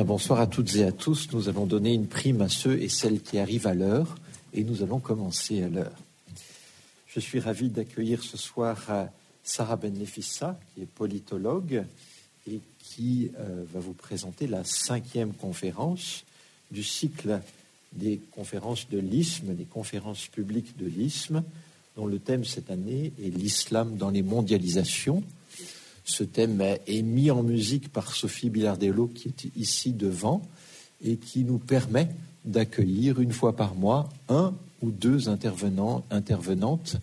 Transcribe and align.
Bonsoir 0.00 0.40
à 0.40 0.46
toutes 0.46 0.74
et 0.76 0.84
à 0.84 0.90
tous. 0.90 1.28
Nous 1.32 1.50
allons 1.50 1.66
donner 1.66 1.92
une 1.92 2.06
prime 2.06 2.40
à 2.40 2.48
ceux 2.48 2.80
et 2.80 2.88
celles 2.88 3.20
qui 3.20 3.38
arrivent 3.38 3.66
à 3.66 3.74
l'heure 3.74 4.16
et 4.54 4.64
nous 4.64 4.82
allons 4.82 5.00
commencer 5.00 5.62
à 5.62 5.68
l'heure. 5.68 5.92
Je 7.06 7.20
suis 7.20 7.40
ravi 7.40 7.68
d'accueillir 7.68 8.22
ce 8.22 8.38
soir 8.38 8.78
euh, 8.88 9.04
Sarah 9.44 9.76
Benefissa, 9.76 10.58
qui 10.74 10.80
est 10.80 10.86
politologue 10.86 11.84
et 12.50 12.60
qui 12.78 13.32
euh, 13.38 13.64
va 13.70 13.80
vous 13.80 13.92
présenter 13.92 14.46
la 14.46 14.64
cinquième 14.64 15.34
conférence 15.34 16.24
du 16.70 16.82
cycle 16.82 17.40
des 17.92 18.18
conférences 18.30 18.88
de 18.88 18.98
l'ISM, 18.98 19.54
des 19.54 19.66
conférences 19.66 20.26
publiques 20.26 20.74
de 20.78 20.86
l'ISM, 20.86 21.42
dont 21.96 22.06
le 22.06 22.18
thème 22.18 22.46
cette 22.46 22.70
année 22.70 23.12
est 23.22 23.28
l'islam 23.28 23.98
dans 23.98 24.08
les 24.08 24.22
mondialisations. 24.22 25.22
Ce 26.04 26.24
thème 26.24 26.60
est 26.60 27.02
mis 27.02 27.30
en 27.30 27.42
musique 27.42 27.92
par 27.92 28.14
Sophie 28.14 28.50
Bilardello, 28.50 29.06
qui 29.06 29.28
est 29.28 29.44
ici 29.56 29.92
devant, 29.92 30.42
et 31.04 31.16
qui 31.16 31.44
nous 31.44 31.58
permet 31.58 32.08
d'accueillir 32.44 33.20
une 33.20 33.32
fois 33.32 33.54
par 33.54 33.74
mois 33.74 34.08
un 34.28 34.54
ou 34.82 34.90
deux 34.90 35.28
intervenants, 35.28 36.04
intervenantes 36.10 36.96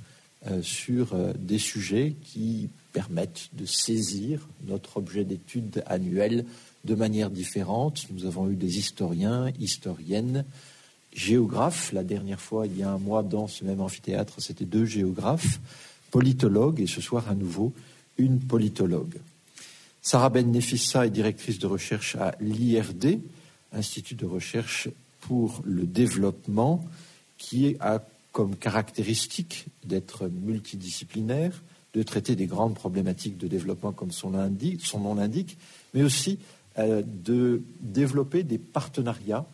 euh, 0.47 0.61
sur 0.61 1.13
euh, 1.13 1.33
des 1.37 1.57
sujets 1.57 2.15
qui 2.23 2.69
permettent 2.93 3.49
de 3.53 3.65
saisir 3.65 4.47
notre 4.67 4.97
objet 4.97 5.23
d'étude 5.23 5.83
annuel 5.85 6.45
de 6.85 6.95
manière 6.95 7.29
différente. 7.29 8.07
Nous 8.11 8.25
avons 8.25 8.49
eu 8.49 8.55
des 8.55 8.77
historiens, 8.77 9.51
historiennes, 9.59 10.45
géographes. 11.13 11.91
La 11.93 12.03
dernière 12.03 12.39
fois, 12.39 12.67
il 12.67 12.77
y 12.77 12.83
a 12.83 12.91
un 12.91 12.97
mois, 12.97 13.23
dans 13.23 13.47
ce 13.47 13.63
même 13.63 13.81
amphithéâtre, 13.81 14.35
c'était 14.39 14.65
deux 14.65 14.85
géographes, 14.85 15.59
politologues, 16.11 16.81
et 16.81 16.87
ce 16.87 17.01
soir, 17.01 17.29
à 17.29 17.35
nouveau, 17.35 17.73
une 18.19 18.39
politologue. 18.39 19.15
Sarah 20.01 20.29
Ben 20.29 20.51
Nefissa 20.51 21.07
est 21.07 21.09
directrice 21.09 21.57
de 21.57 21.67
recherche 21.67 22.15
à 22.15 22.35
l'IRD, 22.39 23.19
Institut 23.71 24.15
de 24.15 24.25
recherche 24.25 24.89
pour 25.21 25.61
le 25.63 25.83
développement, 25.83 26.83
qui 27.37 27.75
a 27.79 28.03
comme 28.31 28.55
caractéristique 28.55 29.67
d'être 29.85 30.27
multidisciplinaire, 30.27 31.61
de 31.93 32.03
traiter 32.03 32.35
des 32.35 32.45
grandes 32.45 32.75
problématiques 32.75 33.37
de 33.37 33.47
développement 33.47 33.91
comme 33.91 34.11
son, 34.11 34.31
nom 34.31 35.15
l'indique, 35.15 35.57
mais 35.93 36.03
aussi 36.03 36.39
euh, 36.77 37.03
de 37.05 37.61
développer 37.79 38.43
des 38.43 38.57
partenariats 38.57 39.45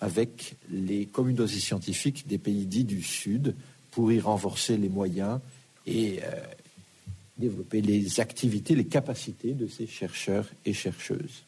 avec 0.00 0.56
les 0.70 1.06
communautés 1.06 1.60
scientifiques 1.60 2.26
des 2.26 2.38
pays 2.38 2.66
dits 2.66 2.84
du 2.84 3.02
Sud 3.02 3.54
pour 3.90 4.10
y 4.12 4.20
renforcer 4.20 4.76
les 4.76 4.88
moyens 4.88 5.40
et 5.86 6.20
euh, 6.22 6.40
développer 7.38 7.80
les 7.80 8.20
activités, 8.20 8.74
les 8.74 8.86
capacités 8.86 9.52
de 9.52 9.66
ces 9.66 9.86
chercheurs 9.86 10.46
et 10.64 10.72
chercheuses. 10.72 11.42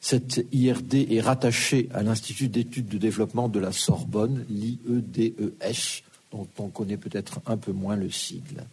Cette 0.00 0.46
IRD 0.52 1.12
est 1.12 1.20
rattachée 1.20 1.88
à 1.92 2.02
l'Institut 2.02 2.48
d'études 2.48 2.88
de 2.88 2.98
développement 2.98 3.48
de 3.48 3.58
la 3.58 3.72
Sorbonne, 3.72 4.46
l'IEDES, 4.48 6.02
dont 6.30 6.46
on 6.58 6.68
connaît 6.68 6.96
peut-être 6.96 7.40
un 7.46 7.56
peu 7.56 7.72
moins 7.72 7.96
le 7.96 8.10
sigle. 8.10 8.64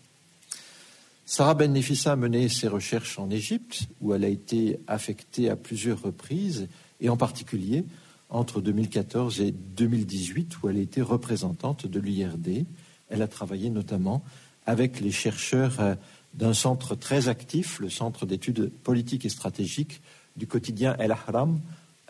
Sarah 1.25 1.55
Ben 1.55 1.73
Nefissa 1.73 2.11
a 2.11 2.15
mené 2.15 2.47
ses 2.49 2.67
recherches 2.67 3.17
en 3.17 3.31
Égypte, 3.31 3.87
où 3.99 4.13
elle 4.13 4.23
a 4.23 4.29
été 4.29 4.79
affectée 4.87 5.49
à 5.49 5.55
plusieurs 5.55 6.01
reprises, 6.01 6.67
et 7.01 7.09
en 7.09 7.17
particulier 7.17 7.83
entre 8.29 8.61
2014 8.61 9.41
et 9.41 9.51
2018, 9.51 10.61
où 10.61 10.69
elle 10.69 10.77
a 10.77 10.81
été 10.81 11.01
représentante 11.01 11.87
de 11.87 11.99
l'IRD. 11.99 12.65
Elle 13.09 13.21
a 13.21 13.27
travaillé 13.27 13.69
notamment 13.69 14.23
avec 14.65 14.99
les 14.99 15.11
chercheurs 15.11 15.79
euh, 15.79 15.95
d'un 16.33 16.53
centre 16.53 16.95
très 16.95 17.27
actif, 17.27 17.79
le 17.79 17.89
Centre 17.89 18.25
d'études 18.25 18.71
politiques 18.83 19.25
et 19.25 19.29
stratégiques 19.29 20.01
du 20.35 20.47
quotidien 20.47 20.95
El 20.99 21.11
Ahram 21.11 21.59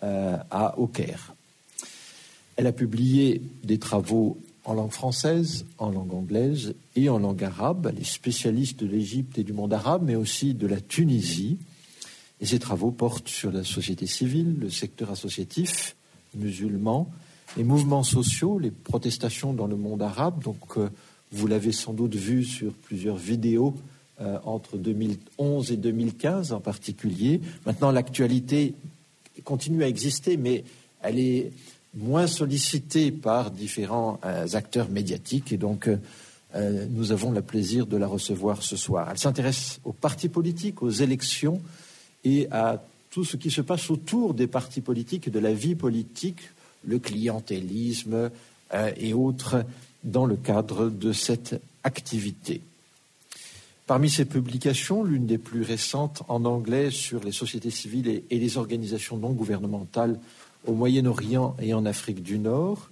euh, 0.03 0.38
à 0.50 0.78
Au 0.79 0.88
Caire. 0.88 1.35
Elle 2.56 2.68
a 2.68 2.72
publié 2.72 3.41
des 3.63 3.78
travaux 3.78 4.40
en 4.63 4.74
langue 4.74 4.91
française, 4.91 5.66
en 5.78 5.91
langue 5.91 6.13
anglaise 6.13 6.74
et 6.96 7.09
en 7.09 7.19
langue 7.19 7.44
arabe. 7.44 7.88
Elle 7.91 8.02
est 8.02 8.09
spécialiste 8.09 8.79
de 8.79 8.88
l'Égypte 8.88 9.38
et 9.38 9.44
du 9.44 9.53
monde 9.53 9.74
arabe, 9.74 10.02
mais 10.03 10.16
aussi 10.16 10.53
de 10.53 10.66
la 10.66 10.81
Tunisie. 10.81 11.58
Et 12.41 12.46
ses 12.46 12.59
travaux 12.59 12.91
portent 12.91 13.29
sur 13.29 13.52
la 13.52 13.63
société 13.63 14.08
civile, 14.08 14.58
le 14.59 14.69
secteur 14.69 15.12
associatif 15.12 15.96
musulman, 16.34 17.09
les 17.58 17.63
mouvements 17.63 18.03
sociaux, 18.03 18.59
les 18.59 18.72
protestations 18.72 19.53
dans 19.53 19.68
le 19.68 19.75
monde 19.75 20.02
arabe. 20.02 20.44
Donc, 20.44 20.78
euh, 20.78 20.90
vous 21.31 21.47
l'avez 21.47 21.72
sans 21.72 21.94
doute 21.94 22.16
vu 22.16 22.44
sur 22.44 22.72
plusieurs 22.74 23.18
vidéos 23.18 23.75
euh, 24.22 24.38
entre 24.46 24.78
2011 24.78 25.74
et 25.74 25.75
2015 25.75 26.53
en 26.53 26.62
particulier. 26.62 27.41
Maintenant, 27.66 27.91
l'actualité 27.91 28.74
continue 29.44 29.84
à 29.84 29.90
exister, 29.90 30.38
mais 30.38 30.64
elle 31.02 31.19
est 31.19 31.52
moins 31.94 32.25
sollicitée 32.25 33.12
par 33.12 33.52
différents 33.52 34.22
euh, 34.24 34.47
acteurs 34.53 34.90
médiatiques 34.90 35.52
et 35.52 35.58
donc 35.58 35.90
euh, 35.90 36.88
nous 36.90 37.12
avons 37.12 37.31
le 37.31 37.41
plaisir 37.41 37.88
de 37.88 37.97
la 37.97 38.08
recevoir 38.08 38.64
ce 38.64 38.78
soir. 38.78 39.09
Elle 39.12 39.18
s'intéresse 39.18 39.81
aux 39.84 39.91
partis 39.91 40.30
politiques, 40.30 40.81
aux 40.81 40.90
élections 40.90 41.62
et 42.24 42.47
à 42.52 42.81
tout 43.09 43.25
ce 43.25 43.35
qui 43.35 43.52
se 43.52 43.59
passe 43.59 43.90
autour 43.90 44.34
des 44.34 44.47
partis 44.47 44.80
politiques 44.80 45.28
et 45.28 45.31
de 45.31 45.40
la 45.40 45.53
vie 45.53 45.75
politique, 45.75 46.40
le 46.85 47.00
clientélisme 47.00 48.31
et 48.97 49.14
autres 49.14 49.66
dans 50.05 50.25
le 50.25 50.35
cadre 50.35 50.89
de 50.89 51.11
cette 51.11 51.61
activité. 51.83 52.61
Parmi 53.88 54.09
ces 54.09 54.25
publications, 54.25 55.03
l'une 55.03 55.27
des 55.27 55.38
plus 55.38 55.61
récentes 55.61 56.23
en 56.27 56.45
anglais 56.45 56.89
sur 56.89 57.23
les 57.23 57.31
sociétés 57.31 57.69
civiles 57.69 58.23
et, 58.29 58.39
les 58.39 58.57
organisations 58.57 59.17
non 59.17 59.31
gouvernementales 59.31 60.19
au 60.66 60.73
Moyen-Orient 60.73 61.55
et 61.61 61.73
en 61.75 61.85
Afrique 61.85 62.23
du 62.23 62.39
Nord, 62.39 62.89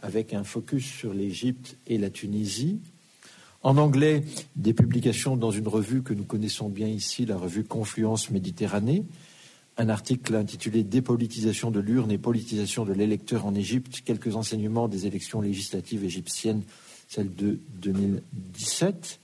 avec 0.00 0.34
un 0.34 0.44
focus 0.44 0.86
sur 0.86 1.12
l'Égypte 1.12 1.76
et 1.88 1.98
la 1.98 2.10
Tunisie. 2.10 2.78
En 3.64 3.76
anglais, 3.76 4.22
des 4.54 4.72
publications 4.72 5.36
dans 5.36 5.50
une 5.50 5.66
revue 5.66 6.02
que 6.02 6.14
nous 6.14 6.22
connaissons 6.22 6.68
bien 6.68 6.86
ici, 6.86 7.26
la 7.26 7.36
revue 7.36 7.64
Confluence 7.64 8.30
Méditerranée, 8.30 9.02
un 9.78 9.88
article 9.88 10.34
intitulé 10.34 10.82
Dépolitisation 10.82 11.70
de 11.70 11.80
l'urne 11.80 12.10
et 12.10 12.18
politisation 12.18 12.84
de 12.84 12.92
l'électeur 12.92 13.46
en 13.46 13.54
Égypte, 13.54 14.02
quelques 14.04 14.36
enseignements 14.36 14.88
des 14.88 15.06
élections 15.06 15.40
législatives 15.40 16.04
égyptiennes, 16.04 16.62
celle 17.08 17.34
de 17.34 17.58
2017. 17.82 19.18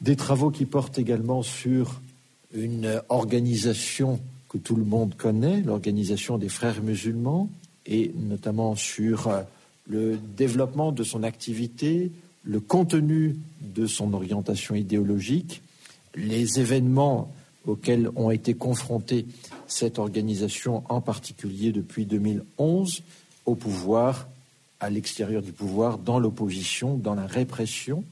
Des 0.00 0.16
travaux 0.16 0.50
qui 0.50 0.66
portent 0.66 0.98
également 0.98 1.42
sur 1.42 2.00
une 2.54 3.00
organisation 3.08 4.20
que 4.48 4.58
tout 4.58 4.76
le 4.76 4.84
monde 4.84 5.14
connaît, 5.16 5.62
l'organisation 5.62 6.38
des 6.38 6.48
frères 6.48 6.82
musulmans, 6.82 7.48
et 7.86 8.12
notamment 8.16 8.74
sur 8.74 9.30
le 9.88 10.18
développement 10.36 10.92
de 10.92 11.04
son 11.04 11.22
activité, 11.22 12.10
le 12.42 12.60
contenu 12.60 13.36
de 13.60 13.86
son 13.86 14.12
orientation 14.14 14.74
idéologique, 14.74 15.62
les 16.14 16.60
événements 16.60 17.32
auxquels 17.66 18.10
ont 18.16 18.30
été 18.30 18.54
confrontées 18.54 19.26
cette 19.66 19.98
organisation, 19.98 20.84
en 20.88 21.00
particulier 21.00 21.72
depuis 21.72 22.06
2011, 22.06 23.02
au 23.44 23.54
pouvoir, 23.54 24.28
à 24.80 24.90
l'extérieur 24.90 25.42
du 25.42 25.52
pouvoir, 25.52 25.98
dans 25.98 26.18
l'opposition, 26.18 26.96
dans 26.96 27.14
la 27.14 27.26
répression. 27.26 28.04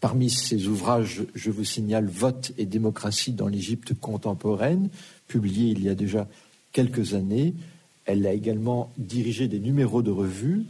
Parmi 0.00 0.30
ces 0.30 0.66
ouvrages, 0.66 1.22
je 1.34 1.50
vous 1.50 1.64
signale 1.64 2.06
Vote 2.06 2.52
et 2.56 2.66
démocratie 2.66 3.32
dans 3.32 3.48
l'Égypte 3.48 3.94
contemporaine, 3.94 4.88
publié 5.28 5.72
il 5.72 5.82
y 5.82 5.88
a 5.88 5.94
déjà 5.94 6.26
quelques 6.72 7.14
années. 7.14 7.54
Elle 8.06 8.26
a 8.26 8.32
également 8.32 8.90
dirigé 8.96 9.46
des 9.46 9.60
numéros 9.60 10.02
de 10.02 10.10
revue, 10.10 10.64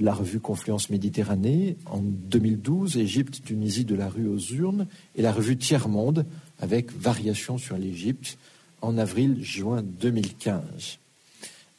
la 0.00 0.14
revue 0.14 0.40
Confluence 0.40 0.90
Méditerranée 0.90 1.76
en 1.86 2.00
2012, 2.00 2.96
Égypte, 2.96 3.42
Tunisie 3.44 3.84
de 3.84 3.94
la 3.94 4.08
rue 4.08 4.26
aux 4.26 4.38
urnes, 4.38 4.86
et 5.14 5.22
la 5.22 5.32
revue 5.32 5.56
Tiers 5.56 5.88
Monde 5.88 6.24
avec 6.60 6.92
Variations 6.92 7.58
sur 7.58 7.76
l'Égypte 7.76 8.38
en 8.82 8.98
avril-juin 8.98 9.82
2015. 9.82 10.98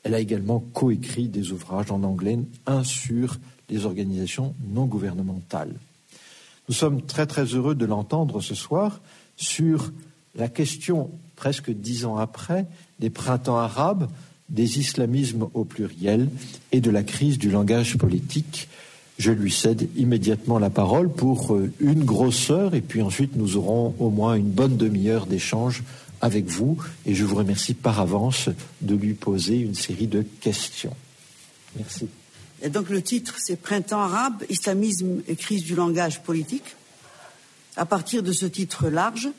Elle 0.04 0.14
a 0.14 0.20
également 0.20 0.60
coécrit 0.60 1.28
des 1.28 1.52
ouvrages 1.52 1.92
en 1.92 2.04
anglais, 2.04 2.40
un 2.66 2.84
sur 2.84 3.38
les 3.70 3.86
organisations 3.86 4.56
non 4.70 4.86
gouvernementales. 4.86 5.76
Nous 6.70 6.76
sommes 6.76 7.02
très 7.02 7.26
très 7.26 7.46
heureux 7.46 7.76
de 7.76 7.86
l'entendre 7.86 8.42
ce 8.42 8.56
soir 8.56 9.02
sur 9.36 9.92
la 10.36 10.50
question, 10.50 11.12
presque 11.36 11.72
dix 11.72 12.06
ans 12.06 12.18
après, 12.18 12.66
des 13.00 13.10
printemps 13.10 13.58
arabes, 13.58 14.10
des 14.50 14.80
islamismes 14.80 15.48
au 15.54 15.66
pluriel 15.66 16.30
et 16.72 16.82
de 16.82 16.90
la 16.90 17.04
crise 17.04 17.38
du 17.38 17.50
langage 17.50 17.98
politique. 17.98 18.70
Je 19.18 19.32
lui 19.32 19.52
cède 19.52 19.90
immédiatement 19.96 20.60
la 20.60 20.70
parole 20.70 21.12
pour 21.12 21.56
euh, 21.56 21.72
une 21.80 22.04
grosse 22.04 22.52
heure 22.52 22.76
et 22.76 22.82
puis 22.82 23.02
ensuite 23.02 23.36
nous 23.36 23.58
aurons 23.58 23.96
au 24.00 24.10
moins 24.10 24.36
une 24.36 24.50
bonne 24.50 24.78
demi-heure 24.78 25.26
d'échange 25.26 25.84
avec 26.22 26.46
vous 26.46 26.78
et 27.06 27.16
je 27.16 27.24
vous 27.24 27.36
remercie 27.36 27.74
par 27.74 28.00
avance 28.00 28.50
de 28.82 28.96
lui 28.96 29.14
poser 29.14 29.58
une 29.58 29.76
série 29.76 30.08
de 30.08 30.22
questions. 30.42 30.96
Merci. 31.76 32.08
Le 32.62 33.02
titre, 33.02 33.36
c'est 33.38 33.56
Printemps 33.56 34.02
arabe, 34.02 34.44
islamisme 34.50 35.22
et 35.28 35.36
crise 35.36 35.64
du 35.64 35.76
langage 35.76 36.24
politique. 36.24 36.76
À 37.76 37.86
partir 37.86 38.24
de 38.24 38.32
ce 38.32 38.48
titre 38.48 38.90
large, 38.90 39.30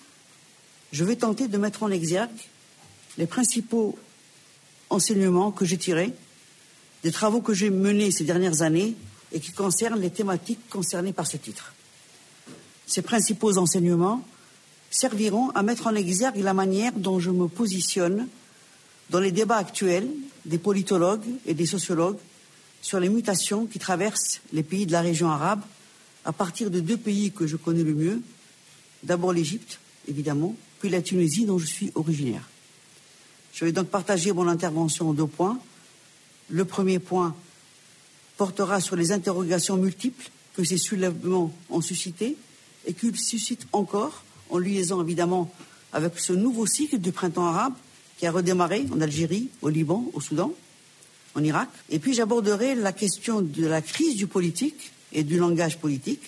je 0.93 1.05
vais 1.05 1.17
tenter 1.17 1.49
de 1.49 1.59
mettre 1.59 1.83
en 1.83 1.91
exergue 1.91 2.31
les 3.17 3.27
principaux 3.27 3.99
enseignements 4.91 5.51
que 5.51 5.65
j'ai 5.65 5.77
tirés 5.77 6.13
des 7.03 7.13
travaux 7.13 7.41
que 7.41 7.55
j'ai 7.55 7.71
menés 7.71 8.11
ces 8.11 8.25
dernières 8.25 8.63
années 8.63 8.95
et 9.33 9.41
qui 9.41 9.53
concernent 9.53 10.01
les 10.01 10.11
thématiques 10.11 10.69
concernées 10.71 11.13
par 11.13 11.27
ce 11.27 11.37
titre. 11.37 11.73
Ces 12.87 13.03
principaux 13.03 13.59
enseignements 13.59 14.25
serviront 14.91 15.51
à 15.51 15.63
mettre 15.63 15.87
en 15.87 15.95
exergue 15.95 16.39
la 16.39 16.55
manière 16.55 16.93
dont 16.93 17.21
je 17.21 17.31
me 17.31 17.49
positionne 17.49 18.27
dans 19.11 19.21
les 19.21 19.33
débats 19.33 19.57
actuels 19.57 20.09
des 20.45 20.59
politologues 20.59 21.27
et 21.47 21.55
des 21.55 21.67
sociologues 21.67 22.19
sur 22.81 23.01
les 23.01 23.09
mutations 23.09 23.67
qui 23.67 23.79
traversent 23.79 24.41
les 24.53 24.63
pays 24.63 24.87
de 24.87 24.93
la 24.93 25.01
région 25.01 25.29
arabe 25.29 25.63
à 26.25 26.33
partir 26.33 26.71
de 26.71 26.81
deux 26.81 26.97
pays 26.97 27.33
que 27.33 27.47
je 27.47 27.57
connais 27.57 27.83
le 27.83 27.95
mieux, 27.95 28.23
d'abord 29.03 29.33
l'Égypte, 29.33 29.81
évidemment, 30.07 30.55
puis 30.79 30.89
la 30.89 31.03
Tunisie 31.03 31.45
dont 31.45 31.59
je 31.59 31.67
suis 31.67 31.93
originaire. 31.95 32.49
Je 33.53 33.65
vais 33.65 33.73
donc 33.73 33.89
partager 33.89 34.33
mon 34.33 34.47
intervention 34.47 35.11
en 35.11 35.13
deux 35.13 35.27
points. 35.27 35.59
Le 36.49 36.65
premier 36.65 36.99
point 36.99 37.35
portera 38.38 38.81
sur 38.81 38.96
les 38.96 39.12
interrogations 39.12 39.76
multiples 39.76 40.31
que 40.55 40.64
ces 40.64 40.79
soulèvements 40.79 41.52
ont 41.69 41.82
suscitées 41.82 42.37
et 42.87 42.94
qu'ils 42.94 43.19
suscitent 43.19 43.67
encore, 43.73 44.25
en 44.49 44.58
liaison 44.58 45.02
évidemment 45.02 45.52
avec 45.93 46.19
ce 46.19 46.32
nouveau 46.32 46.67
cycle 46.67 46.99
du 46.99 47.12
printemps 47.12 47.46
arabe 47.46 47.75
qui 48.17 48.26
a 48.26 48.32
redémarré 48.32 48.87
en 48.93 49.00
Algérie, 49.00 49.49
au 49.61 49.69
Liban, 49.69 50.11
au 50.14 50.20
Soudan, 50.20 50.52
en 51.35 51.44
Irak. 51.44 51.69
Et 51.90 51.99
puis 51.99 52.14
j'aborderai 52.14 52.75
la 52.75 52.93
question 52.93 53.43
de 53.43 53.67
la 53.67 53.82
crise 53.82 54.17
du 54.17 54.26
politique 54.26 54.93
et 55.12 55.25
du 55.25 55.37
langage 55.37 55.79
politique. 55.79 56.23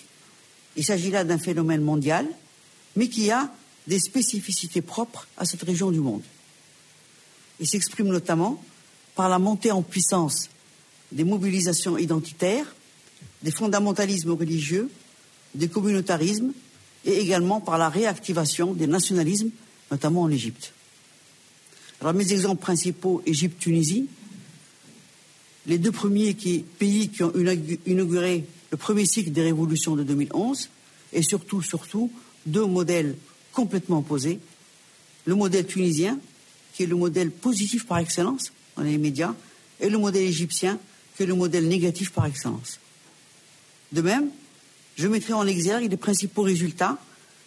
Il 0.75 0.85
s'agit 0.85 1.11
là 1.11 1.23
d'un 1.23 1.39
phénomène 1.39 1.81
mondial, 1.81 2.27
mais 2.95 3.07
qui 3.07 3.31
a 3.31 3.51
des 3.87 3.99
spécificités 3.99 4.81
propres 4.81 5.27
à 5.37 5.45
cette 5.45 5.63
région 5.63 5.91
du 5.91 5.99
monde. 5.99 6.23
Il 7.59 7.67
s'exprime 7.67 8.07
notamment 8.07 8.61
par 9.15 9.29
la 9.29 9.39
montée 9.39 9.71
en 9.71 9.81
puissance 9.81 10.49
des 11.11 11.23
mobilisations 11.23 11.97
identitaires, 11.97 12.75
des 13.43 13.51
fondamentalismes 13.51 14.31
religieux, 14.31 14.89
des 15.55 15.67
communautarismes 15.67 16.51
et 17.05 17.19
également 17.19 17.59
par 17.59 17.77
la 17.77 17.89
réactivation 17.89 18.73
des 18.73 18.87
nationalismes, 18.87 19.49
notamment 19.89 20.23
en 20.23 20.29
Égypte. 20.29 20.73
Alors 21.99 22.13
mes 22.13 22.31
exemples 22.31 22.61
principaux, 22.61 23.21
Égypte-Tunisie, 23.25 24.07
les 25.67 25.77
deux 25.77 25.91
premiers 25.91 26.33
pays 26.79 27.09
qui 27.09 27.23
ont 27.23 27.33
inauguré 27.85 28.45
le 28.71 28.77
premier 28.77 29.05
cycle 29.05 29.31
des 29.31 29.43
révolutions 29.43 29.95
de 29.95 30.03
2011, 30.03 30.69
et 31.13 31.21
surtout, 31.21 31.61
surtout, 31.61 32.11
deux 32.45 32.65
modèles 32.65 33.15
complètement 33.53 33.99
opposés. 33.99 34.39
Le 35.25 35.35
modèle 35.35 35.67
tunisien, 35.67 36.19
qui 36.73 36.83
est 36.83 36.87
le 36.87 36.95
modèle 36.95 37.31
positif 37.31 37.85
par 37.85 37.99
excellence 37.99 38.51
dans 38.75 38.83
les 38.83 38.97
médias, 38.97 39.35
et 39.79 39.89
le 39.89 39.97
modèle 39.97 40.23
égyptien, 40.23 40.79
le 41.25 41.35
modèle 41.35 41.67
négatif 41.67 42.11
par 42.11 42.25
excellence. 42.25 42.79
De 43.91 44.01
même, 44.01 44.29
je 44.95 45.07
mettrai 45.07 45.33
en 45.33 45.47
exergue 45.47 45.89
les 45.89 45.97
principaux 45.97 46.43
résultats 46.43 46.97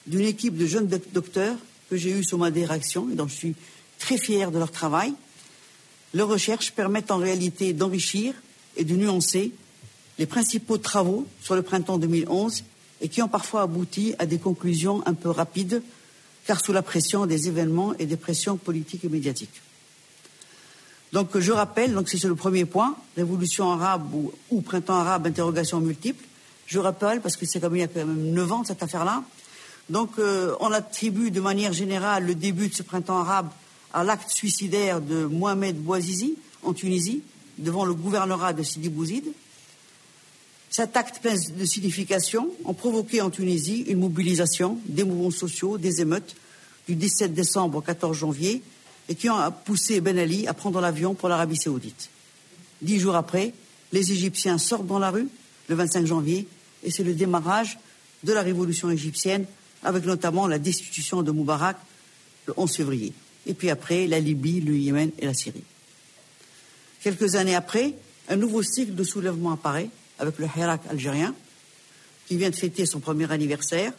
d'une 0.06 0.26
équipe 0.26 0.56
de 0.56 0.67
jeunes 0.67 0.88
docteurs 1.12 1.56
que 1.91 1.97
j'ai 1.97 2.11
eus 2.11 2.25
sur 2.25 2.38
ma 2.38 2.50
direction 2.50 3.09
et 3.11 3.15
dont 3.15 3.29
je 3.29 3.35
suis 3.35 3.55
très 3.99 4.19
fier 4.19 4.50
de 4.50 4.59
leur 4.59 4.71
travail. 4.71 5.15
Leurs 6.12 6.29
recherches 6.29 6.73
permettent 6.73 7.11
en 7.11 7.19
réalité 7.19 7.73
d'enrichir 7.73 8.35
et 8.76 8.85
de 8.85 8.94
nuancer 8.94 9.53
les 10.19 10.27
principaux 10.27 10.79
travaux 10.79 11.27
sur 11.41 11.55
le 11.55 11.62
printemps 11.62 11.99
2011 11.99 12.65
et 13.00 13.09
qui 13.09 13.23
ont 13.23 13.29
parfois 13.29 13.62
abouti 13.62 14.15
à 14.19 14.27
des 14.27 14.38
conclusions 14.38 15.03
un 15.06 15.15
peu 15.15 15.29
rapides, 15.31 15.82
car 16.47 16.65
sous 16.65 16.73
la 16.73 16.82
pression 16.82 17.27
des 17.27 17.49
événements 17.49 17.94
et 17.99 18.06
des 18.06 18.17
pressions 18.17 18.56
politiques 18.56 19.05
et 19.05 19.09
médiatiques. 19.09 19.62
Donc 21.14 21.38
je 21.38 21.52
rappelle, 21.52 21.94
donc 21.94 22.08
c'est 22.08 22.25
le 22.25 22.34
premier 22.34 22.64
point, 22.64 22.96
révolution 23.16 23.70
arabe 23.70 24.12
ou, 24.50 24.61
printemps 24.62 24.96
arabe, 24.96 25.28
interrogation 25.28 25.78
multiple. 25.78 26.25
Je 26.66 26.81
rappelle, 26.81 27.20
parce 27.20 27.37
que 27.37 27.46
c'est 27.46 27.61
comme 27.61 27.76
il 27.76 27.78
y 27.78 27.82
a 27.84 27.87
quand 27.87 28.05
même 28.05 28.32
neuf 28.32 28.50
ans 28.50 28.64
cette 28.64 28.82
affaire-là. 28.82 29.22
Donc 29.88 30.11
euh, 30.19 30.56
on 30.58 30.72
attribue 30.72 31.31
de 31.31 31.40
manière 31.40 31.72
générale 31.72 32.26
le 32.26 32.34
début 32.34 32.66
de 32.66 32.75
ce 32.75 32.82
printemps 32.82 33.20
arabe 33.20 33.49
à 33.93 34.02
l'acte 34.02 34.28
suicidaire 34.28 35.00
de 35.00 35.26
Mohamed 35.26 35.76
Bouazizi 35.76 36.34
en 36.64 36.72
Tunisie, 36.72 37.22
devant 37.58 37.84
le 37.84 37.94
gouvernorat 37.94 38.52
de 38.52 38.64
Sidi 38.64 38.88
Bouzid. 38.88 39.25
Cet 40.69 40.96
acte 40.96 41.20
plein 41.20 41.37
de 41.37 41.64
signification 41.64 42.50
a 42.69 42.72
provoqué 42.72 43.20
en 43.20 43.31
Tunisie 43.31 43.82
une 43.82 44.00
mobilisation 44.00 44.81
des 44.87 45.05
mouvements 45.05 45.31
sociaux, 45.31 45.78
des 45.78 46.00
émeutes 46.00 46.34
du 46.88 46.96
17 46.96 47.32
décembre 47.32 47.78
au 47.78 47.82
14 47.82 48.17
janvier 48.17 48.62
et 49.09 49.15
qui 49.15 49.29
ont 49.29 49.39
poussé 49.65 50.01
Ben 50.01 50.19
Ali 50.19 50.47
à 50.47 50.55
prendre 50.55 50.81
l'avion 50.81 51.15
pour 51.15 51.29
l'Arabie 51.29 51.56
saoudite. 51.56 52.11
Dix 52.83 52.99
jours 52.99 53.17
après, 53.17 53.53
les 53.93 54.12
Égyptiens 54.12 54.59
sortent 54.59 54.87
dans 54.87 54.99
la 54.99 55.11
rue 55.11 55.29
le 55.69 55.75
25 55.75 56.06
janvier 56.06 56.49
et 56.83 56.91
c'est 56.91 57.05
le 57.05 57.15
démarrage 57.15 57.79
de 58.23 58.33
la 58.33 58.43
révolution 58.43 58.91
égyptienne 58.91 59.47
avec 59.83 60.05
notamment 60.05 60.47
la 60.47 60.59
destitution 60.59 61.23
de 61.23 61.31
Moubarak 61.31 61.77
le 62.47 62.55
11 62.56 62.75
février 62.75 63.12
et 63.47 63.55
puis 63.55 63.71
après 63.71 64.06
la 64.06 64.21
Libye, 64.21 64.61
le 64.61 64.77
Yémen 64.77 65.11
et 65.19 65.27
la 65.27 65.35
Syrie. 65.35 65.65
Quelques 67.03 67.35
années 67.35 67.55
après, 67.55 67.95
un 68.29 68.37
nouveau 68.37 68.62
cycle 68.62 68.95
de 68.95 69.05
soulèvement 69.05 69.53
apparaît 69.53 69.91
avec 70.19 70.39
le 70.39 70.47
Hirak 70.47 70.81
algérien, 70.89 71.35
qui 72.27 72.37
vient 72.37 72.51
de 72.51 72.55
fêter 72.55 72.87
son 72.87 73.01
premier 73.01 73.31
anniversaire, 73.31 73.93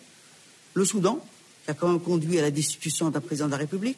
le 0.74 0.86
Soudan, 0.86 1.24
qui 1.64 1.72
a 1.72 1.74
quand 1.74 1.88
même 1.88 2.02
conduit 2.02 2.40
à 2.40 2.42
la 2.42 2.52
destitution 2.52 3.10
d'un 3.10 3.22
président 3.22 3.46
de 3.46 3.52
la 3.52 3.58
République, 3.58 3.98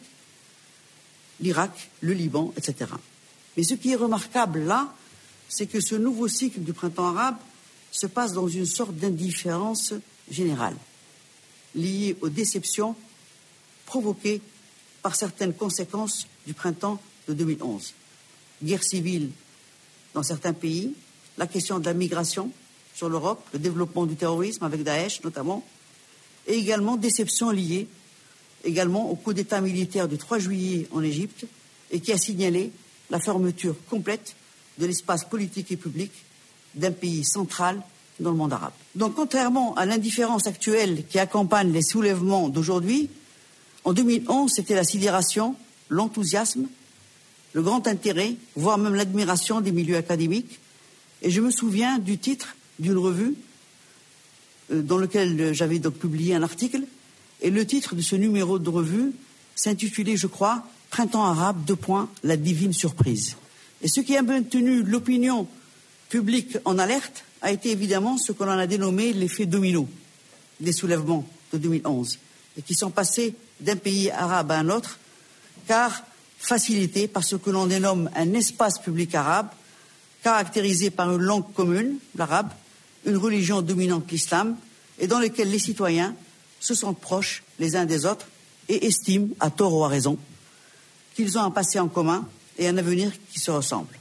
l'Irak, 1.39 1.89
le 2.01 2.13
Liban, 2.13 2.53
etc. 2.57 2.91
Mais 3.55 3.63
ce 3.63 3.73
qui 3.73 3.91
est 3.91 3.95
remarquable 3.95 4.59
là, 4.59 4.93
c'est 5.49 5.67
que 5.67 5.79
ce 5.79 5.95
nouveau 5.95 6.27
cycle 6.27 6.59
du 6.59 6.73
printemps 6.73 7.07
arabe 7.07 7.37
se 7.91 8.07
passe 8.07 8.33
dans 8.33 8.47
une 8.47 8.65
sorte 8.65 8.95
d'indifférence 8.95 9.93
générale, 10.29 10.75
liée 11.73 12.17
aux 12.21 12.29
déceptions 12.29 12.95
provoquées 13.85 14.41
par 15.01 15.15
certaines 15.15 15.53
conséquences 15.53 16.27
du 16.45 16.53
printemps 16.53 17.01
de 17.27 17.33
2011. 17.33 17.93
Guerre 18.63 18.83
civile 18.83 19.31
dans 20.13 20.23
certains 20.23 20.53
pays, 20.53 20.93
la 21.37 21.47
question 21.47 21.79
de 21.79 21.85
la 21.85 21.93
migration 21.93 22.51
sur 22.93 23.09
l'Europe, 23.09 23.47
le 23.53 23.59
développement 23.59 24.05
du 24.05 24.15
terrorisme 24.15 24.63
avec 24.63 24.83
Daesh 24.83 25.23
notamment, 25.23 25.63
et 26.47 26.55
également 26.55 26.97
déceptions 26.97 27.51
liées 27.51 27.87
également 28.63 29.09
au 29.09 29.15
coup 29.15 29.33
d'État 29.33 29.61
militaire 29.61 30.07
du 30.07 30.17
3 30.17 30.39
juillet 30.39 30.87
en 30.91 31.01
Égypte 31.01 31.45
et 31.91 31.99
qui 31.99 32.11
a 32.11 32.17
signalé 32.17 32.71
la 33.09 33.19
fermeture 33.19 33.75
complète 33.89 34.35
de 34.77 34.85
l'espace 34.85 35.23
politique 35.25 35.71
et 35.71 35.77
public 35.77 36.11
d'un 36.75 36.91
pays 36.91 37.23
central 37.23 37.81
dans 38.19 38.31
le 38.31 38.37
monde 38.37 38.53
arabe. 38.53 38.73
Donc, 38.95 39.15
contrairement 39.15 39.75
à 39.75 39.85
l'indifférence 39.85 40.47
actuelle 40.47 41.05
qui 41.07 41.19
accompagne 41.19 41.71
les 41.71 41.81
soulèvements 41.81 42.49
d'aujourd'hui, 42.49 43.09
en 43.83 43.93
2011, 43.93 44.51
c'était 44.53 44.75
la 44.75 44.83
sidération, 44.83 45.55
l'enthousiasme, 45.89 46.67
le 47.53 47.61
grand 47.61 47.87
intérêt, 47.87 48.35
voire 48.55 48.77
même 48.77 48.95
l'admiration 48.95 49.61
des 49.61 49.71
milieux 49.71 49.97
académiques. 49.97 50.59
Et 51.21 51.31
je 51.31 51.41
me 51.41 51.51
souviens 51.51 51.97
du 51.97 52.17
titre 52.17 52.55
d'une 52.79 52.97
revue 52.97 53.35
euh, 54.71 54.81
dans 54.81 54.97
lequel 54.97 55.53
j'avais 55.53 55.79
donc 55.79 55.95
publié 55.95 56.35
un 56.35 56.43
article. 56.43 56.83
Le 57.43 57.65
titre 57.65 57.95
de 57.95 58.01
ce 58.01 58.15
numéro 58.15 58.59
de 58.59 58.69
revue 58.69 59.13
s'intitulait, 59.55 60.17
je 60.17 60.27
crois, 60.27 60.63
Printemps 60.89 61.25
arabe, 61.25 61.65
deux 61.65 61.75
points, 61.75 62.09
la 62.23 62.37
divine 62.37 62.73
surprise. 62.73 63.35
Et 63.81 63.87
ce 63.87 63.99
qui 63.99 64.15
a 64.15 64.21
maintenu 64.21 64.83
l'opinion 64.83 65.47
publique 66.09 66.57
en 66.65 66.79
alerte 66.79 67.25
a 67.41 67.51
été 67.51 67.71
évidemment 67.71 68.17
ce 68.17 68.31
qu'on 68.31 68.45
en 68.45 68.57
a 68.57 68.67
dénommé 68.67 69.13
l'effet 69.13 69.45
domino 69.45 69.87
des 70.59 70.71
soulèvements 70.71 71.27
de 71.53 71.57
2011 71.57 72.19
et 72.57 72.61
qui 72.61 72.73
sont 72.73 72.89
passés 72.89 73.35
d'un 73.59 73.75
pays 73.75 74.09
arabe 74.09 74.51
à 74.51 74.57
un 74.57 74.69
autre, 74.69 74.97
car 75.67 76.03
facilité 76.39 77.07
par 77.07 77.23
ce 77.23 77.35
que 77.35 77.49
l'on 77.49 77.67
dénomme 77.67 78.09
un 78.15 78.33
espace 78.33 78.79
public 78.79 79.13
arabe, 79.13 79.49
caractérisé 80.23 80.89
par 80.89 81.11
une 81.11 81.21
langue 81.21 81.51
commune, 81.53 81.97
l'arabe, 82.15 82.49
une 83.05 83.17
religion 83.17 83.61
dominante, 83.61 84.09
l'islam, 84.11 84.55
et 84.99 85.07
dans 85.07 85.19
lequel 85.19 85.51
les 85.51 85.59
citoyens 85.59 86.15
se 86.59 86.73
sentent 86.73 86.99
proches 86.99 87.43
les 87.59 87.75
uns 87.75 87.85
des 87.85 88.05
autres 88.05 88.27
et 88.69 88.85
estiment, 88.85 89.29
à 89.39 89.49
tort 89.49 89.73
ou 89.73 89.83
à 89.83 89.87
raison, 89.87 90.17
qu'ils 91.15 91.37
ont 91.37 91.41
un 91.41 91.51
passé 91.51 91.79
en 91.79 91.87
commun 91.87 92.27
et 92.57 92.67
un 92.67 92.77
avenir 92.77 93.11
qui 93.31 93.39
se 93.39 93.51
ressemble. 93.51 93.97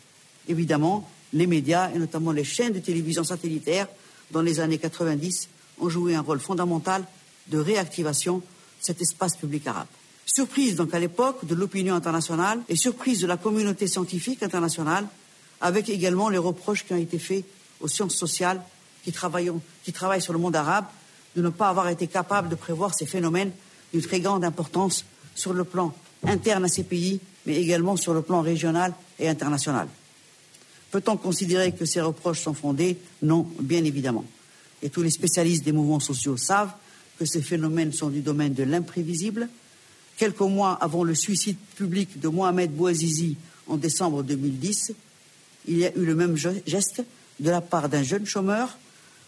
Évidemment, 0.49 1.09
les 1.33 1.47
médias, 1.47 1.91
et 1.95 1.99
notamment 1.99 2.33
les 2.33 2.45
chaînes 2.45 2.73
de 2.73 2.79
télévision 2.79 3.25
satellitaires, 3.25 3.89
dans 4.31 4.43
les 4.43 4.61
années 4.61 4.79
90, 4.79 5.49
ont 5.81 5.89
joué 5.89 6.15
un 6.15 6.21
rôle 6.21 6.41
fondamental 6.41 7.05
de 7.49 7.59
réactivation 7.59 8.43
cet 8.81 9.01
espace 9.01 9.37
public 9.37 9.67
arabe. 9.67 9.87
Surprise 10.25 10.75
donc 10.75 10.93
à 10.95 10.99
l'époque 10.99 11.47
de 11.47 11.55
l'opinion 11.55 11.95
internationale 11.95 12.61
et 12.69 12.77
surprise 12.77 13.21
de 13.21 13.27
la 13.27 13.37
communauté 13.37 13.87
scientifique 13.87 14.43
internationale, 14.43 15.07
avec 15.61 15.89
également 15.89 16.29
les 16.29 16.39
reproches 16.39 16.85
qui 16.85 16.93
ont 16.93 16.99
été 16.99 17.19
faits 17.19 17.45
aux 17.81 17.89
sciences 17.89 18.17
sociales 18.17 18.61
qui 19.05 19.13
travaillent 19.13 19.53
sur 20.21 20.33
le 20.33 20.39
monde 20.39 20.57
arabe 20.57 20.87
de 21.37 21.43
ne 21.43 21.51
pas 21.51 21.69
avoir 21.69 21.89
été 21.89 22.07
capables 22.07 22.49
de 22.49 22.55
prévoir 22.55 22.95
ces 22.95 23.07
phénomènes 23.07 23.53
d'une 23.93 24.03
très 24.03 24.21
grande 24.21 24.45
importance 24.45 25.05
sur 25.35 25.53
le 25.53 25.65
plan 25.65 25.95
interne 26.25 26.65
à 26.65 26.69
ces 26.69 26.83
pays, 26.83 27.21
mais 27.45 27.61
également 27.61 27.97
sur 27.97 28.15
le 28.15 28.23
plan 28.23 28.41
régional 28.41 28.95
et 29.19 29.29
international. 29.29 29.87
Peut-on 30.91 31.17
considérer 31.17 31.73
que 31.73 31.85
ces 31.85 32.01
reproches 32.01 32.41
sont 32.41 32.55
fondés? 32.55 32.97
Non, 33.23 33.47
bien 33.61 33.85
évidemment. 33.85 34.25
Et 34.83 34.89
tous 34.89 35.03
les 35.03 35.11
spécialistes 35.11 35.65
des 35.65 35.73
mouvements 35.73 36.01
sociaux 36.01 36.37
savent 36.37 36.73
que 37.19 37.27
ces 37.27 37.43
phénomènes 37.43 37.93
sont 37.93 38.09
du 38.09 38.21
domaine 38.21 38.55
de 38.55 38.63
l'imprévisible. 38.63 39.49
Quelques 40.17 40.41
mois 40.41 40.73
avant 40.73 41.05
le 41.05 41.15
suicide 41.15 41.59
public 41.77 42.19
de 42.19 42.29
Mohamed 42.29 42.71
Bouazizi 42.71 43.37
en 43.67 43.77
décembre 43.77 44.23
2010, 44.23 44.93
il 45.69 45.79
y 45.79 45.85
a 45.87 45.95
eu 45.95 46.05
le 46.05 46.15
même 46.15 46.37
geste 46.37 47.03
de 47.41 47.51
la 47.51 47.61
part 47.61 47.89
d'un 47.89 48.03
jeune 48.03 48.25
chômeur 48.25 48.79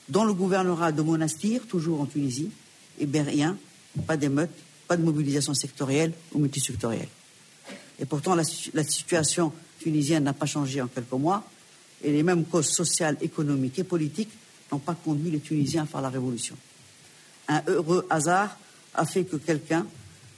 dans 0.08 0.24
le 0.24 0.32
gouvernorat 0.32 0.92
de 0.92 1.02
Monastir, 1.02 1.62
toujours 1.66 2.00
en 2.00 2.06
Tunisie, 2.06 2.50
et 2.98 3.06
bien 3.06 3.22
rien, 3.22 3.56
pas 4.06 4.16
d'émeute, 4.16 4.50
pas 4.86 4.96
de 4.96 5.02
mobilisation 5.02 5.54
sectorielle 5.54 6.12
ou 6.32 6.38
multisectorielle. 6.38 7.08
Et 7.98 8.04
pourtant, 8.04 8.34
la, 8.34 8.44
la 8.74 8.84
situation 8.84 9.52
tunisienne 9.80 10.24
n'a 10.24 10.32
pas 10.32 10.46
changé 10.46 10.80
en 10.80 10.86
quelques 10.86 11.12
mois, 11.12 11.44
et 12.02 12.12
les 12.12 12.22
mêmes 12.22 12.44
causes 12.44 12.68
sociales, 12.68 13.16
économiques 13.20 13.78
et 13.78 13.84
politiques 13.84 14.30
n'ont 14.70 14.78
pas 14.78 14.94
conduit 14.94 15.30
les 15.30 15.40
Tunisiens 15.40 15.82
à 15.82 15.86
faire 15.86 16.00
la 16.00 16.10
révolution. 16.10 16.56
Un 17.48 17.62
heureux 17.66 18.06
hasard 18.10 18.56
a 18.94 19.04
fait 19.04 19.24
que 19.24 19.36
quelqu'un 19.36 19.86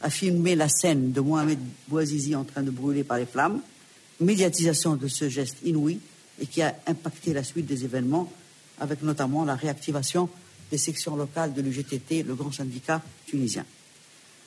a 0.00 0.10
filmé 0.10 0.54
la 0.54 0.68
scène 0.68 1.12
de 1.12 1.20
Mohamed 1.20 1.58
Bouazizi 1.88 2.34
en 2.34 2.44
train 2.44 2.62
de 2.62 2.70
brûler 2.70 3.04
par 3.04 3.18
les 3.18 3.26
flammes, 3.26 3.60
médiatisation 4.20 4.96
de 4.96 5.08
ce 5.08 5.28
geste 5.28 5.58
inouï 5.64 5.98
et 6.40 6.46
qui 6.46 6.62
a 6.62 6.74
impacté 6.86 7.32
la 7.32 7.44
suite 7.44 7.66
des 7.66 7.84
événements, 7.84 8.32
avec 8.80 9.02
notamment 9.02 9.44
la 9.44 9.54
réactivation 9.54 10.28
des 10.70 10.78
sections 10.78 11.16
locales 11.16 11.52
de 11.52 11.62
l'UGTT, 11.62 12.22
le 12.22 12.34
grand 12.34 12.52
syndicat 12.52 13.02
tunisien. 13.26 13.64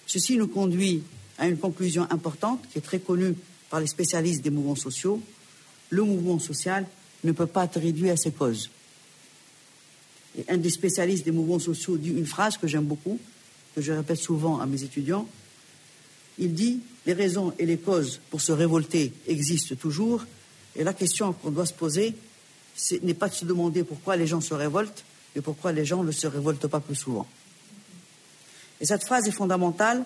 Ceci 0.05 0.37
nous 0.37 0.47
conduit 0.47 1.03
à 1.37 1.47
une 1.47 1.57
conclusion 1.57 2.07
importante 2.09 2.63
qui 2.71 2.79
est 2.79 2.81
très 2.81 2.99
connue 2.99 3.35
par 3.69 3.79
les 3.79 3.87
spécialistes 3.87 4.41
des 4.41 4.49
mouvements 4.49 4.75
sociaux. 4.75 5.21
Le 5.89 6.03
mouvement 6.03 6.39
social 6.39 6.85
ne 7.23 7.31
peut 7.31 7.47
pas 7.47 7.65
être 7.65 7.79
réduit 7.79 8.09
à 8.09 8.17
ses 8.17 8.31
causes. 8.31 8.69
Et 10.37 10.45
un 10.49 10.57
des 10.57 10.69
spécialistes 10.69 11.25
des 11.25 11.31
mouvements 11.31 11.59
sociaux 11.59 11.97
dit 11.97 12.09
une 12.09 12.25
phrase 12.25 12.57
que 12.57 12.67
j'aime 12.67 12.85
beaucoup, 12.85 13.19
que 13.75 13.81
je 13.81 13.91
répète 13.91 14.17
souvent 14.17 14.59
à 14.59 14.65
mes 14.65 14.83
étudiants. 14.83 15.27
Il 16.39 16.53
dit 16.53 16.79
les 17.05 17.13
raisons 17.13 17.53
et 17.59 17.65
les 17.65 17.77
causes 17.77 18.19
pour 18.29 18.41
se 18.41 18.51
révolter 18.51 19.13
existent 19.27 19.75
toujours, 19.75 20.25
et 20.75 20.83
la 20.83 20.93
question 20.93 21.33
qu'on 21.33 21.51
doit 21.51 21.65
se 21.65 21.73
poser 21.73 22.15
n'est 23.01 23.13
pas 23.13 23.29
de 23.29 23.33
se 23.33 23.45
demander 23.45 23.83
pourquoi 23.83 24.15
les 24.15 24.27
gens 24.27 24.41
se 24.41 24.53
révoltent, 24.53 25.03
mais 25.35 25.41
pourquoi 25.41 25.71
les 25.71 25.85
gens 25.85 26.03
ne 26.03 26.11
se 26.11 26.27
révoltent 26.27 26.67
pas 26.67 26.79
plus 26.79 26.95
souvent. 26.95 27.27
Et 28.81 28.85
cette 28.85 29.05
phrase 29.05 29.27
est 29.27 29.31
fondamentale 29.31 30.05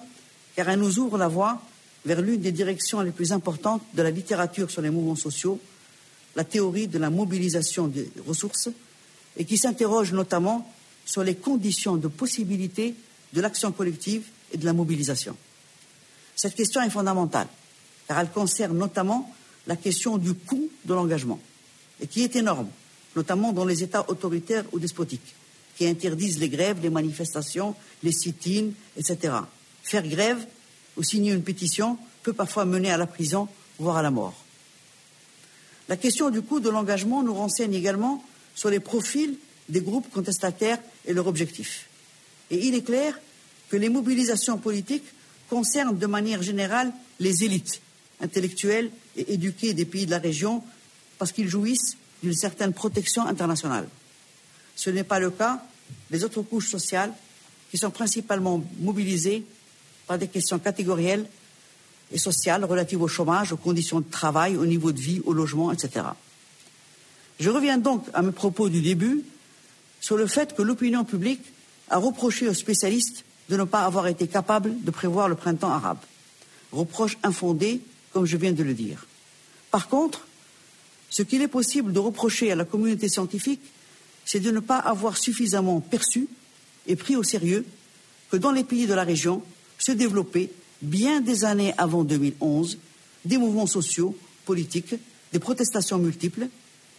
car 0.56 0.70
elle 0.70 0.80
nous 0.80 1.00
ouvre 1.00 1.18
la 1.18 1.28
voie 1.28 1.62
vers 2.06 2.22
l'une 2.22 2.42
des 2.42 2.52
directions 2.52 3.02
les 3.02 3.12
plus 3.12 3.32
importantes 3.32 3.84
de 3.94 4.02
la 4.02 4.12
littérature 4.12 4.72
sur 4.72 4.82
les 4.82 4.90
mouvements 4.90 5.16
sociaux, 5.16 5.60
la 6.36 6.44
théorie 6.44 6.88
de 6.88 6.98
la 6.98 7.10
mobilisation 7.10 7.88
des 7.88 8.12
ressources, 8.26 8.70
et 9.38 9.46
qui 9.46 9.58
s'interroge 9.58 10.14
notamment 10.14 10.72
sur 11.06 11.24
les 11.24 11.36
conditions 11.36 11.96
de 11.96 12.08
possibilité 12.08 12.96
de 13.34 13.42
l'action 13.42 13.72
collective 13.72 14.26
et 14.52 14.58
de 14.58 14.66
la 14.66 14.74
mobilisation. 14.74 15.36
Cette 16.36 16.56
question 16.56 16.82
est 16.82 16.90
fondamentale, 16.90 17.48
car 18.08 18.20
elle 18.20 18.30
concerne 18.30 18.78
notamment 18.78 19.34
la 19.68 19.76
question 19.76 20.18
du 20.18 20.34
coût 20.34 20.70
de 20.86 20.94
l'engagement, 20.94 21.40
et 22.02 22.08
qui 22.08 22.24
est 22.24 22.36
énorme, 22.36 22.70
notamment 23.16 23.54
dans 23.54 23.66
les 23.66 23.84
États 23.84 24.10
autoritaires 24.10 24.66
ou 24.72 24.80
despotiques, 24.80 25.36
qui 25.78 25.88
interdisent 25.88 26.40
les 26.40 26.50
grèves, 26.50 26.82
les 26.82 26.90
manifestations, 26.90 27.76
les 28.04 28.12
sit-ins, 28.12 28.72
etc. 28.98 29.34
Faire 29.84 30.08
grève 30.08 30.46
ou 30.96 31.04
signer 31.04 31.34
une 31.34 31.44
pétition 31.44 31.98
peut 32.24 32.34
parfois 32.34 32.66
mener 32.66 32.92
à 32.92 32.98
la 32.98 33.08
prison, 33.08 33.48
voire 33.80 33.98
à 33.98 34.02
la 34.02 34.12
mort. 34.12 34.36
La 35.88 35.98
question 35.98 36.30
du 36.30 36.42
coût 36.42 36.60
de 36.60 36.70
l'engagement 36.70 37.24
nous 37.24 37.34
renseigne 37.34 37.74
également 37.74 38.24
sur 38.56 38.70
les 38.70 38.80
profils 38.80 39.38
des 39.70 39.82
groupes 39.82 40.10
contestataires 40.12 40.80
et 41.06 41.14
leurs 41.14 41.28
objectifs. 41.28 41.88
Et 42.52 42.68
il 42.68 42.76
est 42.76 42.84
clair 42.84 43.18
que 43.70 43.78
les 43.78 43.90
mobilisations 43.90 44.58
politiques 44.58 45.06
concernent 45.50 45.98
de 45.98 46.08
manière 46.08 46.42
générale 46.42 46.92
les 47.20 47.44
élites 47.44 47.82
intellectuelles 48.20 48.92
et 49.16 49.34
éduquées 49.34 49.74
des 49.74 49.86
pays 49.86 50.06
de 50.06 50.12
la 50.12 50.18
région 50.18 50.64
parce 51.18 51.32
qu'ils 51.32 51.48
jouissent 51.48 51.98
d'une 52.24 52.34
certaine 52.34 52.74
protection 52.74 53.26
internationale. 53.26 53.88
Ce 54.76 54.90
n'est 54.90 55.04
pas 55.04 55.20
le 55.20 55.32
cas 55.32 55.62
des 56.10 56.24
autres 56.24 56.42
couches 56.42 56.70
sociales 56.70 57.14
qui 57.72 57.78
sont 57.78 57.92
principalement 57.92 58.64
mobilisées 58.80 59.44
par 60.06 60.18
des 60.18 60.28
questions 60.28 60.60
catégorielles 60.60 61.26
et 62.12 62.18
sociales 62.18 62.64
relatives 62.64 63.02
au 63.02 63.08
chômage, 63.08 63.52
aux 63.52 63.58
conditions 63.58 64.00
de 64.00 64.10
travail, 64.10 64.56
au 64.56 64.66
niveau 64.66 64.92
de 64.92 65.00
vie, 65.00 65.22
au 65.26 65.34
logement, 65.34 65.72
etc. 65.72 66.06
Je 67.40 67.50
reviens 67.50 67.78
donc 67.78 68.06
à 68.14 68.22
mes 68.22 68.32
propos 68.32 68.70
du 68.70 68.82
début 68.82 69.24
sur 70.00 70.18
le 70.18 70.28
fait 70.28 70.56
que 70.56 70.62
l'opinion 70.62 71.04
publique 71.04 71.42
a 71.90 71.98
reproché 71.98 72.48
aux 72.48 72.54
spécialistes 72.54 73.26
de 73.50 73.58
ne 73.58 73.64
pas 73.64 73.82
avoir 73.82 74.08
été 74.08 74.28
capables 74.28 74.74
de 74.84 74.92
prévoir 74.92 75.30
le 75.30 75.36
printemps 75.36 75.72
arabe. 75.72 76.00
Reproche 76.72 77.18
infondé, 77.24 77.82
comme 78.12 78.26
je 78.26 78.38
viens 78.38 78.52
de 78.52 78.64
le 78.64 78.74
dire. 78.74 79.06
Par 79.72 79.88
contre, 79.88 80.27
ce 81.10 81.24
qu'il 81.24 81.42
est 81.42 81.48
possible 81.48 81.94
de 81.94 82.00
reprocher 82.00 82.52
à 82.52 82.56
la 82.56 82.66
communauté 82.66 83.10
scientifique, 83.10 83.62
c'est 84.26 84.40
de 84.40 84.52
ne 84.52 84.60
pas 84.60 84.78
avoir 84.78 85.18
suffisamment 85.18 85.80
perçu 85.80 86.28
et 86.88 86.96
pris 86.96 87.16
au 87.16 87.24
sérieux 87.24 87.66
que 88.30 88.38
dans 88.38 88.52
les 88.52 88.64
pays 88.64 88.88
de 88.88 88.94
la 88.94 89.04
région 89.04 89.42
se 89.78 89.92
développaient, 89.92 90.50
bien 90.82 91.22
des 91.22 91.46
années 91.46 91.74
avant 91.78 92.04
2011, 92.04 92.78
des 93.26 93.38
mouvements 93.38 93.68
sociaux, 93.68 94.16
politiques, 94.46 94.96
des 95.32 95.40
protestations 95.40 95.98
multiples, 95.98 96.48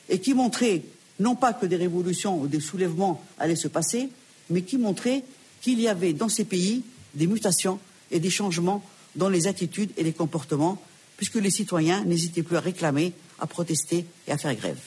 et 0.08 0.20
qui 0.20 0.34
montraient 0.34 0.82
non 1.20 1.34
pas 1.34 1.52
que 1.52 1.66
des 1.66 1.76
révolutions 1.76 2.40
ou 2.40 2.46
des 2.46 2.60
soulèvements 2.60 3.22
allaient 3.38 3.56
se 3.56 3.68
passer, 3.68 4.08
mais 4.50 4.62
qui 4.62 4.78
montraient 4.78 5.24
qu'il 5.60 5.80
y 5.80 5.88
avait 5.88 6.12
dans 6.12 6.28
ces 6.28 6.44
pays 6.44 6.82
des 7.14 7.26
mutations 7.26 7.78
et 8.10 8.20
des 8.20 8.30
changements 8.30 8.82
dans 9.16 9.28
les 9.28 9.46
attitudes 9.46 9.90
et 9.96 10.04
les 10.04 10.12
comportements, 10.12 10.80
puisque 11.16 11.36
les 11.36 11.50
citoyens 11.50 12.04
n'hésitaient 12.04 12.42
plus 12.42 12.56
à 12.56 12.60
réclamer, 12.60 13.12
à 13.40 13.46
protester 13.46 14.04
et 14.26 14.32
à 14.32 14.38
faire 14.38 14.54
grève. 14.54 14.80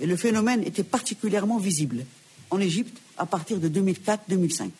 Et 0.00 0.06
le 0.06 0.16
phénomène 0.16 0.62
était 0.64 0.84
particulièrement 0.84 1.58
visible 1.58 2.04
en 2.50 2.60
Égypte 2.60 2.98
à 3.16 3.26
partir 3.26 3.58
de 3.58 3.68
2004-2005. 3.68 4.70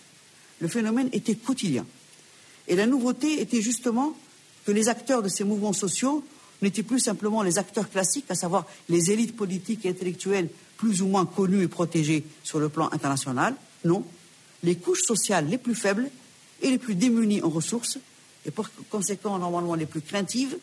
Le 0.61 0.69
phénomène 0.69 1.09
était 1.13 1.35
quotidien. 1.35 1.87
Et 2.69 2.77
la 2.77 2.87
nouveauté 2.87 3.41
était 3.41 3.61
justement 3.61 4.17
que 4.65 4.73
les 4.73 4.89
acteurs 4.89 5.23
de 5.23 5.29
ces 5.29 5.45
mouvements 5.45 5.73
sociaux 5.73 6.25
n'étaient 6.63 6.83
plus 6.83 7.01
simplement 7.01 7.43
les 7.43 7.59
acteurs 7.59 7.91
classiques, 7.91 8.31
à 8.31 8.35
savoir 8.35 8.67
les 8.89 9.11
élites 9.11 9.37
politiques 9.37 9.85
et 9.85 9.91
intellectuelles 9.91 10.49
plus 10.77 11.03
ou 11.03 11.07
moins 11.07 11.27
connues 11.27 11.63
et 11.63 11.69
protégées 11.69 12.25
sur 12.43 12.59
le 12.59 12.69
plan 12.69 12.89
international. 12.93 13.55
Non, 13.85 14.05
les 14.63 14.77
couches 14.77 15.03
sociales 15.03 15.49
les 15.49 15.59
plus 15.59 15.75
faibles 15.75 16.11
et 16.63 16.71
les 16.71 16.79
plus 16.79 16.95
démunies 16.95 17.43
en 17.43 17.51
ressources, 17.51 17.99
et 18.47 18.51
par 18.51 18.71
conséquent 18.91 19.39
normalement 19.39 19.75
les 19.75 19.87
plus 19.87 20.01
craintives, 20.01 20.57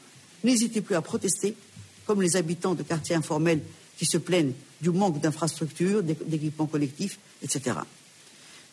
n'hésitaient 0.44 0.82
plus 0.82 0.96
à 0.96 1.02
protester, 1.02 1.56
comme 2.06 2.22
les 2.22 2.36
habitants 2.36 2.76
de 2.76 2.84
quartiers 2.84 3.16
informels 3.16 3.62
qui 3.98 4.06
se 4.06 4.18
plaignent 4.18 4.54
du 4.82 4.90
manque 4.90 5.20
d'infrastructures, 5.20 6.04
d'équipements 6.04 6.66
collectifs, 6.66 7.20
etc. 7.44 7.78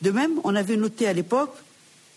De 0.01 0.11
même, 0.11 0.41
on 0.45 0.55
avait 0.55 0.77
noté 0.77 1.07
à 1.07 1.13
l'époque, 1.13 1.55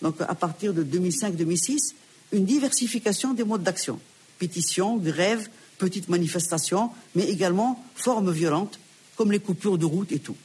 donc 0.02 0.16
à 0.22 0.36
partir 0.36 0.74
de 0.74 0.84
2005-2006, 0.84 1.94
une 2.32 2.46
diversification 2.46 3.34
des 3.34 3.44
modes 3.44 3.64
d'action 3.64 4.00
pétitions, 4.42 4.98
grèves, 4.98 5.48
petites 5.78 6.10
manifestations, 6.10 6.90
mais 7.14 7.26
également 7.26 7.84
formes 7.94 8.32
violentes, 8.32 8.80
comme 9.16 9.32
les 9.32 9.40
coupures 9.40 9.78
de 9.78 9.86
route 9.86 10.12
et 10.12 10.18
tout. 10.18 10.36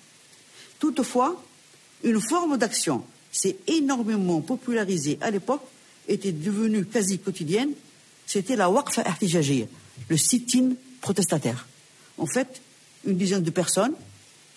Toutefois, 0.78 1.42
une 2.04 2.20
forme 2.20 2.58
d'action 2.58 3.02
s'est 3.32 3.56
énormément 3.66 4.42
popularisée 4.42 5.16
à 5.22 5.30
l'époque, 5.30 5.62
était 6.08 6.32
devenue 6.32 6.84
quasi 6.84 7.18
quotidienne, 7.18 7.70
c'était 8.26 8.54
la 8.54 8.68
waqfa 8.68 9.02
ihtijajiyya, 9.02 9.66
le 10.08 10.16
sit-in 10.16 10.74
protestataire. 11.00 11.66
En 12.18 12.26
fait, 12.26 12.60
une 13.04 13.16
dizaine 13.16 13.42
de 13.42 13.50
personnes 13.50 13.94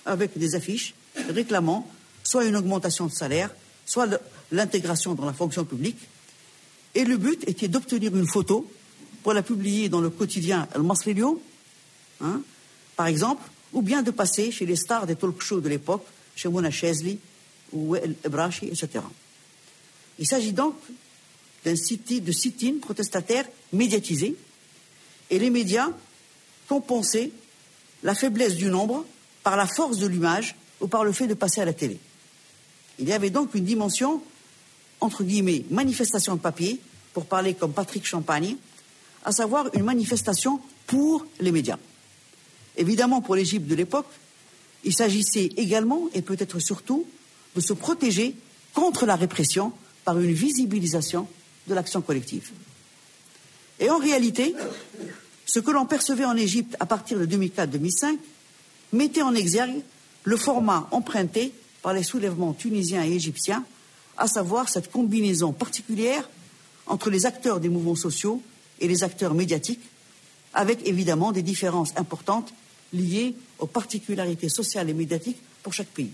avec 0.05 0.37
des 0.37 0.55
affiches 0.55 0.93
réclamant 1.29 1.89
soit 2.23 2.45
une 2.45 2.55
augmentation 2.55 3.07
de 3.07 3.11
salaire, 3.11 3.53
soit 3.85 4.07
l'intégration 4.51 5.15
dans 5.15 5.25
la 5.25 5.33
fonction 5.33 5.65
publique. 5.65 5.97
Et 6.95 7.05
le 7.05 7.17
but 7.17 7.47
était 7.47 7.67
d'obtenir 7.67 8.15
une 8.15 8.27
photo 8.27 8.69
pour 9.23 9.33
la 9.33 9.43
publier 9.43 9.89
dans 9.89 10.01
le 10.01 10.09
quotidien 10.09 10.67
El 10.73 10.83
Masrilio, 10.83 11.41
hein, 12.21 12.41
par 12.95 13.07
exemple, 13.07 13.43
ou 13.73 13.81
bien 13.81 14.01
de 14.01 14.11
passer 14.11 14.51
chez 14.51 14.65
les 14.65 14.75
stars 14.75 15.05
des 15.05 15.15
talk 15.15 15.41
shows 15.41 15.61
de 15.61 15.69
l'époque, 15.69 16.05
chez 16.35 16.49
Mona 16.49 16.71
Chesli 16.71 17.19
ou 17.71 17.95
El 17.95 18.15
Ebrashi, 18.23 18.67
etc. 18.67 19.03
Il 20.17 20.27
s'agit 20.27 20.53
donc 20.53 20.75
d'un 21.65 21.75
sit-in 21.75 22.79
protestataire 22.81 23.45
médiatisé, 23.73 24.35
et 25.29 25.39
les 25.39 25.49
médias 25.49 25.89
compensaient 26.67 27.31
la 28.03 28.15
faiblesse 28.15 28.55
du 28.55 28.69
nombre 28.69 29.05
par 29.43 29.57
la 29.57 29.67
force 29.67 29.97
de 29.97 30.07
l'image 30.07 30.55
ou 30.81 30.87
par 30.87 31.03
le 31.03 31.11
fait 31.11 31.27
de 31.27 31.33
passer 31.33 31.61
à 31.61 31.65
la 31.65 31.73
télé. 31.73 31.99
Il 32.99 33.07
y 33.07 33.13
avait 33.13 33.29
donc 33.29 33.55
une 33.55 33.65
dimension 33.65 34.21
entre 35.01 35.23
guillemets, 35.23 35.63
manifestation 35.69 36.35
de 36.35 36.39
papier, 36.39 36.79
pour 37.13 37.25
parler 37.25 37.53
comme 37.53 37.73
Patrick 37.73 38.05
Champagne, 38.05 38.55
à 39.23 39.31
savoir 39.31 39.69
une 39.73 39.83
manifestation 39.83 40.59
pour 40.87 41.25
les 41.39 41.51
médias. 41.51 41.77
Évidemment, 42.77 43.21
pour 43.21 43.35
l'Égypte 43.35 43.67
de 43.67 43.75
l'époque, 43.75 44.07
il 44.83 44.93
s'agissait 44.93 45.49
également, 45.57 46.07
et 46.13 46.21
peut-être 46.21 46.59
surtout, 46.59 47.05
de 47.55 47.61
se 47.61 47.73
protéger 47.73 48.35
contre 48.73 49.05
la 49.05 49.15
répression 49.15 49.73
par 50.05 50.19
une 50.19 50.31
visibilisation 50.31 51.27
de 51.67 51.73
l'action 51.73 52.01
collective. 52.01 52.51
Et 53.79 53.89
en 53.89 53.97
réalité, 53.97 54.55
ce 55.45 55.59
que 55.59 55.71
l'on 55.71 55.85
percevait 55.85 56.25
en 56.25 56.35
Égypte 56.35 56.75
à 56.79 56.85
partir 56.85 57.17
de 57.19 57.25
2004-2005 57.25 58.17
mettait 58.93 59.21
en 59.21 59.33
exergue 59.33 59.81
le 60.23 60.37
format 60.37 60.87
emprunté 60.91 61.53
par 61.81 61.93
les 61.93 62.03
soulèvements 62.03 62.53
tunisiens 62.53 63.03
et 63.03 63.13
égyptiens, 63.13 63.63
à 64.17 64.27
savoir 64.27 64.67
cette 64.67 64.91
combinaison 64.91 65.53
particulière 65.53 66.29
entre 66.87 67.09
les 67.09 67.25
acteurs 67.25 67.59
des 67.59 67.69
mouvements 67.69 67.95
sociaux 67.95 68.41
et 68.79 68.87
les 68.87 69.03
acteurs 69.03 69.33
médiatiques, 69.33 69.81
avec 70.53 70.85
évidemment 70.87 71.31
des 71.31 71.41
différences 71.43 71.93
importantes 71.95 72.53
liées 72.91 73.35
aux 73.59 73.67
particularités 73.67 74.49
sociales 74.49 74.89
et 74.89 74.93
médiatiques 74.93 75.41
pour 75.63 75.73
chaque 75.73 75.87
pays. 75.87 76.11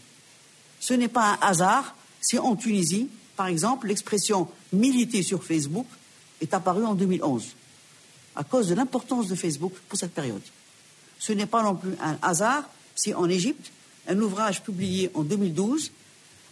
Ce 0.79 0.93
n'est 0.93 1.07
pas 1.07 1.33
un 1.33 1.47
hasard 1.47 1.95
si 2.21 2.37
en 2.37 2.55
Tunisie, 2.55 3.07
par 3.35 3.47
exemple, 3.47 3.87
l'expression 3.87 4.47
militer 4.73 5.23
sur 5.23 5.43
Facebook 5.43 5.87
est 6.41 6.53
apparue 6.53 6.85
en 6.85 6.95
2011, 6.95 7.55
à 8.35 8.43
cause 8.43 8.67
de 8.67 8.75
l'importance 8.75 9.27
de 9.27 9.35
Facebook 9.35 9.73
pour 9.87 9.97
cette 9.97 10.13
période. 10.13 10.41
Ce 11.19 11.33
n'est 11.33 11.45
pas 11.45 11.63
non 11.63 11.75
plus 11.75 11.93
un 12.01 12.17
hasard 12.21 12.69
si 12.95 13.13
en 13.13 13.29
Égypte, 13.29 13.71
un 14.07 14.19
ouvrage 14.19 14.63
publié 14.63 15.11
en 15.13 15.23
2012 15.23 15.91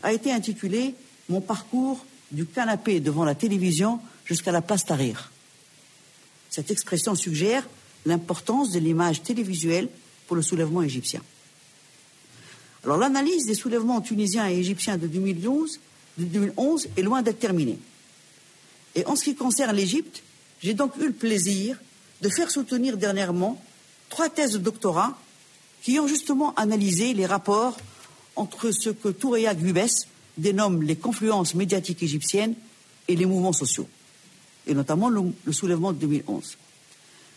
a 0.02 0.14
été 0.14 0.32
intitulé 0.32 0.96
Mon 1.30 1.42
parcours 1.42 2.06
du 2.32 2.46
canapé 2.46 3.00
devant 3.00 3.24
la 3.24 3.36
télévision 3.36 4.00
jusqu'à 4.26 4.52
la 4.52 4.62
place 4.62 4.86
Tahrir. 4.86 5.32
Cette 6.50 6.72
expression 6.72 7.16
suggère 7.16 7.68
l'importance 8.06 8.72
de 8.72 8.80
l'image 8.80 9.24
télévisuelle 9.24 9.88
pour 10.28 10.36
le 10.36 10.42
soulèvement 10.42 10.82
égyptien. 10.82 11.22
Alors 12.84 12.98
l'analyse 12.98 13.46
des 13.46 13.54
soulèvements 13.54 14.02
tunisiens 14.02 14.50
et 14.50 14.58
égyptiens 14.58 14.98
de 14.98 15.08
2011, 15.08 15.80
de 16.18 16.26
2011 16.26 16.90
est 16.98 17.02
loin 17.02 17.22
d'être 17.22 17.40
terminée. 17.40 17.80
Et 18.96 19.06
en 19.06 19.16
ce 19.16 19.24
qui 19.24 19.36
concerne 19.36 19.76
l'Égypte, 19.76 20.24
j'ai 20.62 20.74
donc 20.74 20.96
eu 20.98 21.08
le 21.08 21.14
plaisir 21.14 21.78
de 22.22 22.30
faire 22.30 22.52
soutenir 22.52 22.98
dernièrement 22.98 23.62
trois 24.10 24.30
thèses 24.30 24.54
de 24.54 24.60
doctorat 24.60 25.18
qui 25.82 26.00
ont 26.00 26.08
justement 26.08 26.54
analysé 26.56 27.14
les 27.14 27.26
rapports 27.26 27.78
entre 28.36 28.72
ce 28.72 28.90
que 28.90 29.10
Toureya 29.10 29.54
Gubes 29.54 29.80
dénomme 30.38 30.82
les 30.84 30.96
confluences 30.96 31.56
médiatiques 31.56 32.02
égyptiennes 32.02 32.56
et 33.08 33.16
les 33.16 33.26
mouvements 33.26 33.54
sociaux, 33.54 33.88
et 34.66 34.74
notamment 34.74 35.10
le, 35.10 35.34
soulèvement 35.52 35.92
de 35.92 36.00
2011. 36.00 36.58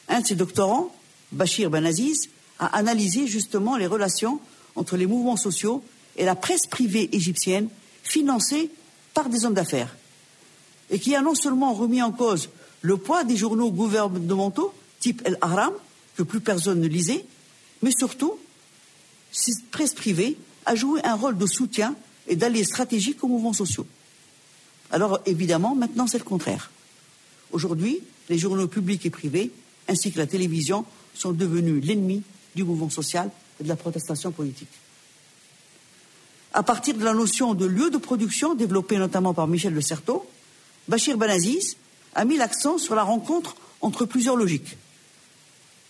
Un 0.09 0.21
de 0.21 0.27
ces 0.27 0.37
doctorants, 0.37 0.95
Bachir 1.33 1.71
Benaziz, 1.71 2.29
a 2.59 2.67
analysé 2.77 3.27
justement 3.27 3.77
les 3.77 3.87
relations 3.87 4.41
entre 4.77 4.97
les 4.97 5.07
mouvements 5.07 5.37
sociaux 5.37 5.83
et 6.17 6.25
la 6.25 6.37
presse 6.37 6.67
privée 6.67 7.15
égyptienne 7.15 7.69
financée 8.03 8.71
par 9.13 9.29
des 9.29 9.45
hommes 9.45 9.55
d'affaires, 9.55 9.95
et 10.91 10.99
qui 10.99 11.15
a 11.15 11.23
non 11.23 11.35
seulement 11.35 11.73
remis 11.73 12.03
en 12.03 12.13
cause 12.13 12.49
le 12.83 12.97
poids 12.97 13.25
des 13.25 13.37
journaux 13.37 13.71
gouvernementaux, 13.71 14.73
type 15.01 15.23
El 15.25 15.39
Ahram, 15.41 15.73
que 16.17 16.23
plus 16.23 16.41
personne 16.41 16.81
ne 16.81 16.89
lisait, 16.89 17.25
mais 17.83 17.91
surtout, 17.97 18.39
cette 19.33 19.71
presse 19.71 19.95
privée 19.95 20.37
a 20.65 20.75
joué 20.75 21.01
un 21.05 21.15
rôle 21.15 21.37
de 21.37 21.47
soutien 21.47 21.95
et 22.29 22.37
d'allié 22.37 22.65
stratégique 22.65 23.23
aux 23.23 23.29
mouvements 23.29 23.53
sociaux. 23.53 23.87
Alors 24.91 25.21
évidemment, 25.27 25.75
maintenant 25.75 26.07
c'est 26.07 26.19
le 26.19 26.25
contraire. 26.25 26.71
Aujourd'hui, 27.53 28.01
les 28.29 28.39
journaux 28.39 28.69
publics 28.69 29.05
et 29.07 29.11
privés, 29.11 29.51
ainsi 29.89 30.13
que 30.13 30.19
la 30.19 30.27
télévision, 30.27 30.85
sont 31.15 31.33
devenus 31.33 31.85
l'ennemi 31.85 32.23
du 32.55 32.65
mouvement 32.65 32.91
social 32.91 33.31
et 33.61 33.65
de 33.65 33.69
la 33.69 33.77
protestation 33.77 34.33
politique. 34.33 34.69
À 36.53 36.63
partir 36.63 36.95
de 36.95 37.05
la 37.05 37.13
notion 37.13 37.55
de 37.55 37.67
lieu 37.67 37.91
de 37.91 37.99
production 37.99 38.55
développée 38.55 38.97
notamment 38.97 39.35
par 39.35 39.47
Michel 39.47 39.75
Le 39.75 39.81
Certeau, 39.81 40.27
Bachir 40.89 41.17
Benaziz 41.17 41.77
a 42.15 42.25
mis 42.25 42.37
l'accent 42.37 42.79
sur 42.79 42.95
la 42.95 43.03
rencontre 43.03 43.57
entre 43.81 44.05
plusieurs 44.05 44.37
logiques 44.37 44.77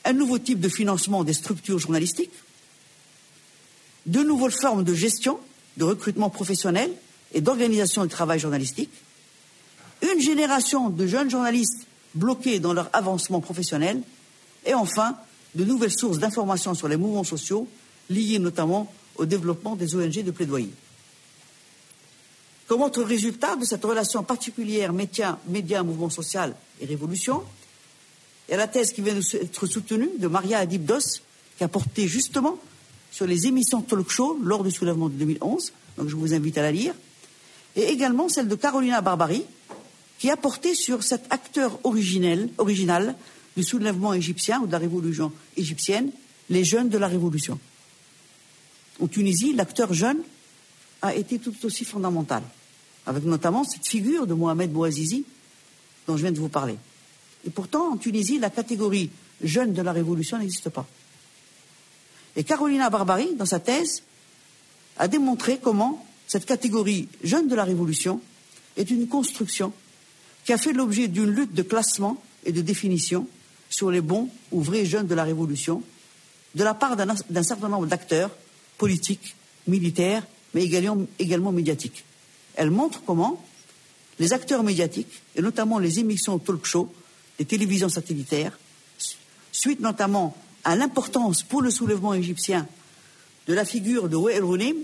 un 0.07 0.13
nouveau 0.13 0.39
type 0.39 0.61
de 0.61 0.69
financement 0.69 1.25
des 1.25 1.33
structures 1.33 1.81
journalistiques, 1.81 2.31
de 4.07 4.23
nouvelles 4.23 4.53
formes 4.53 4.85
de 4.85 4.95
gestion, 4.95 5.41
de 5.77 5.85
recrutement 5.85 6.31
professionnel 6.31 6.93
et 7.35 7.41
d'organisation 7.41 8.05
du 8.05 8.09
travail 8.09 8.39
journalistique, 8.39 8.93
une 10.03 10.21
génération 10.21 10.91
de 10.91 11.07
jeunes 11.09 11.29
journalistes 11.29 11.87
bloqués 12.15 12.61
dans 12.61 12.73
leur 12.73 12.89
avancement 12.93 13.41
professionnel, 13.41 14.01
et 14.65 14.75
enfin 14.75 15.17
de 15.57 15.65
nouvelles 15.65 15.91
sources 15.91 16.19
d'informations 16.19 16.75
sur 16.75 16.87
les 16.87 16.97
mouvements 16.97 17.25
sociaux 17.25 17.69
liés 18.09 18.39
notamment 18.39 18.93
au 19.17 19.27
développement 19.27 19.75
des 19.75 19.97
ONG 19.97 20.23
de 20.23 20.31
plaidoyer. 20.31 20.71
Comme 22.67 22.83
autre 22.83 23.03
résultat 23.03 23.57
de 23.57 23.65
cette 23.65 23.85
relation 23.85 24.25
particulière 24.25 24.93
média, 24.93 25.39
média 25.47 25.83
mouvement 25.83 26.11
social 26.11 26.55
et 26.81 26.87
révolution, 26.87 27.43
il 28.49 28.53
y 28.53 28.55
a 28.55 28.57
la 28.57 28.67
thèse 28.67 28.93
qui 28.93 29.03
vient 29.03 29.15
d'être 29.15 29.67
soutenue 29.67 30.11
de 30.19 30.27
Maria 30.27 30.59
Adibdos, 30.59 31.21
qui 31.57 31.65
a 31.65 31.69
porté 31.69 32.09
justement 32.09 32.59
sur 33.11 33.27
les 33.27 33.47
émissions 33.47 33.83
talk 33.83 34.11
show 34.11 34.39
lors 34.43 34.65
du 34.65 34.71
soulèvement 34.71 35.09
de 35.09 35.15
2011. 35.15 35.73
Donc 35.97 36.09
je 36.09 36.17
vous 36.17 36.35
invite 36.35 36.59
à 36.59 36.63
la 36.63 36.73
lire. 36.73 36.95
Et 37.77 37.85
également 37.85 38.29
celle 38.29 38.49
de 38.49 38.55
Carolina 38.57 39.01
Barbari, 39.01 39.45
qui 40.19 40.31
a 40.31 40.37
porté 40.37 40.75
sur 40.75 41.03
cet 41.03 41.23
acteur 41.31 41.79
originel, 41.85 42.49
original 42.59 43.15
du 43.57 43.63
soulèvement 43.63 44.13
égyptien 44.13 44.61
ou 44.61 44.67
de 44.67 44.73
la 44.73 44.79
révolution 44.79 45.33
égyptienne, 45.57 46.11
les 46.51 46.65
jeunes 46.65 46.89
de 46.89 46.99
la 46.99 47.07
révolution. 47.07 47.59
En 49.01 49.07
Tunisie, 49.07 49.55
l'acteur 49.55 49.93
jeune 49.93 50.19
a 51.03 51.15
été 51.15 51.39
tout 51.39 51.55
aussi 51.65 51.85
fondamental, 51.85 52.43
avec 53.07 53.25
notamment 53.25 53.65
cette 53.65 53.87
figure 53.87 54.27
de 54.27 54.35
Mohamed 54.35 54.73
Bouazizi 54.73 55.25
dont 56.07 56.17
je 56.17 56.23
viens 56.23 56.33
de 56.33 56.39
vous 56.39 56.49
parler. 56.49 56.77
Et 57.47 57.51
pourtant, 57.51 57.93
en 57.93 57.97
Tunisie, 57.97 58.39
la 58.39 58.51
catégorie 58.51 59.11
jeune 59.43 59.73
de 59.73 59.83
la 59.83 59.93
Révolution 59.93 60.39
n'existe 60.39 60.71
pas. 60.71 60.87
Et 62.37 62.45
Carolina 62.45 62.91
Barbari, 62.91 63.35
dans 63.37 63.47
sa 63.47 63.61
thèse, 63.61 64.03
a 64.99 65.09
démontré 65.09 65.59
comment 65.63 66.05
cette 66.27 66.47
catégorie 66.47 67.09
jeune 67.23 67.49
de 67.49 67.55
la 67.55 67.65
Révolution 67.65 68.21
est 68.77 68.91
une 68.91 69.09
construction 69.09 69.73
qui 70.45 70.53
a 70.53 70.59
fait 70.59 70.73
l'objet 70.73 71.09
d'une 71.09 71.31
lutte 71.31 71.55
de 71.55 71.63
classement 71.63 72.23
et 72.45 72.53
de 72.53 72.61
définition 72.61 73.27
sur 73.69 73.91
les 73.91 74.01
bons 74.01 74.29
ou 74.53 74.61
vrais 74.61 74.85
jeunes 74.85 75.07
de 75.07 75.15
la 75.15 75.25
Révolution, 75.25 75.83
de 76.55 76.65
la 76.65 76.75
part 76.75 76.97
d'un 76.97 77.43
certain 77.43 77.69
nombre 77.69 77.87
d'acteurs 77.87 78.31
politiques, 78.79 79.35
militaires, 79.67 80.27
mais 80.55 80.65
également, 80.65 81.53
médiatiques. 81.53 82.05
Elle 82.55 82.71
montre 82.71 83.03
comment 83.05 83.45
les 84.19 84.33
acteurs 84.33 84.63
médiatiques, 84.63 85.23
et 85.35 85.43
notamment 85.43 85.79
les 85.79 85.99
émissions 85.99 86.39
talk 86.39 86.65
show, 86.65 86.91
des 87.39 87.45
télévisions 87.45 87.89
satellitaires, 87.91 88.59
suite 89.53 89.81
notamment 89.81 90.37
à 90.65 90.75
l'importance 90.75 91.43
pour 91.43 91.63
le 91.63 91.71
soulèvement 91.71 92.15
égyptien 92.15 92.67
de 93.47 93.55
la 93.55 93.65
figure 93.65 94.09
de 94.09 94.17
Wael 94.17 94.43
Rounim, 94.43 94.77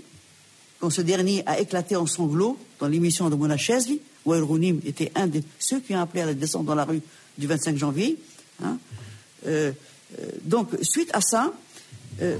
quand 0.79 0.89
ce 0.89 1.01
dernier 1.01 1.43
a 1.45 1.59
éclaté 1.59 1.95
en 1.95 2.05
sanglots 2.05 2.57
dans 2.79 2.87
l'émission 2.87 3.29
de 3.29 3.35
Mona 3.35 3.57
Chesli. 3.57 4.01
Wael 4.25 4.43
Rounim 4.43 4.79
était 4.85 5.11
un 5.15 5.27
de 5.27 5.41
ceux 5.59 5.79
qui 5.79 5.95
ont 5.95 6.01
appelé 6.01 6.21
à 6.21 6.25
la 6.25 6.33
descente 6.33 6.65
dans 6.65 6.75
la 6.75 6.85
rue 6.85 7.01
du 7.37 7.47
25 7.47 7.77
janvier. 7.77 8.17
Hein. 8.61 8.77
Euh, 9.47 9.71
euh, 10.19 10.31
donc, 10.43 10.69
suite 10.81 11.09
à 11.13 11.21
ça, 11.21 11.53
euh, 12.21 12.37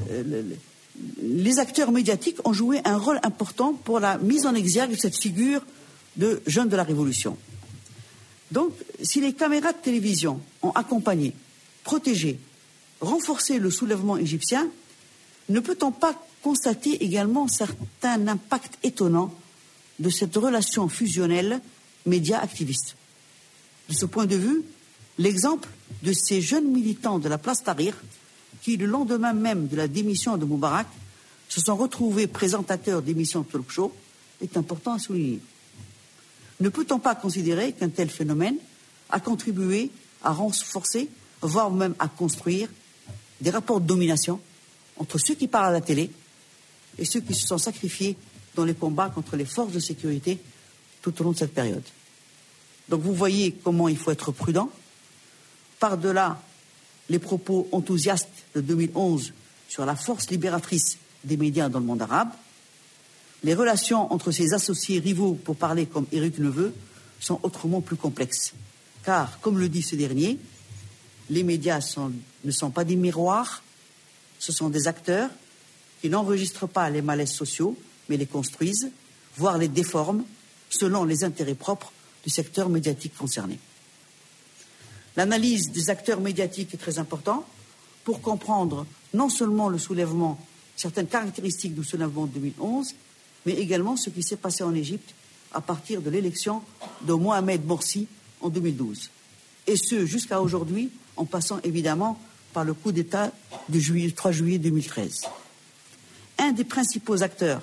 les 1.21 1.59
acteurs 1.59 1.91
médiatiques 1.91 2.37
ont 2.45 2.53
joué 2.53 2.81
un 2.85 2.97
rôle 2.97 3.19
important 3.23 3.73
pour 3.73 3.99
la 3.99 4.17
mise 4.17 4.45
en 4.45 4.55
exergue 4.55 4.91
de 4.91 4.95
cette 4.95 5.17
figure 5.17 5.61
de 6.17 6.41
jeunes 6.45 6.69
de 6.69 6.75
la 6.75 6.83
Révolution. 6.83 7.37
Donc, 8.51 8.71
si 9.01 9.19
les 9.19 9.33
caméras 9.33 9.73
de 9.73 9.77
télévision 9.79 10.39
ont 10.61 10.69
accompagné, 10.71 11.33
protégé, 11.83 12.39
renforcé 13.01 13.57
le 13.57 13.71
soulèvement 13.71 14.17
égyptien, 14.17 14.69
ne 15.49 15.59
peut-on 15.59 15.91
pas 15.91 16.15
constater 16.43 17.03
également 17.03 17.47
certains 17.47 18.27
impacts 18.27 18.77
étonnants 18.83 19.33
de 19.99 20.09
cette 20.09 20.35
relation 20.35 20.87
fusionnelle 20.87 21.59
média-activiste? 22.05 22.95
De 23.89 23.93
ce 23.93 24.05
point 24.05 24.27
de 24.27 24.35
vue, 24.35 24.63
l'exemple 25.17 25.69
de 26.03 26.13
ces 26.13 26.41
jeunes 26.41 26.71
militants 26.71 27.19
de 27.19 27.27
la 27.27 27.37
place 27.39 27.63
Tahrir, 27.63 27.95
qui, 28.63 28.77
le 28.77 28.85
lendemain 28.85 29.33
même 29.33 29.67
de 29.67 29.75
la 29.75 29.89
démission 29.89 30.37
de 30.37 30.45
Moubarak, 30.45 30.87
se 31.49 31.59
sont 31.59 31.75
retrouvés 31.75 32.27
présentateurs 32.27 33.01
d'émissions 33.01 33.43
talk 33.43 33.69
show, 33.69 33.93
est 34.41 34.55
important 34.55 34.93
à 34.93 34.99
souligner. 34.99 35.39
Ne 36.61 36.69
peut-on 36.69 36.97
pas 36.99 37.13
considérer 37.13 37.73
qu'un 37.73 37.89
tel 37.89 38.09
phénomène 38.09 38.55
a 39.09 39.19
contribué 39.19 39.91
à 40.23 40.31
renforcer, 40.31 41.09
voire 41.41 41.71
même 41.71 41.93
à 41.99 42.07
construire 42.07 42.69
des 43.41 43.49
rapports 43.49 43.81
de 43.81 43.85
domination 43.85 44.39
entre 44.97 45.17
ceux 45.17 45.35
qui 45.35 45.49
parlent 45.49 45.67
à 45.67 45.71
la 45.71 45.81
télé 45.81 46.09
et 46.97 47.03
ceux 47.03 47.19
qui 47.19 47.33
se 47.33 47.45
sont 47.45 47.57
sacrifiés 47.57 48.15
dans 48.55 48.63
les 48.63 48.75
combats 48.75 49.09
contre 49.09 49.35
les 49.35 49.45
forces 49.45 49.73
de 49.73 49.79
sécurité 49.79 50.39
tout 51.01 51.19
au 51.19 51.23
long 51.25 51.31
de 51.31 51.37
cette 51.37 51.53
période? 51.53 51.83
Donc 52.87 53.01
vous 53.01 53.13
voyez 53.13 53.51
comment 53.51 53.89
il 53.89 53.97
faut 53.97 54.11
être 54.11 54.31
prudent. 54.31 54.69
Par-delà 55.79 56.41
les 57.13 57.19
propos 57.19 57.67
enthousiastes 57.71 58.27
de 58.55 58.61
2011 58.61 59.33
sur 59.69 59.85
la 59.85 59.95
force 59.95 60.31
libératrice 60.31 60.97
des 61.23 61.37
médias 61.37 61.69
dans 61.69 61.79
le 61.79 61.85
monde 61.85 62.01
arabe, 62.01 62.31
les 63.43 63.53
relations 63.53 64.11
entre 64.11 64.31
ses 64.31 64.55
associés 64.55 64.97
rivaux, 64.97 65.35
pour 65.35 65.55
parler 65.55 65.85
comme 65.85 66.07
Éric 66.11 66.39
Neveu, 66.39 66.73
sont 67.19 67.39
autrement 67.43 67.81
plus 67.81 67.97
complexes. 67.97 68.53
Car, 69.05 69.39
comme 69.41 69.59
le 69.59 69.69
dit 69.69 69.83
ce 69.83 69.95
dernier, 69.95 70.39
les 71.29 71.43
médias 71.43 71.97
ne 72.43 72.51
sont 72.51 72.71
pas 72.71 72.83
des 72.83 72.95
miroirs, 72.95 73.61
ce 74.39 74.51
sont 74.51 74.69
des 74.69 74.87
acteurs 74.87 75.29
qui 76.01 76.09
n'enregistrent 76.09 76.67
pas 76.67 76.89
les 76.89 77.03
malaises 77.03 77.33
sociaux, 77.33 77.77
mais 78.09 78.17
les 78.17 78.25
construisent, 78.25 78.89
voire 79.37 79.59
les 79.59 79.67
déforment 79.67 80.23
selon 80.67 81.03
les 81.03 81.23
intérêts 81.23 81.53
propres 81.53 81.93
du 82.23 82.31
secteur 82.31 82.69
médiatique 82.69 83.15
concerné. 83.15 83.59
L'analyse 85.15 85.71
des 85.71 85.89
acteurs 85.89 86.19
médiatiques 86.19 86.73
est 86.73 86.77
très 86.77 86.99
importante 86.99 87.45
pour 88.03 88.21
comprendre 88.21 88.85
non 89.13 89.29
seulement 89.29 89.69
le 89.69 89.77
soulèvement, 89.77 90.39
certaines 90.75 91.07
caractéristiques 91.07 91.75
du 91.75 91.83
soulèvement 91.83 92.25
de 92.25 92.31
2011, 92.39 92.93
mais 93.45 93.53
également 93.53 93.95
ce 93.95 94.09
qui 94.09 94.23
s'est 94.23 94.37
passé 94.37 94.63
en 94.63 94.73
Égypte 94.73 95.13
à 95.53 95.61
partir 95.61 96.01
de 96.01 96.09
l'élection 96.09 96.61
de 97.01 97.13
Mohamed 97.13 97.65
Morsi 97.65 98.07
en 98.41 98.49
2012. 98.49 99.11
Et 99.67 99.77
ce, 99.77 100.05
jusqu'à 100.05 100.41
aujourd'hui, 100.41 100.89
en 101.15 101.25
passant 101.25 101.59
évidemment 101.63 102.19
par 102.53 102.63
le 102.63 102.73
coup 102.73 102.91
d'État 102.91 103.31
du 103.69 104.13
3 104.13 104.31
juillet 104.31 104.57
2013. 104.57 105.21
Un 106.39 106.51
des 106.51 106.63
principaux 106.63 107.21
acteurs 107.23 107.61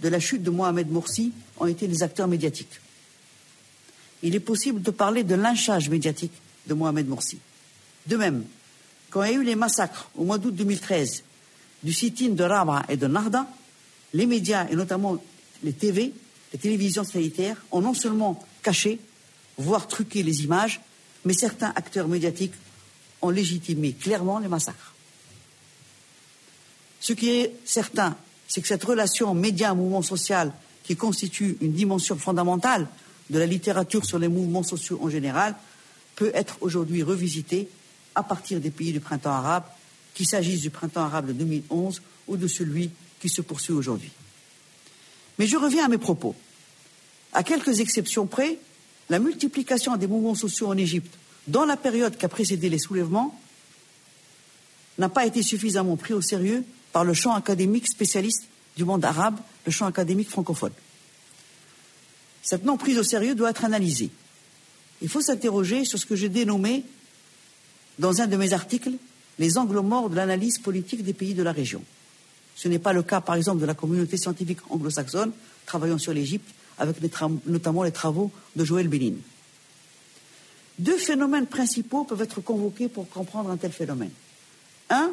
de 0.00 0.08
la 0.08 0.20
chute 0.20 0.42
de 0.42 0.50
Mohamed 0.50 0.90
Morsi 0.90 1.32
ont 1.58 1.66
été 1.66 1.86
les 1.86 2.02
acteurs 2.02 2.28
médiatiques. 2.28 2.80
Il 4.22 4.34
est 4.34 4.40
possible 4.40 4.80
de 4.80 4.90
parler 4.90 5.24
de 5.24 5.34
lynchage 5.34 5.90
médiatique 5.90 6.32
de 6.66 6.74
Mohamed 6.74 7.08
Morsi. 7.08 7.38
De 8.06 8.16
même, 8.16 8.44
quand 9.10 9.22
il 9.24 9.32
y 9.32 9.34
a 9.34 9.38
eu 9.38 9.44
les 9.44 9.54
massacres 9.54 10.10
au 10.16 10.24
mois 10.24 10.38
d'août 10.38 10.54
2013 10.54 11.22
du 11.82 11.92
sit-in 11.92 12.30
de 12.30 12.44
Rabah 12.44 12.84
et 12.88 12.96
de 12.96 13.06
Narda, 13.06 13.46
les 14.12 14.26
médias, 14.26 14.66
et 14.70 14.76
notamment 14.76 15.22
les 15.62 15.72
TV, 15.72 16.12
les 16.52 16.58
télévisions 16.58 17.04
sanitaires, 17.04 17.56
ont 17.70 17.80
non 17.80 17.94
seulement 17.94 18.44
caché, 18.62 18.98
voire 19.58 19.86
truqué 19.86 20.22
les 20.22 20.44
images, 20.44 20.80
mais 21.24 21.32
certains 21.32 21.72
acteurs 21.74 22.08
médiatiques 22.08 22.54
ont 23.22 23.30
légitimé 23.30 23.92
clairement 23.92 24.38
les 24.38 24.48
massacres. 24.48 24.94
Ce 27.00 27.12
qui 27.12 27.30
est 27.30 27.54
certain, 27.64 28.16
c'est 28.48 28.62
que 28.62 28.68
cette 28.68 28.84
relation 28.84 29.34
média-mouvement 29.34 30.02
social, 30.02 30.52
qui 30.84 30.96
constitue 30.96 31.56
une 31.60 31.72
dimension 31.72 32.16
fondamentale 32.16 32.86
de 33.30 33.38
la 33.38 33.46
littérature 33.46 34.04
sur 34.04 34.18
les 34.18 34.28
mouvements 34.28 34.62
sociaux 34.62 35.00
en 35.02 35.08
général, 35.08 35.54
peut 36.16 36.30
être 36.34 36.58
aujourd'hui 36.60 37.02
revisitée 37.02 37.68
à 38.14 38.22
partir 38.22 38.60
des 38.60 38.70
pays 38.70 38.92
du 38.92 39.00
printemps 39.00 39.32
arabe, 39.32 39.64
qu'il 40.14 40.26
s'agisse 40.26 40.60
du 40.60 40.70
printemps 40.70 41.02
arabe 41.02 41.26
de 41.26 41.32
2011 41.32 42.00
ou 42.28 42.36
de 42.36 42.46
celui 42.46 42.90
qui 43.20 43.28
se 43.28 43.42
poursuit 43.42 43.72
aujourd'hui. 43.72 44.12
Mais 45.38 45.46
je 45.46 45.56
reviens 45.56 45.86
à 45.86 45.88
mes 45.88 45.98
propos. 45.98 46.34
À 47.32 47.42
quelques 47.42 47.80
exceptions 47.80 48.26
près, 48.26 48.58
la 49.10 49.18
multiplication 49.18 49.96
des 49.96 50.06
mouvements 50.06 50.36
sociaux 50.36 50.68
en 50.68 50.76
Égypte 50.76 51.18
dans 51.48 51.64
la 51.64 51.76
période 51.76 52.16
qui 52.16 52.24
a 52.24 52.28
précédé 52.28 52.68
les 52.68 52.78
soulèvements 52.78 53.38
n'a 54.98 55.08
pas 55.08 55.26
été 55.26 55.42
suffisamment 55.42 55.96
pris 55.96 56.14
au 56.14 56.22
sérieux 56.22 56.64
par 56.92 57.04
le 57.04 57.12
champ 57.12 57.34
académique 57.34 57.88
spécialiste 57.88 58.44
du 58.76 58.84
monde 58.84 59.04
arabe, 59.04 59.38
le 59.66 59.72
champ 59.72 59.86
académique 59.86 60.30
francophone. 60.30 60.72
Cette 62.42 62.64
non 62.64 62.76
prise 62.76 62.98
au 62.98 63.02
sérieux 63.02 63.34
doit 63.34 63.50
être 63.50 63.64
analysée. 63.64 64.10
Il 65.04 65.10
faut 65.10 65.20
s'interroger 65.20 65.84
sur 65.84 65.98
ce 65.98 66.06
que 66.06 66.16
j'ai 66.16 66.30
dénommé 66.30 66.82
dans 67.98 68.22
un 68.22 68.26
de 68.26 68.38
mes 68.38 68.54
articles 68.54 68.92
les 69.38 69.58
angles 69.58 69.80
morts 69.80 70.08
de 70.08 70.16
l'analyse 70.16 70.56
politique 70.56 71.04
des 71.04 71.12
pays 71.12 71.34
de 71.34 71.42
la 71.42 71.52
région. 71.52 71.82
Ce 72.56 72.68
n'est 72.68 72.78
pas 72.78 72.94
le 72.94 73.02
cas, 73.02 73.20
par 73.20 73.34
exemple, 73.34 73.60
de 73.60 73.66
la 73.66 73.74
communauté 73.74 74.16
scientifique 74.16 74.60
anglo-saxonne 74.70 75.32
travaillant 75.66 75.98
sur 75.98 76.14
l'Égypte, 76.14 76.48
avec 76.78 76.96
notamment 77.44 77.82
les 77.82 77.92
travaux 77.92 78.30
de 78.56 78.64
Joël 78.64 78.88
Bénin. 78.88 79.16
Deux 80.78 80.96
phénomènes 80.96 81.48
principaux 81.48 82.04
peuvent 82.04 82.22
être 82.22 82.40
convoqués 82.40 82.88
pour 82.88 83.06
comprendre 83.10 83.50
un 83.50 83.58
tel 83.58 83.72
phénomène. 83.72 84.10
Un, 84.88 85.10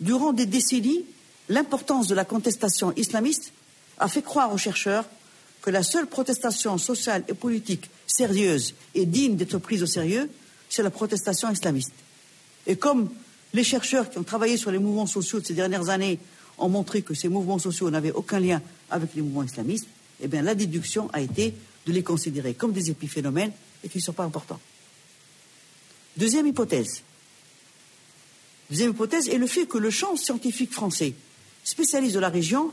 durant 0.00 0.32
des 0.32 0.46
décennies, 0.46 1.04
l'importance 1.50 2.06
de 2.06 2.14
la 2.14 2.24
contestation 2.24 2.94
islamiste 2.96 3.52
a 3.98 4.08
fait 4.08 4.22
croire 4.22 4.54
aux 4.54 4.58
chercheurs 4.58 5.04
que 5.62 5.70
la 5.70 5.84
seule 5.84 6.08
protestation 6.08 6.76
sociale 6.76 7.24
et 7.28 7.34
politique 7.34 7.88
sérieuse 8.06 8.74
et 8.94 9.06
digne 9.06 9.36
d'être 9.36 9.58
prise 9.58 9.82
au 9.82 9.86
sérieux, 9.86 10.28
c'est 10.68 10.82
la 10.82 10.90
protestation 10.90 11.50
islamiste. 11.50 11.92
Et 12.66 12.76
comme 12.76 13.08
les 13.54 13.64
chercheurs 13.64 14.10
qui 14.10 14.18
ont 14.18 14.24
travaillé 14.24 14.56
sur 14.56 14.72
les 14.72 14.78
mouvements 14.78 15.06
sociaux 15.06 15.40
de 15.40 15.46
ces 15.46 15.54
dernières 15.54 15.88
années 15.88 16.18
ont 16.58 16.68
montré 16.68 17.02
que 17.02 17.14
ces 17.14 17.28
mouvements 17.28 17.58
sociaux 17.58 17.90
n'avaient 17.90 18.12
aucun 18.12 18.40
lien 18.40 18.60
avec 18.90 19.14
les 19.14 19.22
mouvements 19.22 19.44
islamistes, 19.44 19.86
eh 20.20 20.28
bien, 20.28 20.42
la 20.42 20.54
déduction 20.54 21.08
a 21.12 21.20
été 21.20 21.54
de 21.86 21.92
les 21.92 22.02
considérer 22.02 22.54
comme 22.54 22.72
des 22.72 22.90
épiphénomènes 22.90 23.52
et 23.84 23.88
qui 23.88 23.98
ne 23.98 24.02
sont 24.02 24.12
pas 24.12 24.24
importants. 24.24 24.60
Deuxième 26.16 26.46
hypothèse. 26.46 27.02
Deuxième 28.70 28.90
hypothèse 28.90 29.28
est 29.28 29.38
le 29.38 29.46
fait 29.46 29.66
que 29.66 29.78
le 29.78 29.90
champ 29.90 30.16
scientifique 30.16 30.72
français, 30.72 31.14
spécialiste 31.64 32.14
de 32.14 32.20
la 32.20 32.28
région, 32.28 32.72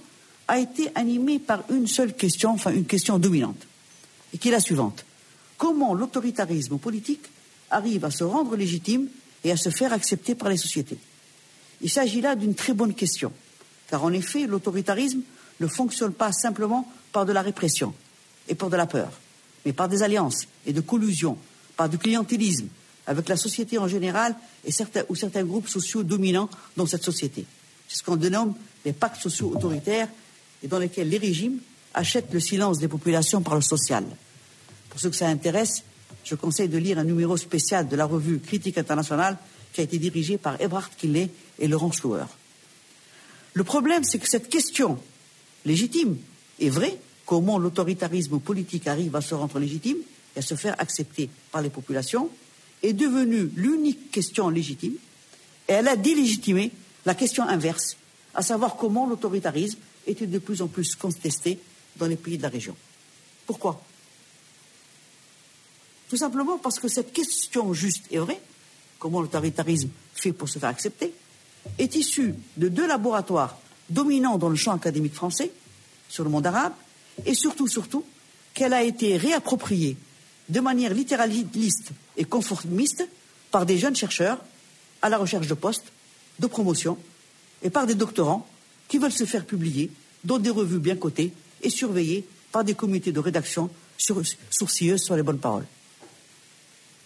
a 0.49 0.57
été 0.57 0.89
animé 0.95 1.37
par 1.37 1.63
une 1.69 1.87
seule 1.87 2.15
question, 2.15 2.49
enfin 2.49 2.71
une 2.71 2.85
question 2.85 3.19
dominante, 3.19 3.67
et 4.33 4.39
qui 4.39 4.47
est 4.47 4.51
la 4.51 4.59
suivante. 4.59 5.05
Comment 5.59 5.93
l'autoritarisme 5.93 6.79
politique 6.79 7.29
arrive 7.69 8.03
à 8.03 8.09
se 8.09 8.23
rendre 8.23 8.55
légitime 8.55 9.07
et 9.43 9.51
à 9.51 9.57
se 9.57 9.69
faire 9.69 9.93
accepter 9.93 10.33
par 10.33 10.49
les 10.49 10.57
sociétés? 10.57 10.97
Il 11.81 11.89
s'agit 11.89 12.19
là 12.19 12.35
d'une 12.35 12.55
très 12.55 12.73
bonne 12.73 12.95
question, 12.95 13.31
car 13.91 14.03
en 14.03 14.11
effet, 14.11 14.47
l'autoritarisme 14.47 15.21
ne 15.59 15.67
fonctionne 15.67 16.13
pas 16.13 16.31
simplement 16.31 16.91
par 17.11 17.27
de 17.27 17.31
la 17.31 17.43
répression 17.43 17.93
et 18.47 18.55
par 18.55 18.71
de 18.71 18.75
la 18.75 18.87
peur, 18.87 19.11
mais 19.65 19.71
par 19.71 19.87
des 19.87 20.01
alliances 20.01 20.47
et 20.65 20.73
de 20.73 20.81
collusions, 20.81 21.37
par 21.77 21.89
du 21.89 21.99
clientélisme, 21.99 22.69
avec 23.05 23.29
la 23.29 23.37
société 23.37 23.77
en 23.77 23.87
général 23.87 24.35
et 24.65 24.71
certains, 24.71 25.03
ou 25.09 25.15
certains 25.15 25.43
groupes 25.43 25.69
sociaux 25.69 26.01
dominants 26.01 26.49
dans 26.75 26.87
cette 26.87 27.03
société. 27.03 27.45
C'est 27.87 27.99
ce 27.99 28.03
qu'on 28.03 28.15
dénomme 28.15 28.55
les 28.83 28.93
pactes 28.93 29.21
sociaux 29.21 29.51
autoritaires 29.55 30.09
et 30.63 30.67
dans 30.67 30.79
lesquels 30.79 31.09
les 31.09 31.17
régimes 31.17 31.59
achètent 31.93 32.33
le 32.33 32.39
silence 32.39 32.79
des 32.79 32.87
populations 32.87 33.41
par 33.41 33.55
le 33.55 33.61
social. 33.61 34.05
Pour 34.89 34.99
ceux 34.99 35.09
que 35.09 35.15
ça 35.15 35.27
intéresse, 35.27 35.83
je 36.23 36.35
conseille 36.35 36.69
de 36.69 36.77
lire 36.77 36.99
un 36.99 37.03
numéro 37.03 37.37
spécial 37.37 37.87
de 37.87 37.95
la 37.95 38.05
revue 38.05 38.39
Critique 38.39 38.77
internationale 38.77 39.37
qui 39.73 39.81
a 39.81 39.83
été 39.83 39.97
dirigé 39.97 40.37
par 40.37 40.59
Ebrard 40.61 40.95
Killet 40.95 41.29
et 41.59 41.67
Laurent 41.67 41.91
Schlouer. 41.91 42.25
Le 43.53 43.63
problème, 43.63 44.03
c'est 44.03 44.19
que 44.19 44.27
cette 44.29 44.49
question 44.49 44.99
légitime 45.65 46.17
est 46.59 46.69
vraie, 46.69 46.97
comment 47.25 47.57
l'autoritarisme 47.57 48.39
politique 48.39 48.87
arrive 48.87 49.15
à 49.15 49.21
se 49.21 49.35
rendre 49.35 49.59
légitime 49.59 49.97
et 50.35 50.39
à 50.39 50.41
se 50.41 50.55
faire 50.55 50.75
accepter 50.79 51.29
par 51.51 51.61
les 51.61 51.69
populations, 51.69 52.29
est 52.83 52.93
devenue 52.93 53.51
l'unique 53.55 54.11
question 54.11 54.49
légitime 54.49 54.93
et 55.67 55.73
elle 55.73 55.87
a 55.87 55.95
délégitimé 55.95 56.71
la 57.05 57.15
question 57.15 57.43
inverse, 57.43 57.97
à 58.33 58.41
savoir 58.41 58.75
comment 58.75 59.07
l'autoritarisme 59.07 59.79
était 60.07 60.27
de 60.27 60.39
plus 60.39 60.61
en 60.61 60.67
plus 60.67 60.95
contesté 60.95 61.59
dans 61.97 62.07
les 62.07 62.15
pays 62.15 62.37
de 62.37 62.43
la 62.43 62.49
région. 62.49 62.75
Pourquoi? 63.45 63.83
Tout 66.09 66.17
simplement 66.17 66.57
parce 66.57 66.79
que 66.79 66.87
cette 66.87 67.13
question 67.13 67.73
juste 67.73 68.05
et 68.11 68.17
vraie, 68.17 68.41
comment 68.97 69.21
l'autoritarisme 69.21 69.89
fait 70.13 70.33
pour 70.33 70.49
se 70.49 70.59
faire 70.59 70.69
accepter, 70.69 71.13
est 71.77 71.95
issue 71.95 72.35
de 72.57 72.67
deux 72.67 72.87
laboratoires 72.87 73.57
dominants 73.89 74.37
dans 74.37 74.49
le 74.49 74.55
champ 74.55 74.73
académique 74.73 75.13
français, 75.13 75.51
sur 76.07 76.23
le 76.23 76.29
monde 76.29 76.47
arabe, 76.47 76.73
et 77.25 77.33
surtout, 77.33 77.67
surtout, 77.67 78.03
qu'elle 78.53 78.73
a 78.73 78.83
été 78.83 79.17
réappropriée 79.17 79.97
de 80.49 80.59
manière 80.59 80.93
littéraliste 80.93 81.91
et 82.17 82.23
conformiste 82.23 83.07
par 83.51 83.65
des 83.65 83.77
jeunes 83.77 83.95
chercheurs 83.95 84.39
à 85.01 85.09
la 85.09 85.17
recherche 85.17 85.47
de 85.47 85.53
postes, 85.53 85.91
de 86.39 86.47
promotion, 86.47 86.97
et 87.61 87.69
par 87.69 87.85
des 87.85 87.95
doctorants 87.95 88.47
qui 88.89 88.97
veulent 88.97 89.13
se 89.13 89.23
faire 89.23 89.45
publier 89.45 89.89
dans 90.25 90.39
des 90.39 90.49
revues 90.49 90.79
bien 90.79 90.97
cotées 90.97 91.31
et 91.61 91.69
surveillées 91.69 92.27
par 92.51 92.65
des 92.65 92.73
comités 92.73 93.13
de 93.13 93.19
rédaction 93.21 93.69
sourcilleuses 93.97 95.03
sur 95.03 95.15
les 95.15 95.23
bonnes 95.23 95.39
paroles. 95.39 95.65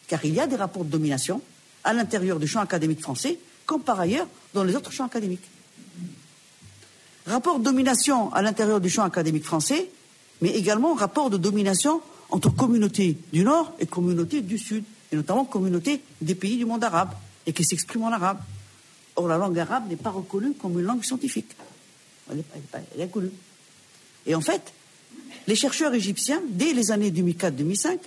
Car 0.08 0.24
il 0.26 0.34
y 0.34 0.40
a 0.40 0.48
des 0.48 0.56
rapports 0.56 0.86
de 0.86 0.90
domination 0.90 1.42
à 1.84 1.94
l'intérieur 1.94 2.40
du 2.40 2.48
champ 2.48 2.62
académique 2.62 3.02
français, 3.02 3.38
comme 3.66 3.82
par 3.82 4.00
ailleurs 4.00 4.28
dans 4.54 4.64
les 4.64 4.76
autres 4.76 4.92
champs 4.92 5.06
académiques. 5.06 5.48
Rapport 7.26 7.60
de 7.60 7.64
domination 7.64 8.34
à 8.34 8.42
l'intérieur 8.42 8.82
du 8.82 8.90
champ 8.90 9.04
académique 9.04 9.46
français, 9.46 9.90
mais 10.42 10.50
également 10.50 10.94
rapport 10.94 11.30
de 11.30 11.38
domination 11.38 12.02
entre 12.30 12.50
communautés 12.50 13.18
du 13.32 13.44
Nord 13.44 13.74
et 13.80 13.86
communautés 13.86 14.42
du 14.42 14.58
Sud, 14.58 14.84
et 15.12 15.16
notamment 15.16 15.46
communautés 15.46 16.02
des 16.22 16.36
pays 16.36 16.58
du 16.58 16.66
monde 16.66 16.84
arabe, 16.84 17.12
et 17.46 17.54
qui 17.54 17.64
s'expriment 17.64 18.06
en 18.06 18.12
arabe. 18.12 18.40
Or, 19.16 19.28
la 19.28 19.38
langue 19.38 19.60
arabe 19.60 19.88
n'est 19.90 19.96
pas 19.96 20.10
reconnue 20.10 20.54
comme 20.54 20.80
une 20.80 20.86
langue 20.86 21.04
scientifique. 21.04 21.52
Reconnue. 22.30 23.32
Et 24.26 24.36
en 24.36 24.42
fait, 24.42 24.74
Les 25.48 25.56
chercheurs 25.56 25.94
égyptiens, 25.94 26.42
dès 26.48 26.74
les 26.74 26.92
années 26.92 27.12
2004-2005, 27.12 28.00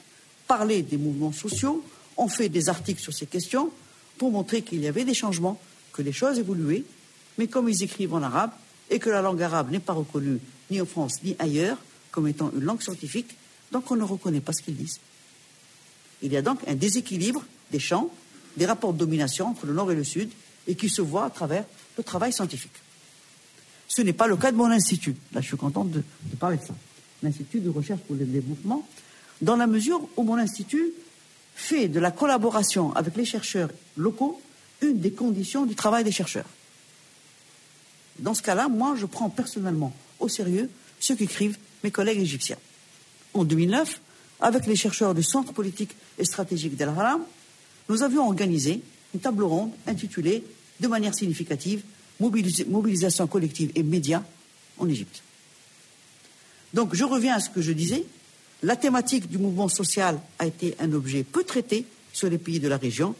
parlaient 0.47 0.83
des 0.83 0.97
mouvements 0.97 1.33
sociaux, 1.33 1.85
ont 2.17 2.29
fait 2.29 2.49
des 2.49 2.69
articles 2.69 3.01
sur 3.01 3.13
ces 3.13 3.27
questions 3.27 3.71
pour 4.17 4.31
montrer 4.31 4.63
qu'il 4.63 4.81
y 4.81 4.89
avait 4.89 5.05
des 5.05 5.13
changements, 5.13 5.61
que 5.93 6.01
les 6.01 6.13
choses 6.13 6.39
évoluaient, 6.39 6.85
mais 7.37 7.47
comme 7.47 7.69
ils 7.69 7.83
écrivent 7.83 8.15
en 8.15 8.23
arabe 8.23 8.53
et 8.89 8.99
que 8.99 9.11
la 9.11 9.21
langue 9.21 9.43
arabe 9.43 9.71
n'est 9.71 9.81
pas 9.81 9.93
reconnue 9.93 10.39
ni 10.71 10.81
en 10.81 10.87
France 10.87 11.23
ni 11.23 11.37
ailleurs 11.39 11.79
comme 12.11 12.27
étant 12.27 12.51
une 12.55 12.65
langue 12.65 12.81
scientifique, 12.81 13.37
donc 13.73 13.91
on 13.91 13.97
ne 13.97 14.03
reconnaît 14.03 14.41
pas 14.41 14.55
ce 14.55 14.63
qu'ils 14.63 14.77
disent. 14.77 15.01
Il 16.23 16.33
y 16.33 16.37
a 16.39 16.43
donc 16.43 16.61
un 16.67 16.75
déséquilibre 16.75 17.45
des 17.71 17.79
champs, 17.79 18.11
des 18.57 18.65
rapports 18.65 18.95
de 18.95 18.99
domination 18.99 19.49
entre 19.49 19.67
le 19.67 19.75
Nord 19.75 19.93
et 19.93 19.95
le 19.95 20.05
Sud, 20.05 20.31
et 20.67 20.77
qui 20.77 20.89
se 20.89 21.03
voit 21.03 21.27
à 21.27 21.31
travers 21.31 21.65
le 21.99 22.03
travail 22.03 22.33
scientifique. 22.33 22.73
Ce 23.89 24.03
n'est 24.03 24.13
pas 24.13 24.27
le 24.27 24.37
cas 24.37 24.53
de 24.53 24.57
mon 24.57 24.71
institut. 24.71 25.15
Là, 25.33 25.41
je 25.41 25.47
suis 25.47 25.57
contente 25.57 25.91
de, 25.91 26.03
parler 26.39 26.57
de 26.57 26.65
ça. 26.65 26.75
L'Institut 27.23 27.61
de 27.61 27.71
recherche 27.71 28.01
pour 28.01 28.17
le 28.17 28.25
développement, 28.25 28.87
dans 29.41 29.57
la 29.57 29.67
mesure 29.67 30.07
où 30.17 30.23
mon 30.23 30.37
institut 30.37 30.93
fait 31.55 31.89
de 31.89 32.01
la 32.01 32.11
collaboration 32.11 32.93
avec 32.95 33.17
les 33.17 33.25
chercheurs 33.25 33.71
locaux 33.97 34.41
une 34.83 35.01
des 35.01 35.13
conditions 35.13 35.65
du 35.65 35.75
travail 35.75 36.05
des 36.05 36.13
chercheurs. 36.13 36.47
Dans 38.19 38.35
ce 38.35 38.43
cas-là, 38.43 38.69
moi, 38.69 38.95
je 38.99 39.07
prends 39.07 39.31
personnellement 39.31 39.93
au 40.21 40.29
sérieux 40.29 40.71
ce 41.01 41.13
qu'écrivent 41.13 41.59
mes 41.85 41.91
collègues 41.91 42.21
égyptiens. 42.21 42.59
En 43.35 43.45
2009, 43.45 44.01
avec 44.41 44.67
les 44.67 44.77
chercheurs 44.77 45.15
du 45.15 45.23
Centre 45.23 45.53
politique 45.53 45.97
et 46.19 46.25
stratégique 46.25 46.77
d'El 46.77 46.89
Haram, 46.91 47.23
nous 47.89 48.03
avions 48.03 48.27
organisé 48.27 48.83
une 49.15 49.21
table 49.21 49.45
ronde 49.45 49.71
intitulée 49.87 50.45
de 50.81 50.89
manière 50.89 51.15
significative 51.15 51.83
mobilisation 52.21 53.27
collective 53.27 53.71
et 53.75 53.83
médias 53.83 54.23
en 54.79 54.89
Égypte. 54.89 55.23
Donc 56.75 56.95
je 56.95 57.05
reviens 57.05 57.37
à 57.37 57.41
ce 57.41 57.51
que 57.51 57.63
je 57.63 57.73
disais. 57.73 58.05
La 58.63 58.77
thématique 58.77 59.29
du 59.29 59.39
mouvement 59.39 59.69
social 59.69 60.19
a 60.39 60.47
été 60.47 60.75
un 60.79 60.93
objet 60.93 61.25
peu 61.25 61.45
traité 61.45 61.85
sur 62.13 62.29
les 62.29 62.39
pays 62.39 62.61
de 62.61 62.69
la 62.69 62.79
région, 62.79 63.15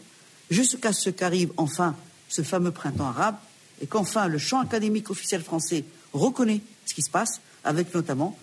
jusqu'à 0.49 0.93
ce 0.93 1.09
qu'arrive 1.09 1.51
enfin 1.57 1.95
ce 2.27 2.41
fameux 2.41 2.71
printemps 2.71 3.07
arabe 3.07 3.35
et 3.81 3.87
qu'enfin 3.87 4.27
le 4.27 4.39
champ 4.39 4.59
académique 4.59 5.09
officiel 5.11 5.43
français 5.43 5.85
reconnaît 6.13 6.61
ce 6.85 6.93
qui 6.93 7.01
se 7.01 7.09
passe, 7.09 7.41
avec 7.63 7.93
notamment 7.93 8.37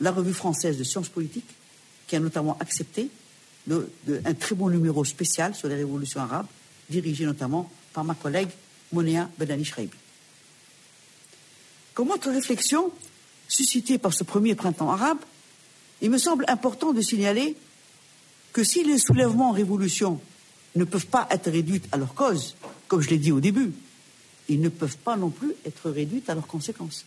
la 0.00 0.10
revue 0.10 0.32
française 0.32 0.78
de 0.78 0.84
sciences 0.84 1.08
politiques, 1.08 1.48
qui 2.06 2.16
a 2.16 2.20
notamment 2.20 2.56
accepté 2.58 3.10
un 3.70 4.34
très 4.34 4.54
bon 4.54 4.70
numéro 4.70 5.04
spécial 5.04 5.54
sur 5.54 5.68
les 5.68 5.76
révolutions 5.76 6.20
arabes, 6.20 6.46
dirigé 6.90 7.26
notamment 7.26 7.70
par 7.92 8.04
ma 8.04 8.14
collègue 8.14 8.48
Monéa 8.92 9.30
Bedani 9.38 9.64
Shreibi. 9.64 9.96
Comme 11.94 12.10
autre 12.10 12.30
réflexion 12.30 12.92
suscitée 13.48 13.98
par 13.98 14.12
ce 14.12 14.24
premier 14.24 14.54
printemps 14.54 14.90
arabe, 14.90 15.18
il 16.00 16.10
me 16.10 16.18
semble 16.18 16.44
important 16.48 16.92
de 16.92 17.00
signaler 17.00 17.56
que 18.52 18.62
si 18.62 18.84
les 18.84 18.98
soulèvements 18.98 19.50
en 19.50 19.52
révolution 19.52 20.20
ne 20.76 20.84
peuvent 20.84 21.06
pas 21.06 21.26
être 21.30 21.50
réduits 21.50 21.82
à 21.92 21.96
leur 21.96 22.14
cause, 22.14 22.56
comme 22.86 23.00
je 23.00 23.10
l'ai 23.10 23.18
dit 23.18 23.32
au 23.32 23.40
début, 23.40 23.72
ils 24.48 24.60
ne 24.60 24.68
peuvent 24.68 24.96
pas 24.98 25.16
non 25.16 25.30
plus 25.30 25.54
être 25.66 25.90
réduits 25.90 26.22
à 26.28 26.34
leurs 26.34 26.46
conséquences. 26.46 27.04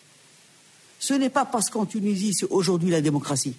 Ce 1.00 1.13
n'est 1.13 1.30
pas 1.30 1.46
parce 1.46 1.70
qu'en 1.70 1.86
Tunisie 1.86 2.34
c'est 2.34 2.46
aujourd'hui 2.50 2.91
la 2.91 3.02
démocratie 3.02 3.56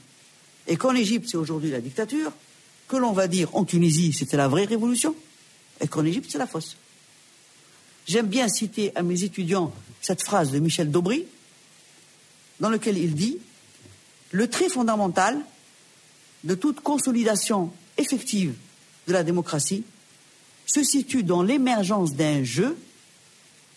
et 0.68 0.76
qu'en 0.76 0.94
Égypte 0.94 1.28
c'est 1.30 1.36
aujourd'hui 1.36 1.70
la 1.70 1.80
dictature 1.80 2.32
que 2.86 2.96
l'on 2.96 3.12
va 3.12 3.26
dire 3.26 3.54
en 3.56 3.64
Tunisie 3.64 4.12
c'était 4.12 4.36
la 4.36 4.48
vraie 4.48 4.64
révolution 4.64 5.14
et 5.80 5.88
qu'en 5.88 6.04
Égypte 6.04 6.28
c'est 6.30 6.38
la 6.38 6.46
fausse. 6.46 6.76
J'aime 8.06 8.26
bien 8.26 8.48
citer 8.48 8.92
à 8.96 9.02
mes 9.02 9.22
étudiants 9.22 9.72
cette 10.00 10.22
phrase 10.22 10.50
de 10.50 10.58
Michel 10.58 10.90
Daubry, 10.90 11.24
dans 12.60 12.70
laquelle 12.70 12.98
il 12.98 13.14
dit 13.14 13.38
Le 14.30 14.48
trait 14.48 14.68
fondamental 14.68 15.38
de 16.44 16.54
toute 16.54 16.80
consolidation 16.80 17.72
effective 17.98 18.54
de 19.06 19.12
la 19.12 19.22
démocratie 19.22 19.84
se 20.66 20.82
situe 20.82 21.22
dans 21.22 21.42
l'émergence 21.42 22.14
d'un 22.14 22.42
jeu 22.42 22.76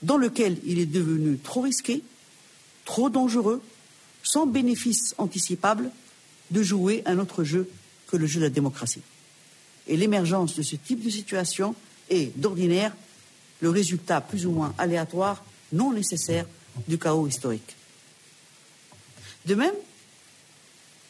dans 0.02 0.18
lequel 0.18 0.58
il 0.66 0.80
est 0.80 0.86
devenu 0.86 1.38
trop 1.38 1.62
risqué, 1.62 2.04
trop 2.86 3.10
dangereux, 3.10 3.62
sans 4.24 4.46
bénéfice 4.46 5.16
anticipable, 5.18 5.92
de 6.52 6.62
jouer 6.62 7.02
un 7.06 7.20
autre 7.20 7.44
jeu 7.44 7.70
que 8.08 8.18
le 8.18 8.28
jeu 8.28 8.40
de 8.40 8.46
la 8.46 8.52
démocratie. 8.52 9.02
Et 9.88 9.98
l'émergence 9.98 10.56
de 10.56 10.62
ce 10.62 10.76
type 10.76 11.04
de 11.04 11.10
situation 11.10 11.76
est, 12.10 12.38
d'ordinaire, 12.40 12.96
le 13.62 13.70
résultat 13.70 14.22
plus 14.22 14.46
ou 14.46 14.52
moins 14.52 14.74
aléatoire, 14.78 15.44
non 15.72 15.92
nécessaire, 15.92 16.46
du 16.88 16.98
chaos 16.98 17.28
historique. 17.28 17.76
De 19.46 19.56
même, 19.56 19.74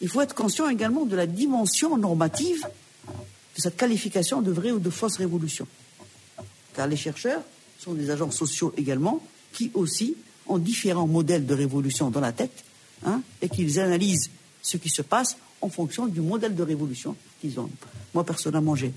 il 0.02 0.10
faut 0.10 0.22
être 0.22 0.36
conscient 0.36 0.70
également 0.70 1.06
de 1.06 1.16
la 1.16 1.26
dimension 1.26 1.98
normative 1.98 2.68
de 3.56 3.62
cette 3.62 3.78
qualification 3.78 4.42
de 4.42 4.52
vraie 4.52 4.72
ou 4.72 4.80
de 4.80 4.90
fausse 4.90 5.18
révolution. 5.18 5.68
Car 6.76 6.88
les 6.88 6.98
chercheurs 6.98 7.42
sont 7.80 7.94
des 7.94 8.10
agents 8.10 8.32
sociaux 8.32 8.74
également, 8.78 9.24
qui 9.54 9.72
aussi 9.74 10.16
ont 10.48 10.58
différents 10.58 11.08
modèles 11.08 11.46
de 11.46 11.54
révolution 11.54 12.10
dans 12.10 12.20
la 12.20 12.34
tête, 12.34 12.66
hein, 13.06 13.22
et 13.42 13.50
qu'ils 13.50 13.80
analysent 13.80 14.30
ce 14.62 14.78
qui 14.78 14.90
se 14.90 15.02
passe 15.02 15.38
en 15.62 15.70
fonction 15.70 16.08
du 16.08 16.22
modèle 16.22 16.56
de 16.56 16.64
révolution 16.64 17.16
qu'ils 17.40 17.60
ont. 17.60 17.70
Moi, 18.14 18.24
personnellement, 18.26 18.76
j'ai 18.76 18.94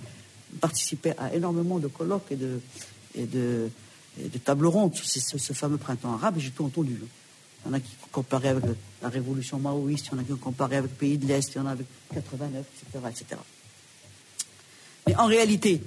participé 0.60 1.12
à 1.16 1.32
énormément 1.34 1.78
de 1.78 1.86
colloques 1.86 2.30
et 2.30 2.36
de, 2.36 2.60
et 3.18 3.26
de, 3.26 3.70
tables 4.44 4.66
rondes 4.66 4.94
sur 4.94 5.06
ce, 5.06 5.52
fameux 5.52 5.76
printemps 5.76 6.14
arabe, 6.14 6.36
j'ai 6.38 6.50
tout 6.50 6.64
entendu. 6.64 6.98
Il 7.64 7.68
y 7.68 7.70
en 7.70 7.74
a 7.74 7.80
qui 7.80 7.90
comparaient 8.12 8.48
avec 8.48 8.64
la 9.02 9.08
révolution 9.08 9.58
maoïste, 9.58 10.06
il 10.06 10.16
y 10.16 10.18
en 10.18 10.22
a 10.22 10.24
qui 10.24 10.32
comparé 10.36 10.76
avec 10.76 10.90
le 10.92 10.96
pays 10.96 11.18
de 11.18 11.26
l'Est, 11.26 11.52
il 11.54 11.58
y 11.58 11.60
en 11.60 11.66
a 11.66 11.72
avec 11.72 11.86
89, 12.14 12.64
etc., 12.64 13.04
etc. 13.10 13.40
Mais 15.06 15.16
en 15.16 15.26
réalité, 15.26 15.82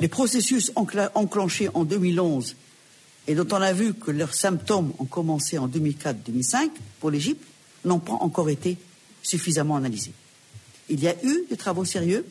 les 0.00 0.08
processus 0.08 0.72
enclenchés 0.74 1.68
en 1.74 1.84
2011 1.84 2.56
et 3.26 3.34
dont 3.34 3.46
on 3.52 3.60
a 3.60 3.72
vu 3.72 3.94
que 3.94 4.10
leurs 4.10 4.34
symptômes 4.34 4.92
ont 4.98 5.04
commencé 5.04 5.58
en 5.58 5.68
2004-2005 5.68 6.70
pour 7.00 7.10
l'Égypte 7.10 7.44
n'ont 7.84 7.98
pas 7.98 8.14
encore 8.14 8.48
été 8.48 8.78
suffisamment 9.22 9.76
analysés. 9.76 10.12
Il 10.88 11.00
y 11.00 11.08
a 11.08 11.14
eu 11.22 11.44
des 11.48 11.56
travaux 11.56 11.84
sérieux, 11.84 12.26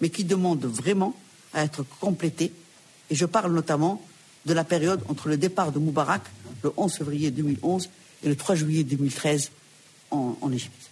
mais 0.00 0.10
qui 0.10 0.24
demandent 0.24 0.66
vraiment 0.66 1.14
à 1.54 1.64
être 1.64 1.84
complétés 2.00 2.52
et 3.10 3.14
je 3.14 3.26
parle 3.26 3.52
notamment 3.52 4.02
de 4.46 4.52
la 4.52 4.64
période 4.64 5.02
entre 5.08 5.28
le 5.28 5.36
départ 5.36 5.72
de 5.72 5.78
Moubarak, 5.78 6.22
le 6.62 6.72
11 6.76 6.92
février 6.92 7.30
2011, 7.30 7.88
et 8.24 8.28
le 8.28 8.36
3 8.36 8.54
juillet 8.54 8.84
2013 8.84 9.50
en, 10.10 10.52
Égypte. 10.52 10.90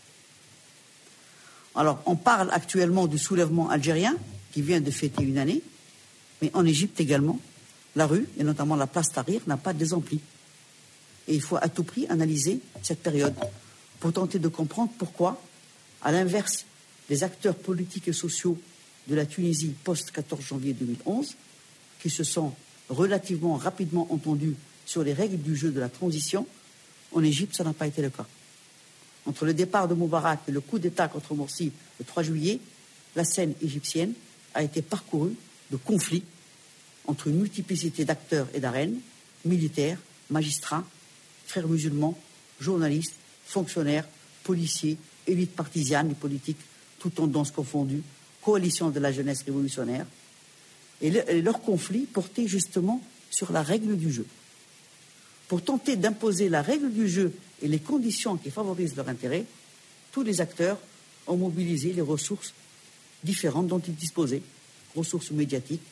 Alors, 1.75 2.01
on 2.07 2.17
parle 2.17 2.51
actuellement 2.53 3.07
du 3.07 3.19
soulèvement 3.19 3.71
algérien, 3.71 4.17
qui 4.53 4.63
vient 4.63 4.81
de 4.81 4.91
fêter 4.91 5.23
une 5.23 5.39
année, 5.39 5.63
mais 6.43 6.51
en 6.55 6.65
Égypte 6.65 7.01
également, 7.01 7.39
la 7.95 8.07
rue, 8.07 8.27
et 8.39 8.45
notamment 8.45 8.77
la 8.77 8.87
place 8.87 9.11
Tahrir, 9.11 9.41
n'a 9.47 9.57
pas 9.57 9.73
désempli. 9.73 10.21
Et 11.29 11.35
il 11.35 11.41
faut 11.41 11.57
à 11.57 11.69
tout 11.69 11.83
prix 11.83 12.07
analyser 12.09 12.61
cette 12.83 13.03
période 13.03 13.35
pour 14.01 14.13
tenter 14.13 14.39
de 14.39 14.49
comprendre 14.49 14.93
pourquoi, 14.99 15.41
à 16.03 16.13
l'inverse 16.13 16.67
des 17.09 17.25
acteurs 17.25 17.57
politiques 17.57 18.09
et 18.09 18.13
sociaux 18.13 18.59
de 19.09 19.15
la 19.15 19.25
Tunisie 19.25 19.75
post-14 19.85 20.43
janvier 20.43 20.73
2011, 20.75 21.35
qui 22.01 22.11
se 22.11 22.25
sont 22.25 22.55
relativement 22.89 23.57
rapidement 23.57 24.07
entendus 24.11 24.55
sur 24.85 25.03
les 25.03 25.13
règles 25.13 25.39
du 25.39 25.57
jeu 25.57 25.71
de 25.71 25.81
la 25.81 25.89
transition, 25.89 26.47
en 27.13 27.23
Égypte, 27.23 27.57
ça 27.57 27.65
n'a 27.65 27.73
pas 27.73 27.87
été 27.87 28.03
le 28.03 28.11
cas. 28.11 28.27
Entre 29.27 29.45
le 29.45 29.55
départ 29.55 29.89
de 29.89 29.95
Moubarak 29.95 30.41
et 30.49 30.53
le 30.53 30.61
coup 30.61 30.79
d'État 30.79 31.09
contre 31.09 31.35
Morsi 31.35 31.73
le 31.99 32.05
3 32.05 32.23
juillet, 32.23 32.61
la 33.17 33.25
scène 33.25 33.55
égyptienne 33.63 34.13
a 34.55 34.63
été 34.63 34.83
parcourue 34.83 35.35
de 35.71 35.77
conflits 35.77 36.23
entre 37.07 37.29
une 37.29 37.39
multiplicité 37.39 38.05
d'acteurs 38.05 38.49
et 38.55 38.61
d'arènes, 38.61 38.99
militaires, 39.45 39.99
magistrats, 40.31 40.85
frères 41.47 41.69
musulmans, 41.69 42.19
journalistes, 42.61 43.15
fonctionnaires, 43.45 44.07
policiers, 44.45 44.99
élites 45.27 45.55
partisanes 45.55 46.11
et 46.11 46.15
politiques, 46.15 46.61
toutes 46.99 47.17
tendances 47.17 47.51
confondues, 47.51 48.03
coalition 48.43 48.91
de 48.91 49.01
la 49.01 49.13
jeunesse 49.13 49.43
révolutionnaire, 49.43 50.07
et, 51.03 51.41
leur 51.43 51.61
conflit 51.61 52.07
portait 52.07 52.47
justement 52.47 53.03
sur 53.31 53.53
la 53.53 53.63
règle 53.63 53.97
du 53.97 54.13
jeu. 54.13 54.27
Pour 55.49 55.63
tenter 55.63 55.97
d'imposer 55.97 56.49
la 56.49 56.63
règle 56.63 56.91
du 56.91 57.09
jeu 57.09 57.33
et 57.63 57.69
les 57.69 57.79
conditions 57.79 58.37
qui 58.37 58.51
favorisent 58.51 58.97
leur 58.97 59.09
intérêt, 59.09 59.45
tous 60.13 60.23
les 60.23 60.41
acteurs 60.41 60.79
ont 61.27 61.37
mobilisé 61.37 61.93
les 61.93 62.03
ressources 62.03 62.55
différentes 63.23 63.69
dont 63.69 63.79
ils 63.79 63.95
disposaient, 63.95 64.43
ressources 64.95 65.31
médiatiques, 65.31 65.83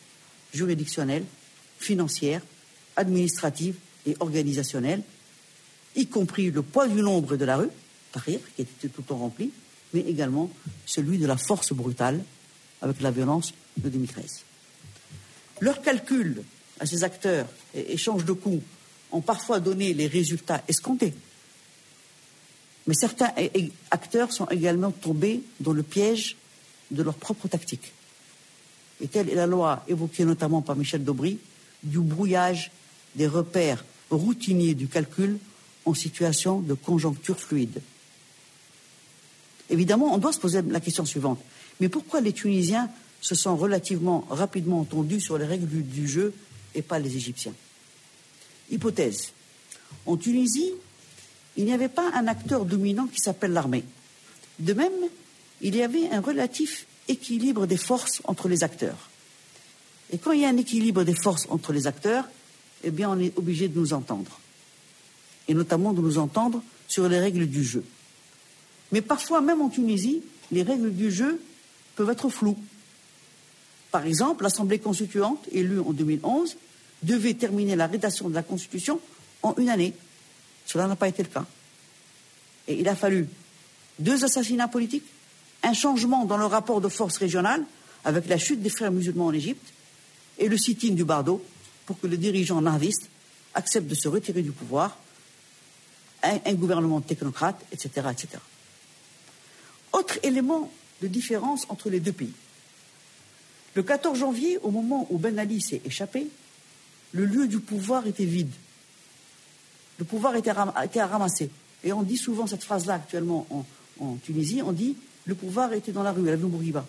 juridictionnelles, 0.53 1.25
financières, 1.79 2.43
administratives 2.97 3.77
et 4.07 4.17
organisationnelles, 4.21 5.03
y 5.97 6.07
compris 6.07 6.51
le 6.51 6.63
poids 6.63 6.89
du 6.89 7.03
nombre 7.03 7.37
de 7.37 7.45
la 7.45 7.57
rue, 7.57 7.71
Tahrir, 8.13 8.41
qui 8.55 8.63
était 8.63 8.89
tout 8.89 9.03
le 9.03 9.05
temps 9.05 9.19
rempli, 9.19 9.51
mais 9.93 10.01
également 10.01 10.51
celui 10.87 11.19
de 11.19 11.27
la 11.27 11.37
force 11.37 11.73
brutale 11.73 12.23
avec 12.81 13.01
la 13.01 13.11
violence 13.11 13.53
de 13.77 13.89
2013. 13.89 14.45
Leurs 15.65 15.81
calculs 15.81 16.43
à 16.79 16.85
ces 16.85 17.05
acteurs 17.05 17.47
échanges 17.75 18.27
de 18.27 18.35
coûts 18.35 18.63
ont 19.13 19.23
parfois 19.23 19.61
donné 19.61 19.95
les 19.95 20.07
résultats 20.07 20.63
escomptés. 20.69 21.15
Mais 22.87 22.93
certains 22.93 23.31
acteurs 23.91 24.31
sont 24.31 24.45
également 24.49 24.91
tombés 24.91 25.43
dans 25.61 25.73
le 25.73 25.83
piège 25.83 26.37
de 26.91 27.03
leur 27.03 27.15
propre 27.15 27.49
tactique. 27.49 27.95
Et 29.01 29.09
telle 29.09 29.31
est 29.31 29.35
la 29.35 29.47
loi 29.47 29.83
évoquée 29.89 30.27
notamment 30.27 30.61
par 30.61 30.77
Michel 30.77 31.03
Daubry 31.03 31.39
du 31.83 32.01
brouillage 32.01 32.71
des 33.15 33.27
repères 33.27 33.87
routiniers 34.11 34.75
du 34.75 34.87
calcul 34.87 35.39
en 35.87 35.95
situation 35.95 36.61
de 36.61 36.75
conjoncture 36.75 37.41
fluide. 37.41 37.81
Évidemment, 39.71 40.13
on 40.13 40.19
doit 40.19 40.35
se 40.35 40.41
poser 40.41 40.61
la 40.61 40.81
question 40.81 41.07
suivante. 41.07 41.41
Mais 41.81 41.89
pourquoi 41.89 42.21
les 42.21 42.35
Tunisiens 42.35 42.91
se 43.25 43.35
sont 43.35 43.57
relativement 43.57 44.27
rapidement 44.29 44.81
entendus 44.81 45.23
sur 45.23 45.39
les 45.39 45.47
règles 45.47 45.83
du 45.83 46.07
jeu 46.07 46.35
et 46.75 46.83
pas 46.83 46.99
les 46.99 47.17
Égyptiens 47.17 47.55
Hypothèse. 48.71 49.33
En 50.05 50.19
Tunisie, 50.19 50.73
il 51.57 51.65
n'y 51.65 51.73
avait 51.73 51.89
pas 51.89 52.11
un 52.13 52.27
acteur 52.27 52.67
dominant 52.67 53.07
qui 53.07 53.21
s'appelle 53.21 53.53
l'armée. 53.53 53.85
De 54.59 54.75
même, 54.75 54.93
il 55.63 55.75
y 55.75 55.83
avait 55.83 56.11
un 56.11 56.21
relatif 56.21 56.87
équilibre 57.09 57.67
des 57.67 57.79
forces 57.79 58.21
entre 58.25 58.47
les 58.47 58.63
acteurs. 58.63 59.09
Et 60.13 60.19
quand 60.19 60.33
il 60.33 60.43
y 60.43 60.45
a 60.45 60.49
un 60.49 60.59
équilibre 60.59 61.03
des 61.03 61.15
forces 61.15 61.47
entre 61.49 61.73
les 61.73 61.87
acteurs, 61.87 62.29
eh 62.83 62.91
bien, 62.91 63.09
on 63.09 63.19
est 63.19 63.37
obligé 63.39 63.69
de 63.69 63.79
nous 63.79 63.95
entendre. 63.95 64.39
Et 65.49 65.55
notamment 65.55 65.95
de 65.95 66.03
nous 66.03 66.19
entendre 66.19 66.63
sur 66.89 67.09
les 67.09 67.21
règles 67.21 67.47
du 67.47 67.65
jeu. 67.65 67.85
Mais 68.93 69.01
parfois, 69.01 69.41
même 69.41 69.63
en 69.63 69.71
Tunisie, 69.71 70.21
les 70.53 70.63
règles 70.63 70.95
du 70.95 71.11
jeu 71.11 71.41
peuvent 71.97 72.11
être 72.11 72.29
floues. 72.29 72.59
Par 73.95 74.07
exemple, 74.07 74.43
l'Assemblée 74.43 74.81
constituante, 74.81 75.47
élue 75.53 75.79
en 75.79 75.93
2011, 75.93 76.57
devait 77.05 77.35
terminer 77.35 77.77
la 77.77 77.87
rédaction 77.87 78.29
de 78.29 78.35
la 78.35 78.43
Constitution 78.43 78.99
en 79.41 79.55
une 79.57 79.69
année. 79.69 79.93
Cela 80.67 80.89
n'a 80.89 80.97
pas 80.97 81.07
été 81.07 81.23
le 81.23 81.29
cas. 81.29 81.45
Et 82.67 82.81
il 82.81 82.89
a 82.89 82.97
fallu 82.97 83.29
deux 84.01 84.25
assassinats 84.25 84.67
politiques, 84.67 85.05
un 85.63 85.75
changement 85.75 86.25
dans 86.25 86.37
le 86.37 86.47
rapport 86.47 86.81
de 86.81 86.89
force 86.89 87.19
régionale 87.19 87.65
avec 88.05 88.27
la 88.27 88.37
chute 88.37 88.61
des 88.61 88.69
frères 88.69 88.91
musulmans 88.91 89.27
en 89.27 89.33
Égypte 89.33 89.73
et 90.39 90.49
le 90.49 90.59
sit-in 90.59 90.95
du 90.95 91.05
Bardo 91.05 91.41
pour 91.87 92.01
que 92.01 92.09
les 92.09 92.17
dirigeants 92.17 92.61
navistes 92.61 93.09
acceptent 93.55 93.87
de 93.87 93.95
se 93.95 94.09
retirer 94.09 94.43
du 94.43 94.51
pouvoir, 94.51 94.99
un, 96.25 96.55
gouvernement 96.55 97.01
technocrate, 97.01 97.65
etc. 97.71 98.09
Autre 99.93 100.19
élément 100.25 100.69
de 101.01 101.07
différence 101.07 101.65
entre 101.69 101.91
les 101.91 102.01
deux 102.01 102.13
pays. 102.13 102.33
Le 103.75 103.83
14 103.83 104.19
janvier, 104.19 104.59
au 104.63 104.71
moment 104.71 105.07
où 105.11 105.19
Ben 105.19 105.39
Ali 105.39 105.61
s'est 105.61 105.81
échappé, 105.85 106.29
le 107.13 107.25
lieu 107.25 107.49
du 107.49 107.61
pouvoir 107.61 108.07
était 108.07 108.25
vide. 108.25 108.53
Le 109.99 110.05
pouvoir 110.05 110.35
était, 110.37 110.51
à 110.51 111.07
ramasser. 111.07 111.51
Et 111.83 111.93
on 111.93 112.03
dit 112.03 112.17
souvent 112.17 112.47
cette 112.47 112.65
phrase-là 112.65 112.95
actuellement 112.95 113.47
en, 114.01 114.17
Tunisie, 114.25 114.61
on 114.63 114.73
dit 114.73 114.97
le 115.27 115.37
pouvoir 115.37 115.73
était 115.73 115.93
dans 115.93 116.03
la 116.03 116.13
rue, 116.13 116.27
à 116.27 116.33
l'avenue 116.33 116.51
Bourguiba. 116.51 116.85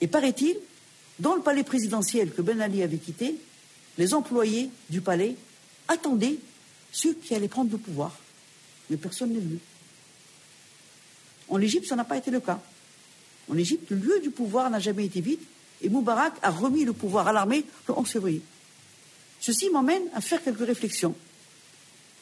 Et 0.00 0.06
paraît-il, 0.06 0.56
dans 1.18 1.34
le 1.34 1.42
palais 1.42 1.64
présidentiel 1.64 2.32
que 2.32 2.42
Ben 2.42 2.60
Ali 2.60 2.82
avait 2.82 2.98
quitté, 2.98 3.36
les 3.98 4.14
employés 4.14 4.70
du 4.88 5.00
palais 5.00 5.36
attendaient 5.88 6.36
ceux 6.92 7.14
qui 7.14 7.34
allaient 7.34 7.48
prendre 7.48 7.72
le 7.72 7.78
pouvoir. 7.78 8.16
Mais 8.88 8.96
personne 8.96 9.32
n'est 9.32 9.40
venu. 9.40 9.58
En 11.48 11.60
Égypte, 11.60 11.86
ça 11.86 11.96
n'a 11.96 12.04
pas 12.04 12.16
été 12.16 12.30
le 12.30 12.40
cas. 12.40 12.60
En 13.50 13.56
Égypte, 13.56 13.90
le 13.90 13.96
lieu 13.96 14.20
du 14.20 14.30
pouvoir 14.30 14.70
n'a 14.70 14.78
jamais 14.78 15.06
été 15.06 15.20
vide 15.20 15.40
et 15.82 15.88
Moubarak 15.88 16.34
a 16.42 16.50
remis 16.50 16.84
le 16.84 16.92
pouvoir 16.92 17.28
à 17.28 17.32
l'armée 17.32 17.64
le 17.88 17.98
11 17.98 18.08
février. 18.08 18.42
Ceci 19.40 19.70
m'emmène 19.70 20.02
à 20.14 20.20
faire 20.20 20.42
quelques 20.42 20.64
réflexions. 20.66 21.14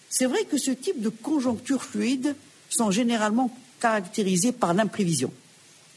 C'est 0.08 0.26
vrai 0.26 0.44
que 0.44 0.58
ce 0.58 0.70
type 0.70 1.00
de 1.00 1.10
conjonctures 1.10 1.84
fluides 1.84 2.34
sont 2.70 2.90
généralement 2.90 3.54
caractérisées 3.80 4.52
par 4.52 4.74
l'imprévision, 4.74 5.32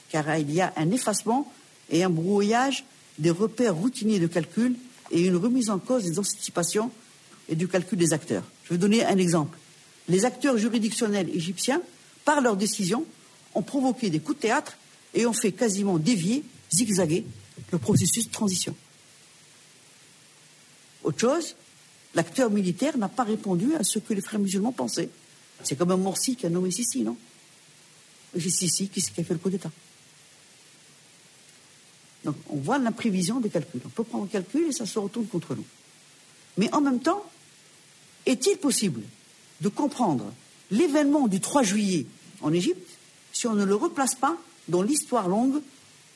car 0.10 0.38
il 0.38 0.52
y 0.52 0.62
a 0.62 0.74
un 0.76 0.92
effacement 0.92 1.52
et 1.90 2.04
un 2.04 2.10
brouillage 2.10 2.84
des 3.18 3.30
repères 3.30 3.76
routiniers 3.76 4.20
de 4.20 4.28
calcul 4.28 4.76
et 5.12 5.22
une 5.22 5.36
remise 5.36 5.70
en 5.70 5.80
cause 5.80 6.04
des 6.04 6.20
anticipations 6.20 6.92
et 7.50 7.56
du 7.56 7.68
calcul 7.68 7.98
des 7.98 8.14
acteurs. 8.14 8.44
Je 8.66 8.74
vais 8.74 8.78
donner 8.78 9.06
un 9.06 9.18
exemple. 9.18 9.58
Les 10.08 10.26
acteurs 10.26 10.58
juridictionnels 10.58 11.30
égyptiens, 11.30 11.82
par 12.26 12.42
leurs 12.42 12.58
décisions, 12.58 13.06
ont 13.56 13.62
provoqué 13.62 14.10
des 14.10 14.20
coups 14.20 14.38
de 14.38 14.42
théâtre 14.42 14.78
et 15.14 15.26
ont 15.26 15.34
fait 15.34 15.52
quasiment 15.52 15.98
dévier, 15.98 16.44
zigzaguer 16.72 17.26
le 17.72 17.78
processus 17.78 18.28
de 18.28 18.32
transition. 18.32 18.76
Autre 21.04 21.20
chose, 21.20 21.56
l'acteur 22.16 22.50
militaire 22.50 22.98
n'a 22.98 23.10
pas 23.10 23.24
répondu 23.24 23.76
à 23.76 23.84
ce 23.84 24.00
que 24.00 24.14
les 24.14 24.22
frères 24.22 24.40
musulmans 24.40 24.72
pensaient. 24.72 25.10
C'est 25.64 25.76
comme 25.76 25.92
un 25.92 25.98
Morsi 25.98 26.36
qui 26.36 26.46
a 26.46 26.50
nommé 26.50 26.72
Sissi, 26.72 27.02
non? 27.02 27.18
Sissi 28.38 28.90
qui, 28.90 29.02
qui 29.02 29.22
a 29.22 29.24
fait 29.24 29.34
le 29.34 29.40
coup 29.40 29.50
d'État. 29.50 29.72
Donc 32.24 32.36
on 32.50 32.58
voit 32.58 32.80
l'imprévision 32.80 33.40
des 33.40 33.50
calculs. 33.50 33.82
On 33.86 33.90
peut 33.90 34.04
prendre 34.04 34.26
un 34.26 34.28
calcul 34.28 34.68
et 34.68 34.72
ça 34.72 34.86
se 34.86 34.98
retourne 34.98 35.28
contre 35.28 35.56
nous. 35.56 35.66
Mais 36.58 36.74
en 36.74 36.82
même 36.82 37.00
temps, 37.00 37.24
est-il 38.26 38.58
possible 38.58 39.02
de 39.62 39.70
comprendre 39.70 40.34
l'événement 40.72 41.28
du 41.28 41.40
3 41.40 41.64
juillet 41.64 42.06
en 42.42 42.54
Égypte 42.54 42.90
si 43.32 43.48
on 43.48 43.54
ne 43.54 43.66
le 43.66 43.76
replace 43.76 44.16
pas 44.16 44.38
dans 44.68 44.82
l'histoire 44.82 45.28
longue 45.28 45.62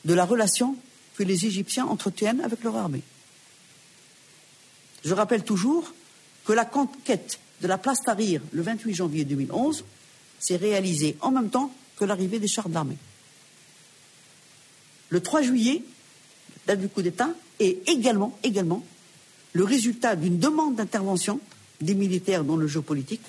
de 0.04 0.14
la 0.14 0.24
relation 0.24 0.76
que 1.16 1.22
les 1.22 1.46
Égyptiens 1.46 1.86
entretiennent 1.86 2.40
avec 2.40 2.62
leur 2.62 2.76
armée. 2.76 3.02
Je 5.04 5.14
rappelle 5.14 5.44
toujours 5.44 5.92
que 6.44 6.52
la 6.52 6.64
conquête 6.64 7.40
de 7.60 7.66
la 7.66 7.78
place 7.78 8.00
Tahrir 8.02 8.40
le 8.52 8.62
28 8.62 8.94
janvier 8.94 9.24
2011 9.24 9.84
s'est 10.38 10.56
réalisée 10.56 11.16
en 11.20 11.30
même 11.30 11.50
temps 11.50 11.72
que 11.96 12.04
l'arrivée 12.04 12.38
des 12.38 12.48
chars 12.48 12.68
d'armée. 12.68 12.96
Le 15.08 15.20
3 15.20 15.42
juillet, 15.42 15.82
date 16.66 16.80
du 16.80 16.88
coup 16.88 17.02
d'État, 17.02 17.30
est 17.58 17.88
également, 17.88 18.38
également 18.42 18.84
le 19.52 19.64
résultat 19.64 20.14
d'une 20.14 20.38
demande 20.38 20.76
d'intervention 20.76 21.40
des 21.80 21.94
militaires 21.94 22.44
dans 22.44 22.56
le 22.56 22.66
jeu 22.66 22.82
politique 22.82 23.22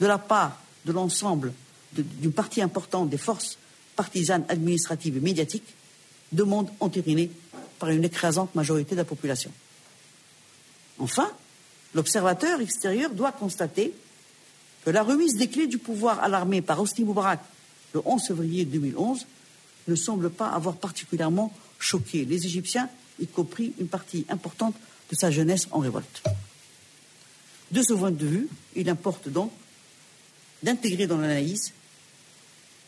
de 0.00 0.06
la 0.06 0.18
part 0.18 0.58
de 0.84 0.92
l'ensemble 0.92 1.52
d'une 1.92 2.32
partie 2.32 2.62
importante 2.62 3.10
des 3.10 3.18
forces 3.18 3.58
partisanes, 3.96 4.44
administratives 4.48 5.16
et 5.16 5.20
médiatiques, 5.20 5.74
demande 6.32 6.70
entérinée 6.80 7.30
par 7.78 7.90
une 7.90 8.04
écrasante 8.04 8.54
majorité 8.54 8.94
de 8.94 9.00
la 9.00 9.04
population. 9.04 9.52
Enfin, 10.98 11.30
l'observateur 11.94 12.60
extérieur 12.60 13.10
doit 13.10 13.32
constater 13.32 13.92
que 14.84 14.90
la 14.90 15.02
remise 15.02 15.36
des 15.36 15.48
clés 15.48 15.66
du 15.66 15.78
pouvoir 15.78 16.22
à 16.22 16.28
l'armée 16.28 16.62
par 16.62 16.80
Hosni 16.80 17.04
Moubarak 17.04 17.40
le 17.94 18.00
11 18.04 18.26
février 18.26 18.64
2011 18.64 19.26
ne 19.88 19.94
semble 19.94 20.30
pas 20.30 20.48
avoir 20.48 20.76
particulièrement 20.76 21.52
choqué 21.78 22.24
les 22.24 22.46
Égyptiens, 22.46 22.88
y 23.20 23.26
compris 23.26 23.74
une 23.78 23.88
partie 23.88 24.24
importante 24.28 24.74
de 25.10 25.16
sa 25.16 25.30
jeunesse 25.30 25.68
en 25.72 25.80
révolte. 25.80 26.22
De 27.70 27.82
ce 27.82 27.92
point 27.92 28.10
de 28.10 28.26
vue, 28.26 28.48
il 28.76 28.88
importe 28.88 29.28
donc 29.28 29.50
d'intégrer 30.62 31.06
dans 31.06 31.18
l'analyse 31.18 31.72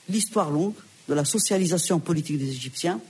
l'histoire 0.08 0.50
longue 0.50 0.74
de 1.08 1.14
la 1.14 1.24
socialisation 1.24 2.00
politique 2.00 2.38
des 2.38 2.50
Égyptiens 2.50 3.00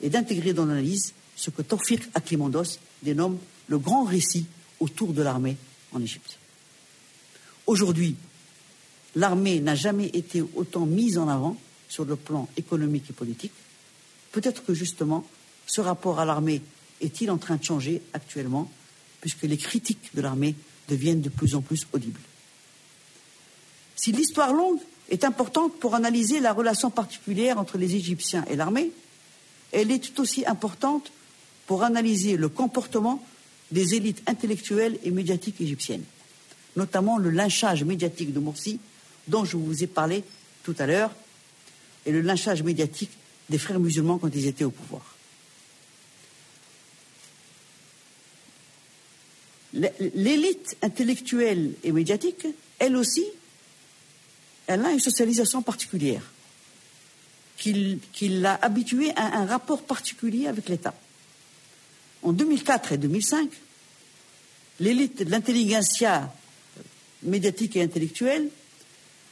et 0.00 0.10
d'intégrer 0.10 0.52
dans 0.52 0.66
l'analyse 0.66 1.12
ce 1.36 1.50
que 1.50 1.62
Tawfiq 1.62 2.02
Aklimandos 2.14 2.78
dénomme 3.02 3.38
le 3.68 3.78
grand 3.78 4.04
récit 4.04 4.46
autour 4.80 5.12
de 5.12 5.22
l'armée 5.22 5.56
en 5.92 6.02
Égypte. 6.02 6.38
Aujourd'hui, 7.66 8.16
l'armée 9.14 9.60
n'a 9.60 9.74
jamais 9.74 10.06
été 10.08 10.42
autant 10.54 10.86
mise 10.86 11.18
en 11.18 11.28
avant 11.28 11.56
sur 11.88 12.04
le 12.04 12.16
plan 12.16 12.48
économique 12.56 13.10
et 13.10 13.12
politique. 13.12 13.52
Peut-être 14.32 14.64
que 14.64 14.74
justement, 14.74 15.24
ce 15.66 15.80
rapport 15.80 16.18
à 16.18 16.24
l'armée 16.24 16.62
est-il 17.00 17.30
en 17.30 17.38
train 17.38 17.56
de 17.56 17.64
changer 17.64 18.02
actuellement, 18.12 18.70
puisque 19.20 19.42
les 19.42 19.56
critiques 19.56 20.14
de 20.14 20.22
l'armée 20.22 20.54
deviennent 20.88 21.20
de 21.20 21.28
plus 21.28 21.54
en 21.54 21.60
plus 21.60 21.86
audibles. 21.92 22.20
Si 23.94 24.12
l'histoire 24.12 24.52
longue 24.52 24.80
est 25.12 25.24
importante 25.24 25.78
pour 25.78 25.94
analyser 25.94 26.40
la 26.40 26.54
relation 26.54 26.90
particulière 26.90 27.58
entre 27.58 27.76
les 27.76 27.94
Égyptiens 27.94 28.44
et 28.48 28.56
l'armée, 28.56 28.90
elle 29.70 29.90
est 29.90 29.98
tout 29.98 30.22
aussi 30.22 30.44
importante 30.46 31.12
pour 31.66 31.82
analyser 31.82 32.36
le 32.36 32.48
comportement 32.48 33.22
des 33.70 33.94
élites 33.94 34.22
intellectuelles 34.26 34.98
et 35.04 35.10
médiatiques 35.10 35.60
égyptiennes, 35.60 36.04
notamment 36.76 37.18
le 37.18 37.28
lynchage 37.28 37.84
médiatique 37.84 38.32
de 38.32 38.40
Morsi, 38.40 38.80
dont 39.28 39.44
je 39.44 39.58
vous 39.58 39.84
ai 39.84 39.86
parlé 39.86 40.24
tout 40.64 40.74
à 40.78 40.86
l'heure, 40.86 41.10
et 42.06 42.10
le 42.10 42.22
lynchage 42.22 42.62
médiatique 42.62 43.12
des 43.50 43.58
frères 43.58 43.80
musulmans 43.80 44.16
quand 44.16 44.34
ils 44.34 44.46
étaient 44.46 44.64
au 44.64 44.70
pouvoir. 44.70 45.14
L'élite 49.74 50.76
intellectuelle 50.82 51.72
et 51.84 51.92
médiatique, 51.92 52.46
elle 52.78 52.96
aussi, 52.96 53.24
elle 54.66 54.84
a 54.84 54.90
une 54.90 55.00
socialisation 55.00 55.62
particulière 55.62 56.22
qui, 57.56 58.28
l'a 58.28 58.58
habitué 58.60 59.12
à 59.14 59.38
un 59.38 59.46
rapport 59.46 59.82
particulier 59.82 60.48
avec 60.48 60.68
l'État. 60.68 60.94
En 62.22 62.32
2004 62.32 62.92
et 62.92 62.98
2005, 62.98 63.48
l'élite 64.80 65.22
de 65.22 65.30
l'intelligentsia 65.30 66.32
médiatique 67.22 67.76
et 67.76 67.82
intellectuelle 67.82 68.48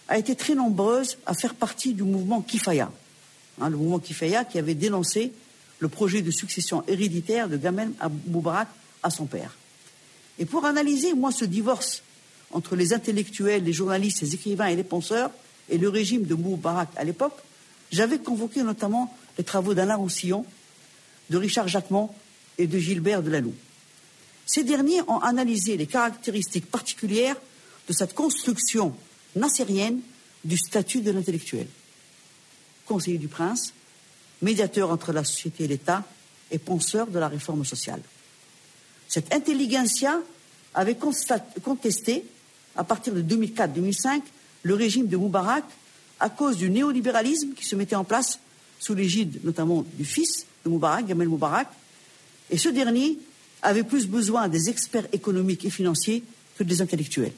a 0.09 0.19
été 0.19 0.37
très 0.37 0.55
nombreuse 0.55 1.19
à 1.27 1.35
faire 1.35 1.55
partie 1.55 1.93
du 1.93 2.05
mouvement 2.05 2.41
Kifaya. 2.41 2.93
Hein, 3.61 3.69
le 3.69 3.77
mouvement 3.77 3.99
Kifaya 3.99 4.45
qui 4.45 4.59
avait 4.59 4.75
dénoncé 4.75 5.33
le 5.81 5.89
projet 5.89 6.23
de 6.23 6.31
succession 6.31 6.85
héréditaire 6.87 7.49
de 7.49 7.57
Gamel 7.57 7.91
Moubarak 8.27 8.69
à 9.03 9.11
son 9.11 9.27
père. 9.27 9.57
Et 10.39 10.45
pour 10.45 10.65
analyser, 10.65 11.15
moi, 11.15 11.33
ce 11.33 11.45
divorce 11.45 12.03
entre 12.53 12.77
les 12.77 12.93
intellectuels, 12.93 13.65
les 13.65 13.73
journalistes, 13.73 14.23
les 14.23 14.35
écrivains 14.35 14.67
et 14.67 14.77
les 14.77 14.85
penseurs 14.85 15.31
et 15.69 15.79
le 15.79 15.89
régime 15.89 16.25
de 16.25 16.35
Moubarak 16.35 16.89
à 16.97 17.05
l'époque, 17.05 17.39
j'avais 17.93 18.19
convoqué 18.19 18.63
notamment 18.63 19.15
les 19.39 19.45
travaux 19.45 19.75
d'Alain 19.75 19.97
Roussillon, 19.97 20.45
de 21.31 21.37
Richard 21.37 21.69
Jacquemont 21.69 22.11
et 22.59 22.67
de 22.67 22.79
Gilbert 22.79 23.23
Delalou. 23.23 23.55
Ces 24.47 24.65
derniers 24.65 25.03
ont 25.03 25.19
analysé 25.19 25.77
les 25.77 25.87
caractéristiques 25.87 26.71
particulières 26.71 27.37
de 27.89 27.93
cette 27.93 28.15
construction 28.15 28.95
nassérienne 29.37 30.01
du 30.45 30.57
statut 30.57 31.03
de 31.03 31.13
l'intellectuel. 31.13 31.69
Conseiller 32.87 33.19
du 33.19 33.29
prince, 33.29 33.73
médiateur 34.43 34.91
entre 34.91 35.13
la 35.13 35.23
société 35.23 35.65
et 35.65 35.69
l'État 35.69 36.05
et 36.51 36.59
penseur 36.59 37.07
de 37.07 37.19
la 37.19 37.29
réforme 37.29 37.65
sociale. 37.65 38.03
Cette 39.07 39.33
intelligentsia 39.33 40.21
avait 40.75 40.97
contesté, 41.63 42.25
à 42.77 42.85
partir 42.85 43.15
de 43.15 43.23
2004-2005, 43.23 44.23
le 44.63 44.75
régime 44.75 45.07
de 45.07 45.17
Moubarak 45.17 45.65
à 46.19 46.29
cause 46.29 46.57
du 46.57 46.71
néolibéralisme 46.71 47.53
qui 47.55 47.65
se 47.65 47.77
mettait 47.77 47.97
en 47.97 48.05
place 48.05 48.39
sous 48.79 48.95
l'égide 48.95 49.41
notamment 49.45 49.85
du 49.95 50.05
fils 50.05 50.47
de 50.65 50.71
Moubarak, 50.71 51.07
Gamel 51.07 51.29
Moubarak, 51.29 51.69
et 52.51 52.59
ce 52.59 52.69
dernier 52.69 53.19
avait 53.63 53.85
plus 53.85 54.07
besoin 54.07 54.49
des 54.49 54.69
experts 54.69 55.07
économiques 55.13 55.65
et 55.65 55.71
financiers 55.71 56.23
que 56.57 56.65
des 56.65 56.83
intellectuels. 56.83 57.33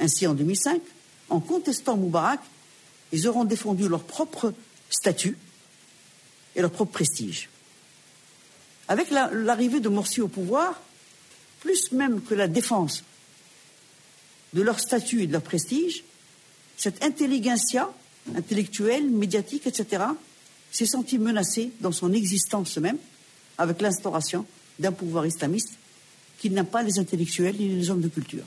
Ainsi, 0.00 0.26
en 0.26 0.34
2005, 0.34 0.80
en 1.28 1.40
contestant 1.40 1.96
Moubarak, 1.96 2.40
ils 3.12 3.28
auront 3.28 3.44
défendu 3.44 3.88
leur 3.88 4.02
propre 4.02 4.52
statut 4.90 5.36
et 6.54 6.60
leur 6.60 6.70
propre 6.70 6.92
prestige. 6.92 7.48
Avec 8.88 9.10
l'arrivée 9.10 9.80
de 9.80 9.88
Morsi 9.88 10.20
au 10.20 10.28
pouvoir, 10.28 10.80
plus 11.60 11.92
même 11.92 12.22
que 12.22 12.34
la 12.34 12.46
défense 12.46 13.02
de 14.52 14.62
leur 14.62 14.80
statut 14.80 15.22
et 15.22 15.26
de 15.26 15.32
leur 15.32 15.42
prestige, 15.42 16.04
cette 16.76 17.02
intelligentsia 17.02 17.90
intellectuelle, 18.34 19.08
médiatique, 19.08 19.66
etc., 19.66 20.04
s'est 20.70 20.86
sentie 20.86 21.18
menacée 21.18 21.72
dans 21.80 21.92
son 21.92 22.12
existence 22.12 22.76
même 22.78 22.98
avec 23.58 23.80
l'instauration 23.80 24.44
d'un 24.78 24.92
pouvoir 24.92 25.26
islamiste 25.26 25.78
qui 26.38 26.50
n'a 26.50 26.64
pas 26.64 26.82
les 26.82 26.98
intellectuels 26.98 27.56
ni 27.56 27.68
les 27.68 27.90
hommes 27.90 28.00
de 28.00 28.08
culture. 28.08 28.44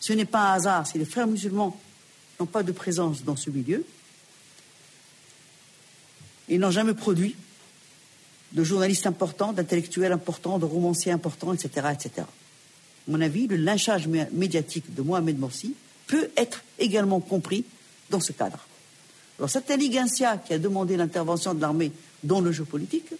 Ce 0.00 0.12
n'est 0.12 0.24
pas 0.24 0.52
un 0.52 0.54
hasard 0.54 0.86
si 0.86 0.98
les 0.98 1.04
frères 1.04 1.26
musulmans 1.26 1.78
n'ont 2.38 2.46
pas 2.46 2.62
de 2.62 2.72
présence 2.72 3.22
dans 3.24 3.36
ce 3.36 3.50
milieu. 3.50 3.84
Ils 6.48 6.60
n'ont 6.60 6.70
jamais 6.70 6.94
produit 6.94 7.34
de 8.52 8.64
journalistes 8.64 9.06
importants, 9.06 9.52
d'intellectuels 9.52 10.12
importants, 10.12 10.58
de 10.58 10.64
romanciers 10.64 11.12
importants, 11.12 11.52
etc., 11.52 11.88
etc. 11.92 12.26
À 13.06 13.12
mon 13.12 13.20
avis, 13.20 13.46
le 13.46 13.56
lynchage 13.56 14.08
médiatique 14.08 14.94
de 14.94 15.02
Mohamed 15.02 15.38
Morsi 15.38 15.74
peut 16.06 16.28
être 16.36 16.62
également 16.78 17.20
compris 17.20 17.64
dans 18.10 18.20
ce 18.20 18.32
cadre. 18.32 18.66
Alors 19.38 19.50
cette 19.50 19.70
intelligentsia 19.70 20.38
qui 20.38 20.54
a 20.54 20.58
demandé 20.58 20.96
l'intervention 20.96 21.54
de 21.54 21.60
l'armée 21.60 21.92
dans 22.24 22.40
le 22.40 22.52
jeu 22.52 22.64
politique, 22.64 23.12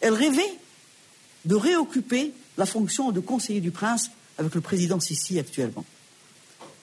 elle 0.00 0.14
rêvait 0.14 0.54
de 1.44 1.54
réoccuper 1.54 2.32
la 2.58 2.66
fonction 2.66 3.12
de 3.12 3.20
conseiller 3.20 3.60
du 3.60 3.70
prince 3.70 4.10
avec 4.38 4.54
le 4.54 4.60
président 4.60 5.00
Sisi 5.00 5.38
actuellement. 5.38 5.84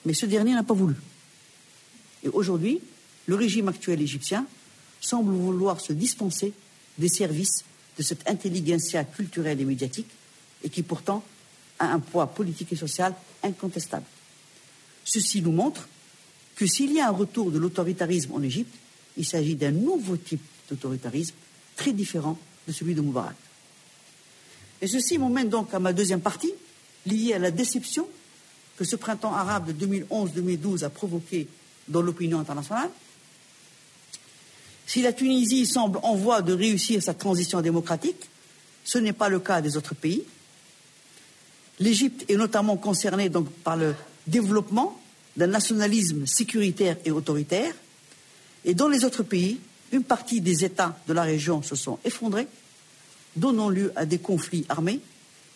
Mais 0.04 0.14
ce 0.14 0.26
dernier 0.26 0.54
n'a 0.54 0.62
pas 0.62 0.74
voulu. 0.74 0.94
Et 2.24 2.28
aujourd'hui, 2.28 2.80
le 3.26 3.34
régime 3.34 3.68
actuel 3.68 4.00
égyptien 4.00 4.46
semble 5.00 5.32
vouloir 5.32 5.80
se 5.80 5.92
dispenser 5.92 6.52
des 6.98 7.08
services 7.08 7.64
de 7.98 8.02
cette 8.02 8.28
intelligentsia 8.28 9.04
culturelle 9.04 9.60
et 9.60 9.64
médiatique 9.64 10.10
et 10.64 10.70
qui 10.70 10.82
pourtant 10.82 11.22
a 11.78 11.92
un 11.92 12.00
poids 12.00 12.26
politique 12.26 12.72
et 12.72 12.76
social 12.76 13.14
incontestable. 13.42 14.06
Ceci 15.04 15.42
nous 15.42 15.52
montre 15.52 15.88
que 16.56 16.66
s'il 16.66 16.92
y 16.92 17.00
a 17.00 17.08
un 17.08 17.12
retour 17.12 17.50
de 17.50 17.58
l'autoritarisme 17.58 18.32
en 18.32 18.42
Égypte, 18.42 18.74
il 19.16 19.24
s'agit 19.24 19.54
d'un 19.54 19.70
nouveau 19.70 20.16
type 20.16 20.42
d'autoritarisme 20.68 21.34
très 21.76 21.92
différent 21.92 22.38
de 22.66 22.72
celui 22.72 22.94
de 22.94 23.00
Moubarak. 23.00 23.36
Et 24.80 24.86
ceci 24.86 25.18
m'emmène 25.18 25.48
donc 25.48 25.72
à 25.74 25.78
ma 25.78 25.92
deuxième 25.92 26.20
partie, 26.20 26.52
liée 27.06 27.34
à 27.34 27.38
la 27.38 27.50
déception 27.50 28.06
que 28.76 28.84
ce 28.84 28.96
printemps 28.96 29.34
arabe 29.34 29.72
de 29.72 29.86
2011-2012 29.86 30.84
a 30.84 30.90
provoqué 30.90 31.48
dans 31.88 32.02
l'opinion 32.02 32.38
internationale. 32.38 32.90
Si 34.86 35.02
la 35.02 35.12
Tunisie 35.12 35.66
semble 35.66 35.98
en 36.02 36.14
voie 36.14 36.42
de 36.42 36.52
réussir 36.52 37.02
sa 37.02 37.14
transition 37.14 37.60
démocratique, 37.60 38.28
ce 38.84 38.98
n'est 38.98 39.12
pas 39.12 39.28
le 39.28 39.40
cas 39.40 39.60
des 39.60 39.76
autres 39.76 39.94
pays. 39.94 40.24
L'Égypte 41.80 42.24
est 42.28 42.36
notamment 42.36 42.76
concernée 42.76 43.30
par 43.62 43.76
le 43.76 43.94
développement 44.26 45.00
d'un 45.36 45.46
nationalisme 45.46 46.26
sécuritaire 46.26 46.96
et 47.04 47.10
autoritaire. 47.10 47.72
Et 48.64 48.74
dans 48.74 48.88
les 48.88 49.04
autres 49.04 49.22
pays, 49.22 49.60
une 49.92 50.02
partie 50.02 50.40
des 50.40 50.64
États 50.64 50.98
de 51.06 51.12
la 51.12 51.22
région 51.22 51.62
se 51.62 51.76
sont 51.76 51.98
effondrés, 52.04 52.48
donnant 53.36 53.68
lieu 53.68 53.92
à 53.96 54.04
des 54.04 54.18
conflits 54.18 54.66
armés, 54.68 55.00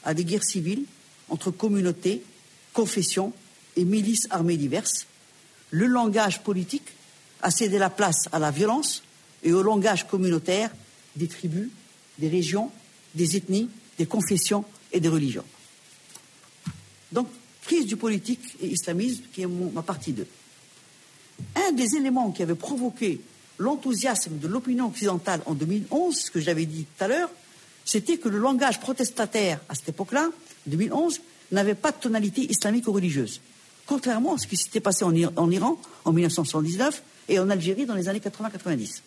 à 0.04 0.14
des 0.14 0.24
guerres 0.24 0.44
civiles 0.44 0.84
entre 1.28 1.50
communautés, 1.50 2.22
confessions 2.72 3.32
et 3.76 3.84
milices 3.84 4.26
armées 4.30 4.56
diverses. 4.56 5.06
Le 5.70 5.86
langage 5.86 6.42
politique 6.42 6.88
a 7.42 7.50
cédé 7.50 7.78
la 7.78 7.90
place 7.90 8.28
à 8.30 8.38
la 8.38 8.50
violence 8.50 9.02
et 9.42 9.52
au 9.52 9.62
langage 9.62 10.06
communautaire 10.06 10.70
des 11.16 11.26
tribus, 11.26 11.68
des 12.18 12.28
régions, 12.28 12.70
des 13.14 13.36
ethnies, 13.36 13.68
des 13.98 14.06
confessions 14.06 14.64
et 14.92 15.00
des 15.00 15.08
religions. 15.08 15.44
Donc, 17.12 17.28
crise 17.62 17.86
du 17.86 17.96
politique 17.96 18.40
et 18.60 18.66
islamisme, 18.68 19.22
qui 19.32 19.42
est 19.42 19.46
ma 19.46 19.82
partie 19.82 20.12
2. 20.12 20.26
Un 21.56 21.72
des 21.72 21.96
éléments 21.96 22.30
qui 22.30 22.42
avait 22.42 22.54
provoqué 22.54 23.20
l'enthousiasme 23.58 24.38
de 24.38 24.48
l'opinion 24.48 24.86
occidentale 24.86 25.40
en 25.46 25.54
2011, 25.54 26.16
ce 26.16 26.30
que 26.30 26.40
j'avais 26.40 26.66
dit 26.66 26.84
tout 26.84 27.04
à 27.04 27.08
l'heure, 27.08 27.30
c'était 27.84 28.18
que 28.18 28.28
le 28.28 28.38
langage 28.38 28.80
protestataire 28.80 29.60
à 29.68 29.74
cette 29.74 29.90
époque-là, 29.90 30.30
2011, 30.66 31.20
n'avait 31.52 31.74
pas 31.74 31.92
de 31.92 31.96
tonalité 31.96 32.50
islamique 32.50 32.88
ou 32.88 32.92
religieuse. 32.92 33.40
Contrairement 33.86 34.34
à 34.34 34.38
ce 34.38 34.46
qui 34.46 34.56
s'était 34.56 34.80
passé 34.80 35.04
en, 35.04 35.12
en, 35.36 35.50
Iran 35.50 35.78
en 36.04 36.12
1979 36.12 37.02
et 37.28 37.38
en 37.38 37.50
Algérie 37.50 37.86
dans 37.86 37.94
les 37.94 38.08
années 38.08 38.20
80-90. 38.20 39.00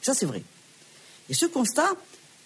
Ça, 0.00 0.14
c'est 0.14 0.26
vrai. 0.26 0.42
Et 1.28 1.34
ce 1.34 1.46
constat, 1.46 1.96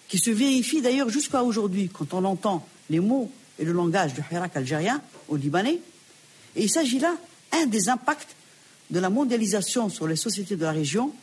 qui 0.07 0.17
se 0.17 0.31
vérifie 0.31 0.81
d'ailleurs 0.81 1.09
jusqu'à 1.09 1.43
aujourd'hui, 1.43 1.89
quand 1.93 2.13
on 2.13 2.25
entend 2.25 2.67
les 2.89 2.99
mots 2.99 3.31
et 3.59 3.65
le 3.65 3.73
langage 3.73 4.13
du 4.13 4.21
Hirak 4.31 4.55
algérien 4.55 5.01
au 5.27 5.35
Libanais. 5.35 5.79
Et 6.55 6.63
il 6.63 6.69
s'agit 6.69 6.99
là 6.99 7.15
un 7.51 7.65
des 7.65 7.89
impacts 7.89 8.35
de 8.89 8.99
la 8.99 9.09
mondialisation 9.09 9.89
sur 9.89 10.07
les 10.07 10.15
sociétés 10.15 10.55
de 10.55 10.63
la 10.63 10.71
région 10.71 11.13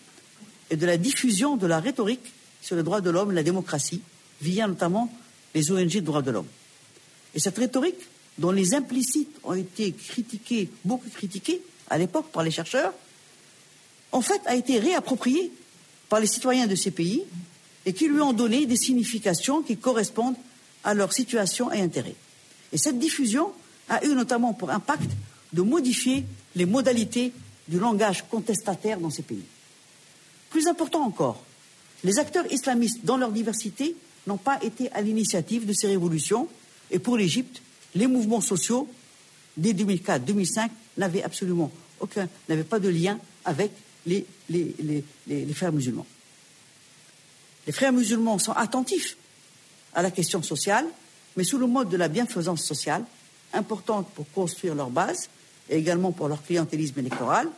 et 0.70 0.76
de 0.76 0.86
la 0.86 0.96
diffusion 0.96 1.56
de 1.56 1.66
la 1.66 1.80
rhétorique 1.80 2.32
sur 2.60 2.76
les 2.76 2.82
droits 2.82 3.00
de 3.00 3.10
l'homme 3.10 3.32
et 3.32 3.34
la 3.34 3.42
démocratie, 3.42 4.02
via 4.40 4.66
notamment 4.68 5.12
les 5.54 5.72
ONG 5.72 5.94
de 5.94 6.00
droits 6.00 6.22
de 6.22 6.30
l'homme. 6.30 6.46
Et 7.34 7.40
cette 7.40 7.56
rhétorique, 7.56 8.00
dont 8.38 8.50
les 8.50 8.74
implicites 8.74 9.34
ont 9.44 9.54
été 9.54 9.92
critiqués, 9.92 10.70
beaucoup 10.84 11.08
critiqués 11.08 11.62
à 11.88 11.98
l'époque 11.98 12.30
par 12.32 12.42
les 12.42 12.50
chercheurs, 12.50 12.92
en 14.12 14.20
fait 14.20 14.40
a 14.46 14.54
été 14.54 14.78
réappropriée 14.78 15.50
par 16.08 16.20
les 16.20 16.26
citoyens 16.26 16.66
de 16.66 16.74
ces 16.74 16.90
pays 16.90 17.22
et 17.84 17.92
qui 17.92 18.08
lui 18.08 18.20
ont 18.20 18.32
donné 18.32 18.66
des 18.66 18.76
significations 18.76 19.62
qui 19.62 19.76
correspondent 19.76 20.36
à 20.84 20.94
leur 20.94 21.12
situation 21.12 21.72
et 21.72 21.80
intérêts. 21.80 22.14
Et 22.72 22.78
cette 22.78 22.98
diffusion 22.98 23.52
a 23.88 24.04
eu 24.04 24.14
notamment 24.14 24.52
pour 24.52 24.70
impact 24.70 25.10
de 25.52 25.62
modifier 25.62 26.24
les 26.54 26.66
modalités 26.66 27.32
du 27.68 27.78
langage 27.78 28.24
contestataire 28.28 29.00
dans 29.00 29.10
ces 29.10 29.22
pays. 29.22 29.44
Plus 30.50 30.66
important 30.66 31.02
encore, 31.02 31.42
les 32.04 32.18
acteurs 32.18 32.50
islamistes, 32.52 33.04
dans 33.04 33.16
leur 33.16 33.32
diversité, 33.32 33.96
n'ont 34.26 34.36
pas 34.36 34.62
été 34.62 34.90
à 34.92 35.00
l'initiative 35.00 35.66
de 35.66 35.72
ces 35.72 35.86
révolutions, 35.86 36.48
et 36.90 36.98
pour 36.98 37.16
l'Égypte, 37.16 37.62
les 37.94 38.06
mouvements 38.06 38.40
sociaux, 38.40 38.88
dès 39.56 39.72
2004-2005, 39.72 40.68
n'avaient 40.98 41.22
absolument 41.22 41.70
aucun, 42.00 42.28
n'avaient 42.48 42.64
pas 42.64 42.78
de 42.78 42.88
lien 42.88 43.18
avec 43.44 43.70
les, 44.06 44.26
les 44.48 45.54
frères 45.54 45.72
musulmans. 45.72 46.06
Les 47.66 47.72
frères 47.72 47.92
musulmans 47.92 48.38
sont 48.38 48.52
attentifs 48.52 49.16
à 49.94 50.02
la 50.02 50.10
question 50.10 50.42
sociale, 50.42 50.86
mais 51.36 51.44
sous 51.44 51.58
le 51.58 51.66
mode 51.66 51.88
de 51.88 51.96
la 51.96 52.08
bienfaisance 52.08 52.64
sociale, 52.64 53.04
importante 53.52 54.08
pour 54.14 54.30
construire 54.32 54.74
leur 54.74 54.90
base 54.90 55.28
et 55.68 55.76
également 55.76 56.12
pour 56.12 56.28
leur 56.28 56.42
clientélisme 56.42 56.98
électoral, 56.98 57.48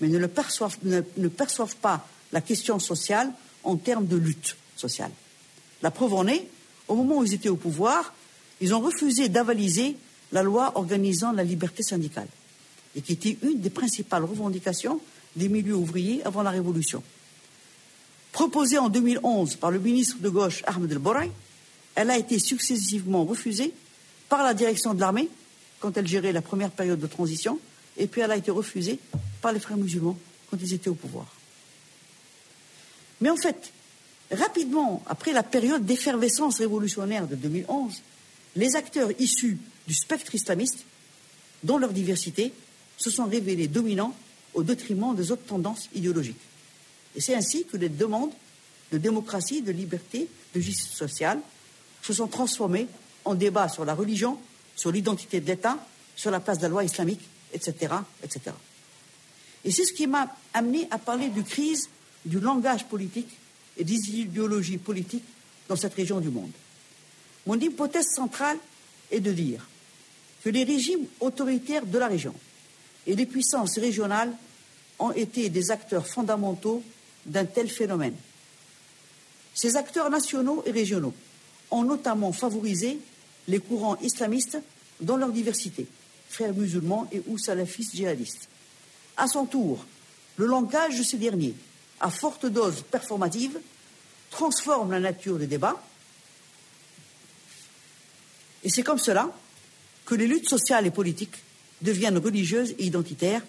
mais 0.00 0.08
ne, 0.08 0.26
perçoivent, 0.26 1.76
pas 1.80 2.06
la 2.32 2.40
question 2.40 2.78
sociale 2.78 3.32
en 3.62 3.76
termes 3.76 4.06
de 4.06 4.16
lutte 4.16 4.56
sociale. 4.76 5.10
La 5.82 5.90
preuve 5.90 6.14
en 6.14 6.26
est, 6.26 6.48
au 6.88 6.96
moment 6.96 7.18
où 7.18 7.24
ils 7.24 7.34
étaient 7.34 7.48
au 7.48 7.56
pouvoir, 7.56 8.12
ils 8.60 8.74
ont 8.74 8.80
refusé 8.80 9.28
d'avaliser 9.28 9.96
la 10.32 10.42
loi 10.42 10.72
organisant 10.74 11.32
la 11.32 11.44
liberté 11.44 11.82
syndicale, 11.82 12.28
et 12.96 13.02
qui 13.02 13.12
était 13.12 13.38
une 13.42 13.60
des 13.60 13.70
principales 13.70 14.24
revendications 14.24 15.00
des 15.36 15.48
milieux 15.48 15.76
ouvriers 15.76 16.24
avant 16.24 16.42
la 16.42 16.50
Révolution. 16.50 17.02
Proposée 18.32 18.78
en 18.78 18.88
2011 18.88 19.56
par 19.56 19.70
le 19.70 19.78
ministre 19.78 20.18
de 20.20 20.28
gauche 20.28 20.62
Ahmed 20.66 20.90
El 20.90 20.98
Boray, 20.98 21.30
elle 21.94 22.10
a 22.10 22.18
été 22.18 22.38
successivement 22.38 23.24
refusée 23.24 23.72
par 24.28 24.42
la 24.42 24.54
direction 24.54 24.94
de 24.94 25.00
l'armée 25.00 25.28
quand 25.80 25.96
elle 25.96 26.06
gérait 26.06 26.32
la 26.32 26.42
première 26.42 26.70
période 26.70 26.98
de 26.98 27.06
transition, 27.06 27.58
et 27.96 28.06
puis 28.06 28.20
elle 28.20 28.30
a 28.30 28.36
été 28.36 28.50
refusée 28.50 28.98
par 29.42 29.52
les 29.52 29.60
frères 29.60 29.76
musulmans 29.76 30.16
quand 30.50 30.56
ils 30.60 30.72
étaient 30.72 30.88
au 30.88 30.94
pouvoir. 30.94 31.26
Mais 33.20 33.30
en 33.30 33.36
fait, 33.36 33.72
rapidement, 34.32 35.02
après 35.06 35.32
la 35.32 35.42
période 35.42 35.84
d'effervescence 35.84 36.58
révolutionnaire 36.58 37.26
de 37.26 37.36
2011, 37.36 38.02
les 38.56 38.76
acteurs 38.76 39.10
issus 39.20 39.58
du 39.86 39.94
spectre 39.94 40.34
islamiste, 40.34 40.84
dans 41.62 41.78
leur 41.78 41.92
diversité, 41.92 42.52
se 42.96 43.10
sont 43.10 43.26
révélés 43.26 43.68
dominants 43.68 44.14
au 44.54 44.62
détriment 44.62 45.14
des 45.14 45.32
autres 45.32 45.44
tendances 45.44 45.88
idéologiques. 45.94 46.40
Et 47.16 47.20
c'est 47.20 47.34
ainsi 47.34 47.64
que 47.64 47.76
les 47.76 47.88
demandes 47.88 48.32
de 48.92 48.98
démocratie, 48.98 49.62
de 49.62 49.72
liberté, 49.72 50.28
de 50.54 50.60
justice 50.60 50.92
sociale 50.92 51.40
se 52.04 52.12
sont 52.12 52.26
transformées 52.26 52.86
en 53.24 53.34
débats 53.34 53.70
sur 53.70 53.84
la 53.86 53.94
religion, 53.94 54.38
sur 54.76 54.92
l'identité 54.92 55.40
de 55.40 55.46
l'État, 55.46 55.78
sur 56.14 56.30
la 56.30 56.38
place 56.38 56.58
de 56.58 56.64
la 56.64 56.68
loi 56.68 56.84
islamique, 56.84 57.22
etc. 57.52 57.94
etc. 58.22 58.54
Et 59.64 59.70
c'est 59.70 59.86
ce 59.86 59.94
qui 59.94 60.06
m'a 60.06 60.28
amené 60.52 60.86
à 60.90 60.98
parler 60.98 61.28
de 61.28 61.40
crise 61.40 61.88
du 62.26 62.40
langage 62.40 62.84
politique 62.84 63.30
et 63.78 63.84
des 63.84 63.94
idéologies 63.94 64.76
politiques 64.76 65.24
dans 65.66 65.76
cette 65.76 65.94
région 65.94 66.20
du 66.20 66.28
monde. 66.28 66.52
Mon 67.46 67.58
hypothèse 67.58 68.08
centrale 68.14 68.58
est 69.10 69.20
de 69.20 69.32
dire 69.32 69.66
que 70.44 70.50
les 70.50 70.64
régimes 70.64 71.06
autoritaires 71.20 71.86
de 71.86 71.98
la 71.98 72.08
région 72.08 72.34
et 73.06 73.16
les 73.16 73.24
puissances 73.24 73.78
régionales 73.78 74.32
ont 74.98 75.12
été 75.12 75.48
des 75.48 75.70
acteurs 75.70 76.06
fondamentaux 76.06 76.82
d'un 77.24 77.46
tel 77.46 77.70
phénomène. 77.70 78.16
Ces 79.54 79.76
acteurs 79.76 80.10
nationaux 80.10 80.62
et 80.66 80.70
régionaux 80.70 81.14
ont 81.74 81.82
notamment 81.82 82.32
favorisé 82.32 82.98
les 83.48 83.58
courants 83.58 83.96
islamistes 84.00 84.58
dans 85.00 85.16
leur 85.16 85.30
diversité, 85.30 85.86
frères 86.28 86.54
musulmans 86.54 87.08
et 87.12 87.22
ou 87.26 87.36
salafistes 87.36 87.94
djihadistes. 87.94 88.48
À 89.16 89.26
son 89.26 89.44
tour, 89.44 89.84
le 90.36 90.46
langage 90.46 90.98
de 90.98 91.02
ces 91.02 91.18
derniers, 91.18 91.54
à 92.00 92.10
forte 92.10 92.46
dose 92.46 92.82
performative, 92.90 93.58
transforme 94.30 94.92
la 94.92 95.00
nature 95.00 95.38
des 95.38 95.46
débats. 95.46 95.82
Et 98.62 98.70
c'est 98.70 98.82
comme 98.82 98.98
cela 98.98 99.36
que 100.06 100.14
les 100.14 100.26
luttes 100.26 100.48
sociales 100.48 100.86
et 100.86 100.90
politiques 100.90 101.42
deviennent 101.82 102.18
religieuses 102.18 102.74
et 102.78 102.84
identitaires 102.84 103.42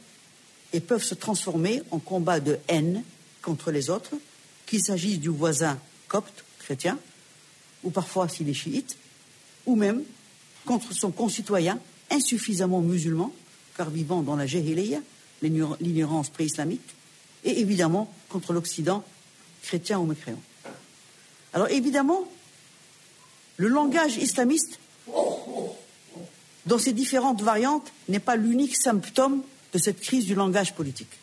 et 0.73 0.79
peuvent 0.79 1.03
se 1.03 1.15
transformer 1.15 1.83
en 1.91 1.99
combats 1.99 2.39
de 2.39 2.57
haine 2.67 3.03
contre 3.41 3.71
les 3.71 3.89
autres, 3.89 4.13
qu'il 4.65 4.81
s'agisse 4.81 5.19
du 5.19 5.29
voisin 5.29 5.79
copte, 6.07 6.43
chrétien, 6.59 6.97
ou 7.85 7.91
parfois 7.91 8.27
s'il 8.27 8.49
est 8.49 8.53
chiite, 8.53 8.97
ou 9.65 9.75
même 9.75 10.03
contre 10.65 10.93
son 10.93 11.11
concitoyen 11.11 11.79
insuffisamment 12.11 12.81
musulman, 12.81 13.31
car 13.77 13.89
vivant 13.89 14.21
dans 14.21 14.35
la 14.35 14.47
jahiliya, 14.47 14.99
l'ignorance 15.41 16.29
pré-islamique, 16.29 16.95
et 17.43 17.59
évidemment 17.59 18.11
contre 18.29 18.51
l'Occident, 18.53 19.03
chrétien 19.61 19.99
ou 19.99 20.05
mécréant. 20.05 20.41
Alors 21.53 21.69
évidemment, 21.69 22.27
le 23.57 23.67
langage 23.67 24.17
islamiste, 24.17 24.79
dans 26.65 26.79
ses 26.79 26.93
différentes 26.93 27.41
variantes, 27.41 27.91
n'est 28.09 28.19
pas 28.19 28.35
l'unique 28.35 28.75
symptôme 28.75 29.43
de 29.73 29.77
cette 29.77 30.01
crise 30.01 30.25
du 30.25 30.35
langage 30.35 30.73
politique. 30.73 31.19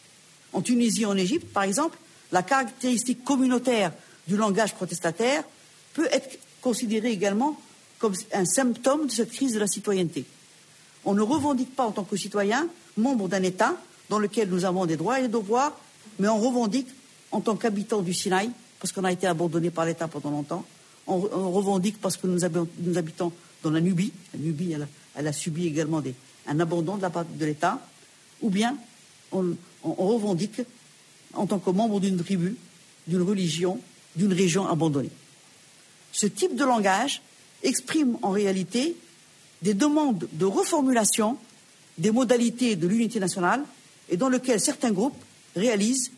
En 0.52 0.62
Tunisie 0.62 1.04
en 1.04 1.16
Égypte, 1.16 1.52
par 1.52 1.64
exemple, 1.64 1.98
la 2.30 2.42
caractéristique 2.42 3.24
communautaire 3.24 3.92
du 4.28 4.36
langage 4.36 4.74
protestataire 4.74 5.42
peut 5.94 6.08
être 6.12 6.38
considérée 6.62 7.10
également 7.10 7.60
comme 7.98 8.14
un 8.32 8.46
symptôme 8.46 9.06
de 9.06 9.12
cette 9.12 9.30
crise 9.30 9.52
de 9.52 9.58
la 9.58 9.66
citoyenneté. 9.66 10.24
On 11.04 11.14
ne 11.14 11.20
revendique 11.20 11.74
pas 11.76 11.84
en 11.84 11.92
tant 11.92 12.04
que 12.04 12.16
citoyen, 12.16 12.68
membre 12.96 13.28
d'un 13.28 13.42
État 13.42 13.76
dans 14.08 14.18
lequel 14.18 14.48
nous 14.48 14.64
avons 14.64 14.86
des 14.86 14.96
droits 14.96 15.18
et 15.18 15.22
des 15.22 15.28
devoirs, 15.28 15.76
mais 16.18 16.28
on 16.28 16.38
revendique 16.38 16.88
en 17.30 17.40
tant 17.40 17.56
qu'habitant 17.56 18.02
du 18.02 18.14
Sinaï, 18.14 18.50
parce 18.78 18.92
qu'on 18.92 19.04
a 19.04 19.12
été 19.12 19.26
abandonné 19.26 19.70
par 19.70 19.84
l'État 19.84 20.08
pendant 20.08 20.30
longtemps, 20.30 20.64
on, 21.06 21.18
revendique 21.18 22.00
parce 22.00 22.16
que 22.16 22.26
nous, 22.26 22.44
habitons 22.96 23.32
dans 23.62 23.70
la 23.70 23.80
Nubie, 23.80 24.12
la 24.32 24.40
Nubie 24.40 24.74
a, 25.16 25.32
subi 25.32 25.66
également 25.66 26.02
un 26.46 26.60
abandon 26.60 26.96
de 26.96 27.02
la 27.02 27.10
part 27.10 27.24
de 27.24 27.44
l'État, 27.44 27.80
ou 28.40 28.50
bien 28.50 28.76
on, 29.32 29.54
revendique 29.82 30.62
en 31.34 31.46
tant 31.46 31.58
que 31.58 31.70
membre 31.70 32.00
d'une 32.00 32.18
tribu, 32.18 32.56
d'une 33.06 33.22
religion, 33.22 33.80
d'une 34.14 34.32
région 34.32 34.68
abandonnée. 34.68 35.10
Ce 36.12 36.26
type 36.26 36.54
de 36.54 36.64
langage 36.64 37.22
exprime 37.62 38.18
en 38.22 38.30
réalité 38.30 38.96
des 39.62 39.74
demandes 39.74 40.28
de 40.32 40.44
reformulation 40.44 41.38
des 41.98 42.10
modalités 42.10 42.76
de 42.76 42.86
l'unité 42.86 43.20
nationale 43.20 43.62
et 44.08 44.16
dans 44.16 44.28
lequel 44.28 44.60
certains 44.60 44.92
groupes 44.92 45.20
réalisent 45.56 46.10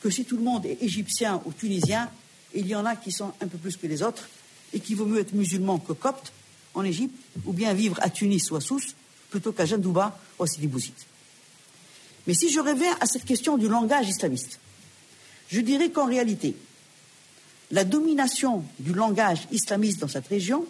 que 0.00 0.10
si 0.10 0.24
tout 0.24 0.36
le 0.36 0.42
monde 0.42 0.66
est 0.66 0.82
égyptien 0.82 1.40
ou 1.44 1.52
tunisien, 1.52 2.10
il 2.54 2.66
y 2.66 2.74
en 2.74 2.84
a 2.84 2.96
qui 2.96 3.12
sont 3.12 3.32
un 3.40 3.46
peu 3.46 3.58
plus 3.58 3.76
que 3.76 3.86
les 3.86 4.02
autres 4.02 4.28
et 4.72 4.80
qu'il 4.80 4.96
vaut 4.96 5.06
mieux 5.06 5.20
être 5.20 5.32
musulman 5.32 5.78
que 5.78 5.92
copte 5.92 6.32
en 6.74 6.84
Égypte 6.84 7.14
ou 7.44 7.52
bien 7.52 7.72
vivre 7.72 7.98
à 8.02 8.10
Tunis 8.10 8.50
ou 8.50 8.56
à 8.56 8.60
Sousse 8.60 8.94
plutôt 9.30 9.52
qu'à 9.52 9.64
Jandouba 9.64 10.18
ou 10.38 10.42
à 10.42 10.46
Sidi 10.46 10.66
Bouzid. 10.66 10.94
Mais 12.26 12.34
si 12.34 12.50
je 12.50 12.60
reviens 12.60 12.96
à 13.00 13.06
cette 13.06 13.24
question 13.24 13.56
du 13.56 13.68
langage 13.68 14.08
islamiste, 14.08 14.58
je 15.48 15.60
dirais 15.60 15.90
qu'en 15.90 16.06
réalité, 16.06 16.54
la 17.72 17.84
domination 17.84 18.62
du 18.78 18.92
langage 18.92 19.48
islamiste 19.50 20.00
dans 20.00 20.08
cette 20.08 20.28
région, 20.28 20.66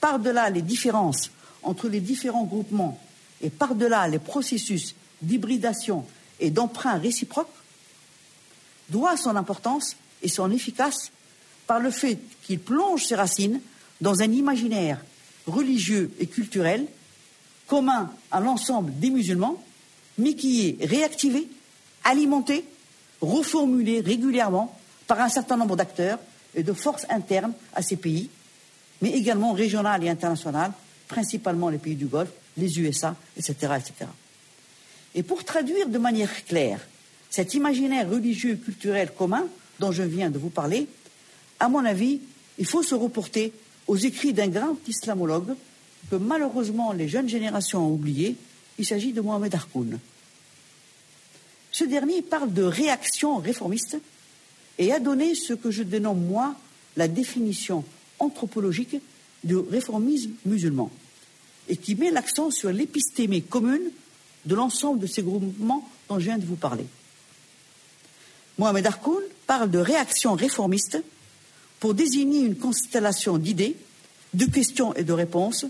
par-delà 0.00 0.48
les 0.50 0.62
différences 0.62 1.30
entre 1.62 1.88
les 1.88 2.00
différents 2.00 2.44
groupements 2.44 2.98
et 3.42 3.50
par-delà 3.50 4.06
les 4.08 4.20
processus 4.20 4.94
d'hybridation 5.20 6.04
et 6.40 6.50
d'emprunt 6.50 6.98
réciproque, 6.98 7.48
doit 8.88 9.16
son 9.16 9.34
importance 9.36 9.96
et 10.22 10.28
son 10.28 10.50
efficace 10.50 11.10
par 11.66 11.80
le 11.80 11.90
fait 11.90 12.18
qu'il 12.44 12.60
plonge 12.60 13.04
ses 13.04 13.16
racines 13.16 13.60
dans 14.00 14.20
un 14.22 14.30
imaginaire 14.30 15.04
religieux 15.46 16.12
et 16.20 16.26
culturel 16.26 16.86
commun 17.66 18.12
à 18.30 18.40
l'ensemble 18.40 18.96
des 18.98 19.10
musulmans, 19.10 19.62
mais 20.18 20.34
qui 20.34 20.68
est 20.68 20.84
réactivé, 20.84 21.48
alimenté, 22.04 22.64
reformulé 23.20 24.00
régulièrement 24.00 24.78
par 25.06 25.20
un 25.20 25.28
certain 25.28 25.56
nombre 25.56 25.76
d'acteurs 25.76 26.18
et 26.54 26.62
de 26.62 26.72
forces 26.72 27.06
internes 27.08 27.52
à 27.74 27.82
ces 27.82 27.96
pays, 27.96 28.30
mais 29.02 29.10
également 29.10 29.52
régionales 29.52 30.04
et 30.04 30.08
internationales, 30.08 30.72
principalement 31.08 31.68
les 31.68 31.78
pays 31.78 31.96
du 31.96 32.06
Golfe, 32.06 32.32
les 32.56 32.78
USA, 32.78 33.16
etc., 33.36 33.54
etc. 33.76 34.10
Et 35.14 35.22
pour 35.22 35.44
traduire 35.44 35.88
de 35.88 35.98
manière 35.98 36.44
claire 36.44 36.80
cet 37.30 37.54
imaginaire 37.54 38.08
religieux 38.08 38.52
et 38.52 38.58
culturel 38.58 39.10
commun 39.16 39.46
dont 39.80 39.92
je 39.92 40.02
viens 40.02 40.30
de 40.30 40.38
vous 40.38 40.50
parler, 40.50 40.86
à 41.60 41.68
mon 41.68 41.84
avis, 41.84 42.20
il 42.58 42.66
faut 42.66 42.82
se 42.82 42.94
reporter 42.94 43.52
aux 43.86 43.96
écrits 43.96 44.32
d'un 44.32 44.48
grand 44.48 44.76
islamologue 44.86 45.54
que 46.10 46.16
malheureusement 46.16 46.92
les 46.92 47.08
jeunes 47.08 47.28
générations 47.28 47.86
ont 47.86 47.92
oublié. 47.92 48.36
Il 48.78 48.86
s'agit 48.86 49.12
de 49.12 49.20
Mohamed 49.20 49.54
Harkoun. 49.54 49.98
Ce 51.70 51.84
dernier 51.84 52.22
parle 52.22 52.52
de 52.52 52.62
réaction 52.62 53.38
réformiste 53.38 53.98
et 54.78 54.92
a 54.92 55.00
donné 55.00 55.34
ce 55.34 55.52
que 55.52 55.70
je 55.70 55.82
dénomme, 55.82 56.24
moi, 56.26 56.54
la 56.96 57.08
définition 57.08 57.84
anthropologique 58.18 58.96
du 59.42 59.56
réformisme 59.56 60.32
musulman, 60.46 60.90
et 61.68 61.76
qui 61.76 61.94
met 61.94 62.10
l'accent 62.10 62.50
sur 62.50 62.70
l'épistémie 62.70 63.42
commune 63.42 63.90
de 64.44 64.54
l'ensemble 64.54 65.00
de 65.00 65.06
ces 65.06 65.22
groupements 65.22 65.88
dont 66.08 66.18
je 66.18 66.24
viens 66.24 66.38
de 66.38 66.46
vous 66.46 66.56
parler. 66.56 66.86
Mohamed 68.58 68.86
Harkoun 68.86 69.22
parle 69.46 69.70
de 69.70 69.78
réaction 69.78 70.34
réformiste 70.34 71.02
pour 71.80 71.94
désigner 71.94 72.40
une 72.40 72.56
constellation 72.56 73.38
d'idées, 73.38 73.76
de 74.32 74.46
questions 74.46 74.94
et 74.94 75.04
de 75.04 75.12
réponses 75.12 75.66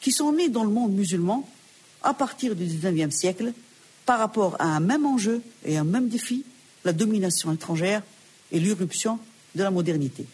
qui 0.00 0.12
sont 0.12 0.32
nées 0.32 0.48
dans 0.48 0.64
le 0.64 0.70
monde 0.70 0.92
musulman 0.92 1.48
à 2.02 2.14
partir 2.14 2.56
du 2.56 2.64
XIXe 2.64 3.14
siècle 3.14 3.52
par 4.06 4.18
rapport 4.18 4.56
à 4.58 4.64
un 4.64 4.80
même 4.80 5.06
enjeu 5.06 5.42
et 5.64 5.76
un 5.76 5.84
même 5.84 6.08
défi, 6.08 6.44
la 6.84 6.92
domination 6.92 7.52
étrangère 7.52 8.02
et 8.52 8.60
l'irruption 8.60 9.18
de 9.54 9.62
la 9.62 9.70
modernité. 9.70 10.26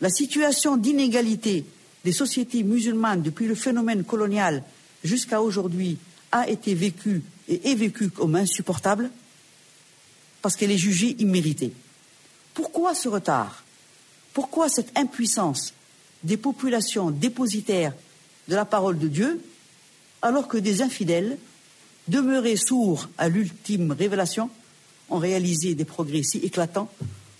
La 0.00 0.10
situation 0.10 0.76
d'inégalité 0.76 1.64
des 2.04 2.12
sociétés 2.12 2.62
musulmanes 2.62 3.22
depuis 3.22 3.46
le 3.46 3.54
phénomène 3.54 4.04
colonial 4.04 4.62
jusqu'à 5.02 5.42
aujourd'hui 5.42 5.98
a 6.32 6.48
été 6.48 6.74
vécue 6.74 7.22
et 7.48 7.70
est 7.70 7.74
vécue 7.74 8.10
comme 8.10 8.36
insupportable 8.36 9.10
parce 10.42 10.56
qu'elle 10.56 10.70
est 10.70 10.78
jugée 10.78 11.16
imméritée. 11.18 11.72
Pourquoi 12.54 12.94
ce 12.94 13.08
retard? 13.08 13.64
Pourquoi 14.32 14.68
cette 14.68 14.96
impuissance 14.96 15.74
des 16.22 16.36
populations 16.36 17.10
dépositaires 17.10 17.94
de 18.48 18.54
la 18.54 18.64
parole 18.64 18.98
de 18.98 19.08
Dieu 19.08 19.40
alors 20.22 20.48
que 20.48 20.58
des 20.58 20.82
infidèles, 20.82 21.38
demeurés 22.08 22.56
sourds 22.56 23.08
à 23.18 23.28
l'ultime 23.28 23.92
révélation, 23.92 24.50
ont 25.10 25.18
réalisé 25.18 25.74
des 25.74 25.84
progrès 25.84 26.22
si 26.22 26.38
éclatants 26.38 26.90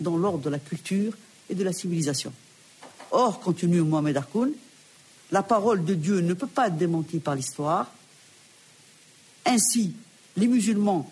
dans 0.00 0.16
l'ordre 0.16 0.44
de 0.44 0.50
la 0.50 0.58
culture 0.58 1.16
et 1.50 1.54
de 1.54 1.64
la 1.64 1.72
civilisation. 1.72 2.32
Or, 3.10 3.40
continue 3.40 3.80
Mohamed 3.82 4.16
Harkoun, 4.16 4.52
la 5.30 5.42
parole 5.42 5.84
de 5.84 5.94
Dieu 5.94 6.20
ne 6.20 6.34
peut 6.34 6.46
pas 6.46 6.68
être 6.68 6.76
démentie 6.76 7.18
par 7.18 7.34
l'histoire. 7.34 7.90
Ainsi, 9.44 9.94
les 10.36 10.46
musulmans 10.46 11.10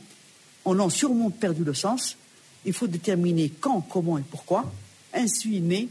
en 0.64 0.78
ont 0.80 0.90
sûrement 0.90 1.30
perdu 1.30 1.64
le 1.64 1.74
sens. 1.74 2.16
Il 2.64 2.72
faut 2.72 2.86
déterminer 2.86 3.50
quand, 3.60 3.80
comment 3.80 4.18
et 4.18 4.22
pourquoi. 4.22 4.70
Ainsi 5.12 5.60
naît 5.60 5.88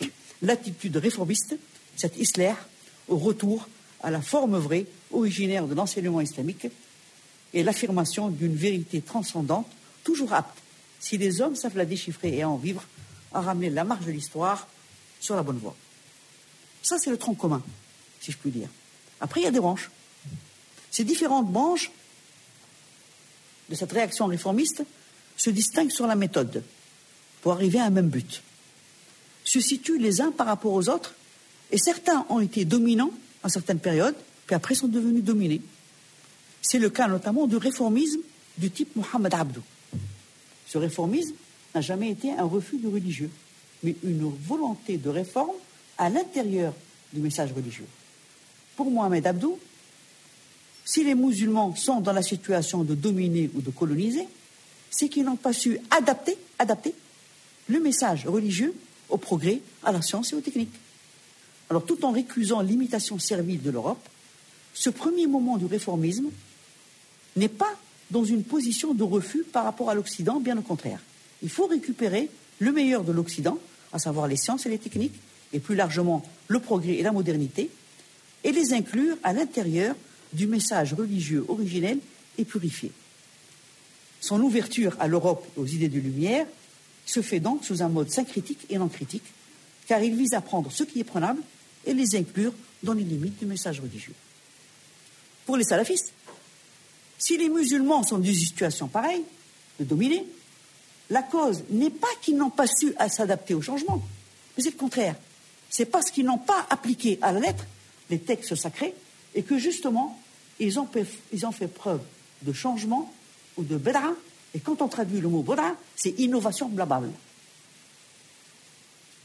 l'attitude 0.42 0.96
réformiste, 0.96 1.56
cette 1.96 2.16
islah, 2.18 2.56
au 3.08 3.16
retour 3.16 3.68
à 4.02 4.10
la 4.10 4.22
forme 4.22 4.58
vraie, 4.58 4.86
originaire 5.12 5.66
de 5.66 5.74
l'enseignement 5.74 6.20
islamique, 6.20 6.68
et 7.54 7.62
l'affirmation 7.62 8.28
d'une 8.28 8.54
vérité 8.54 9.00
transcendante, 9.00 9.66
toujours 10.04 10.32
apte, 10.32 10.58
si 11.00 11.18
les 11.18 11.40
hommes 11.40 11.56
savent 11.56 11.76
la 11.76 11.84
déchiffrer 11.84 12.36
et 12.36 12.44
en 12.44 12.56
vivre, 12.56 12.82
à 13.32 13.40
ramener 13.40 13.70
la 13.70 13.84
marche 13.84 14.04
de 14.04 14.10
l'histoire 14.10 14.68
sur 15.20 15.36
la 15.36 15.42
bonne 15.42 15.58
voie. 15.58 15.76
Ça, 16.82 16.96
c'est 16.98 17.10
le 17.10 17.18
tronc 17.18 17.34
commun, 17.34 17.62
si 18.20 18.32
je 18.32 18.36
puis 18.36 18.50
dire. 18.50 18.68
Après, 19.20 19.40
il 19.40 19.44
y 19.44 19.46
a 19.46 19.50
des 19.50 19.60
branches. 19.60 19.90
Ces 20.90 21.04
différentes 21.04 21.50
branches 21.50 21.90
de 23.68 23.74
cette 23.74 23.92
réaction 23.92 24.26
réformiste 24.26 24.82
se 25.36 25.50
distinguent 25.50 25.90
sur 25.90 26.06
la 26.06 26.16
méthode 26.16 26.64
pour 27.42 27.52
arriver 27.52 27.78
à 27.78 27.84
un 27.84 27.90
même 27.90 28.08
but. 28.08 28.42
Se 29.44 29.60
situent 29.60 29.98
les 29.98 30.20
uns 30.20 30.32
par 30.32 30.46
rapport 30.46 30.72
aux 30.72 30.88
autres, 30.88 31.14
et 31.70 31.78
certains 31.78 32.24
ont 32.28 32.40
été 32.40 32.64
dominants 32.64 33.12
à 33.42 33.48
certaines 33.48 33.78
périodes, 33.78 34.16
puis 34.46 34.54
après 34.54 34.74
sont 34.74 34.88
devenus 34.88 35.22
dominés. 35.22 35.60
C'est 36.62 36.78
le 36.78 36.90
cas 36.90 37.08
notamment 37.08 37.46
du 37.46 37.56
réformisme 37.56 38.20
du 38.56 38.70
type 38.70 38.96
Mohamed 38.96 39.34
Abdou. 39.34 39.62
Ce 40.68 40.76
réformisme 40.76 41.34
n'a 41.74 41.80
jamais 41.80 42.10
été 42.10 42.30
un 42.32 42.44
refus 42.44 42.76
du 42.76 42.88
religieux, 42.88 43.30
mais 43.82 43.96
une 44.04 44.30
volonté 44.46 44.98
de 44.98 45.08
réforme 45.08 45.56
à 45.96 46.10
l'intérieur 46.10 46.74
du 47.12 47.20
message 47.20 47.52
religieux. 47.52 47.86
Pour 48.76 48.90
Mohamed 48.90 49.26
Abdou, 49.26 49.58
si 50.84 51.04
les 51.04 51.14
musulmans 51.14 51.74
sont 51.74 52.00
dans 52.00 52.12
la 52.12 52.22
situation 52.22 52.84
de 52.84 52.94
dominer 52.94 53.50
ou 53.54 53.62
de 53.62 53.70
coloniser, 53.70 54.28
c'est 54.90 55.08
qu'ils 55.08 55.24
n'ont 55.24 55.36
pas 55.36 55.52
su 55.54 55.78
adapter, 55.90 56.36
adapter 56.58 56.94
le 57.68 57.80
message 57.80 58.26
religieux 58.26 58.74
au 59.08 59.16
progrès, 59.16 59.60
à 59.82 59.92
la 59.92 60.02
science 60.02 60.32
et 60.32 60.36
aux 60.36 60.40
techniques. 60.40 60.74
Alors, 61.70 61.84
tout 61.84 62.04
en 62.04 62.12
récusant 62.12 62.60
l'imitation 62.60 63.18
servile 63.18 63.62
de 63.62 63.70
l'Europe, 63.70 64.06
ce 64.74 64.90
premier 64.90 65.26
moment 65.26 65.56
du 65.56 65.66
réformisme 65.66 66.28
n'est 67.36 67.48
pas 67.48 67.74
dans 68.10 68.24
une 68.24 68.44
position 68.44 68.94
de 68.94 69.02
refus 69.02 69.44
par 69.44 69.64
rapport 69.64 69.90
à 69.90 69.94
l'Occident, 69.94 70.40
bien 70.40 70.56
au 70.58 70.62
contraire. 70.62 71.00
Il 71.42 71.50
faut 71.50 71.66
récupérer 71.66 72.30
le 72.58 72.72
meilleur 72.72 73.04
de 73.04 73.12
l'Occident, 73.12 73.58
à 73.92 73.98
savoir 73.98 74.26
les 74.26 74.36
sciences 74.36 74.66
et 74.66 74.70
les 74.70 74.78
techniques, 74.78 75.14
et 75.52 75.60
plus 75.60 75.74
largement 75.74 76.22
le 76.48 76.60
progrès 76.60 76.94
et 76.94 77.02
la 77.02 77.12
modernité, 77.12 77.70
et 78.44 78.52
les 78.52 78.72
inclure 78.72 79.16
à 79.22 79.32
l'intérieur 79.32 79.94
du 80.32 80.46
message 80.46 80.94
religieux 80.94 81.44
originel 81.48 81.98
et 82.36 82.44
purifié. 82.44 82.92
Son 84.20 84.40
ouverture 84.40 84.96
à 85.00 85.08
l'Europe 85.08 85.46
et 85.56 85.60
aux 85.60 85.66
idées 85.66 85.88
de 85.88 86.00
lumière 86.00 86.46
se 87.06 87.22
fait 87.22 87.40
donc 87.40 87.64
sous 87.64 87.82
un 87.82 87.88
mode 87.88 88.10
syncrétique 88.10 88.66
et 88.68 88.78
non 88.78 88.88
critique, 88.88 89.22
car 89.86 90.02
il 90.02 90.14
vise 90.16 90.34
à 90.34 90.40
prendre 90.40 90.70
ce 90.70 90.84
qui 90.84 91.00
est 91.00 91.04
prenable 91.04 91.40
et 91.86 91.94
les 91.94 92.16
inclure 92.16 92.52
dans 92.82 92.92
les 92.92 93.04
limites 93.04 93.38
du 93.38 93.46
message 93.46 93.80
religieux. 93.80 94.14
Pour 95.46 95.56
les 95.56 95.64
salafistes, 95.64 96.12
si 97.18 97.36
les 97.36 97.48
musulmans 97.48 98.04
sont 98.04 98.18
dans 98.18 98.24
une 98.24 98.34
situation 98.34 98.88
pareille, 98.88 99.24
de 99.78 99.84
dominer, 99.84 100.24
la 101.10 101.22
cause 101.22 101.64
n'est 101.70 101.90
pas 101.90 102.08
qu'ils 102.22 102.36
n'ont 102.36 102.50
pas 102.50 102.66
su 102.66 102.94
s'adapter 103.08 103.54
au 103.54 103.62
changement, 103.62 104.02
mais 104.56 104.62
c'est 104.62 104.70
le 104.70 104.76
contraire 104.76 105.14
c'est 105.70 105.86
parce 105.86 106.10
qu'ils 106.10 106.24
n'ont 106.24 106.38
pas 106.38 106.66
appliqué 106.70 107.18
à 107.22 107.32
la 107.32 107.40
lettre 107.40 107.66
les 108.10 108.18
textes 108.18 108.54
sacrés 108.54 108.94
et 109.34 109.42
que 109.42 109.58
justement, 109.58 110.18
ils 110.58 110.80
ont, 110.80 110.86
fait 110.86 111.68
preuve 111.68 112.00
de 112.42 112.52
changement 112.52 113.12
ou 113.56 113.64
de 113.64 113.76
beda. 113.76 114.14
Et 114.54 114.60
quand 114.60 114.80
on 114.80 114.88
traduit 114.88 115.20
le 115.20 115.28
mot 115.28 115.42
beda, 115.42 115.76
c'est 115.94 116.18
innovation 116.18 116.68
blabable. 116.68 117.10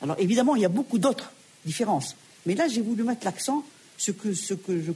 Alors 0.01 0.17
évidemment, 0.19 0.55
il 0.55 0.61
y 0.61 0.65
a 0.65 0.69
beaucoup 0.69 0.99
d'autres 0.99 1.31
différences. 1.65 2.15
Mais 2.45 2.55
là, 2.55 2.67
j'ai 2.67 2.81
voulu 2.81 3.03
mettre 3.03 3.25
l'accent 3.25 3.63
sur 3.97 4.15
ce 4.21 4.53
que 4.53 4.81
je 4.81 4.91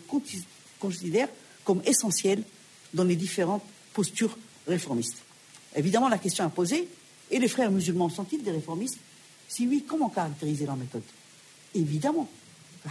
considère 0.80 1.30
comme 1.64 1.82
essentiel 1.86 2.44
dans 2.94 3.04
les 3.04 3.16
différentes 3.16 3.64
postures 3.94 4.38
réformistes. 4.68 5.18
Évidemment, 5.76 6.10
la 6.10 6.18
question 6.18 6.46
à 6.46 6.50
poser, 6.50 6.88
et 7.30 7.40
les 7.40 7.48
frères 7.48 7.72
musulmans 7.72 8.10
sont-ils 8.10 8.42
des 8.42 8.52
réformistes? 8.52 8.98
Si 9.48 9.68
oui, 9.68 9.86
comment 9.88 10.10
caractériser 10.10 10.66
leur 10.66 10.76
méthode? 10.76 11.04
Évidemment, 11.76 12.28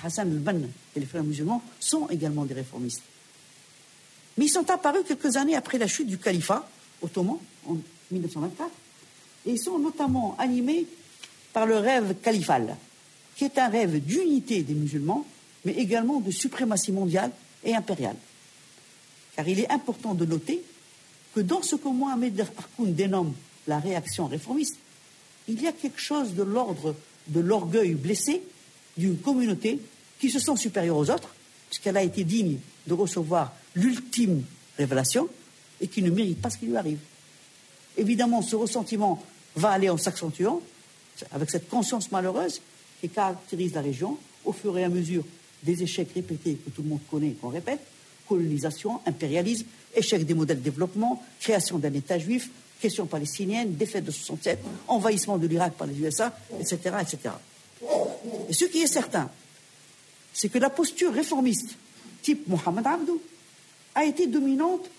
Hassan 0.03 0.31
al-Banna 0.31 0.67
et 0.95 1.01
les 1.01 1.07
frères 1.07 1.25
musulmans 1.25 1.63
sont 1.81 2.09
également 2.09 2.45
des 2.45 2.55
réformistes. 2.55 3.03
Mais 4.37 4.47
ils 4.47 4.51
sont 4.51 4.69
apparus 4.71 5.03
quelques 5.07 5.37
années 5.37 5.57
après 5.57 5.79
la 5.79 5.87
chute 5.87 6.07
du 6.07 6.19
califat 6.19 6.69
ottoman 7.03 7.39
en 7.67 7.77
1924 8.11 8.71
et 9.47 9.53
ils 9.53 9.59
sont 9.59 9.79
notamment 9.79 10.37
animés 10.39 10.87
par 11.53 11.67
le 11.67 11.79
rêve 11.79 12.17
califal, 12.21 12.77
qui 13.35 13.45
est 13.45 13.59
un 13.59 13.69
rêve 13.69 13.99
d'unité 14.05 14.63
des 14.63 14.75
musulmans, 14.75 15.25
mais 15.65 15.73
également 15.73 16.21
de 16.21 16.31
suprématie 16.31 16.93
mondiale 16.93 17.31
et 17.65 17.75
impériale. 17.75 18.17
Car 19.37 19.49
il 19.49 19.61
est 19.61 19.71
important 19.71 20.15
de 20.15 20.25
noter 20.25 20.63
que 21.35 21.41
dans 21.41 21.63
ce 21.63 21.77
que 21.77 21.89
Mohamed 21.89 22.41
Harkoun 22.41 22.95
dénomme 22.95 23.35
la 23.67 23.79
réaction 23.79 24.27
réformiste, 24.27 24.77
il 25.49 25.63
y 25.63 25.67
a 25.67 25.73
quelque 25.73 26.01
chose 26.01 26.35
de 26.35 26.43
l'ordre 26.43 26.95
de 27.29 27.41
l'orgueil 27.41 27.95
blessé 27.95 28.43
d'une 28.97 29.19
communauté 29.19 29.79
qui 30.19 30.31
se 30.31 30.39
sent 30.39 30.57
supérieure 30.57 30.97
aux 30.97 31.11
autres, 31.11 31.35
puisqu'elle 31.69 31.97
a 31.97 32.03
été 32.03 32.25
digne 32.25 32.59
de 32.87 32.95
recevoir 32.95 33.53
l'ultime 33.75 34.43
révélation 34.79 35.29
et 35.81 35.89
qui 35.89 36.03
ne 36.03 36.11
mérite 36.11 36.41
pas 36.41 36.51
ce 36.51 36.59
qui 36.59 36.67
lui 36.67 36.77
arrive. 36.77 36.99
Évidemment, 37.97 38.43
ce 38.43 38.57
ressentiment 38.57 39.23
va 39.55 39.71
aller 39.71 39.91
en 39.91 39.99
s'accentuant 39.99 40.61
avec 41.33 41.51
cette 41.51 41.69
conscience 41.69 42.11
malheureuse 42.11 42.61
qui 43.01 43.09
caractérise 43.09 43.75
la 43.75 43.81
région 43.81 44.19
au 44.45 44.53
fur 44.53 44.77
et 44.79 44.85
à 44.85 44.89
mesure 44.89 45.25
des 45.63 45.83
échecs 45.83 46.11
répétés 46.15 46.55
que 46.55 46.71
tout 46.71 46.83
le 46.83 46.89
monde 46.89 47.01
connaît 47.11 47.29
et 47.29 47.35
qu'on 47.35 47.49
répète, 47.49 47.81
colonisation, 48.29 49.01
impérialisme, 49.07 49.67
échec 49.95 50.25
des 50.25 50.35
modèles 50.35 50.59
de 50.59 50.65
développement, 50.65 51.23
création 51.41 51.79
d'un 51.79 51.93
État 51.93 52.19
juif, 52.19 52.51
question 52.81 53.07
palestinienne, 53.07 53.75
défaite 53.75 54.05
de 54.05 54.11
67, 54.11 54.59
envahissement 54.89 55.39
de 55.39 55.47
l'Irak 55.47 55.75
par 55.75 55.87
les 55.87 55.99
USA, 55.99 56.37
etc., 56.61 56.97
etc. 57.01 57.19
Et 58.49 58.53
ce 58.53 58.65
qui 58.67 58.83
est 58.83 58.87
certain, 58.87 59.31
c'est 60.33 60.49
que 60.49 60.59
la 60.59 60.71
posture 60.71 61.13
réformiste 61.13 61.77
type 62.23 62.47
Mohamed 62.49 62.87
Abdou 62.87 63.21
a 63.95 64.05
été 64.05 64.27
dominante 64.27 64.91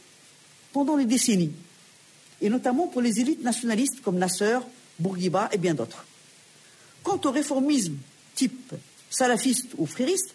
pendant 0.74 0.98
des 0.98 1.06
décennies, 1.06 1.52
et 2.42 2.50
notamment 2.50 2.88
pour 2.88 3.02
les 3.02 3.20
élites 3.20 3.44
nationalistes 3.44 4.02
comme 4.02 4.18
Nasser, 4.18 4.60
Bourguiba 5.00 5.50
et 5.52 5.58
bien 5.58 5.74
d'autres. 5.74 6.06
Quant 7.04 7.20
au 7.24 7.32
réformisme 7.32 7.96
type 8.36 8.74
salafiste 9.10 9.68
ou 9.78 9.86
frériste, 9.86 10.34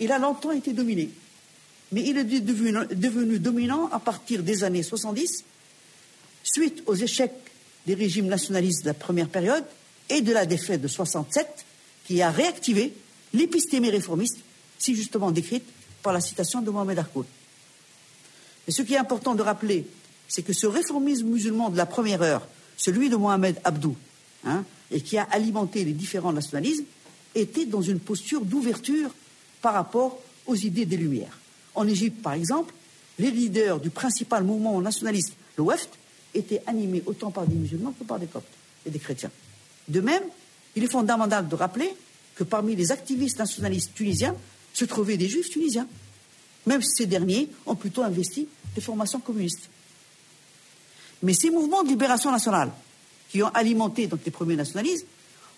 il 0.00 0.10
a 0.12 0.18
longtemps 0.18 0.52
été 0.52 0.72
dominé, 0.72 1.10
mais 1.92 2.02
il 2.02 2.16
est 2.16 2.24
devenu, 2.24 3.38
dominant 3.38 3.88
à 3.92 4.00
partir 4.00 4.42
des 4.42 4.64
années 4.64 4.82
70, 4.82 5.44
suite 6.42 6.82
aux 6.86 6.94
échecs 6.94 7.32
des 7.86 7.94
régimes 7.94 8.26
nationalistes 8.26 8.82
de 8.82 8.88
la 8.88 8.94
première 8.94 9.28
période 9.28 9.64
et 10.08 10.22
de 10.22 10.32
la 10.32 10.46
défaite 10.46 10.80
de 10.80 10.88
67, 10.88 11.64
qui 12.06 12.22
a 12.22 12.30
réactivé 12.30 12.94
l'épistémie 13.34 13.90
réformiste, 13.90 14.38
si 14.78 14.94
justement 14.94 15.30
décrite 15.30 15.64
par 16.02 16.12
la 16.12 16.20
citation 16.20 16.62
de 16.62 16.70
Mohamed 16.70 16.98
Harkoun. 16.98 17.26
Mais 18.66 18.72
ce 18.72 18.82
qui 18.82 18.94
est 18.94 18.98
important 18.98 19.34
de 19.34 19.42
rappeler, 19.42 19.86
c'est 20.28 20.42
que 20.42 20.52
ce 20.52 20.66
réformisme 20.66 21.26
musulman 21.26 21.68
de 21.68 21.76
la 21.76 21.86
première 21.86 22.22
heure, 22.22 22.46
celui 22.76 23.10
de 23.10 23.16
Mohamed 23.16 23.60
Abdou, 23.64 23.96
hein, 24.44 24.64
et 24.90 25.00
qui 25.00 25.18
a 25.18 25.24
alimenté 25.24 25.84
les 25.84 25.92
différents 25.92 26.32
nationalismes, 26.32 26.84
était 27.34 27.66
dans 27.66 27.82
une 27.82 28.00
posture 28.00 28.42
d'ouverture 28.44 29.10
par 29.60 29.74
rapport 29.74 30.18
aux 30.46 30.56
idées 30.56 30.86
des 30.86 30.96
Lumières. 30.96 31.41
En 31.74 31.86
Égypte, 31.86 32.22
par 32.22 32.34
exemple, 32.34 32.74
les 33.18 33.30
leaders 33.30 33.80
du 33.80 33.90
principal 33.90 34.44
mouvement 34.44 34.80
nationaliste, 34.80 35.34
le 35.56 35.64
Weft, 35.64 35.90
étaient 36.34 36.62
animés 36.66 37.02
autant 37.06 37.30
par 37.30 37.46
des 37.46 37.54
musulmans 37.54 37.94
que 37.98 38.04
par 38.04 38.18
des 38.18 38.26
coptes 38.26 38.46
et 38.86 38.90
des 38.90 38.98
chrétiens. 38.98 39.30
De 39.88 40.00
même, 40.00 40.22
il 40.74 40.84
est 40.84 40.90
fondamental 40.90 41.48
de 41.48 41.54
rappeler 41.54 41.94
que 42.34 42.44
parmi 42.44 42.74
les 42.74 42.92
activistes 42.92 43.38
nationalistes 43.38 43.94
tunisiens 43.94 44.34
se 44.72 44.84
trouvaient 44.84 45.16
des 45.16 45.28
juifs 45.28 45.50
tunisiens, 45.50 45.86
même 46.66 46.80
si 46.80 46.90
ces 46.96 47.06
derniers 47.06 47.48
ont 47.66 47.74
plutôt 47.74 48.02
investi 48.02 48.48
des 48.74 48.80
formations 48.80 49.20
communistes. 49.20 49.68
Mais 51.22 51.34
ces 51.34 51.50
mouvements 51.50 51.82
de 51.82 51.88
libération 51.88 52.32
nationale, 52.32 52.72
qui 53.28 53.42
ont 53.42 53.48
alimenté 53.48 54.08
les 54.24 54.30
premiers 54.30 54.56
nationalismes, 54.56 55.06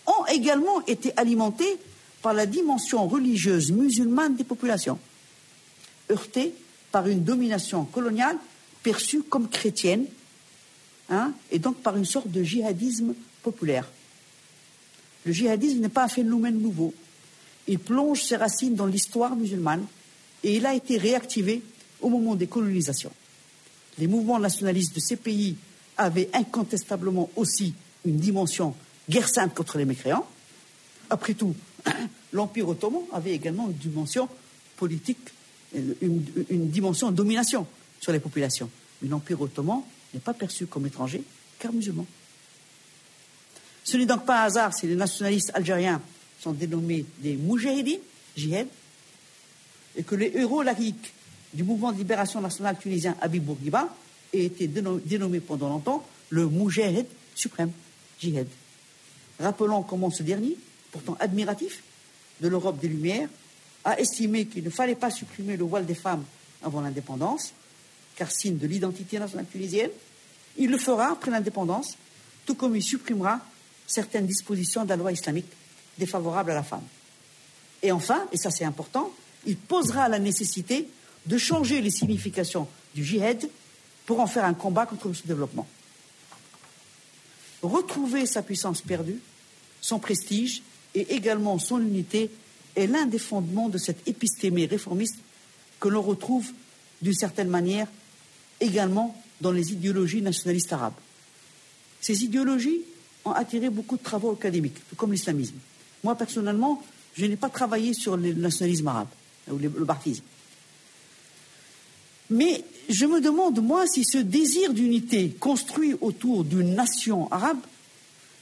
ont 0.07 0.27
également 0.27 0.85
été 0.87 1.13
alimentés 1.17 1.79
par 2.23 2.35
la 2.35 2.47
dimension 2.47 3.07
religieuse 3.07 3.71
musulmane 3.71 4.35
des 4.35 4.45
populations. 4.45 4.99
Heurtées 6.11 6.55
par 6.93 7.09
une 7.09 7.25
domination 7.25 7.85
coloniale 7.85 8.37
perçue 8.83 9.23
comme 9.23 9.49
chrétienne, 9.49 10.07
hein, 11.09 11.33
et 11.51 11.59
donc 11.59 11.77
par 11.77 11.97
une 11.97 12.05
sorte 12.05 12.29
de 12.29 12.43
djihadisme 12.43 13.15
populaire. 13.43 13.91
Le 15.25 15.33
djihadisme 15.33 15.81
n'est 15.81 15.89
pas 15.89 16.05
un 16.05 16.09
phénomène 16.09 16.61
nouveau. 16.61 16.95
Il 17.67 17.79
plonge 17.79 18.23
ses 18.23 18.37
racines 18.37 18.75
dans 18.75 18.87
l'histoire 18.87 19.37
musulmane 19.37 19.87
et 20.43 20.57
il 20.57 20.67
a 20.67 20.75
été 20.75 20.99
réactivé 20.99 21.63
au 22.01 22.11
moment 22.11 22.35
des 22.35 22.47
colonisations. 22.47 23.13
Les 23.99 24.07
mouvements 24.07 24.39
nationalistes 24.39 24.95
de 24.95 25.01
ces 25.01 25.17
pays 25.17 25.57
avaient 25.97 26.29
incontestablement 26.35 27.31
aussi 27.37 27.75
une 28.05 28.17
dimension 28.17 28.75
guerre 29.09 29.29
sainte 29.29 29.55
contre 29.55 29.79
les 29.79 29.85
mécréants. 29.85 30.27
Après 31.09 31.35
tout, 31.35 31.55
l'Empire 32.33 32.69
ottoman 32.69 33.03
avait 33.13 33.33
également 33.33 33.67
une 33.67 33.75
dimension 33.75 34.29
politique, 34.77 35.31
une, 35.75 36.69
dimension 36.69 37.11
de 37.11 37.17
domination 37.17 37.67
sur 38.01 38.13
les 38.13 38.21
populations. 38.21 38.71
Mais 39.03 39.09
l'Empire 39.09 39.41
ottoman 39.41 39.83
n'est 40.13 40.21
pas 40.21 40.35
perçu 40.35 40.67
comme 40.67 40.87
étranger, 40.87 41.23
car 41.59 41.73
musulman. 41.73 42.07
Ce 43.83 43.97
n'est 43.97 44.07
donc 44.07 44.25
pas 44.25 44.43
un 44.43 44.47
hasard 44.47 44.75
si 44.75 44.87
les 44.87 44.97
nationalistes 44.97 45.51
algériens 45.55 46.01
sont 46.41 46.53
dénommés 46.53 47.05
des 47.19 47.37
moujahidines, 47.37 48.01
jihad, 48.37 48.67
et 49.97 50.03
que 50.03 50.15
les 50.15 50.33
héros 50.35 50.63
laïcs 50.63 51.13
du 51.53 51.63
mouvement 51.63 51.93
de 51.93 51.99
libération 51.99 52.41
nationale 52.41 52.79
tunisien 52.79 53.17
Habib 53.21 53.45
Bourguiba 53.45 53.95
aient 54.33 54.45
été 54.45 54.67
dénommés 54.69 55.41
pendant 55.41 55.69
longtemps 55.69 56.07
le 56.31 56.47
moujahid 56.47 57.07
suprême, 57.35 57.71
jihad. 58.19 58.47
Rappelons 59.39 59.83
comment 59.83 60.11
ce 60.11 60.23
dernier, 60.23 60.57
pourtant 60.91 61.17
admiratif 61.21 61.83
de 62.41 62.49
l'Europe 62.49 62.81
des 62.81 62.89
Lumières, 62.89 63.29
a 63.85 63.99
estimé 63.99 64.47
qu'il 64.47 64.65
ne 64.65 64.71
fallait 64.71 64.95
pas 64.95 65.11
supprimer 65.11 65.57
le 65.57 65.65
voile 65.65 65.87
des 65.87 65.95
femmes 65.95 66.25
avant 66.63 66.81
l'indépendance, 66.81 67.53
car 68.17 68.31
signe 68.31 68.57
de 68.57 68.67
l'identité 68.67 69.19
nationale 69.19 69.47
tunisienne. 69.47 69.91
Il 70.57 70.71
le 70.71 70.79
fera 70.79 71.13
après 71.13 71.31
l'indépendance, 71.31 71.97
tout 72.47 72.55
comme 72.55 72.77
il 72.77 72.83
supprimera 72.83 73.41
certaines 73.87 74.27
dispositions 74.27 74.85
de 74.85 74.89
la 74.89 74.97
loi 74.97 75.13
islamique 75.13 75.51
défavorables 75.99 76.53
à 76.53 76.55
la 76.55 76.63
femme. 76.63 76.85
Et 77.83 77.93
enfin, 77.93 78.27
et 78.33 78.37
ça 78.37 78.51
c'est 78.51 78.65
important, 78.65 79.13
il 79.47 79.57
posera 79.57 80.09
la 80.09 80.19
nécessité 80.19 80.89
de 81.27 81.39
changer 81.39 81.81
les 81.81 81.91
significations 81.91 82.67
du 82.95 83.05
djihad 83.05 83.49
pour 84.07 84.21
en 84.21 84.27
faire 84.27 84.45
un 84.45 84.55
combat 84.55 84.87
contre 84.87 85.09
le 85.09 85.15
sous-développement. 85.15 85.67
Retrouver 87.63 88.27
sa 88.27 88.43
puissance 88.43 88.83
perdue, 88.83 89.21
son 89.81 89.99
prestige 89.99 90.63
et 90.95 91.15
également 91.15 91.59
son 91.59 91.81
unité 91.81 92.31
est 92.77 92.87
l'un 92.87 93.07
des 93.07 93.19
fondements 93.19 93.69
de 93.69 93.79
cette 93.79 94.07
épistémée 94.09 94.67
réformiste 94.67 95.19
que 95.81 95.89
l'on 95.89 96.03
retrouve 96.03 96.51
d'une 97.03 97.15
certaine 97.15 97.49
manière 97.49 97.87
également 98.61 99.21
dans 99.41 99.53
les 99.53 99.73
idéologies 99.73 100.23
nationalistes 100.23 100.73
arabes. 100.73 100.95
Ces 102.01 102.25
idéologies 102.25 102.81
ont 103.25 103.33
attiré 103.33 103.71
beaucoup 103.71 103.97
de 103.97 104.03
travaux 104.03 104.33
académiques, 104.33 104.77
tout 104.89 104.97
comme 104.97 105.13
l'islamisme. 105.13 105.57
Moi, 106.03 106.15
personnellement, 106.17 106.83
je 107.15 107.27
n'ai 107.27 107.37
pas 107.37 107.49
travaillé 107.49 107.95
sur 107.95 108.17
le 108.17 108.33
nationalisme 108.33 108.89
arabe, 108.89 109.09
ou 109.51 109.59
le 109.59 109.69
baptisme. 109.85 110.23
Mais 112.31 112.65
je 112.89 113.07
me 113.07 113.21
demande, 113.21 113.63
moi, 113.63 113.87
si 113.87 114.05
ce 114.05 114.19
désir 114.19 114.73
d'unité 114.73 115.31
construit 115.39 115.95
autour 116.01 116.45
d'une 116.45 116.75
nation 116.75 117.31
arabe 117.31 117.61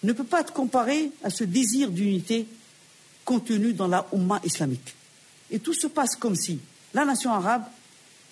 ne 0.03 0.13
peut 0.13 0.25
pas 0.25 0.41
être 0.41 0.53
comparé 0.53 1.11
à 1.23 1.31
ce 1.31 1.45
désir 1.45 1.91
d'unité 1.91 2.47
contenu 3.25 3.73
dans 3.73 3.89
la 3.89 4.07
Ummah 4.13 4.41
islamique. 4.45 4.95
Et 5.51 5.59
tout 5.59 5.75
se 5.75 5.87
passe 5.87 6.17
comme 6.17 6.37
si 6.37 6.59
la 6.95 7.05
nation 7.05 7.33
arabe 7.33 7.65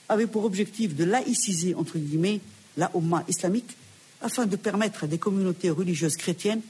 avait 0.09 0.26
pour 0.26 0.45
objectif 0.45 0.95
de 0.95 1.05
laïciser, 1.05 1.74
entre 1.74 1.99
guillemets, 1.99 2.41
la 2.76 2.91
Ummah 2.95 3.24
islamique 3.28 3.76
afin 4.22 4.47
de 4.47 4.57
permettre 4.57 5.05
à 5.05 5.07
des 5.07 5.18
communautés 5.18 5.70
religieuses 5.70 6.16
chrétiennes 6.16 6.62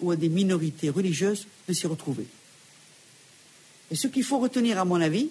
ou 0.00 0.10
à 0.10 0.16
des 0.16 0.28
minorités 0.28 0.90
religieuses 0.90 1.46
de 1.68 1.72
s'y 1.72 1.86
retrouver. 1.86 2.26
Et 3.90 3.96
ce 3.96 4.08
qu'il 4.08 4.24
faut 4.24 4.38
retenir, 4.38 4.78
à 4.78 4.84
mon 4.84 5.00
avis, 5.00 5.28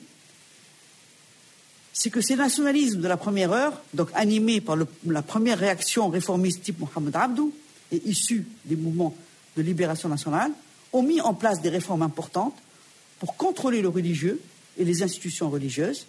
c'est 1.92 2.10
que 2.10 2.22
ces 2.22 2.36
nationalismes 2.36 3.02
de 3.02 3.08
la 3.08 3.18
première 3.18 3.52
heure, 3.52 3.82
donc 3.94 4.10
animés 4.14 4.62
par 4.62 4.78
la 5.06 5.22
première 5.22 5.60
réaction 5.60 6.10
réformiste 6.10 6.64
type 6.64 6.80
Mohamed 6.80 7.16
Abdou 7.16 7.54
et 7.92 8.02
issus 8.06 8.46
des 8.66 8.76
mouvements 8.76 9.16
de 9.56 9.62
libération 9.62 10.10
nationale, 10.10 10.52
ont 10.94 11.04
mis 11.04 11.20
en 11.22 11.34
place 11.34 11.62
des 11.62 11.70
réformes 11.70 12.04
importantes 12.04 12.56
pour 13.20 13.36
contrôler 13.36 13.82
le 13.82 13.90
religieux 13.90 14.42
et 14.78 14.86
les 14.86 15.04
institutions 15.04 15.50
religieuses, 15.50 16.06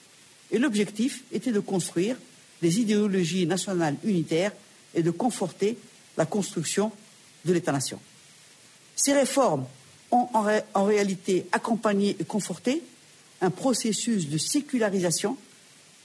et 0.50 0.58
l'objectif 0.58 1.24
était 1.32 1.52
de 1.52 1.60
construire 1.60 2.16
des 2.62 2.80
idéologies 2.80 3.46
nationales 3.46 3.96
unitaires 4.04 4.52
et 4.94 5.02
de 5.02 5.10
conforter 5.10 5.76
la 6.16 6.26
construction 6.26 6.92
de 7.44 7.52
l'État-nation. 7.52 7.98
Ces 8.96 9.12
réformes 9.12 9.66
ont 10.10 10.28
en, 10.32 10.84
réalité 10.84 11.46
accompagné 11.52 12.16
et 12.20 12.24
conforté 12.24 12.82
un 13.40 13.50
processus 13.50 14.28
de 14.28 14.38
sécularisation 14.38 15.36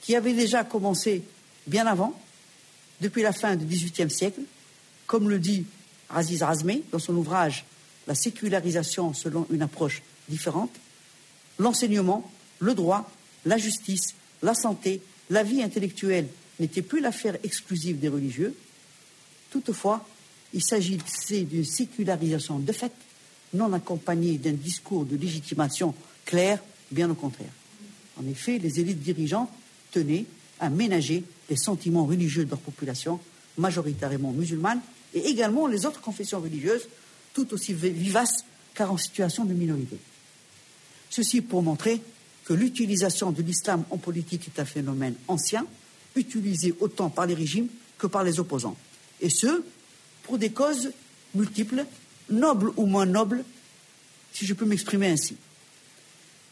qui 0.00 0.16
avait 0.16 0.32
déjà 0.32 0.64
commencé 0.64 1.22
bien 1.66 1.86
avant, 1.86 2.18
depuis 3.00 3.22
la 3.22 3.32
fin 3.32 3.56
du 3.56 3.64
XVIIIe 3.64 4.10
siècle, 4.10 4.40
comme 5.06 5.30
le 5.30 5.38
dit 5.38 5.64
Aziz 6.10 6.42
Razmé 6.42 6.82
dans 6.92 6.98
son 6.98 7.14
ouvrage 7.16 7.64
La 8.10 8.16
sécularisation 8.16 9.14
selon 9.14 9.46
une 9.50 9.62
approche 9.62 10.02
différente, 10.28 10.74
l'enseignement, 11.58 12.28
le 12.58 12.74
droit, 12.74 13.08
la 13.46 13.56
justice, 13.56 14.16
la 14.42 14.52
santé, 14.52 15.00
la 15.30 15.44
vie 15.44 15.62
intellectuelle 15.62 16.26
n'étaient 16.58 16.82
plus 16.82 17.00
l'affaire 17.00 17.38
exclusive 17.44 18.00
des 18.00 18.08
religieux, 18.08 18.54
Toutefois, 19.50 20.06
il 20.54 20.62
s'agissait 20.62 21.42
d'une 21.42 21.64
sécularisation 21.64 22.58
de 22.58 22.72
fait, 22.72 22.92
non 23.52 23.72
accompagnée 23.72 24.38
d'un 24.38 24.52
discours 24.52 25.04
de 25.04 25.16
légitimation 25.16 25.94
clair, 26.24 26.62
bien 26.90 27.10
au 27.10 27.14
contraire. 27.14 27.50
En 28.16 28.26
effet, 28.28 28.58
les 28.58 28.80
élites 28.80 29.00
dirigeantes 29.00 29.50
tenaient 29.90 30.24
à 30.60 30.70
ménager 30.70 31.24
les 31.48 31.56
sentiments 31.56 32.06
religieux 32.06 32.44
de 32.44 32.50
leur 32.50 32.60
population, 32.60 33.18
majoritairement 33.58 34.30
musulmane, 34.32 34.80
et 35.14 35.26
également 35.28 35.66
les 35.66 35.84
autres 35.84 36.00
confessions 36.00 36.40
religieuses, 36.40 36.88
tout 37.32 37.52
aussi 37.52 37.72
vivaces 37.74 38.44
car 38.74 38.92
en 38.92 38.96
situation 38.96 39.44
de 39.44 39.54
minorité. 39.54 39.98
Ceci 41.10 41.40
pour 41.40 41.62
montrer 41.62 42.00
que 42.44 42.52
l'utilisation 42.52 43.30
de 43.30 43.42
l'islam 43.42 43.84
en 43.90 43.98
politique 43.98 44.48
est 44.48 44.60
un 44.60 44.64
phénomène 44.64 45.14
ancien, 45.28 45.66
utilisé 46.16 46.74
autant 46.80 47.10
par 47.10 47.26
les 47.26 47.34
régimes 47.34 47.68
que 47.98 48.06
par 48.06 48.24
les 48.24 48.40
opposants 48.40 48.76
et 49.20 49.30
ce, 49.30 49.62
pour 50.22 50.38
des 50.38 50.50
causes 50.50 50.92
multiples, 51.34 51.84
nobles 52.30 52.72
ou 52.76 52.86
moins 52.86 53.06
nobles, 53.06 53.44
si 54.32 54.46
je 54.46 54.54
peux 54.54 54.64
m'exprimer 54.64 55.08
ainsi. 55.08 55.36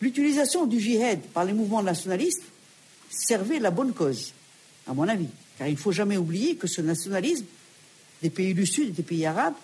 L'utilisation 0.01 0.67
du 0.67 0.81
djihad 0.81 1.21
par 1.33 1.45
les 1.45 1.53
mouvements 1.53 1.83
nationalistes 1.83 2.45
servait 3.11 3.59
la 3.59 3.71
bonne 3.71 3.93
cause, 3.93 4.33
à 4.87 4.95
mon 4.95 5.09
avis, 5.09 5.29
car 5.57 5.67
il 5.67 5.73
ne 5.73 5.79
faut 5.79 5.93
jamais 5.93 6.17
oublier 6.17 6.57
que 6.57 6.67
ce 6.67 6.81
nationalisme 6.81 7.47
des 8.23 8.31
pays 8.31 8.55
du 8.55 8.67
Sud 8.67 8.89
et 8.89 8.93
des 8.93 9.03
pays 9.03 9.27
arabes 9.27 9.55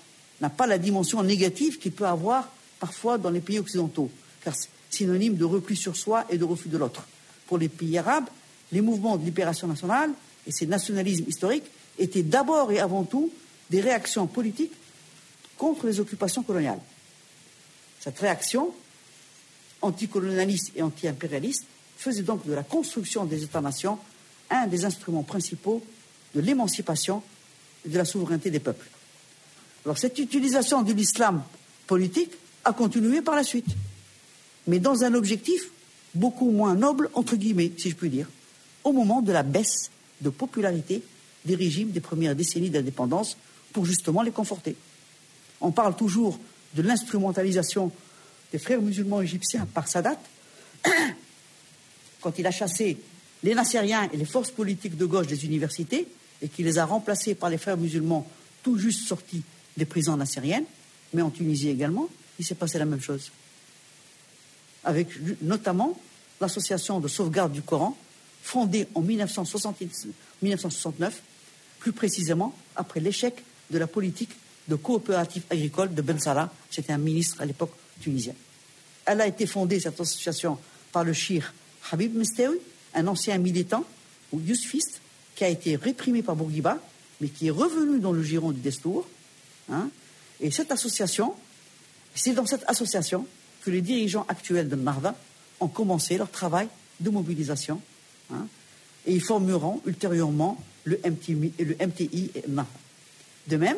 n'a 0.44 0.50
pas 0.50 0.66
la 0.66 0.76
dimension 0.76 1.22
négative 1.22 1.78
qu'il 1.78 1.92
peut 1.92 2.06
avoir 2.06 2.50
parfois 2.78 3.16
dans 3.16 3.30
les 3.30 3.40
pays 3.40 3.58
occidentaux, 3.58 4.10
car 4.42 4.54
c'est 4.54 4.68
synonyme 4.90 5.36
de 5.36 5.44
repli 5.44 5.74
sur 5.74 5.96
soi 5.96 6.26
et 6.28 6.36
de 6.36 6.44
refus 6.44 6.68
de 6.68 6.76
l'autre. 6.76 7.06
Pour 7.46 7.56
les 7.56 7.70
pays 7.70 7.96
arabes, 7.96 8.28
les 8.70 8.82
mouvements 8.82 9.16
de 9.16 9.24
libération 9.24 9.66
nationale 9.66 10.10
et 10.46 10.52
ces 10.52 10.66
nationalismes 10.66 11.24
historiques 11.26 11.64
étaient 11.98 12.22
d'abord 12.22 12.70
et 12.72 12.78
avant 12.78 13.04
tout 13.04 13.32
des 13.70 13.80
réactions 13.80 14.26
politiques 14.26 14.72
contre 15.56 15.86
les 15.86 15.98
occupations 15.98 16.42
coloniales. 16.42 16.80
Cette 18.00 18.18
réaction 18.18 18.74
anticolonialiste 19.80 20.72
et 20.76 20.82
anti-impérialiste 20.82 21.64
faisait 21.96 22.22
donc 22.22 22.46
de 22.46 22.52
la 22.52 22.62
construction 22.62 23.24
des 23.24 23.42
États-nations 23.44 23.98
un 24.50 24.66
des 24.66 24.84
instruments 24.84 25.22
principaux 25.22 25.82
de 26.34 26.40
l'émancipation 26.40 27.22
et 27.86 27.88
de 27.88 27.96
la 27.96 28.04
souveraineté 28.04 28.50
des 28.50 28.60
peuples. 28.60 28.86
Alors 29.84 29.98
cette 29.98 30.18
utilisation 30.18 30.82
de 30.82 30.92
l'islam 30.92 31.42
politique 31.86 32.32
a 32.64 32.72
continué 32.72 33.20
par 33.20 33.36
la 33.36 33.44
suite, 33.44 33.66
mais 34.66 34.78
dans 34.78 35.04
un 35.04 35.14
objectif 35.14 35.70
beaucoup 36.14 36.50
moins 36.50 36.74
noble, 36.74 37.10
entre 37.14 37.36
guillemets, 37.36 37.72
si 37.76 37.90
je 37.90 37.94
puis 37.94 38.08
dire, 38.08 38.28
au 38.82 38.92
moment 38.92 39.20
de 39.20 39.32
la 39.32 39.42
baisse 39.42 39.90
de 40.20 40.30
popularité 40.30 41.02
des 41.44 41.54
régimes 41.54 41.90
des 41.90 42.00
premières 42.00 42.34
décennies 42.34 42.70
d'indépendance 42.70 43.36
pour 43.72 43.84
justement 43.84 44.22
les 44.22 44.30
conforter. 44.30 44.76
On 45.60 45.72
parle 45.72 45.96
toujours 45.96 46.38
de 46.74 46.82
l'instrumentalisation 46.82 47.92
des 48.52 48.58
frères 48.58 48.80
musulmans 48.80 49.20
égyptiens 49.20 49.66
par 49.66 49.88
Sadat, 49.88 50.18
quand 52.20 52.38
il 52.38 52.46
a 52.46 52.50
chassé 52.50 52.98
les 53.42 53.54
Nassériens 53.54 54.08
et 54.12 54.16
les 54.16 54.24
forces 54.24 54.50
politiques 54.50 54.96
de 54.96 55.04
gauche 55.04 55.26
des 55.26 55.44
universités 55.44 56.06
et 56.40 56.48
qui 56.48 56.62
les 56.62 56.78
a 56.78 56.86
remplacés 56.86 57.34
par 57.34 57.50
les 57.50 57.58
frères 57.58 57.76
musulmans 57.76 58.26
tout 58.62 58.78
juste 58.78 59.06
sortis 59.06 59.42
des 59.76 59.84
prisons 59.84 60.16
nassériennes, 60.16 60.64
mais 61.12 61.22
en 61.22 61.30
Tunisie 61.30 61.68
également, 61.68 62.08
il 62.38 62.44
s'est 62.44 62.54
passé 62.54 62.78
la 62.78 62.84
même 62.84 63.00
chose. 63.00 63.30
Avec 64.84 65.08
notamment 65.42 65.98
l'association 66.40 67.00
de 67.00 67.08
sauvegarde 67.08 67.52
du 67.52 67.62
Coran 67.62 67.96
fondée 68.42 68.86
en 68.94 69.00
1969, 69.00 71.22
plus 71.78 71.92
précisément 71.92 72.54
après 72.76 73.00
l'échec 73.00 73.42
de 73.70 73.78
la 73.78 73.86
politique 73.86 74.30
de 74.68 74.76
coopérative 74.76 75.42
agricole 75.50 75.94
de 75.94 76.02
Ben 76.02 76.18
Salah. 76.18 76.52
C'était 76.70 76.92
un 76.92 76.98
ministre 76.98 77.40
à 77.40 77.44
l'époque 77.44 77.72
tunisien. 78.00 78.34
Elle 79.06 79.20
a 79.20 79.26
été 79.26 79.46
fondée, 79.46 79.80
cette 79.80 80.00
association, 80.00 80.58
par 80.92 81.04
le 81.04 81.12
shir 81.12 81.52
Habib 81.90 82.14
Mestewi, 82.14 82.58
un 82.94 83.06
ancien 83.06 83.38
militant 83.38 83.84
ou 84.32 84.40
yousfiste 84.40 85.00
qui 85.34 85.44
a 85.44 85.48
été 85.48 85.76
réprimé 85.76 86.22
par 86.22 86.36
Bourguiba, 86.36 86.78
mais 87.20 87.28
qui 87.28 87.48
est 87.48 87.50
revenu 87.50 87.98
dans 87.98 88.12
le 88.12 88.22
giron 88.22 88.52
du 88.52 88.60
Destour. 88.60 89.06
Hein. 89.70 89.88
et 90.40 90.50
cette 90.50 90.70
association, 90.72 91.34
c'est 92.14 92.32
dans 92.32 92.46
cette 92.46 92.64
association 92.66 93.26
que 93.62 93.70
les 93.70 93.80
dirigeants 93.80 94.26
actuels 94.28 94.68
de 94.68 94.76
Marva 94.76 95.14
ont 95.60 95.68
commencé 95.68 96.18
leur 96.18 96.30
travail 96.30 96.68
de 97.00 97.10
mobilisation. 97.10 97.80
Hein, 98.32 98.46
et 99.06 99.14
ils 99.14 99.22
formeront 99.22 99.80
ultérieurement 99.86 100.62
le 100.84 101.00
MTI, 101.04 101.52
le 101.58 101.76
MTI 101.86 102.30
et 102.34 102.44
Marva. 102.48 102.70
De 103.46 103.56
même, 103.56 103.76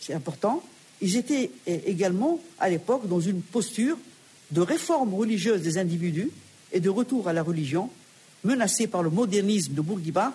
c'est 0.00 0.14
important, 0.14 0.62
ils 1.00 1.16
étaient 1.16 1.50
également 1.66 2.40
à 2.58 2.68
l'époque 2.68 3.08
dans 3.08 3.20
une 3.20 3.42
posture 3.42 3.96
de 4.50 4.60
réforme 4.60 5.14
religieuse 5.14 5.62
des 5.62 5.78
individus 5.78 6.30
et 6.72 6.80
de 6.80 6.90
retour 6.90 7.28
à 7.28 7.32
la 7.32 7.42
religion, 7.42 7.90
menacée 8.42 8.86
par 8.86 9.02
le 9.02 9.10
modernisme 9.10 9.74
de 9.74 9.80
Bourguiba 9.80 10.32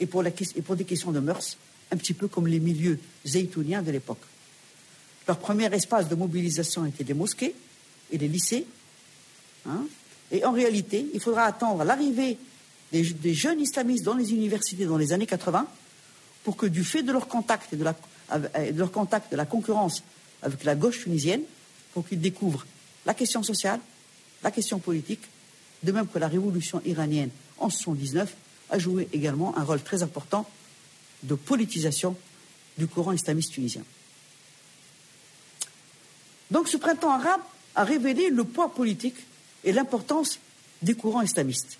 et 0.00 0.06
pour, 0.06 0.22
des 0.22 0.84
questions 0.84 1.12
de 1.12 1.20
mœurs, 1.20 1.56
un 1.92 1.96
petit 1.96 2.14
peu 2.14 2.26
comme 2.26 2.46
les 2.46 2.58
milieux 2.58 2.98
zaytouniens 3.26 3.82
de 3.82 3.90
l'époque. 3.90 4.22
Leur 5.28 5.38
premier 5.38 5.72
espace 5.72 6.08
de 6.08 6.14
mobilisation 6.14 6.86
était 6.86 7.04
les 7.04 7.14
mosquées 7.14 7.54
et 8.10 8.18
les 8.18 8.28
lycées. 8.28 8.66
Hein. 9.68 9.84
et 10.32 10.44
en 10.44 10.50
réalité, 10.50 11.06
il 11.14 11.20
faudra 11.20 11.44
attendre 11.44 11.84
l'arrivée 11.84 12.36
des, 12.90 13.34
jeunes 13.34 13.60
islamistes 13.60 14.04
dans 14.04 14.14
les 14.14 14.32
universités 14.32 14.86
dans 14.86 14.96
les 14.96 15.12
années 15.12 15.26
80 15.26 15.68
pour 16.42 16.56
que, 16.56 16.66
du 16.66 16.82
fait 16.82 17.04
de 17.04 17.12
leur 17.12 17.28
contact 17.28 17.72
et 17.72 17.76
de, 17.76 17.84
la, 17.84 17.94
de 17.94 18.76
leur 18.76 18.90
contact, 18.90 19.30
de 19.30 19.36
la 19.36 19.46
concurrence 19.46 20.02
avec 20.42 20.64
la 20.64 20.74
gauche 20.74 21.00
tunisienne, 21.04 21.42
pour 21.94 22.06
qu'ils 22.06 22.20
découvrent 22.20 22.66
la 23.06 23.14
question 23.14 23.42
sociale, 23.44 23.78
la 24.42 24.50
question 24.50 24.80
politique, 24.80 25.22
de 25.84 25.92
même 25.92 26.08
que 26.08 26.18
la 26.18 26.26
révolution 26.26 26.82
iranienne 26.84 27.30
en 27.58 27.68
1979 27.68 28.34
a 28.70 28.78
joué 28.78 29.08
également 29.12 29.56
un 29.56 29.62
rôle 29.62 29.82
très 29.82 30.02
important 30.02 30.48
de 31.22 31.34
politisation 31.34 32.16
du 32.78 32.86
courant 32.86 33.12
islamiste 33.12 33.52
tunisien. 33.52 33.82
Donc 36.50 36.68
ce 36.68 36.76
printemps 36.76 37.12
arabe 37.12 37.40
a 37.74 37.84
révélé 37.84 38.30
le 38.30 38.44
poids 38.44 38.74
politique 38.74 39.16
et 39.64 39.72
l'importance 39.72 40.38
des 40.82 40.94
courants 40.94 41.22
islamistes. 41.22 41.78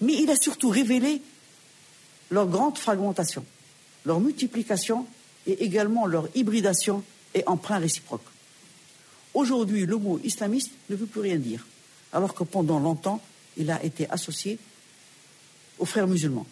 Mais 0.00 0.14
il 0.14 0.30
a 0.30 0.36
surtout 0.36 0.68
révélé 0.68 1.22
leur 2.30 2.46
grande 2.46 2.78
fragmentation, 2.78 3.44
leur 4.04 4.20
multiplication 4.20 5.06
et 5.46 5.64
également 5.64 6.06
leur 6.06 6.28
hybridation 6.34 7.04
et 7.34 7.46
emprunt 7.46 7.78
réciproque. 7.78 8.24
Aujourd'hui, 9.34 9.86
le 9.86 9.96
mot 9.96 10.20
islamiste 10.24 10.72
ne 10.88 10.96
veut 10.96 11.06
plus 11.06 11.20
rien 11.20 11.36
dire, 11.36 11.66
alors 12.12 12.34
que 12.34 12.44
pendant 12.44 12.78
longtemps, 12.78 13.20
il 13.56 13.70
a 13.70 13.82
été 13.84 14.10
associé 14.10 14.58
aux 15.78 15.84
frères 15.84 16.08
musulmans. 16.08 16.46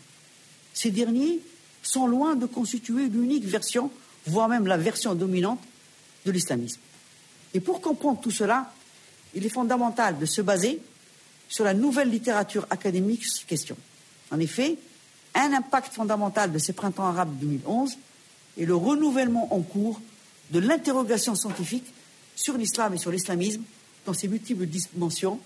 Ces 0.74 0.90
derniers 0.90 1.40
sont 1.88 2.06
loin 2.06 2.36
de 2.36 2.46
constituer 2.46 3.08
l'unique 3.08 3.44
version, 3.44 3.90
voire 4.26 4.48
même 4.48 4.66
la 4.66 4.76
version 4.76 5.14
dominante 5.14 5.60
de 6.26 6.30
l'islamisme. 6.30 6.80
Et 7.54 7.60
pour 7.60 7.80
comprendre 7.80 8.20
tout 8.20 8.30
cela, 8.30 8.72
il 9.34 9.46
est 9.46 9.50
fondamental 9.50 10.18
de 10.18 10.26
se 10.26 10.42
baser 10.42 10.82
sur 11.48 11.64
la 11.64 11.72
nouvelle 11.72 12.10
littérature 12.10 12.66
académique 12.68 13.24
sur 13.24 13.40
ces 13.40 13.46
questions. 13.46 13.76
En 14.30 14.38
effet, 14.38 14.76
un 15.34 15.52
impact 15.54 15.94
fondamental 15.94 16.52
de 16.52 16.58
ces 16.58 16.74
printemps 16.74 17.06
arabes 17.06 17.38
2011 17.38 17.96
est 18.58 18.66
le 18.66 18.74
renouvellement 18.74 19.54
en 19.54 19.62
cours 19.62 20.00
de 20.50 20.58
l'interrogation 20.58 21.34
scientifique 21.34 21.86
sur 22.36 22.58
l'islam 22.58 22.92
et 22.94 22.98
sur 22.98 23.10
l'islamisme 23.10 23.62
dans 24.04 24.12
ses 24.12 24.28
multiples 24.28 24.66
dimensions, 24.66 25.40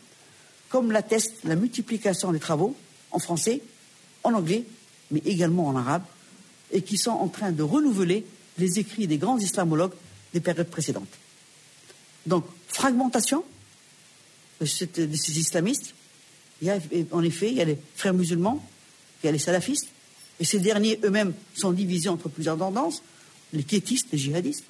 comme 0.69 0.91
l'atteste 0.91 1.35
la 1.45 1.55
multiplication 1.55 2.33
des 2.33 2.41
travaux 2.41 2.77
en 3.13 3.21
français, 3.21 3.63
en 4.25 4.35
anglais, 4.35 4.65
mais 5.13 5.23
également 5.25 5.69
en 5.69 5.77
arabe, 5.77 6.03
et 6.73 6.83
qui 6.83 6.97
sont 6.97 7.11
en 7.11 7.29
train 7.29 7.53
de 7.53 7.63
renouveler 7.63 8.25
les 8.59 8.79
écrits 8.79 9.07
des 9.07 9.19
grands 9.19 9.39
islamologues 9.39 9.93
des 10.33 10.41
périodes 10.41 10.69
précédentes. 10.69 11.19
Donc, 12.27 12.45
fragmentation 12.69 13.45
de, 14.61 14.67
ces 14.67 15.39
islamistes. 15.39 15.95
Il 16.61 16.69
y 16.69 16.71
a, 16.71 16.79
en 17.11 17.23
effet, 17.23 17.51
il 17.51 17.57
y 17.57 17.61
a 17.61 17.65
les 17.65 17.79
frères 17.97 18.15
musulmans, 18.15 18.65
il 19.23 19.27
y 19.27 19.29
a 19.29 19.33
les 19.33 19.39
salafistes, 19.39 19.89
et 20.41 20.45
ces 20.45 20.61
derniers 20.61 20.99
eux-mêmes 21.05 21.35
sont 21.55 21.73
divisés 21.73 22.09
entre 22.09 22.29
plusieurs 22.29 22.57
tendances, 22.57 23.03
les 23.53 23.65
quiétistes, 23.65 24.09
les 24.13 24.19
djihadistes. 24.19 24.65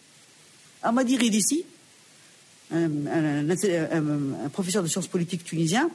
Ahmadi 0.83 1.15
ici, 1.15 1.65
un, 2.73 3.07
un, 3.07 4.49
professeur 4.49 4.83
de 4.83 4.89
sciences 4.89 5.07
politiques 5.07 5.45
tunisien, 5.45 5.91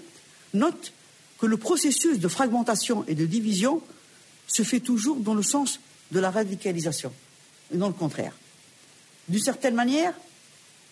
note 0.54 0.94
que 1.40 1.46
le 1.46 1.58
processus 1.58 2.20
de 2.20 2.28
fragmentation 2.28 3.04
et 3.08 3.16
de 3.16 3.26
division 3.26 3.82
se 4.48 4.64
fait 4.64 4.80
toujours 4.80 5.18
dans 5.18 5.34
le 5.34 5.44
sens 5.44 5.80
de 6.12 6.20
la 6.20 6.32
radicalisation, 6.32 7.12
et 7.74 7.78
non 7.78 7.88
le 7.88 7.94
contraire. 7.94 8.34
D'une 9.28 9.42
certaine 9.42 9.76
manière, 9.76 10.14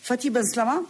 Fatih 0.02 0.30
Ben 0.30 0.46
Slama 0.46 0.82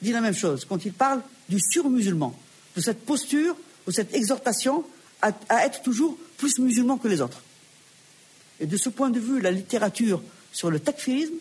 dit 0.00 0.12
la 0.12 0.20
même 0.20 0.34
chose 0.34 0.64
quand 0.64 0.84
il 0.84 0.92
parle 0.92 1.22
du 1.48 1.58
surmusulman, 1.60 2.34
de 2.76 2.80
cette 2.80 3.04
posture, 3.04 3.56
de 3.86 3.92
cette 3.92 4.14
exhortation 4.14 4.84
à, 5.22 5.64
être 5.64 5.82
toujours 5.82 6.16
plus 6.36 6.58
musulman 6.58 6.98
que 6.98 7.08
les 7.08 7.20
autres. 7.20 7.42
Et 8.60 8.66
de 8.66 8.76
ce 8.76 8.88
point 8.88 9.10
de 9.10 9.20
vue, 9.20 9.40
la 9.40 9.50
littérature 9.50 10.22
sur 10.52 10.70
le 10.70 10.80
takfirisme 10.80 11.34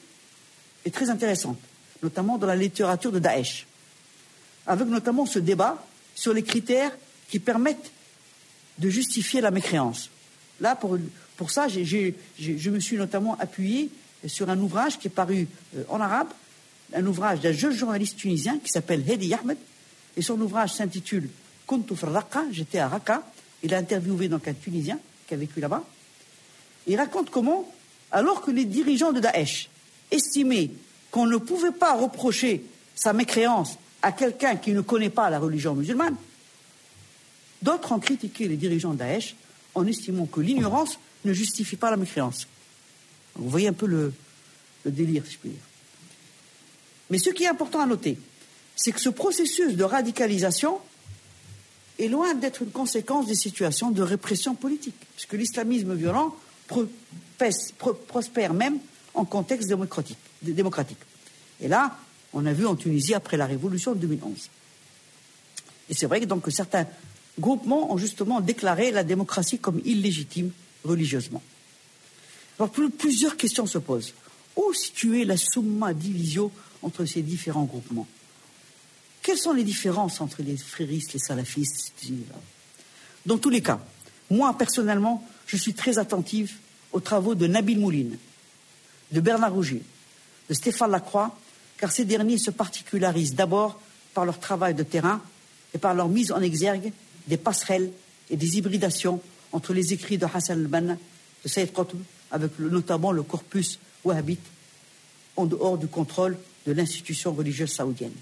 est 0.85 0.93
très 0.93 1.09
intéressante, 1.09 1.59
notamment 2.01 2.37
dans 2.37 2.47
la 2.47 2.55
littérature 2.55 3.11
de 3.11 3.19
Daesh, 3.19 3.67
avec 4.67 4.87
notamment 4.87 5.25
ce 5.25 5.39
débat 5.39 5.85
sur 6.15 6.33
les 6.33 6.43
critères 6.43 6.95
qui 7.29 7.39
permettent 7.39 7.91
de 8.79 8.89
justifier 8.89 9.41
la 9.41 9.51
mécréance. 9.51 10.09
Là, 10.61 10.75
pour, 10.75 10.97
pour 11.37 11.51
ça, 11.51 11.67
je 11.67 12.69
me 12.69 12.79
suis 12.79 12.97
notamment 12.97 13.37
appuyé 13.39 13.89
sur 14.27 14.49
un 14.49 14.59
ouvrage 14.59 14.99
qui 14.99 15.07
est 15.07 15.11
paru 15.11 15.47
euh, 15.75 15.83
en 15.89 15.99
arabe 15.99 16.29
un 16.93 17.05
ouvrage 17.05 17.39
d'un 17.39 17.51
jeune 17.51 17.73
journaliste 17.73 18.17
tunisien 18.17 18.59
qui 18.59 18.69
s'appelle 18.69 19.03
Hedi 19.09 19.33
Ahmed. 19.33 19.57
Et 20.15 20.21
son 20.21 20.39
ouvrage 20.41 20.73
s'intitule 20.73 21.29
Kuntu 21.67 21.93
Raqqa, 22.01 22.43
j'étais 22.51 22.79
à 22.79 22.87
Raqqa. 22.87 23.23
Il 23.63 23.73
a 23.73 23.77
interviewé 23.77 24.27
donc 24.27 24.47
un 24.47 24.53
Tunisien 24.53 24.99
qui 25.27 25.33
a 25.33 25.37
vécu 25.37 25.59
là-bas. 25.59 25.83
Il 26.85 26.97
raconte 26.97 27.29
comment, 27.29 27.71
alors 28.11 28.41
que 28.41 28.51
les 28.51 28.65
dirigeants 28.65 29.13
de 29.13 29.21
Daesh 29.21 29.69
estimaient 30.11 30.69
qu'on 31.09 31.25
ne 31.25 31.37
pouvait 31.37 31.71
pas 31.71 31.95
reprocher 31.95 32.63
sa 32.93 33.13
mécréance 33.13 33.77
à 34.01 34.11
quelqu'un 34.11 34.57
qui 34.57 34.73
ne 34.73 34.81
connaît 34.81 35.09
pas 35.09 35.29
la 35.29 35.39
religion 35.39 35.73
musulmane, 35.73 36.15
d'autres 37.61 37.93
ont 37.93 37.99
critiqué 37.99 38.47
les 38.47 38.57
dirigeants 38.57 38.91
de 38.91 38.97
Daesh 38.97 39.35
en 39.73 39.87
estimant 39.87 40.25
que 40.25 40.41
l'ignorance 40.41 40.99
ne 41.25 41.33
justifie 41.33 41.75
pas 41.75 41.91
la 41.91 41.97
mécréance. 41.97 42.47
Vous 43.35 43.49
voyez 43.49 43.67
un 43.67 43.73
peu 43.73 43.85
le, 43.85 44.13
délire, 44.85 45.25
si 45.25 45.33
je 45.33 45.37
puis 45.39 45.49
dire. 45.49 45.59
Mais 47.09 47.17
ce 47.17 47.29
qui 47.29 47.43
est 47.43 47.47
important 47.47 47.79
à 47.79 47.85
noter, 47.85 48.17
c'est 48.75 48.91
que 48.91 48.99
ce 48.99 49.09
processus 49.09 49.75
de 49.75 49.83
radicalisation 49.83 50.79
est 51.99 52.07
loin 52.07 52.33
d'être 52.33 52.63
une 52.63 52.71
conséquence 52.71 53.27
des 53.27 53.35
situations 53.35 53.91
de 53.91 54.01
répression 54.01 54.55
politique, 54.55 54.95
puisque 55.15 55.33
l'islamisme 55.33 55.93
violent 55.95 56.35
prospère 58.07 58.53
même 58.53 58.79
en 59.13 59.25
contexte 59.25 59.67
démocratique, 59.67 60.17
démocratique. 60.41 60.97
Et 61.61 61.67
là, 61.67 61.97
on 62.33 62.45
a 62.45 62.53
vu 62.53 62.65
en 62.65 62.75
Tunisie 62.75 63.13
après 63.13 63.37
la 63.37 63.45
révolution 63.45 63.93
de 63.93 63.99
2011. 63.99 64.49
Et 65.89 65.93
c'est 65.93 66.07
vrai 66.07 66.19
que 66.19 66.25
donc 66.25 66.45
certains 66.49 66.87
groupements 67.39 67.93
ont 67.93 67.97
justement 67.97 68.41
déclaré 68.41 68.91
la 68.91 69.03
démocratie 69.03 69.59
comme 69.59 69.81
illégitime 69.85 70.51
religieusement. 70.83 71.41
Alors 72.59 72.71
plusieurs 72.71 73.37
questions 73.37 73.65
se 73.65 73.77
posent. 73.77 74.13
Où 74.55 74.73
situer 74.73 75.25
la 75.25 75.37
summa 75.37 75.93
divisio 75.93 76.51
entre 76.81 77.05
ces 77.05 77.21
différents 77.21 77.63
groupements? 77.63 78.07
Quelles 79.21 79.37
sont 79.37 79.53
les 79.53 79.63
différences 79.63 80.21
entre 80.21 80.43
les 80.43 80.57
fréristes, 80.57 81.13
les 81.13 81.19
salafistes 81.19 81.93
Dans 83.25 83.37
tous 83.37 83.49
les 83.49 83.61
cas, 83.61 83.79
moi 84.29 84.55
personnellement, 84.57 85.27
je 85.47 85.57
suis 85.57 85.73
très 85.73 85.97
attentive 85.97 86.53
aux 86.91 86.99
travaux 86.99 87.33
de 87.33 87.47
Nabil 87.47 87.79
Mouline, 87.79 88.17
de 89.11 89.21
Bernard 89.21 89.53
Rougier, 89.53 89.81
de 90.49 90.53
Stéphane 90.53 90.91
Lacroix, 90.91 91.35
car 91.77 91.91
ces 91.91 92.05
derniers 92.05 92.37
se 92.37 92.51
particularisent 92.51 93.33
d'abord 93.33 93.79
par 94.13 94.25
leur 94.25 94.39
travail 94.39 94.75
de 94.75 94.83
terrain 94.83 95.21
et 95.73 95.77
par 95.77 95.93
leur 95.95 96.07
mise 96.07 96.31
en 96.31 96.41
exergue 96.41 96.91
des 97.27 97.37
passerelles 97.37 97.91
et 98.29 98.37
des 98.37 98.57
hybridations 98.57 99.21
entre 99.53 99.73
les 99.73 99.93
écrits 99.93 100.17
de 100.17 100.25
Hassan 100.25 100.59
al-Banna, 100.59 100.97
de 101.43 101.49
Saïd 101.49 101.71
Qutb, 101.71 101.97
avec 102.31 102.59
notamment 102.59 103.11
le 103.11 103.23
corpus 103.23 103.79
wahhabite, 104.03 104.43
en 105.35 105.45
dehors 105.45 105.77
du 105.77 105.87
contrôle 105.87 106.37
de 106.67 106.73
l'institution 106.73 107.33
religieuse 107.33 107.71
saoudienne. 107.71 108.13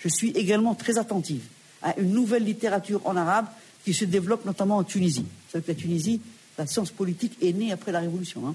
Je 0.00 0.08
suis 0.08 0.30
également 0.30 0.74
très 0.74 0.98
attentive 0.98 1.42
à 1.82 1.98
une 1.98 2.12
nouvelle 2.12 2.44
littérature 2.44 3.00
en 3.04 3.16
arabe 3.16 3.46
qui 3.84 3.94
se 3.94 4.04
développe 4.04 4.44
notamment 4.44 4.78
en 4.78 4.84
Tunisie. 4.84 5.26
savez 5.50 5.64
que 5.64 5.72
la 5.72 5.78
Tunisie, 5.78 6.20
la 6.58 6.66
science 6.66 6.90
politique 6.90 7.36
est 7.42 7.52
née 7.52 7.72
après 7.72 7.92
la 7.92 8.00
Révolution. 8.00 8.46
Hein. 8.48 8.54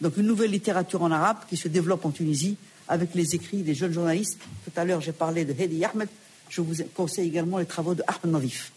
Donc 0.00 0.16
une 0.16 0.26
nouvelle 0.26 0.50
littérature 0.50 1.02
en 1.02 1.10
arabe 1.10 1.38
qui 1.48 1.56
se 1.56 1.68
développe 1.68 2.04
en 2.04 2.10
Tunisie 2.10 2.56
avec 2.88 3.14
les 3.14 3.34
écrits 3.34 3.62
des 3.62 3.74
jeunes 3.74 3.92
journalistes. 3.92 4.38
Tout 4.64 4.72
à 4.76 4.84
l'heure, 4.84 5.00
j'ai 5.00 5.12
parlé 5.12 5.44
de 5.44 5.52
Hedi 5.52 5.84
Ahmed. 5.84 6.08
Je 6.48 6.60
vous 6.60 6.74
conseille 6.94 7.28
également 7.28 7.58
les 7.58 7.66
travaux 7.66 7.94
de 7.94 8.02
Ahmed 8.06 8.32
Nadif. 8.32 8.72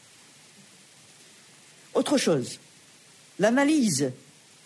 Autre 1.93 2.17
chose, 2.17 2.59
l'analyse 3.39 4.11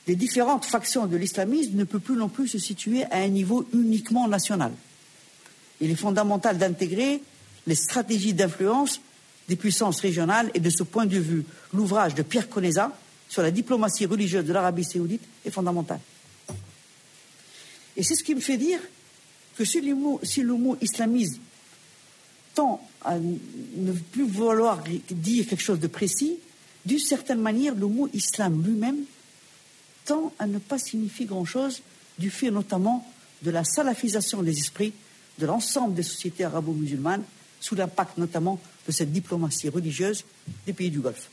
des 0.06 0.16
différentes 0.16 0.66
factions 0.66 1.06
de 1.06 1.18
l'islamisme 1.18 1.76
ne 1.76 1.84
peut 1.84 2.00
plus 2.00 2.16
non 2.16 2.30
plus 2.30 2.48
se 2.48 2.58
situer 2.58 3.04
à 3.06 3.18
un 3.18 3.28
niveau 3.28 3.68
uniquement 3.74 4.28
national. 4.28 4.72
Il 5.82 5.92
est 5.92 5.96
fondamental 5.96 6.58
d'intégrer 6.58 7.22
les 7.68 7.76
stratégies 7.76 8.34
d'influence 8.34 9.02
des 9.48 9.56
puissances 9.56 10.00
régionales 10.00 10.50
et 10.54 10.60
de 10.60 10.70
ce 10.70 10.84
point 10.84 11.06
de 11.06 11.18
vue, 11.18 11.44
l'ouvrage 11.74 12.16
de 12.16 12.22
Pierre 12.22 12.50
Conesa 12.50 12.98
sur 13.30 13.42
la 13.42 13.52
diplomatie 13.52 14.06
religieuse 14.06 14.46
de 14.46 14.54
l'Arabie 14.54 14.84
saoudite 14.84 15.22
est 15.46 15.52
fondamental. 15.52 16.00
Et 17.96 18.04
c'est 18.04 18.16
ce 18.16 18.24
qui 18.24 18.36
me 18.36 18.40
fait 18.40 18.58
dire 18.58 18.80
que 19.58 19.66
si 19.66 19.82
le 19.82 19.96
mot, 19.96 20.20
si 20.24 20.42
le 20.42 20.54
mot 20.54 20.78
islamisme 20.82 21.42
tend 22.54 22.82
à 23.04 23.18
ne 23.18 23.92
plus 24.12 24.28
vouloir 24.28 24.84
dire 25.10 25.48
quelque 25.48 25.64
chose 25.64 25.80
de 25.80 25.88
précis, 25.88 26.38
d'une 26.88 27.00
certaine 27.00 27.42
manière, 27.42 27.76
le 27.76 27.86
mot 27.86 28.08
islam 28.14 28.64
lui-même 28.66 29.04
tend 30.06 30.32
à 30.40 30.48
ne 30.48 30.58
pas 30.58 30.80
signifier 30.80 31.26
grand-chose 31.26 31.82
du 32.18 32.30
fait 32.30 32.50
notamment 32.50 33.06
de 33.42 33.52
la 33.52 33.66
salafisation 33.66 34.42
des 34.42 34.58
esprits 34.58 34.94
de 35.38 35.46
l'ensemble 35.46 35.96
des 35.96 36.04
sociétés 36.04 36.46
arabo-musulmanes 36.46 37.24
sous 37.60 37.76
l'impact 37.76 38.18
notamment 38.18 38.58
de 38.88 38.92
cette 38.94 39.12
diplomatie 39.12 39.68
religieuse 39.68 40.24
des 40.66 40.72
pays 40.72 40.90
du 40.90 41.02
Golfe. 41.02 41.30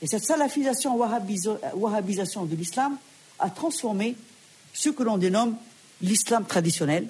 Et 0.00 0.06
cette 0.06 0.24
salafisation, 0.24 0.96
wahhabisation 0.96 2.46
de 2.46 2.56
l'islam 2.56 2.96
a 3.38 3.50
transformé 3.50 4.16
ce 4.72 4.88
que 4.88 5.02
l'on 5.02 5.18
dénomme 5.18 5.56
l'islam 6.00 6.46
traditionnel, 6.46 7.08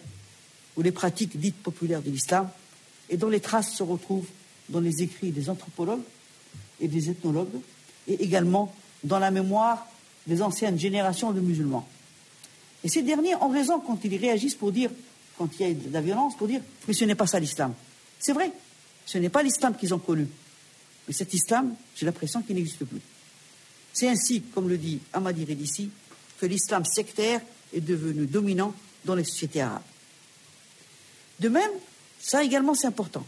ou 0.76 0.82
les 0.82 0.92
pratiques 0.92 1.38
dites 1.38 1.62
populaires 1.62 2.02
de 2.02 2.11
l'islam, 2.11 2.50
et 3.09 3.16
dont 3.16 3.28
les 3.28 3.40
traces 3.40 3.72
se 3.72 3.84
retrouvent 3.84 4.28
dans 4.68 4.80
les 4.80 5.02
écrits 5.02 5.30
des 5.30 5.48
anthropologues 5.48 6.02
et 6.81 6.89
des 6.89 7.11
ethnologues, 7.11 7.61
et 8.09 8.22
également 8.22 8.75
dans 9.03 9.18
la 9.18 9.31
mémoire 9.31 9.87
des 10.27 10.43
anciennes 10.43 10.79
générations 10.79 11.33
de 11.33 11.41
musulmans. 11.41 11.87
Et 12.83 12.89
ces 12.89 13.03
derniers 13.03 13.35
ont 13.37 13.49
raison 13.49 13.81
quand 13.81 13.99
ils 14.05 14.16
réagissent 14.16 14.55
pour 14.55 14.72
dire, 14.72 14.91
quand 15.39 15.49
il 15.59 15.66
y 15.66 15.70
a 15.70 15.75
de 15.75 15.93
la 15.93 16.01
violence, 16.01 16.37
pour 16.37 16.49
dire, 16.49 16.61
mais 16.87 16.95
ce 16.95 17.05
n'est 17.05 17.14
pas 17.14 17.27
ça 17.27 17.41
l'islam. 17.41 17.75
C'est 18.18 18.33
vrai, 18.33 18.53
ce 19.07 19.18
n'est 19.18 19.29
pas 19.31 19.43
l'islam 19.43 19.75
qu'ils 19.77 19.95
ont 19.95 19.99
connu. 19.99 20.27
Mais 21.07 21.14
cet 21.14 21.33
islam, 21.35 21.75
j'ai 21.95 22.07
l'impression 22.07 22.43
qu'il 22.43 22.57
n'existe 22.57 22.85
plus. 22.85 23.01
C'est 23.93 24.09
ainsi, 24.09 24.43
comme 24.43 24.68
le 24.68 24.79
dit 24.79 25.01
Ahmadi 25.12 25.45
Redissi, 25.45 25.91
que 26.39 26.47
l'islam 26.47 26.85
sectaire 26.85 27.41
est 27.72 27.81
devenu 27.81 28.27
dominant 28.27 28.75
dans 29.05 29.14
les 29.14 29.25
sociétés 29.25 29.61
arabes. 29.61 29.83
De 31.41 31.49
même, 31.49 31.70
ça 32.20 32.43
également 32.43 32.75
c'est 32.75 32.87
important. 32.87 33.25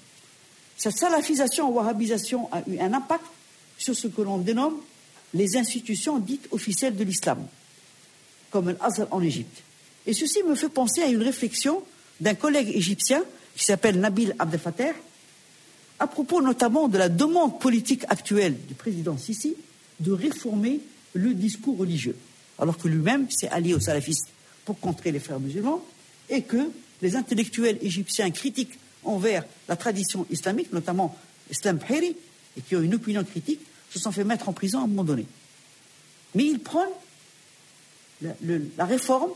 Cette 0.77 0.97
salafisation 0.97 1.71
ou 1.71 1.75
wahhabisation 1.75 2.53
a 2.53 2.63
eu 2.69 2.79
un 2.79 2.93
impact 2.93 3.25
sur 3.79 3.95
ce 3.95 4.09
que 4.09 4.23
l'on 4.23 4.39
dénomme 4.39 4.77
les 5.35 5.57
institutions 5.57 6.19
dites 6.19 6.49
officielles 6.51 6.97
de 6.97 7.05
l'islam, 7.05 7.47
comme 8.51 8.71
l'Azhar 8.81 9.09
en 9.11 9.23
Égypte. 9.23 9.63
Et 10.07 10.13
ceci 10.13 10.43
me 10.43 10.55
fait 10.55 10.69
penser 10.69 11.03
à 11.03 11.07
une 11.07 11.23
réflexion 11.23 11.83
d'un 12.21 12.35
collègue 12.35 12.71
égyptien 12.75 13.23
qui 13.55 13.65
s'appelle 13.65 13.99
Nabil 13.99 14.35
Abdel 14.39 14.61
Fattah, 14.61 14.93
à 15.99 16.07
propos 16.07 16.43
notamment 16.43 16.89
de 16.89 16.99
la 16.99 17.09
demande 17.09 17.59
politique 17.61 18.05
actuelle 18.09 18.57
du 18.67 18.75
président 18.75 19.17
Sisi 19.17 19.55
de 20.01 20.13
réformer 20.13 20.81
le 21.15 21.35
discours 21.35 21.79
religieux, 21.79 22.17
alors 22.59 22.77
que 22.77 22.89
lui-même 22.89 23.29
s'est 23.31 23.49
allié 23.49 23.75
aux 23.75 23.81
salafistes 23.81 24.29
pour 24.65 24.79
contrer 24.79 25.11
les 25.11 25.21
frères 25.21 25.41
musulmans, 25.41 25.83
et 26.29 26.43
que 26.43 26.71
les 27.03 27.17
intellectuels 27.17 27.79
égyptiens 27.83 28.31
critiques 28.31 28.79
envers 29.05 29.45
la 29.69 29.77
tradition 29.77 30.27
islamique, 30.31 30.73
notamment 30.73 31.17
Islam 31.51 31.79
Bhiri, 31.79 32.17
et 32.57 32.61
qui 32.61 32.77
ont 32.77 32.83
une 32.83 32.95
opinion 32.95 33.25
critique, 33.25 33.61
se 33.91 33.99
sont 33.99 34.13
fait 34.13 34.25
mettre 34.25 34.49
en 34.49 34.53
prison 34.53 34.81
à 34.81 34.85
un 34.85 34.87
moment 34.87 35.05
donné. 35.05 35.27
Mais 36.35 36.45
ils 36.45 36.59
prennent 36.59 36.89
la, 38.21 38.85
réforme 38.85 39.31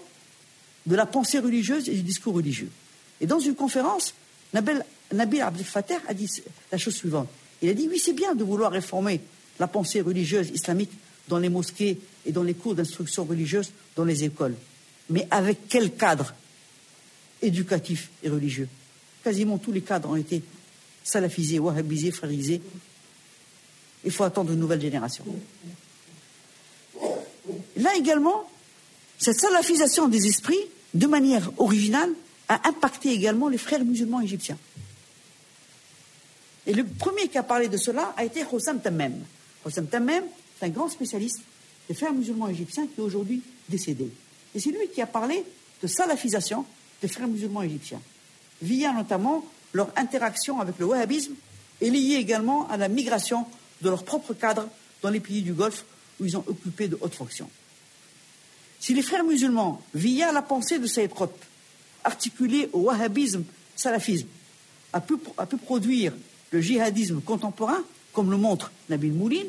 de 0.86 0.96
la 0.96 1.06
pensée 1.06 1.38
religieuse 1.38 1.88
et 1.88 1.94
du 1.94 2.02
discours 2.02 2.34
religieux. 2.34 2.70
Et 3.20 3.26
dans 3.26 3.38
une 3.38 3.54
conférence, 3.54 4.14
Nabil, 4.52 4.84
Nabil 5.12 5.40
Abdel 5.40 5.64
Fattah 5.64 6.00
a 6.08 6.14
dit 6.14 6.28
la 6.72 6.78
chose 6.78 6.94
suivante. 6.94 7.28
Il 7.62 7.68
a 7.68 7.74
dit 7.74 7.88
oui, 7.90 7.98
c'est 7.98 8.12
bien 8.12 8.34
de 8.34 8.42
vouloir 8.42 8.72
réformer 8.72 9.20
la 9.58 9.68
pensée 9.68 10.00
religieuse 10.00 10.50
islamique 10.50 10.90
dans 11.28 11.38
les 11.38 11.48
mosquées 11.48 11.98
et 12.24 12.32
dans 12.32 12.42
les 12.42 12.54
cours 12.54 12.74
d'instruction 12.74 13.24
religieuse 13.24 13.70
dans 13.96 14.04
les 14.04 14.24
écoles. 14.24 14.54
Mais 15.10 15.26
avec 15.30 15.68
quel 15.68 15.92
cadre 15.94 16.34
éducatif 17.42 18.10
et 18.22 18.28
religieux? 18.28 18.68
Quasiment 19.22 19.58
tous 19.58 19.72
les 19.72 19.82
cadres 19.82 20.10
ont 20.10 20.16
été 20.16 20.42
salafisés, 21.04 21.58
wahhabisés, 21.58 22.10
frérisés, 22.10 22.62
il 24.04 24.10
faut 24.10 24.24
attendre 24.24 24.52
une 24.52 24.60
nouvelle 24.60 24.80
génération. 24.80 25.24
Là 27.76 27.94
également, 27.96 28.48
cette 29.18 29.38
salafisation 29.38 30.08
des 30.08 30.26
esprits, 30.26 30.60
de 30.94 31.06
manière 31.06 31.50
originale, 31.58 32.10
a 32.48 32.68
impacté 32.68 33.12
également 33.12 33.48
les 33.48 33.58
frères 33.58 33.84
musulmans 33.84 34.20
égyptiens. 34.20 34.58
Et 36.66 36.74
le 36.74 36.84
premier 36.84 37.28
qui 37.28 37.38
a 37.38 37.42
parlé 37.42 37.68
de 37.68 37.76
cela 37.76 38.14
a 38.16 38.24
été 38.24 38.44
Hossam 38.50 38.80
Tammem. 38.80 39.14
Hossam 39.64 39.86
Tammem, 39.86 40.24
c'est 40.58 40.66
un 40.66 40.70
grand 40.70 40.88
spécialiste 40.88 41.40
des 41.88 41.94
frères 41.94 42.12
musulmans 42.12 42.48
égyptiens 42.48 42.86
qui 42.86 43.00
est 43.00 43.04
aujourd'hui 43.04 43.42
décédé. 43.68 44.10
Et 44.54 44.60
c'est 44.60 44.70
lui 44.70 44.88
qui 44.92 45.00
a 45.00 45.06
parlé 45.06 45.44
de 45.82 45.86
salafisation 45.86 46.64
des 47.00 47.08
frères 47.08 47.28
musulmans 47.28 47.62
égyptiens, 47.62 48.00
via 48.62 48.92
notamment 48.92 49.44
leur 49.72 49.90
interaction 49.96 50.60
avec 50.60 50.78
le 50.78 50.86
wahhabisme 50.86 51.34
et 51.80 51.90
liée 51.90 52.16
également 52.16 52.68
à 52.68 52.76
la 52.76 52.88
migration 52.88 53.46
de 53.80 53.88
leur 53.88 54.04
propre 54.04 54.34
cadre 54.34 54.68
dans 55.02 55.10
les 55.10 55.20
pays 55.20 55.42
du 55.42 55.52
Golfe 55.52 55.84
où 56.18 56.26
ils 56.26 56.36
ont 56.36 56.44
occupé 56.46 56.88
de 56.88 56.98
hautes 57.00 57.14
fonctions. 57.14 57.50
Si 58.78 58.94
les 58.94 59.02
frères 59.02 59.24
musulmans, 59.24 59.82
via 59.94 60.32
la 60.32 60.42
pensée 60.42 60.78
de 60.78 60.86
Saïd 60.86 61.12
Qutb, 61.12 61.30
articulée 62.04 62.68
au 62.72 62.80
wahhabisme, 62.80 63.44
salafisme, 63.76 64.26
a 64.92 65.00
pu, 65.00 65.16
pu 65.16 65.56
produire 65.58 66.12
le 66.50 66.60
djihadisme 66.60 67.20
contemporain, 67.20 67.82
comme 68.12 68.30
le 68.30 68.36
montre 68.36 68.72
Nabil 68.88 69.12
Mouline, 69.12 69.48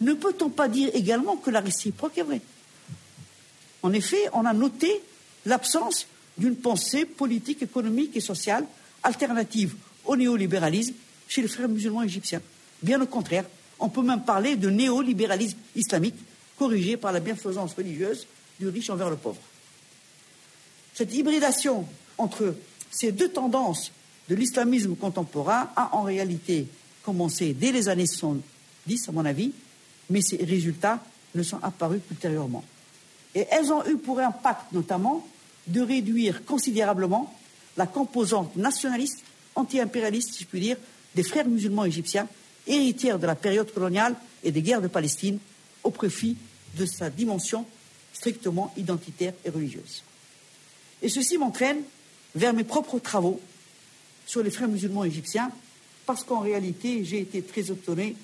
ne 0.00 0.14
peut-on 0.14 0.50
pas 0.50 0.68
dire 0.68 0.90
également 0.94 1.36
que 1.36 1.50
la 1.50 1.60
réciproque 1.60 2.18
est 2.18 2.22
vraie? 2.22 2.40
En 3.82 3.92
effet, 3.92 4.28
on 4.32 4.44
a 4.44 4.52
noté 4.52 5.00
l'absence 5.44 6.06
d'une 6.36 6.56
pensée 6.56 7.04
politique, 7.04 7.62
économique 7.62 8.16
et 8.16 8.20
sociale 8.20 8.66
alternative 9.02 9.74
au 10.04 10.16
néolibéralisme 10.16 10.94
chez 11.28 11.42
les 11.42 11.48
frères 11.48 11.68
musulmans 11.68 12.02
égyptiens. 12.02 12.42
Bien 12.82 13.00
au 13.00 13.06
contraire, 13.06 13.44
on 13.78 13.88
peut 13.88 14.02
même 14.02 14.24
parler 14.24 14.56
de 14.56 14.70
néolibéralisme 14.70 15.58
islamique 15.74 16.16
corrigé 16.58 16.96
par 16.96 17.12
la 17.12 17.20
bienfaisance 17.20 17.74
religieuse 17.74 18.26
du 18.58 18.68
riche 18.68 18.90
envers 18.90 19.10
le 19.10 19.16
pauvre. 19.16 19.40
Cette 20.94 21.14
hybridation 21.14 21.86
entre 22.16 22.54
ces 22.90 23.12
deux 23.12 23.28
tendances 23.28 23.92
de 24.28 24.34
l'islamisme 24.34 24.96
contemporain 24.96 25.68
a 25.76 25.94
en 25.94 26.02
réalité 26.02 26.66
commencé 27.02 27.52
dès 27.52 27.72
les 27.72 27.88
années 27.88 28.06
70, 28.06 29.08
à 29.08 29.12
mon 29.12 29.24
avis, 29.24 29.52
mais 30.08 30.22
ces 30.22 30.36
résultats 30.36 31.00
ne 31.34 31.42
sont 31.42 31.58
apparus 31.62 32.00
ultérieurement. 32.10 32.64
Et 33.34 33.46
elles 33.50 33.70
ont 33.72 33.84
eu 33.86 33.96
pour 33.98 34.18
impact 34.18 34.72
notamment 34.72 35.26
de 35.66 35.80
réduire 35.80 36.44
considérablement 36.44 37.34
la 37.76 37.86
composante 37.86 38.56
nationaliste, 38.56 39.22
anti-impérialiste, 39.54 40.32
si 40.32 40.44
je 40.44 40.48
puis 40.48 40.60
dire, 40.60 40.76
des 41.14 41.22
frères 41.22 41.46
musulmans 41.46 41.84
égyptiens 41.84 42.26
héritière 42.66 43.18
de 43.18 43.26
la 43.26 43.34
période 43.34 43.72
coloniale 43.72 44.14
et 44.42 44.52
des 44.52 44.62
guerres 44.62 44.82
de 44.82 44.88
Palestine, 44.88 45.38
au 45.82 45.90
profit 45.90 46.36
de 46.76 46.86
sa 46.86 47.10
dimension 47.10 47.64
strictement 48.12 48.72
identitaire 48.76 49.34
et 49.44 49.50
religieuse. 49.50 50.02
Et 51.02 51.08
ceci 51.08 51.38
m'entraîne 51.38 51.82
vers 52.34 52.52
mes 52.52 52.64
propres 52.64 52.98
travaux 52.98 53.40
sur 54.26 54.42
les 54.42 54.50
frères 54.50 54.68
musulmans 54.68 55.04
égyptiens, 55.04 55.50
parce 56.06 56.24
qu'en 56.24 56.40
réalité, 56.40 57.04
j'ai 57.04 57.20
été 57.20 57.42
très 57.42 57.70
étonné 57.70 58.16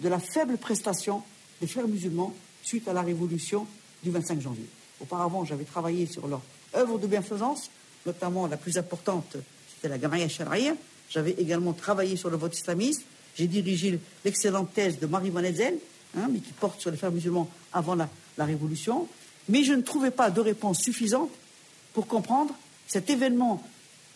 de 0.00 0.08
la 0.08 0.18
faible 0.18 0.56
prestation 0.58 1.22
des 1.60 1.66
frères 1.66 1.88
musulmans 1.88 2.34
suite 2.62 2.88
à 2.88 2.92
la 2.92 3.02
révolution 3.02 3.66
du 4.02 4.10
25 4.10 4.40
janvier. 4.40 4.66
Auparavant, 5.00 5.44
j'avais 5.44 5.64
travaillé 5.64 6.06
sur 6.06 6.26
leur 6.26 6.42
œuvre 6.74 6.98
de 6.98 7.06
bienfaisance, 7.06 7.70
notamment 8.06 8.46
la 8.46 8.56
plus 8.56 8.78
importante, 8.78 9.36
c'était 9.74 9.88
la 9.88 9.98
Gamaya 9.98 10.28
Sharia. 10.28 10.74
J'avais 11.10 11.32
également 11.32 11.72
travaillé 11.72 12.16
sur 12.16 12.30
le 12.30 12.36
vote 12.36 12.56
islamiste, 12.56 13.02
j'ai 13.36 13.46
dirigé 13.46 13.98
l'excellente 14.24 14.72
thèse 14.72 14.98
de 14.98 15.06
Marie 15.06 15.30
Van 15.30 15.42
hein, 15.42 16.28
mais 16.30 16.38
qui 16.38 16.52
porte 16.52 16.80
sur 16.80 16.90
les 16.90 16.96
frères 16.96 17.12
musulmans 17.12 17.48
avant 17.72 17.94
la, 17.94 18.08
Révolution. 18.36 19.06
Mais 19.48 19.62
je 19.62 19.72
ne 19.74 19.82
trouvais 19.82 20.10
pas 20.10 20.28
de 20.28 20.40
réponse 20.40 20.80
suffisante 20.80 21.30
pour 21.92 22.08
comprendre 22.08 22.52
cet 22.88 23.08
événement 23.08 23.62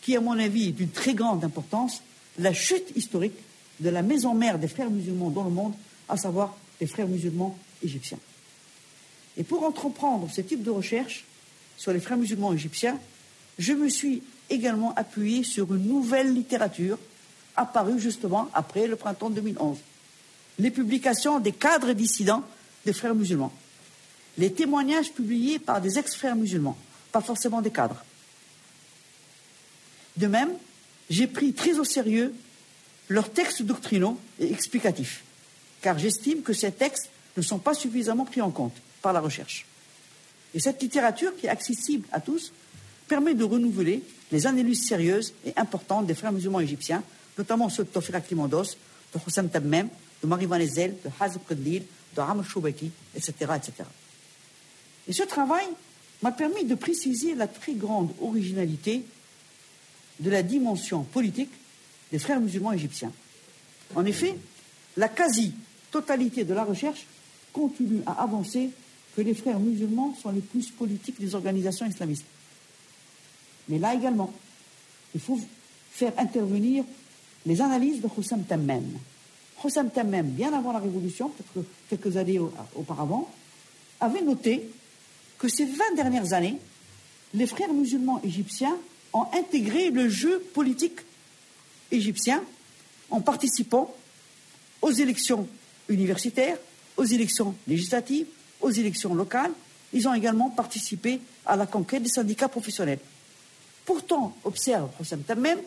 qui, 0.01 0.17
à 0.17 0.21
mon 0.21 0.37
avis, 0.37 0.69
est 0.69 0.71
d'une 0.73 0.89
très 0.89 1.13
grande 1.13 1.43
importance, 1.45 2.01
la 2.37 2.53
chute 2.53 2.91
historique 2.97 3.37
de 3.79 3.89
la 3.89 4.01
maison 4.01 4.33
mère 4.33 4.59
des 4.59 4.67
frères 4.67 4.89
musulmans 4.89 5.29
dans 5.29 5.45
le 5.45 5.51
monde, 5.51 5.73
à 6.09 6.17
savoir 6.17 6.57
des 6.81 6.87
frères 6.87 7.07
musulmans 7.07 7.57
égyptiens. 7.81 8.19
Et 9.37 9.43
pour 9.43 9.63
entreprendre 9.63 10.29
ce 10.29 10.41
type 10.41 10.63
de 10.63 10.71
recherche 10.71 11.23
sur 11.77 11.93
les 11.93 12.01
frères 12.01 12.17
musulmans 12.17 12.51
égyptiens, 12.51 12.99
je 13.57 13.71
me 13.71 13.87
suis 13.87 14.21
également 14.49 14.93
appuyé 14.95 15.43
sur 15.43 15.73
une 15.73 15.87
nouvelle 15.87 16.33
littérature 16.33 16.97
apparue 17.59 17.99
justement 17.99 18.49
après 18.53 18.87
le 18.87 18.95
printemps 18.95 19.29
2011. 19.29 19.77
Les 20.59 20.71
publications 20.71 21.39
des 21.39 21.51
cadres 21.51 21.93
dissidents 21.93 22.43
des 22.85 22.93
frères 22.93 23.15
musulmans. 23.15 23.53
Les 24.37 24.53
témoignages 24.53 25.11
publiés 25.11 25.59
par 25.59 25.81
des 25.81 25.99
ex-frères 25.99 26.35
musulmans, 26.35 26.77
pas 27.11 27.21
forcément 27.21 27.61
des 27.61 27.71
cadres. 27.71 28.03
De 30.17 30.27
même, 30.27 30.51
j'ai 31.09 31.27
pris 31.27 31.53
très 31.53 31.79
au 31.79 31.83
sérieux 31.83 32.33
leurs 33.09 33.31
textes 33.31 33.63
doctrinaux 33.63 34.17
et 34.39 34.51
explicatifs, 34.51 35.23
car 35.81 35.97
j'estime 35.97 36.41
que 36.41 36.53
ces 36.53 36.71
textes 36.71 37.09
ne 37.35 37.41
sont 37.41 37.59
pas 37.59 37.73
suffisamment 37.73 38.25
pris 38.25 38.41
en 38.41 38.51
compte 38.51 38.75
par 39.01 39.13
la 39.13 39.19
recherche. 39.19 39.65
Et 40.53 40.59
cette 40.59 40.81
littérature, 40.81 41.35
qui 41.35 41.47
est 41.47 41.49
accessible 41.49 42.07
à 42.11 42.19
tous, 42.19 42.53
permet 43.07 43.33
de 43.33 43.43
renouveler 43.43 44.03
les 44.31 44.47
analyses 44.47 44.87
sérieuses 44.87 45.33
et 45.45 45.53
importantes 45.57 46.05
des 46.05 46.15
frères 46.15 46.31
musulmans 46.31 46.59
égyptiens, 46.59 47.03
notamment 47.39 47.69
ceux 47.69 47.85
de 47.85 47.89
Tofir 47.89 48.15
Aklimandos, 48.15 48.75
de 49.13 49.19
Hossein 49.25 49.47
Tammem, 49.47 49.87
de 50.21 50.27
Marie 50.27 50.45
Van 50.45 50.57
Ezel, 50.57 50.97
de 51.03 51.09
Hazm 51.19 51.39
Qadlil, 51.47 51.83
de 52.15 52.21
Amr 52.21 52.43
Choubaki, 52.43 52.91
etc., 53.15 53.33
etc. 53.55 53.71
Et 55.07 55.13
ce 55.13 55.23
travail 55.23 55.65
m'a 56.21 56.33
permis 56.33 56.65
de 56.65 56.75
préciser 56.75 57.35
la 57.35 57.47
très 57.47 57.73
grande 57.73 58.11
originalité 58.21 59.05
de 60.19 60.29
la 60.29 60.43
dimension 60.43 61.03
politique 61.03 61.51
des 62.11 62.19
frères 62.19 62.41
musulmans 62.41 62.73
égyptiens. 62.73 63.13
En 63.95 64.05
effet, 64.05 64.35
la 64.97 65.07
quasi-totalité 65.07 66.43
de 66.43 66.53
la 66.53 66.65
recherche 66.65 67.05
continue 67.53 68.01
à 68.05 68.21
avancer 68.21 68.69
que 69.15 69.21
les 69.21 69.33
frères 69.33 69.59
musulmans 69.59 70.13
sont 70.21 70.31
les 70.31 70.41
plus 70.41 70.69
politiques 70.71 71.21
des 71.21 71.33
organisations 71.35 71.85
islamistes. 71.85 72.25
Mais 73.69 73.79
là 73.79 73.95
également, 73.95 74.33
il 75.15 75.21
faut 75.21 75.39
faire 75.91 76.11
intervenir 76.17 76.83
les 77.45 77.61
analyses 77.61 78.01
de 78.01 78.07
Hussam 78.17 78.43
Tammem. 78.43 78.85
Hussam 79.63 79.89
Tammem, 79.89 80.27
bien 80.27 80.53
avant 80.53 80.71
la 80.71 80.79
Révolution, 80.79 81.29
peut-être 81.29 81.65
quelques 81.89 82.17
années 82.17 82.39
auparavant, 82.75 83.29
avait 83.99 84.21
noté 84.21 84.69
que 85.37 85.47
ces 85.47 85.65
20 85.65 85.95
dernières 85.95 86.33
années, 86.33 86.57
les 87.33 87.47
frères 87.47 87.73
musulmans 87.73 88.21
égyptiens 88.23 88.75
ont 89.13 89.25
intégré 89.33 89.89
le 89.89 90.09
jeu 90.09 90.39
politique 90.53 90.99
égyptien 91.91 92.43
en 93.09 93.21
participant 93.21 93.93
aux 94.81 94.91
élections 94.91 95.47
universitaires, 95.87 96.57
aux 96.97 97.03
élections 97.03 97.55
législatives, 97.67 98.27
aux 98.61 98.69
élections 98.69 99.13
locales. 99.13 99.51
Ils 99.93 100.07
ont 100.07 100.13
également 100.13 100.49
participé 100.49 101.19
à 101.45 101.55
la 101.55 101.65
conquête 101.65 102.03
des 102.03 102.09
syndicats 102.09 102.49
professionnels. 102.49 102.99
Pourtant, 103.85 104.35
observe 104.43 104.89
Hossam 104.99 105.21
Tammem, 105.23 105.57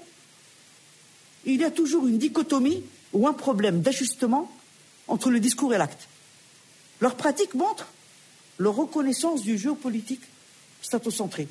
il 1.44 1.60
y 1.60 1.64
a 1.64 1.70
toujours 1.70 2.06
une 2.06 2.18
dichotomie 2.18 2.82
ou 3.12 3.26
un 3.26 3.32
problème 3.32 3.80
d'ajustement 3.80 4.50
entre 5.08 5.30
le 5.30 5.40
discours 5.40 5.74
et 5.74 5.78
l'acte. 5.78 6.08
Leur 7.00 7.16
pratique 7.16 7.54
montre 7.54 7.88
leur 8.58 8.74
reconnaissance 8.76 9.42
du 9.42 9.58
jeu 9.58 9.74
politique 9.74 10.22
statocentré. 10.80 11.48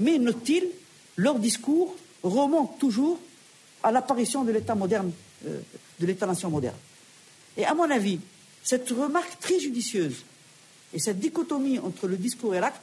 Mais, 0.00 0.18
note-t-il, 0.18 0.68
leur 1.16 1.38
discours 1.38 1.96
remonte 2.22 2.78
toujours 2.78 3.18
à 3.82 3.90
l'apparition 3.90 4.44
de 4.44 4.52
l'État 4.52 4.74
moderne, 4.74 5.12
euh, 5.46 5.60
de 6.00 6.06
l'État-nation 6.06 6.50
moderne. 6.50 6.76
Et 7.56 7.64
à 7.64 7.74
mon 7.74 7.90
avis, 7.90 8.20
cette 8.62 8.88
remarque 8.90 9.38
très 9.40 9.58
judicieuse 9.58 10.24
et 10.92 10.98
cette 10.98 11.18
dichotomie 11.18 11.78
entre 11.78 12.06
le 12.06 12.16
discours 12.16 12.54
et 12.54 12.60
l'acte, 12.60 12.82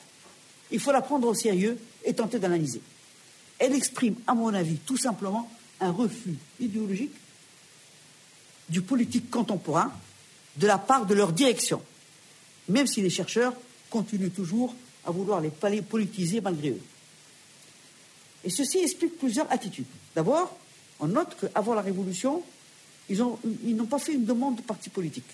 il 0.72 0.80
faut 0.80 0.92
la 0.92 1.02
prendre 1.02 1.28
au 1.28 1.34
sérieux 1.34 1.78
et 2.04 2.14
tenter 2.14 2.40
d'analyser. 2.40 2.82
Elle 3.60 3.76
exprime, 3.76 4.16
à 4.26 4.34
mon 4.34 4.54
avis, 4.54 4.78
tout 4.78 4.98
simplement 4.98 5.50
un 5.84 5.92
refus 5.92 6.36
idéologique 6.60 7.14
du 8.70 8.82
politique 8.82 9.30
contemporain 9.30 9.92
de 10.58 10.68
la 10.68 10.78
part 10.78 11.06
de 11.06 11.14
leur 11.14 11.34
direction, 11.34 11.82
même 12.70 12.88
si 12.88 13.02
les 13.02 13.10
chercheurs 13.10 13.54
continuent 13.90 14.32
toujours 14.32 14.76
à 15.06 15.12
vouloir 15.12 15.42
les 15.42 15.82
politiser 15.82 16.42
malgré 16.42 16.70
eux. 16.70 16.82
Et 18.44 18.50
ceci 18.50 18.80
explique 18.80 19.18
plusieurs 19.18 19.52
attitudes. 19.52 19.86
D'abord, 20.16 20.58
on 21.00 21.08
note 21.08 21.36
qu'avant 21.40 21.74
la 21.74 21.82
Révolution, 21.82 22.44
ils 23.10 23.18
n'ont 23.18 23.86
pas 23.86 24.00
fait 24.00 24.14
une 24.14 24.26
demande 24.26 24.58
de 24.58 24.62
parti 24.62 24.90
politique. 24.90 25.30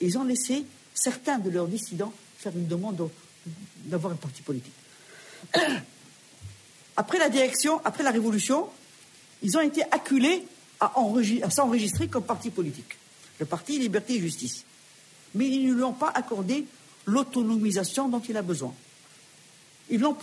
Ils 0.00 0.16
ont 0.18 0.24
laissé 0.24 0.64
certains 0.94 1.38
de 1.38 1.50
leurs 1.50 1.66
dissidents 1.66 2.12
faire 2.38 2.56
une 2.56 2.66
demande 2.66 3.08
d'avoir 3.84 4.12
un 4.12 4.16
parti 4.16 4.42
politique. 4.42 4.72
Après 6.96 7.18
la 7.18 7.28
direction, 7.28 7.80
après 7.84 8.02
la 8.02 8.10
Révolution, 8.10 8.68
ils 9.42 9.56
ont 9.56 9.60
été 9.60 9.82
acculés 9.90 10.44
à, 10.80 10.92
s'enregistrer 11.50 12.08
comme 12.08 12.24
parti 12.24 12.50
politique, 12.50 12.96
le 13.38 13.46
parti 13.46 13.78
Liberté 13.78 14.14
et 14.14 14.20
Justice. 14.20 14.64
Mais 15.34 15.46
ils 15.46 15.68
ne 15.68 15.74
lui 15.74 15.82
ont 15.82 15.92
pas 15.92 16.10
accordé 16.14 16.64
l'autonomisation 17.06 18.08
dont 18.08 18.20
il 18.20 18.36
a 18.36 18.42
besoin. 18.42 18.74
Ils 19.90 20.00
l'ont 20.00 20.16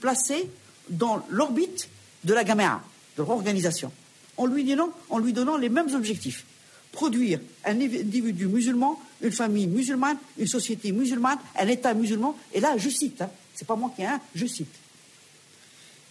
placé 0.00 0.48
dans 0.88 1.24
l'orbite 1.30 1.88
de 2.24 2.34
la 2.34 2.44
Gaméa, 2.44 2.82
de 3.16 3.22
l'organisation, 3.22 3.92
en 4.36 4.46
lui, 4.46 4.64
donnant, 4.64 4.90
en 5.10 5.18
lui 5.18 5.32
donnant 5.32 5.56
les 5.56 5.68
mêmes 5.68 5.94
objectifs. 5.94 6.44
Produire 6.92 7.40
un 7.64 7.78
individu 7.80 8.46
musulman, 8.46 8.98
une 9.20 9.32
famille 9.32 9.66
musulmane, 9.66 10.16
une 10.38 10.46
société 10.46 10.92
musulmane, 10.92 11.38
un 11.58 11.68
État 11.68 11.92
musulman. 11.94 12.36
Et 12.54 12.60
là, 12.60 12.76
je 12.78 12.88
cite, 12.88 13.20
hein, 13.20 13.30
c'est 13.54 13.66
pas 13.66 13.76
moi 13.76 13.92
qui 13.94 14.02
ai 14.02 14.06
un, 14.06 14.20
je 14.34 14.46
cite. 14.46 14.74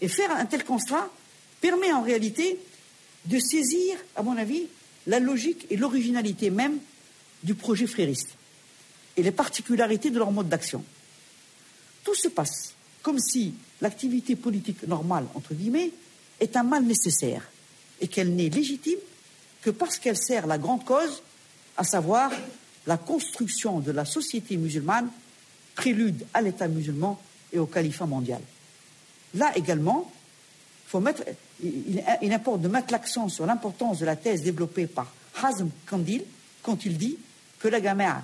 Et 0.01 0.07
faire 0.07 0.31
un 0.31 0.45
tel 0.45 0.63
constat 0.63 1.09
permet 1.65 1.91
en 1.91 2.03
réalité 2.03 2.59
de 3.25 3.39
saisir, 3.39 3.97
à 4.15 4.21
mon 4.21 4.37
avis, 4.37 4.67
la 5.07 5.19
logique 5.19 5.65
et 5.71 5.77
l'originalité 5.77 6.51
même 6.51 6.77
du 7.43 7.55
projet 7.55 7.87
frériste 7.87 8.35
et 9.17 9.23
les 9.23 9.31
particularités 9.31 10.11
de 10.11 10.19
leur 10.19 10.31
mode 10.31 10.47
d'action. 10.47 10.83
Tout 12.03 12.13
se 12.13 12.27
passe 12.27 12.75
comme 13.01 13.17
si 13.17 13.55
l'activité 13.81 14.35
politique 14.35 14.87
normale, 14.87 15.25
entre 15.33 15.55
guillemets, 15.55 15.89
est 16.39 16.55
un 16.55 16.61
mal 16.61 16.83
nécessaire 16.83 17.49
et 17.99 18.07
qu'elle 18.07 18.35
n'est 18.35 18.49
légitime 18.49 18.99
que 19.63 19.71
parce 19.71 19.97
qu'elle 19.97 20.17
sert 20.17 20.45
la 20.45 20.59
grande 20.59 20.85
cause, 20.85 21.23
à 21.77 21.83
savoir 21.83 22.31
la 22.85 22.97
construction 22.97 23.79
de 23.79 23.91
la 23.91 24.05
société 24.05 24.55
musulmane, 24.57 25.09
prélude 25.73 26.27
à 26.31 26.43
l'État 26.43 26.67
musulman 26.67 27.19
et 27.51 27.57
au 27.57 27.65
califat 27.65 28.05
mondial. 28.05 28.41
Là 29.33 29.51
également, 29.57 30.11
il, 31.63 32.33
importe 32.33 32.61
de 32.61 32.67
mettre 32.67 32.91
l'accent 32.91 33.29
sur 33.29 33.45
l'importance 33.45 33.99
de 33.99 34.05
la 34.05 34.15
thèse 34.15 34.41
développée 34.41 34.87
par 34.87 35.13
Hazm 35.41 35.69
Kandil 35.85 36.23
quand 36.63 36.85
il 36.85 36.97
dit 36.97 37.17
que 37.59 37.67
la 37.67 37.79
Gaméa 37.79 38.21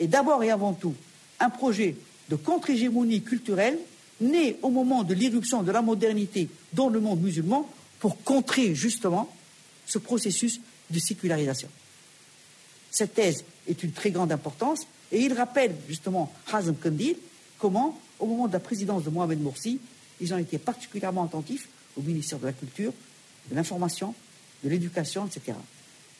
est 0.00 0.06
d'abord 0.06 0.42
et 0.42 0.50
avant 0.50 0.72
tout 0.72 0.94
un 1.40 1.50
projet 1.50 1.96
de 2.28 2.36
contre-hégémonie 2.36 3.22
culturelle 3.22 3.78
né 4.20 4.56
au 4.62 4.70
moment 4.70 5.04
de 5.04 5.14
l'irruption 5.14 5.62
de 5.62 5.72
la 5.72 5.82
modernité 5.82 6.48
dans 6.72 6.88
le 6.88 7.00
monde 7.00 7.20
musulman 7.20 7.68
pour 8.00 8.22
contrer 8.22 8.74
justement 8.74 9.28
ce 9.86 9.98
processus 9.98 10.60
de 10.90 10.98
sécularisation. 10.98 11.68
Cette 12.90 13.14
thèse 13.14 13.44
est 13.68 13.82
une 13.82 13.92
très 13.92 14.10
grande 14.10 14.32
importance 14.32 14.86
et 15.12 15.20
il 15.20 15.32
rappelle 15.32 15.74
justement 15.88 16.32
Hazm 16.52 16.74
Kandil 16.76 17.16
comment, 17.58 17.98
au 18.18 18.26
moment 18.26 18.46
de 18.46 18.52
la 18.52 18.60
présidence 18.60 19.04
de 19.04 19.10
Mohamed 19.10 19.40
Morsi, 19.40 19.80
ils 20.20 20.32
ont 20.32 20.38
été 20.38 20.58
particulièrement 20.58 21.24
attentifs 21.24 21.68
au 21.96 22.02
ministère 22.02 22.38
de 22.38 22.46
la 22.46 22.52
Culture, 22.52 22.92
de 23.50 23.54
l'Information, 23.54 24.14
de 24.62 24.68
l'Éducation, 24.68 25.26
etc. 25.26 25.56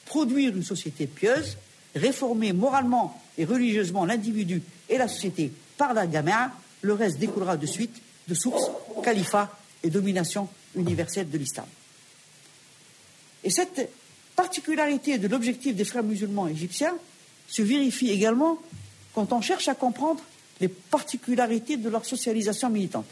Produire 0.04 0.54
une 0.54 0.62
société 0.62 1.06
pieuse, 1.06 1.56
réformer 1.94 2.52
moralement 2.52 3.20
et 3.38 3.44
religieusement 3.44 4.04
l'individu 4.04 4.62
et 4.88 4.98
la 4.98 5.08
société 5.08 5.52
par 5.76 5.94
la 5.94 6.06
gamin, 6.06 6.52
le 6.82 6.92
reste 6.92 7.18
découlera 7.18 7.56
de 7.56 7.66
suite 7.66 8.00
de 8.28 8.34
sources 8.34 8.70
califat 9.02 9.56
et 9.82 9.90
domination 9.90 10.48
universelle 10.76 11.30
de 11.30 11.38
l'islam. 11.38 11.66
Et 13.42 13.50
cette 13.50 13.90
particularité 14.34 15.18
de 15.18 15.28
l'objectif 15.28 15.76
des 15.76 15.84
frères 15.84 16.02
musulmans 16.02 16.48
égyptiens 16.48 16.94
se 17.46 17.62
vérifie 17.62 18.10
également 18.10 18.58
quand 19.14 19.32
on 19.32 19.40
cherche 19.40 19.68
à 19.68 19.74
comprendre 19.74 20.22
les 20.60 20.68
particularités 20.68 21.76
de 21.76 21.88
leur 21.88 22.04
socialisation 22.04 22.70
militante. 22.70 23.06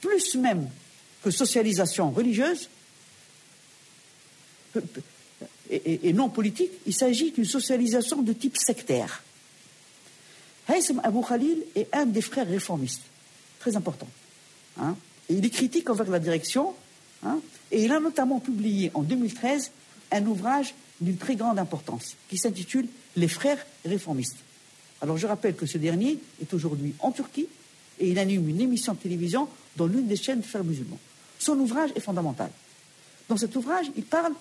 Plus 0.00 0.34
même 0.36 0.68
que 1.22 1.30
socialisation 1.30 2.10
religieuse 2.10 2.68
et, 5.70 6.12
non 6.12 6.28
politique, 6.28 6.70
il 6.86 6.94
s'agit 6.94 7.32
d'une 7.32 7.44
socialisation 7.44 8.22
de 8.22 8.32
type 8.32 8.56
sectaire. 8.56 9.22
Haïsm 10.68 11.00
Abou 11.02 11.22
Khalil 11.22 11.64
est 11.74 11.88
un 11.94 12.06
des 12.06 12.20
frères 12.20 12.48
réformistes, 12.48 13.02
très 13.58 13.76
important. 13.76 14.08
Hein. 14.78 14.96
Il 15.28 15.44
est 15.44 15.50
critique 15.50 15.88
envers 15.90 16.10
la 16.10 16.18
direction, 16.18 16.74
hein, 17.24 17.38
et 17.70 17.84
il 17.84 17.92
a 17.92 18.00
notamment 18.00 18.38
publié 18.38 18.90
en 18.94 19.02
2013 19.02 19.70
un 20.12 20.26
ouvrage 20.26 20.74
d'une 21.00 21.16
très 21.16 21.36
grande 21.36 21.58
importance, 21.58 22.16
qui 22.28 22.38
s'intitule 22.38 22.86
Les 23.16 23.28
frères 23.28 23.64
réformistes. 23.84 24.38
Alors 25.00 25.16
je 25.16 25.26
rappelle 25.26 25.56
que 25.56 25.66
ce 25.66 25.78
dernier 25.78 26.18
est 26.40 26.54
aujourd'hui 26.54 26.94
en 27.00 27.10
Turquie 27.10 27.48
et 27.98 28.10
il 28.10 28.18
anime 28.18 28.48
une 28.48 28.60
émission 28.60 28.94
de 28.94 28.98
télévision 28.98 29.48
dans 29.76 29.86
l'une 29.86 30.06
des 30.06 30.16
chaînes 30.16 30.40
de 30.40 30.46
frères 30.46 30.64
musulmans. 30.64 30.98
Son 31.42 31.58
ouvrage 31.58 31.90
est 31.96 32.00
fondamental. 32.00 32.50
Dans 33.28 33.36
cet 33.36 33.56
ouvrage, 33.56 33.86
il 33.96 34.04
parle 34.04 34.32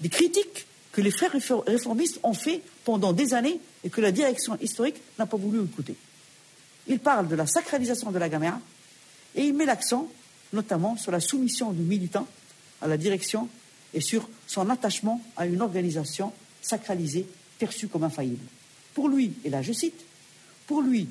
des 0.00 0.08
critiques 0.08 0.66
que 0.90 1.00
les 1.00 1.12
frères 1.12 1.30
réformistes 1.64 2.18
ont 2.24 2.34
fait 2.34 2.60
pendant 2.84 3.12
des 3.12 3.34
années 3.34 3.60
et 3.84 3.88
que 3.88 4.00
la 4.00 4.10
direction 4.10 4.58
historique 4.60 4.96
n'a 5.16 5.26
pas 5.26 5.36
voulu 5.36 5.62
écouter. 5.62 5.94
Il 6.88 6.98
parle 6.98 7.28
de 7.28 7.36
la 7.36 7.46
sacralisation 7.46 8.10
de 8.10 8.18
la 8.18 8.28
Gamera 8.28 8.58
et 9.36 9.44
il 9.44 9.54
met 9.54 9.64
l'accent 9.64 10.08
notamment 10.52 10.96
sur 10.96 11.12
la 11.12 11.20
soumission 11.20 11.70
du 11.70 11.82
militant 11.82 12.26
à 12.82 12.88
la 12.88 12.96
direction 12.96 13.48
et 13.94 14.00
sur 14.00 14.28
son 14.48 14.70
attachement 14.70 15.22
à 15.36 15.46
une 15.46 15.62
organisation 15.62 16.32
sacralisée 16.60 17.28
perçue 17.60 17.86
comme 17.86 18.02
infaillible. 18.02 18.44
Pour 18.92 19.08
lui, 19.08 19.34
et 19.44 19.50
là 19.50 19.62
je 19.62 19.72
cite, 19.72 20.04
pour 20.66 20.82
lui, 20.82 21.08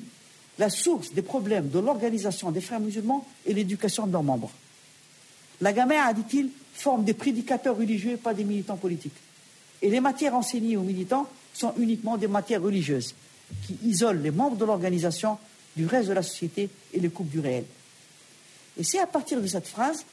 la 0.58 0.68
source 0.68 1.14
des 1.14 1.22
problèmes 1.22 1.70
de 1.70 1.78
l'organisation 1.78 2.50
des 2.50 2.60
frères 2.60 2.80
musulmans 2.80 3.26
est 3.46 3.54
l'éducation 3.54 4.06
de 4.06 4.12
leurs 4.12 4.22
membres. 4.22 4.50
La 5.60 5.72
Gamera, 5.72 6.12
dit-il, 6.12 6.50
forme 6.74 7.04
des 7.04 7.14
prédicateurs 7.14 7.76
religieux 7.76 8.12
et 8.12 8.16
pas 8.16 8.34
des 8.34 8.44
militants 8.44 8.76
politiques. 8.76 9.16
Et 9.82 9.90
les 9.90 10.00
matières 10.00 10.34
enseignées 10.34 10.76
aux 10.76 10.82
militants 10.82 11.28
sont 11.52 11.74
uniquement 11.78 12.16
des 12.16 12.28
matières 12.28 12.62
religieuses 12.62 13.14
qui 13.66 13.78
isolent 13.84 14.22
les 14.22 14.30
membres 14.30 14.56
de 14.56 14.64
l'organisation 14.64 15.38
du 15.76 15.86
reste 15.86 16.08
de 16.08 16.14
la 16.14 16.22
société 16.22 16.68
et 16.92 17.00
les 17.00 17.08
coupent 17.08 17.30
du 17.30 17.40
réel. 17.40 17.64
Et 18.76 18.84
c'est 18.84 19.00
à 19.00 19.06
partir 19.06 19.40
de 19.40 19.46
cette 19.46 19.66
phrase, 19.66 20.04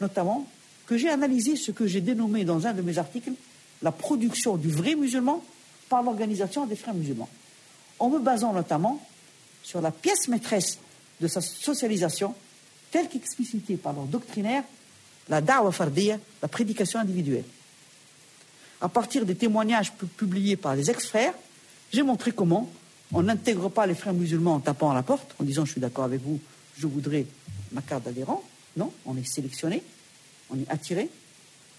notamment, 0.00 0.46
que 0.86 0.96
j'ai 0.96 1.08
analysé 1.08 1.56
ce 1.56 1.70
que 1.70 1.86
j'ai 1.86 2.00
dénommé 2.00 2.44
dans 2.44 2.66
un 2.66 2.72
de 2.72 2.82
mes 2.82 2.98
articles 2.98 3.32
la 3.82 3.92
production 3.92 4.56
du 4.56 4.70
vrai 4.70 4.94
musulman 4.94 5.42
par 5.88 6.02
l'organisation 6.02 6.66
des 6.66 6.76
frères 6.76 6.94
musulmans, 6.94 7.28
en 7.98 8.10
me 8.10 8.18
basant 8.18 8.52
notamment 8.52 9.00
sur 9.62 9.80
la 9.80 9.90
pièce 9.90 10.28
maîtresse 10.28 10.78
de 11.20 11.28
sa 11.28 11.40
socialisation, 11.40 12.34
telle 12.90 13.08
qu'explicitée 13.08 13.76
par 13.76 13.92
leur 13.92 14.04
doctrinaire, 14.04 14.64
la 15.28 15.40
da'wa 15.40 15.72
fardiya, 15.72 16.18
la 16.42 16.48
prédication 16.48 17.00
individuelle. 17.00 17.44
À 18.80 18.88
partir 18.88 19.26
des 19.26 19.34
témoignages 19.34 19.92
publiés 19.92 20.56
par 20.56 20.74
les 20.74 20.90
ex-frères, 20.90 21.34
j'ai 21.92 22.02
montré 22.02 22.32
comment 22.32 22.70
on 23.12 23.22
n'intègre 23.22 23.68
pas 23.68 23.86
les 23.86 23.94
frères 23.94 24.14
musulmans 24.14 24.54
en 24.54 24.60
tapant 24.60 24.90
à 24.90 24.94
la 24.94 25.02
porte, 25.02 25.34
en 25.40 25.44
disant 25.44 25.64
je 25.64 25.72
suis 25.72 25.80
d'accord 25.80 26.04
avec 26.04 26.22
vous, 26.22 26.38
je 26.76 26.86
voudrais 26.86 27.26
ma 27.72 27.82
carte 27.82 28.04
d'adhérent. 28.04 28.42
Non, 28.76 28.92
on 29.06 29.16
est 29.16 29.26
sélectionné, 29.26 29.82
on 30.50 30.58
est 30.58 30.70
attiré, 30.70 31.10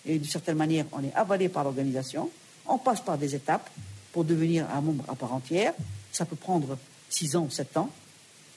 et 0.06 0.18
d'une 0.18 0.30
certaine 0.30 0.58
manière, 0.58 0.86
on 0.92 1.04
est 1.04 1.14
avalé 1.14 1.50
par 1.50 1.64
l'organisation. 1.64 2.30
On 2.68 2.78
passe 2.78 3.02
par 3.02 3.18
des 3.18 3.36
étapes 3.36 3.70
pour 4.12 4.24
devenir 4.24 4.68
un 4.74 4.82
membre 4.82 5.06
à 5.08 5.16
part 5.16 5.34
entière. 5.34 5.74
Ça 6.12 6.26
peut 6.26 6.36
prendre 6.36 6.78
six 7.10 7.36
ans 7.36 7.46
ou 7.46 7.52
sept 7.52 7.78
ans. 7.78 7.90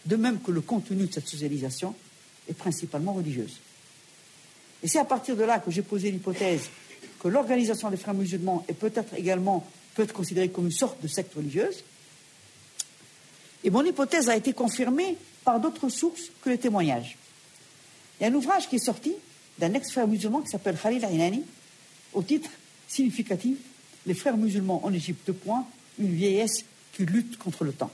De 0.07 0.17
même 0.17 0.41
que 0.41 0.51
le 0.51 0.61
contenu 0.61 1.07
de 1.07 1.13
cette 1.13 1.29
socialisation 1.29 1.95
est 2.49 2.55
principalement 2.55 3.13
religieuse. 3.13 3.61
Et 4.83 4.89
c'est 4.89 4.99
à 4.99 5.05
partir 5.05 5.37
de 5.37 5.45
là 5.45 5.59
que 5.59 5.71
j'ai 5.71 5.83
posé 5.83 6.11
l'hypothèse 6.11 6.69
que 7.23 7.29
l'organisation 7.29 7.89
des 7.91 7.97
frères 7.97 8.15
musulmans 8.15 8.65
est 8.69 8.75
peut-être 8.75 9.15
également 9.15 9.67
peut 9.95 10.03
être 10.03 10.13
considérée 10.13 10.49
comme 10.49 10.67
une 10.67 10.73
sorte 10.73 11.01
de 11.03 11.09
secte 11.09 11.35
religieuse. 11.35 11.85
Et 13.63 13.71
mon 13.71 13.85
hypothèse 13.85 14.29
a 14.29 14.37
été 14.37 14.53
confirmée 14.53 15.17
par 15.45 15.61
d'autres 15.61 15.89
sources 15.89 16.31
que 16.43 16.51
les 16.51 16.59
témoignages. 16.59 17.17
Il 18.19 18.25
y 18.25 18.27
a 18.27 18.29
un 18.31 18.35
ouvrage 18.35 18.69
qui 18.69 18.77
est 18.77 18.85
sorti 18.85 19.15
d'un 19.59 19.75
ex-frère 19.75 20.09
musulman 20.09 20.41
qui 20.41 20.49
s'appelle 20.49 20.77
Khalil 20.77 21.05
Ainani, 21.05 21.45
au 22.13 22.23
titre 22.23 22.51
significatif 22.89 23.57
Les 24.07 24.15
frères 24.15 24.37
musulmans 24.37 24.85
en 24.85 24.93
Égypte, 24.93 25.31
point, 25.33 25.67
une 25.99 26.15
vieillesse 26.15 26.65
qui 26.93 27.05
lutte 27.05 27.39
contre 27.39 27.65
le 27.65 27.73
temps. 27.73 27.91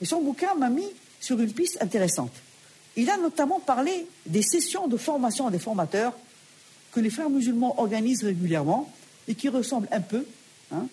Et 0.00 0.04
son 0.04 0.22
bouquin 0.22 0.54
m'a 0.54 0.70
mis 0.70 0.86
sur 1.20 1.40
une 1.40 1.52
piste 1.52 1.78
intéressante. 1.80 2.32
Il 2.96 3.08
a 3.10 3.16
notamment 3.16 3.60
parlé 3.60 4.06
des 4.26 4.42
sessions 4.42 4.88
de 4.88 4.96
formation 4.96 5.50
des 5.50 5.58
formateurs 5.58 6.12
que 6.92 7.00
les 7.00 7.10
frères 7.10 7.30
musulmans 7.30 7.78
organisent 7.78 8.24
régulièrement 8.24 8.92
et 9.28 9.34
qui 9.34 9.48
ressemblent 9.48 9.88
un 9.92 10.00
peu 10.00 10.26
hein, 10.72 10.86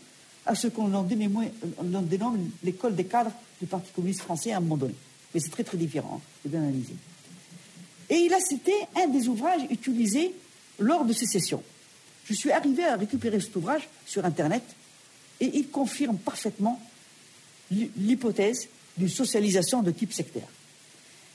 à 0.45 0.55
ce 0.55 0.67
qu'on 0.67 0.87
dénomme 1.01 2.49
l'école 2.63 2.95
des 2.95 3.05
cadres 3.05 3.31
du 3.59 3.67
Parti 3.67 3.91
communiste 3.91 4.21
français 4.21 4.51
à 4.51 4.57
un 4.57 4.59
moment 4.59 4.77
donné. 4.77 4.95
Mais 5.33 5.39
c'est 5.39 5.49
très 5.49 5.63
très 5.63 5.77
différent, 5.77 6.21
hein, 6.21 6.29
c'est 6.43 6.49
bien 6.49 6.61
analysé. 6.61 6.93
Et 8.09 8.15
il 8.15 8.33
a 8.33 8.39
cité 8.39 8.73
un 8.95 9.07
des 9.07 9.27
ouvrages 9.27 9.63
utilisés 9.69 10.33
lors 10.79 11.03
de 11.03 11.13
ces 11.13 11.25
sessions. 11.25 11.63
Je 12.25 12.33
suis 12.33 12.51
arrivé 12.51 12.85
à 12.85 12.95
récupérer 12.95 13.39
cet 13.39 13.55
ouvrage 13.55 13.87
sur 14.05 14.23
Internet 14.23 14.63
et 15.39 15.57
il 15.57 15.69
confirme 15.69 16.17
parfaitement 16.17 16.79
l'hypothèse 17.71 18.67
d'une 18.97 19.09
socialisation 19.09 19.81
de 19.81 19.91
type 19.91 20.13
sectaire. 20.13 20.47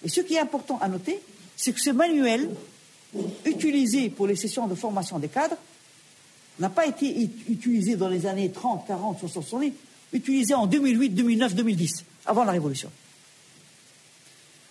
Et 0.04 0.08
ce 0.08 0.20
qui 0.20 0.34
est 0.34 0.40
important 0.40 0.78
à 0.80 0.88
noter, 0.88 1.20
c'est 1.56 1.72
que 1.72 1.80
ce 1.80 1.90
manuel, 1.90 2.50
utilisé 3.44 4.10
pour 4.10 4.26
les 4.26 4.36
sessions 4.36 4.66
de 4.66 4.74
formation 4.74 5.18
des 5.18 5.28
cadres, 5.28 5.56
n'a 6.58 6.70
pas 6.70 6.86
été 6.86 7.30
utilisé 7.48 7.96
dans 7.96 8.08
les 8.08 8.26
années 8.26 8.50
30, 8.50 8.86
40, 8.86 9.20
60, 9.20 9.44
70, 9.44 9.72
utilisé 10.12 10.54
en 10.54 10.66
2008, 10.66 11.10
2009, 11.10 11.54
2010, 11.54 12.04
avant 12.26 12.44
la 12.44 12.52
Révolution. 12.52 12.90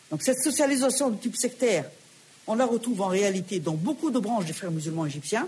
Donc 0.10 0.22
cette 0.22 0.42
socialisation 0.44 1.10
de 1.10 1.18
type 1.18 1.36
sectaire, 1.36 1.90
on 2.48 2.56
la 2.56 2.66
retrouve 2.66 3.02
en 3.02 3.08
réalité 3.08 3.60
dans 3.60 3.74
beaucoup 3.74 4.12
de 4.12 4.20
branches 4.20 4.46
des 4.46 4.54
frères 4.54 4.72
musulmans 4.72 5.06
égyptiens. 5.06 5.48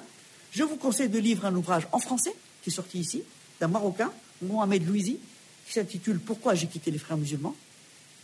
Je 0.51 0.63
vous 0.63 0.77
conseille 0.77 1.09
de 1.09 1.19
lire 1.19 1.45
un 1.45 1.55
ouvrage 1.55 1.87
en 1.91 1.99
français 1.99 2.33
qui 2.63 2.69
est 2.69 2.73
sorti 2.73 2.99
ici, 2.99 3.23
d'un 3.59 3.67
Marocain, 3.67 4.11
Mohamed 4.41 4.87
Louisi, 4.87 5.19
qui 5.67 5.73
s'intitule 5.73 6.19
Pourquoi 6.19 6.55
j'ai 6.55 6.67
quitté 6.67 6.91
les 6.91 6.97
frères 6.97 7.17
musulmans? 7.17 7.55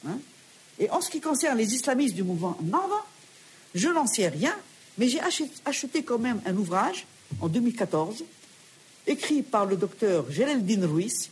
Hein. 0.07 0.17
Et 0.79 0.89
en 0.89 1.01
ce 1.01 1.09
qui 1.09 1.19
concerne 1.19 1.57
les 1.57 1.75
islamistes 1.75 2.15
du 2.15 2.23
mouvement 2.23 2.57
Narva, 2.63 3.05
je 3.75 3.89
n'en 3.89 4.07
sais 4.07 4.29
rien, 4.29 4.55
mais 4.97 5.09
j'ai 5.09 5.19
acheté 5.65 6.03
quand 6.03 6.19
même 6.19 6.41
un 6.45 6.55
ouvrage 6.55 7.05
en 7.41 7.47
2014, 7.47 8.23
écrit 9.05 9.41
par 9.41 9.65
le 9.65 9.75
docteur 9.75 10.25
Din 10.25 10.87
Ruiz, 10.87 11.29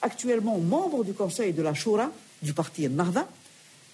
actuellement 0.00 0.58
membre 0.58 1.04
du 1.04 1.12
conseil 1.12 1.52
de 1.52 1.62
la 1.62 1.74
Shura 1.74 2.10
du 2.42 2.54
parti 2.54 2.88
Narva, 2.88 3.28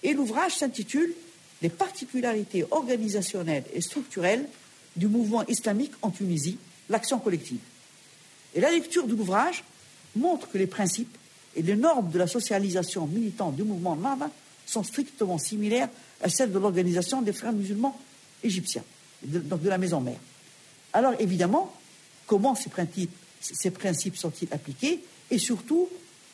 et 0.03 0.13
l'ouvrage 0.13 0.57
s'intitule 0.57 1.13
Les 1.61 1.69
particularités 1.69 2.65
organisationnelles 2.69 3.63
et 3.73 3.81
structurelles 3.81 4.47
du 4.95 5.07
mouvement 5.07 5.45
islamique 5.47 5.93
en 6.01 6.11
Tunisie, 6.11 6.59
l'action 6.89 7.17
collective. 7.17 7.59
Et 8.53 8.61
la 8.61 8.71
lecture 8.71 9.07
de 9.07 9.15
l'ouvrage 9.15 9.63
montre 10.15 10.49
que 10.49 10.57
les 10.57 10.67
principes 10.67 11.17
et 11.55 11.61
les 11.61 11.75
normes 11.75 12.11
de 12.11 12.19
la 12.19 12.27
socialisation 12.27 13.07
militante 13.07 13.55
du 13.55 13.63
mouvement 13.63 13.95
Nava 13.95 14.29
sont 14.65 14.83
strictement 14.83 15.37
similaires 15.37 15.89
à 16.21 16.29
celles 16.29 16.51
de 16.51 16.59
l'organisation 16.59 17.21
des 17.21 17.33
frères 17.33 17.53
musulmans 17.53 17.99
égyptiens, 18.43 18.83
donc 19.23 19.61
de 19.61 19.69
la 19.69 19.77
maison 19.77 20.01
mère. 20.01 20.19
Alors 20.93 21.13
évidemment, 21.19 21.73
comment 22.25 22.55
ces 22.55 22.69
principes, 22.69 24.17
sont-ils 24.17 24.47
appliqués 24.51 25.01
et 25.31 25.37
surtout, 25.37 25.89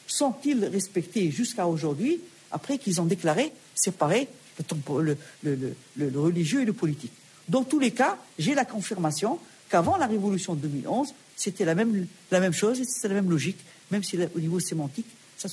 sont-ils 0.07 0.65
respectés 0.65 1.31
jusqu'à 1.31 1.67
aujourd'hui 1.67 2.19
après 2.51 2.77
qu'ils 2.77 2.99
ont 3.01 3.05
déclaré 3.05 3.51
séparer 3.75 4.27
le, 4.93 5.17
religieux 6.15 6.61
et 6.61 6.65
le 6.65 6.73
politique? 6.73 7.13
Dans 7.49 7.63
tous 7.63 7.79
les 7.79 7.91
cas, 7.91 8.17
j'ai 8.37 8.53
la 8.53 8.65
confirmation 8.65 9.39
qu'avant 9.69 9.97
la 9.97 10.07
révolution 10.07 10.53
de 10.53 10.61
2011, 10.61 11.13
c'était 11.35 11.65
la 11.65 11.75
même, 11.75 12.07
la 12.29 12.39
même 12.39 12.53
chose 12.53 12.79
et 12.79 12.85
c'était 12.85 13.07
la 13.07 13.15
même 13.15 13.29
logique, 13.29 13.59
même 13.89 14.03
si 14.03 14.17
au 14.35 14.39
niveau 14.39 14.59
sémantique, 14.59 15.07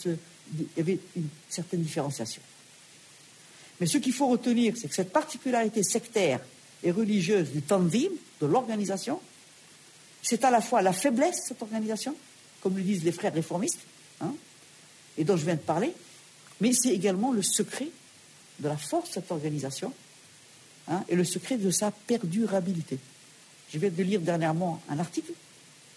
il 0.04 0.66
y 0.76 0.80
avait 0.80 0.98
une 1.16 1.28
certaine 1.48 1.80
différenciation. 1.80 2.42
Mais 3.80 3.86
ce 3.86 3.98
qu'il 3.98 4.12
faut 4.12 4.28
retenir, 4.28 4.74
c'est 4.76 4.88
que 4.88 4.94
cette 4.94 5.12
particularité 5.12 5.82
sectaire 5.82 6.40
et 6.82 6.90
religieuse 6.90 7.50
du 7.50 7.62
tanzim, 7.62 8.10
de 8.40 8.46
l'organisation, 8.46 9.20
c'est 10.22 10.44
à 10.44 10.50
la 10.50 10.60
fois 10.60 10.82
la 10.82 10.92
faiblesse 10.92 11.36
de 11.36 11.48
cette 11.48 11.62
organisation, 11.62 12.14
comme 12.60 12.76
le 12.76 12.82
disent 12.82 13.04
les 13.04 13.12
frères 13.12 13.34
réformistes, 13.34 13.80
hein, 14.20 14.34
et 15.16 15.24
dont 15.24 15.36
je 15.36 15.44
viens 15.44 15.54
de 15.54 15.60
parler, 15.60 15.92
mais 16.60 16.72
c'est 16.72 16.90
également 16.90 17.32
le 17.32 17.42
secret 17.42 17.88
de 18.58 18.68
la 18.68 18.76
force 18.76 19.10
de 19.10 19.14
cette 19.14 19.30
organisation 19.30 19.92
hein, 20.88 21.04
et 21.08 21.14
le 21.14 21.24
secret 21.24 21.56
de 21.56 21.70
sa 21.70 21.90
perdurabilité. 21.90 22.98
Je 23.72 23.78
viens 23.78 23.90
de 23.90 24.02
lire 24.02 24.20
dernièrement 24.20 24.80
un 24.88 24.98
article 24.98 25.32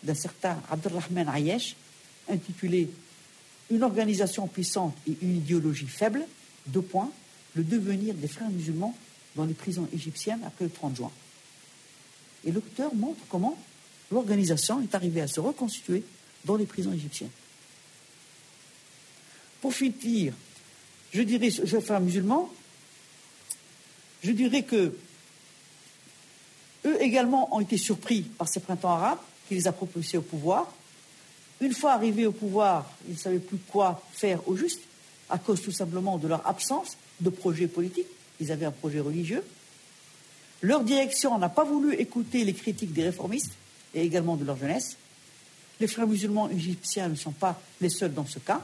d'un 0.04 0.14
certain 0.14 0.62
Abdelrahman 0.70 1.30
Ayesh 1.30 1.76
intitulé 2.30 2.90
Une 3.70 3.84
organisation 3.84 4.48
puissante 4.48 4.96
et 5.08 5.18
une 5.22 5.38
idéologie 5.38 5.88
faible, 5.88 6.26
deux 6.68 6.82
points, 6.82 7.12
le 7.56 7.64
devenir 7.64 8.14
des 8.14 8.28
frères 8.28 8.50
musulmans 8.50 8.96
dans 9.36 9.46
les 9.46 9.54
prisons 9.54 9.88
égyptiennes 9.94 10.42
après 10.46 10.66
le 10.66 10.72
30 10.72 10.96
juin. 10.96 11.12
Et 12.46 12.52
l'auteur 12.52 12.94
montre 12.96 13.22
comment 13.30 13.58
l'organisation 14.12 14.82
est 14.82 14.96
arrivée 14.96 15.22
à 15.22 15.28
se 15.28 15.40
reconstituer 15.40 16.04
dans 16.46 16.56
les 16.56 16.66
prisons 16.66 16.92
égyptiennes. 16.92 17.30
Pour 19.62 19.74
finir, 19.74 20.34
je 21.14 21.22
dirais, 21.22 21.52
je 21.52 21.62
vais 21.78 21.82
faire 21.82 22.02
musulman, 22.02 22.50
je 24.24 24.32
dirais 24.32 24.64
que 24.64 24.96
eux 26.86 27.02
également 27.02 27.56
ont 27.56 27.60
été 27.60 27.78
surpris 27.78 28.22
par 28.22 28.48
ces 28.48 28.60
printemps 28.60 28.94
arabes 28.94 29.20
qui 29.48 29.56
les 29.56 29.68
a 29.68 29.72
propulsés 29.72 30.18
au 30.18 30.22
pouvoir. 30.22 30.74
Une 31.60 31.74
fois 31.74 31.94
arrivés 31.94 32.26
au 32.26 32.32
pouvoir, 32.32 32.90
ils 33.08 33.14
ne 33.14 33.20
savaient 33.20 33.40
plus 33.40 33.58
quoi 33.58 34.02
faire 34.14 34.48
au 34.48 34.56
juste, 34.56 34.82
à 35.30 35.38
cause 35.38 35.62
tout 35.62 35.72
simplement 35.72 36.18
de 36.18 36.28
leur 36.28 36.46
absence 36.48 36.98
de 37.22 37.30
projet 37.30 37.68
politique. 37.68 38.08
Ils 38.40 38.52
avaient 38.52 38.66
un 38.66 38.72
projet 38.72 39.00
religieux. 39.00 39.44
Leur 40.62 40.84
direction 40.84 41.38
n'a 41.38 41.50
pas 41.50 41.64
voulu 41.64 41.96
écouter 41.96 42.44
les 42.44 42.54
critiques 42.54 42.94
des 42.94 43.04
réformistes 43.04 43.54
et 43.96 44.04
également 44.04 44.36
de 44.36 44.46
leur 44.46 44.58
jeunesse. 44.58 44.98
Les 45.80 45.88
frères 45.88 46.08
musulmans 46.08 46.50
égyptiens 46.50 47.08
ne 47.10 47.16
sont 47.16 47.32
pas 47.32 47.60
les 47.80 47.90
seuls 47.90 48.14
dans 48.14 48.28
ce 48.28 48.40
cas. 48.40 48.62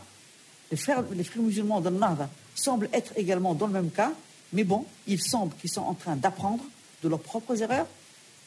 Les 0.69 0.77
frères, 0.77 1.03
musulmans 1.37 1.81
Nahda 1.81 2.29
semblent 2.53 2.89
être 2.93 3.13
également 3.15 3.55
dans 3.55 3.67
le 3.67 3.73
même 3.73 3.89
cas, 3.89 4.11
mais 4.53 4.63
bon, 4.63 4.85
il 5.07 5.21
semble 5.21 5.55
qu'ils 5.55 5.71
sont 5.71 5.81
en 5.81 5.93
train 5.93 6.15
d'apprendre 6.15 6.63
de 7.03 7.09
leurs 7.09 7.21
propres 7.21 7.61
erreurs, 7.61 7.87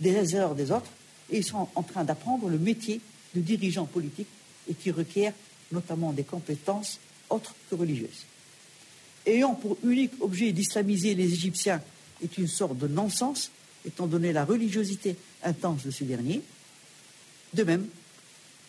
des 0.00 0.36
erreurs 0.36 0.54
des 0.54 0.70
autres, 0.70 0.90
et 1.30 1.38
ils 1.38 1.44
sont 1.44 1.68
en 1.74 1.82
train 1.82 2.04
d'apprendre 2.04 2.48
le 2.48 2.58
métier 2.58 3.00
de 3.34 3.40
dirigeant 3.40 3.86
politique 3.86 4.28
et 4.68 4.74
qui 4.74 4.90
requiert 4.90 5.32
notamment 5.72 6.12
des 6.12 6.24
compétences 6.24 6.98
autres 7.28 7.54
que 7.68 7.74
religieuses. 7.74 8.26
Ayant 9.26 9.54
pour 9.54 9.76
unique 9.84 10.12
objet 10.20 10.52
d'islamiser 10.52 11.14
les 11.14 11.32
Égyptiens 11.32 11.82
est 12.22 12.38
une 12.38 12.48
sorte 12.48 12.78
de 12.78 12.88
non-sens, 12.88 13.50
étant 13.86 14.06
donné 14.06 14.32
la 14.32 14.44
religiosité 14.44 15.16
intense 15.42 15.84
de 15.84 15.90
ces 15.90 16.04
derniers. 16.04 16.42
De 17.54 17.64
même, 17.64 17.86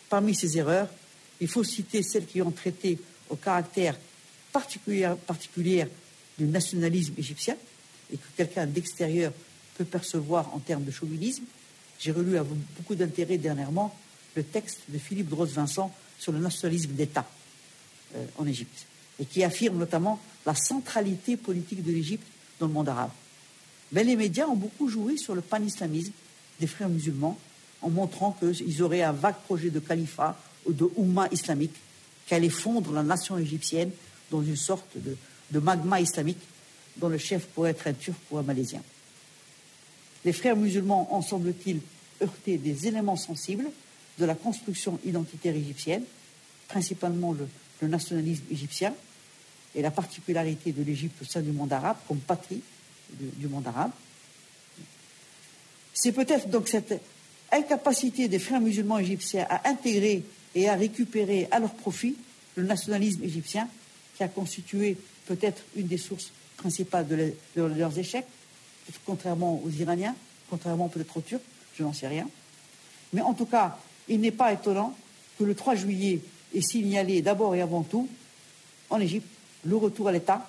parmi 0.08 0.34
ces 0.34 0.58
erreurs, 0.58 0.88
il 1.40 1.48
faut 1.48 1.64
citer 1.64 2.02
celles 2.02 2.26
qui 2.26 2.42
ont 2.42 2.50
traité 2.50 2.98
au 3.30 3.36
caractère 3.36 3.96
particulier, 4.52 5.86
du 6.38 6.44
nationalisme 6.44 7.14
égyptien 7.18 7.56
et 8.12 8.16
que 8.16 8.26
quelqu'un 8.36 8.66
d'extérieur 8.66 9.32
peut 9.76 9.84
percevoir 9.84 10.54
en 10.54 10.58
termes 10.58 10.84
de 10.84 10.90
chauvinisme. 10.90 11.44
J'ai 11.98 12.12
relu 12.12 12.36
avec 12.36 12.52
beaucoup 12.76 12.94
d'intérêt 12.94 13.38
dernièrement 13.38 13.94
le 14.34 14.42
texte 14.42 14.80
de 14.88 14.98
Philippe 14.98 15.28
Droz-Vincent 15.28 15.94
sur 16.18 16.32
le 16.32 16.38
nationalisme 16.38 16.92
d'État 16.92 17.28
euh, 18.16 18.24
en 18.38 18.46
Égypte 18.46 18.86
et 19.20 19.24
qui 19.24 19.44
affirme 19.44 19.78
notamment 19.78 20.20
la 20.46 20.54
centralité 20.54 21.36
politique 21.36 21.82
de 21.82 21.92
l'Égypte 21.92 22.26
dans 22.58 22.66
le 22.66 22.72
monde 22.72 22.88
arabe. 22.88 23.10
Mais 23.92 24.04
les 24.04 24.16
médias 24.16 24.46
ont 24.46 24.56
beaucoup 24.56 24.88
joué 24.88 25.16
sur 25.16 25.34
le 25.34 25.40
panislamisme 25.40 26.12
des 26.58 26.66
frères 26.66 26.88
musulmans 26.88 27.38
en 27.82 27.90
montrant 27.90 28.32
qu'ils 28.32 28.82
auraient 28.82 29.02
un 29.02 29.12
vague 29.12 29.36
projet 29.44 29.70
de 29.70 29.80
califat 29.80 30.38
ou 30.64 30.72
de 30.72 30.88
Oumma 30.96 31.28
islamique 31.30 31.74
qui 32.26 32.34
allait 32.34 32.48
fondre 32.48 32.92
la 32.92 33.02
nation 33.02 33.36
égyptienne 33.36 33.90
dans 34.30 34.42
une 34.42 34.56
sorte 34.56 34.96
de, 34.96 35.58
magma 35.58 36.00
islamique 36.00 36.40
dont 36.96 37.08
le 37.08 37.18
chef 37.18 37.46
pourrait 37.46 37.70
être 37.70 37.86
un 37.86 37.92
turc 37.92 38.18
ou 38.30 38.38
un 38.38 38.42
malaisien. 38.42 38.82
Les 40.24 40.32
frères 40.32 40.56
musulmans 40.56 41.14
ont, 41.14 41.22
semble-t-il, 41.22 41.80
heurté 42.22 42.56
des 42.56 42.86
éléments 42.86 43.16
sensibles 43.16 43.66
de 44.18 44.24
la 44.24 44.34
construction 44.34 44.98
identitaire 45.04 45.54
égyptienne, 45.54 46.04
principalement 46.68 47.32
le, 47.32 47.48
nationalisme 47.88 48.44
égyptien 48.48 48.94
et 49.74 49.82
la 49.82 49.90
particularité 49.90 50.72
de 50.72 50.82
l'Égypte 50.82 51.22
au 51.22 51.24
sein 51.24 51.40
du 51.40 51.52
monde 51.52 51.72
arabe 51.72 51.96
comme 52.06 52.18
patrie 52.18 52.62
du 53.10 53.48
monde 53.48 53.66
arabe. 53.66 53.90
C'est 55.94 56.12
peut-être 56.12 56.48
donc 56.48 56.68
cette 56.68 57.00
incapacité 57.50 58.28
des 58.28 58.38
frères 58.38 58.60
musulmans 58.60 58.98
égyptiens 58.98 59.46
à 59.48 59.68
intégrer 59.68 60.24
et 60.54 60.68
à 60.68 60.74
récupérer 60.74 61.48
à 61.50 61.60
leur 61.60 61.72
profit 61.74 62.16
le 62.56 62.64
nationalisme 62.64 63.22
égyptien 63.22 63.68
qui 64.16 64.22
a 64.22 64.28
constitué 64.28 64.96
peut-être 65.26 65.62
une 65.76 65.86
des 65.86 65.98
sources 65.98 66.32
principales 66.56 67.06
de, 67.08 67.34
leurs 67.56 67.98
échecs, 67.98 68.26
contrairement 69.04 69.60
aux 69.64 69.70
Iraniens, 69.70 70.14
contrairement 70.50 70.88
peut-être 70.88 71.16
aux 71.16 71.20
Turcs, 71.20 71.40
je 71.76 71.82
n'en 71.82 71.92
sais 71.92 72.08
rien. 72.08 72.28
Mais 73.12 73.20
en 73.20 73.34
tout 73.34 73.46
cas, 73.46 73.78
il 74.08 74.20
n'est 74.20 74.30
pas 74.30 74.52
étonnant 74.52 74.96
que 75.38 75.44
le 75.44 75.54
3 75.54 75.74
juillet 75.74 76.20
ait 76.54 76.60
signalé 76.60 77.22
d'abord 77.22 77.54
et 77.54 77.60
avant 77.60 77.82
tout, 77.82 78.08
en 78.90 79.00
Égypte, 79.00 79.28
le 79.64 79.76
retour 79.76 80.08
à 80.08 80.12
l'État, 80.12 80.48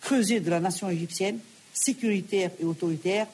creusé 0.00 0.40
de 0.40 0.50
la 0.50 0.60
nation 0.60 0.88
égyptienne, 0.88 1.38
sécuritaire 1.72 2.50
et 2.60 2.64
autoritaire, 2.64 3.26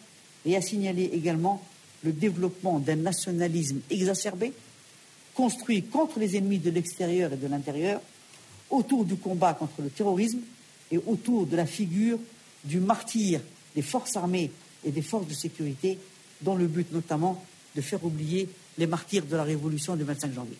et 0.45 0.57
a 0.57 0.63
signalé 0.63 1.11
également 1.13 1.63
le 2.03 2.13
développement 2.13 2.79
d'un 2.79 2.97
nationalisme 2.97 3.81
exacerbé, 3.91 4.53
construit 5.35 5.85
contre 5.85 6.19
les 6.19 6.37
ennemis 6.37 6.59
de 6.59 6.71
l'extérieur 6.71 7.33
et 7.33 7.37
de 7.37 7.47
l'intérieur, 7.47 8.01
autour 8.71 9.05
du 9.05 9.17
combat 9.17 9.55
contre 9.55 9.83
le 9.83 9.91
terrorisme 9.91 10.41
et 10.91 10.99
autour 11.07 11.47
de 11.47 11.57
la 11.57 11.67
figure 11.67 12.19
du 12.65 12.81
martyr 12.81 13.41
des 13.75 13.83
forces 13.83 14.17
armées 14.17 14.51
et 14.85 14.91
des 14.91 15.03
forces 15.03 15.27
de 15.27 15.35
sécurité, 15.35 15.99
dans 16.41 16.55
le 16.55 16.67
but 16.67 16.91
notamment 16.93 17.45
de 17.75 17.81
faire 17.81 18.05
oublier 18.05 18.49
les 18.79 18.87
martyrs 18.87 19.25
de 19.25 19.37
la 19.37 19.45
Révolution 19.45 19.97
du 19.97 20.03
25 20.03 20.33
janvier. 20.33 20.59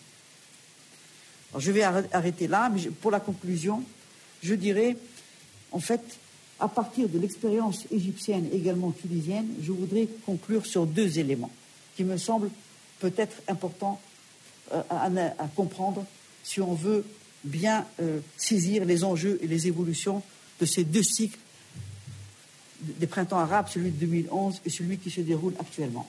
je 1.57 1.71
vais 1.71 1.83
arrêter 1.83 2.47
là, 2.47 2.69
mais 2.69 2.81
pour 2.89 3.11
la 3.11 3.19
conclusion, 3.19 3.83
je 4.43 4.55
dirais, 4.55 4.97
en 5.71 5.79
fait, 5.79 6.01
à 6.59 6.67
partir 6.67 7.09
de 7.09 7.17
l'expérience 7.17 7.85
égyptienne 7.91 8.47
également 8.53 8.91
tunisienne, 8.91 9.47
je 9.61 9.71
voudrais 9.71 10.07
conclure 10.25 10.65
sur 10.65 10.85
deux 10.85 11.17
éléments 11.17 11.51
qui 11.95 12.03
me 12.03 12.17
semblent 12.17 12.51
peut-être 12.99 13.37
importants 13.47 13.99
euh, 14.71 14.81
à, 14.89 15.47
comprendre 15.55 16.05
si 16.43 16.61
on 16.61 16.73
veut 16.73 17.05
bien 17.43 17.85
euh, 18.01 18.19
saisir 18.37 18.85
les 18.85 19.03
enjeux 19.03 19.39
et 19.41 19.47
les 19.47 19.67
évolutions 19.67 20.21
de 20.59 20.65
ces 20.65 20.83
deux 20.83 21.03
cycles 21.03 21.39
des 22.81 23.07
printemps 23.07 23.39
arabes, 23.39 23.67
celui 23.69 23.91
de 23.91 23.97
2011 23.97 24.61
et 24.65 24.69
celui 24.69 24.97
qui 24.97 25.09
se 25.09 25.21
déroule 25.21 25.53
actuellement. 25.59 26.07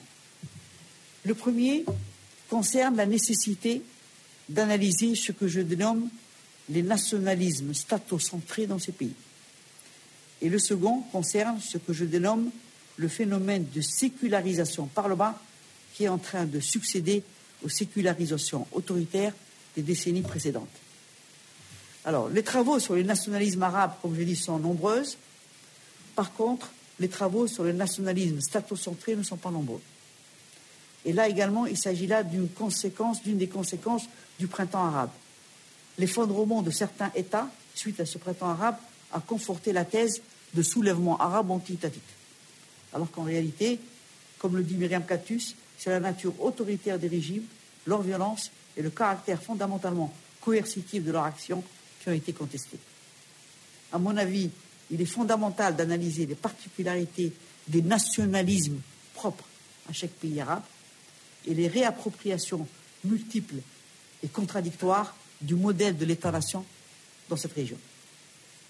Le 1.23 1.33
premier 1.33 1.85
concerne 2.49 2.95
la 2.95 3.05
nécessité 3.05 3.81
d'analyser 4.49 5.15
ce 5.15 5.31
que 5.31 5.47
je 5.47 5.61
dénomme 5.61 6.09
les 6.69 6.83
nationalismes 6.83 7.73
statocentrés 7.73 8.67
dans 8.67 8.79
ces 8.79 8.91
pays. 8.91 9.13
Et 10.41 10.49
le 10.49 10.59
second 10.59 11.01
concerne 11.11 11.59
ce 11.59 11.77
que 11.77 11.93
je 11.93 12.05
dénomme 12.05 12.49
le 12.97 13.07
phénomène 13.07 13.65
de 13.73 13.81
sécularisation 13.81 14.87
par 14.87 15.07
le 15.07 15.15
bas 15.15 15.39
qui 15.93 16.05
est 16.05 16.09
en 16.09 16.17
train 16.17 16.45
de 16.45 16.59
succéder 16.59 17.23
aux 17.63 17.69
sécularisations 17.69 18.67
autoritaires 18.71 19.33
des 19.75 19.81
décennies 19.81 20.21
précédentes. 20.21 20.67
Alors, 22.03 22.29
les 22.29 22.43
travaux 22.43 22.79
sur 22.79 22.95
les 22.95 23.03
nationalismes 23.03 23.63
arabes, 23.63 23.93
comme 24.01 24.15
je 24.15 24.23
dit, 24.23 24.35
sont 24.35 24.59
nombreuses. 24.59 25.17
Par 26.15 26.33
contre, 26.33 26.71
les 26.99 27.09
travaux 27.09 27.47
sur 27.47 27.63
le 27.63 27.73
nationalisme 27.73 28.39
statocentré 28.41 29.15
ne 29.15 29.23
sont 29.23 29.37
pas 29.37 29.51
nombreux. 29.51 29.81
Et 31.05 31.13
là 31.13 31.27
également, 31.27 31.65
il 31.65 31.77
s'agit 31.77 32.07
là 32.07 32.23
d'une 32.23 32.49
conséquence, 32.49 33.21
d'une 33.23 33.37
des 33.37 33.47
conséquences 33.47 34.05
du 34.39 34.47
printemps 34.47 34.85
arabe. 34.85 35.11
L'effondrement 35.97 36.61
de 36.61 36.71
certains 36.71 37.11
États, 37.15 37.49
suite 37.73 37.99
à 37.99 38.05
ce 38.05 38.17
printemps 38.17 38.49
arabe, 38.49 38.77
a 39.13 39.19
conforté 39.19 39.71
la 39.71 39.85
thèse 39.85 40.21
de 40.53 40.61
soulèvement 40.61 41.17
arabe 41.17 41.51
anti-étatique. 41.51 42.03
Alors 42.93 43.09
qu'en 43.11 43.23
réalité, 43.23 43.79
comme 44.39 44.55
le 44.55 44.63
dit 44.63 44.75
Myriam 44.75 45.05
Katus, 45.05 45.55
c'est 45.77 45.89
la 45.89 45.99
nature 45.99 46.33
autoritaire 46.41 46.99
des 46.99 47.07
régimes, 47.07 47.43
leur 47.85 48.01
violence 48.01 48.51
et 48.77 48.81
le 48.81 48.89
caractère 48.89 49.41
fondamentalement 49.41 50.13
coercitif 50.41 51.03
de 51.03 51.11
leur 51.11 51.23
action 51.23 51.63
qui 52.01 52.09
ont 52.09 52.13
été 52.13 52.33
contestés. 52.33 52.79
À 53.91 53.97
mon 53.97 54.15
avis, 54.17 54.49
il 54.91 55.01
est 55.01 55.05
fondamental 55.05 55.75
d'analyser 55.75 56.25
les 56.25 56.35
particularités 56.35 57.33
des 57.67 57.81
nationalismes 57.81 58.79
propres 59.13 59.45
à 59.89 59.93
chaque 59.93 60.11
pays 60.11 60.39
arabe 60.39 60.63
et 61.47 61.53
les 61.53 61.67
réappropriations 61.67 62.67
multiples 63.03 63.55
et 64.23 64.27
contradictoires 64.27 65.15
du 65.45 65.55
modèle 65.55 65.97
de 65.97 66.05
l'État-nation 66.05 66.65
dans 67.29 67.37
cette 67.37 67.53
région. 67.53 67.77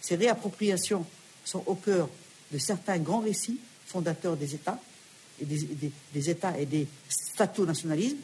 Ces 0.01 0.15
réappropriations 0.15 1.05
sont 1.43 1.63
au 1.65 1.75
cœur 1.75 2.09
de 2.51 2.57
certains 2.57 2.99
grands 2.99 3.21
récits 3.21 3.59
fondateurs 3.85 4.37
des 4.37 4.53
États 4.53 4.79
et 5.41 5.45
des, 5.45 6.29
États 6.29 6.59
et 6.59 6.65
des 6.65 6.87
stato-nationalismes. 7.07 8.17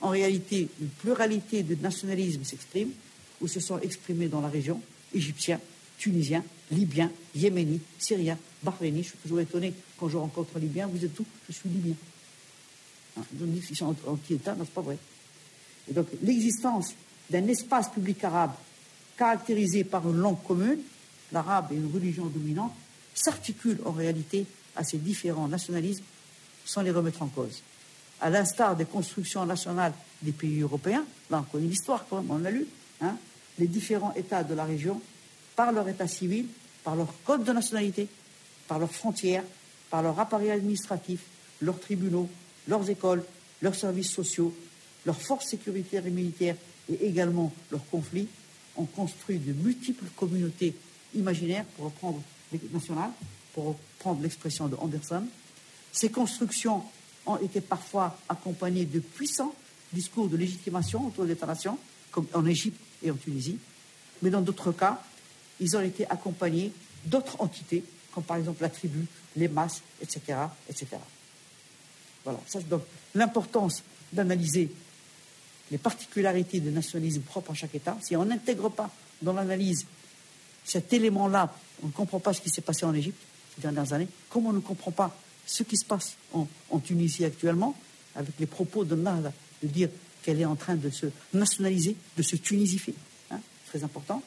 En 0.00 0.10
réalité, 0.10 0.68
une 0.80 0.88
pluralité 0.88 1.62
de 1.62 1.74
nationalismes 1.76 2.44
s'exprime 2.44 2.90
ou 3.40 3.48
se 3.48 3.60
sont 3.60 3.78
exprimés 3.80 4.28
dans 4.28 4.40
la 4.40 4.48
région, 4.48 4.80
égyptiens, 5.14 5.60
tunisiens, 5.98 6.44
libyens, 6.70 7.10
yéménites, 7.34 7.82
syriens, 7.98 8.38
bahreïniens. 8.62 9.02
Je 9.02 9.08
suis 9.08 9.18
toujours 9.18 9.40
étonné 9.40 9.72
quand 9.98 10.08
je 10.08 10.16
rencontre 10.16 10.56
un 10.56 10.60
Libyen, 10.60 10.86
vous 10.86 11.04
êtes 11.04 11.14
tout, 11.14 11.26
je 11.48 11.54
suis 11.54 11.68
libyen. 11.68 11.94
Hein, 13.18 13.22
ils 13.70 13.76
sont 13.76 13.94
anti-État, 14.06 14.54
non, 14.54 14.64
c'est 14.64 14.74
pas? 14.74 14.80
Vrai. 14.80 14.98
Et 15.90 15.92
donc, 15.92 16.06
l'existence 16.22 16.94
d'un 17.30 17.46
espace 17.48 17.90
public 17.90 18.22
arabe 18.24 18.52
caractérisé 19.16 19.84
par 19.84 20.08
une 20.08 20.18
langue 20.18 20.42
commune, 20.46 20.78
l'arabe 21.32 21.72
et 21.72 21.76
une 21.76 21.92
religion 21.92 22.26
dominante, 22.26 22.72
s'articule 23.14 23.78
en 23.84 23.92
réalité 23.92 24.46
à 24.76 24.84
ces 24.84 24.98
différents 24.98 25.48
nationalismes 25.48 26.04
sans 26.64 26.82
les 26.82 26.90
remettre 26.90 27.22
en 27.22 27.26
cause. 27.26 27.62
À 28.20 28.30
l'instar 28.30 28.76
des 28.76 28.84
constructions 28.84 29.44
nationales 29.44 29.92
des 30.22 30.32
pays 30.32 30.60
européens, 30.60 31.04
là 31.30 31.40
on 31.40 31.50
connaît 31.50 31.66
l'histoire 31.66 32.06
quand 32.08 32.22
même, 32.22 32.30
on 32.30 32.38
l'a 32.38 32.50
lu, 32.50 32.66
hein, 33.00 33.16
les 33.58 33.66
différents 33.66 34.14
États 34.14 34.44
de 34.44 34.54
la 34.54 34.64
région, 34.64 35.00
par 35.56 35.72
leur 35.72 35.88
État 35.88 36.06
civil, 36.06 36.46
par 36.84 36.94
leur 36.94 37.12
code 37.24 37.44
de 37.44 37.52
nationalité, 37.52 38.08
par 38.68 38.78
leurs 38.78 38.92
frontières, 38.92 39.44
par 39.90 40.02
leur 40.02 40.18
appareil 40.20 40.50
administratif, 40.50 41.20
leurs 41.60 41.80
tribunaux, 41.80 42.28
leurs 42.68 42.88
écoles, 42.88 43.24
leurs 43.62 43.74
services 43.74 44.12
sociaux, 44.12 44.54
leurs 45.06 45.20
forces 45.20 45.48
sécuritaires 45.48 46.06
et 46.06 46.10
militaires 46.10 46.56
et 46.90 47.06
également 47.06 47.52
leurs 47.70 47.86
conflits 47.90 48.28
ont 48.76 48.86
construit 48.86 49.38
de 49.38 49.52
multiples 49.52 50.06
communautés 50.16 50.74
imaginaires, 51.14 51.64
pour 51.76 51.86
reprendre 51.86 52.22
pour 53.52 53.66
reprendre 53.66 54.22
l'expression 54.22 54.68
de 54.68 54.76
Anderson. 54.76 55.24
Ces 55.92 56.10
constructions 56.10 56.82
ont 57.26 57.36
été 57.36 57.60
parfois 57.60 58.16
accompagnées 58.28 58.86
de 58.86 59.00
puissants 59.00 59.54
discours 59.92 60.28
de 60.28 60.36
légitimation 60.36 61.06
autour 61.06 61.24
de 61.24 61.30
l'État-nation, 61.30 61.78
comme 62.10 62.26
en 62.34 62.44
Égypte 62.46 62.80
et 63.02 63.10
en 63.10 63.16
Tunisie, 63.16 63.58
mais 64.22 64.30
dans 64.30 64.40
d'autres 64.40 64.72
cas, 64.72 65.00
ils 65.60 65.76
ont 65.76 65.80
été 65.80 66.08
accompagnés 66.10 66.72
d'autres 67.04 67.40
entités, 67.40 67.84
comme 68.12 68.24
par 68.24 68.36
exemple 68.36 68.62
la 68.62 68.68
tribu, 68.68 69.06
les 69.36 69.48
masses, 69.48 69.82
etc. 70.00 70.20
etc. 70.68 70.86
Voilà, 72.24 72.40
ça 72.46 72.60
donc 72.60 72.82
l'importance 73.14 73.82
d'analyser 74.12 74.70
les 75.70 75.78
particularités 75.78 76.60
du 76.60 76.70
nationalisme 76.70 77.20
propre 77.22 77.52
à 77.52 77.54
chaque 77.54 77.74
État. 77.74 77.96
Si 78.02 78.16
on 78.16 78.24
n'intègre 78.24 78.70
pas 78.70 78.90
dans 79.22 79.32
l'analyse 79.32 79.86
cet 80.64 80.92
élément-là, 80.92 81.54
on 81.82 81.86
ne 81.86 81.92
comprend 81.92 82.20
pas 82.20 82.34
ce 82.34 82.40
qui 82.40 82.50
s'est 82.50 82.60
passé 82.60 82.84
en 82.84 82.94
Égypte 82.94 83.20
ces 83.54 83.62
dernières 83.62 83.92
années, 83.92 84.08
comme 84.28 84.46
on 84.46 84.52
ne 84.52 84.60
comprend 84.60 84.90
pas 84.90 85.16
ce 85.46 85.62
qui 85.62 85.76
se 85.76 85.84
passe 85.84 86.16
en, 86.32 86.46
Tunisie 86.80 87.24
actuellement, 87.24 87.74
avec 88.14 88.34
les 88.38 88.46
propos 88.46 88.84
de 88.84 88.94
Nada, 88.94 89.32
de 89.62 89.68
dire 89.68 89.88
qu'elle 90.22 90.40
est 90.40 90.44
en 90.44 90.56
train 90.56 90.76
de 90.76 90.90
se 90.90 91.06
nationaliser, 91.32 91.96
de 92.16 92.22
se 92.22 92.36
tunisifier, 92.36 92.94
hein, 93.30 93.40
très 93.66 93.82
important. 93.82 94.22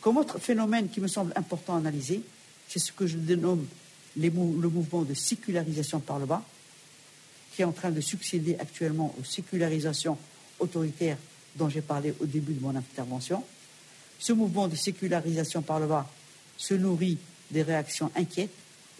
Comme 0.00 0.16
autre 0.16 0.38
phénomène 0.38 0.88
qui 0.88 1.00
me 1.00 1.06
semble 1.06 1.32
important 1.36 1.76
à 1.76 1.78
analyser, 1.78 2.22
c'est 2.68 2.80
ce 2.80 2.92
que 2.92 3.06
je 3.06 3.16
dénomme 3.16 3.66
le 4.16 4.30
mouvement 4.30 5.02
de 5.02 5.14
sécularisation 5.14 6.00
par 6.00 6.18
le 6.18 6.26
bas, 6.26 6.42
qui 7.54 7.62
est 7.62 7.64
en 7.64 7.72
train 7.72 7.90
de 7.90 8.00
succéder 8.00 8.56
actuellement 8.58 9.14
aux 9.20 9.24
sécularisations 9.24 10.18
autoritaires 10.60 11.18
dont 11.56 11.68
j'ai 11.68 11.80
parlé 11.80 12.14
au 12.20 12.26
début 12.26 12.52
de 12.52 12.60
mon 12.60 12.74
intervention. 12.74 13.42
Ce 14.18 14.32
mouvement 14.32 14.68
de 14.68 14.76
sécularisation 14.76 15.62
par 15.62 15.80
le 15.80 15.86
bas 15.86 16.08
se 16.56 16.74
nourrit 16.74 17.18
des 17.50 17.62
réactions 17.62 18.10
inquiètes 18.14 18.50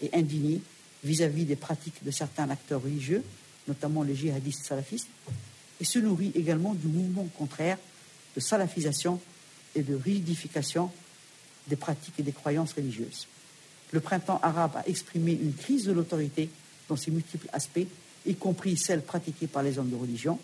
et 0.01 0.09
indignées 0.13 0.61
vis-à-vis 1.03 1.45
des 1.45 1.55
pratiques 1.55 2.03
de 2.03 2.11
certains 2.11 2.49
acteurs 2.49 2.81
religieux, 2.81 3.23
notamment 3.67 4.03
les 4.03 4.15
djihadistes 4.15 4.65
salafistes, 4.65 5.07
et 5.79 5.85
se 5.85 5.99
nourrit 5.99 6.31
également 6.35 6.73
du 6.73 6.87
mouvement 6.87 7.27
contraire 7.37 7.77
de 8.35 8.39
salafisation 8.39 9.19
et 9.75 9.81
de 9.81 9.95
rigidification 9.95 10.91
des 11.67 11.75
pratiques 11.75 12.19
et 12.19 12.23
des 12.23 12.31
croyances 12.31 12.73
religieuses. 12.73 13.27
Le 13.91 13.99
printemps 13.99 14.39
arabe 14.41 14.77
a 14.77 14.87
exprimé 14.87 15.33
une 15.33 15.53
crise 15.53 15.85
de 15.85 15.91
l'autorité 15.91 16.49
dans 16.87 16.95
ses 16.95 17.11
multiples 17.11 17.47
aspects, 17.53 17.87
y 18.25 18.35
compris 18.35 18.77
celles 18.77 19.01
pratiquées 19.01 19.47
par 19.47 19.63
les 19.63 19.77
hommes 19.77 19.89
de 19.89 19.95
religion. 19.95 20.39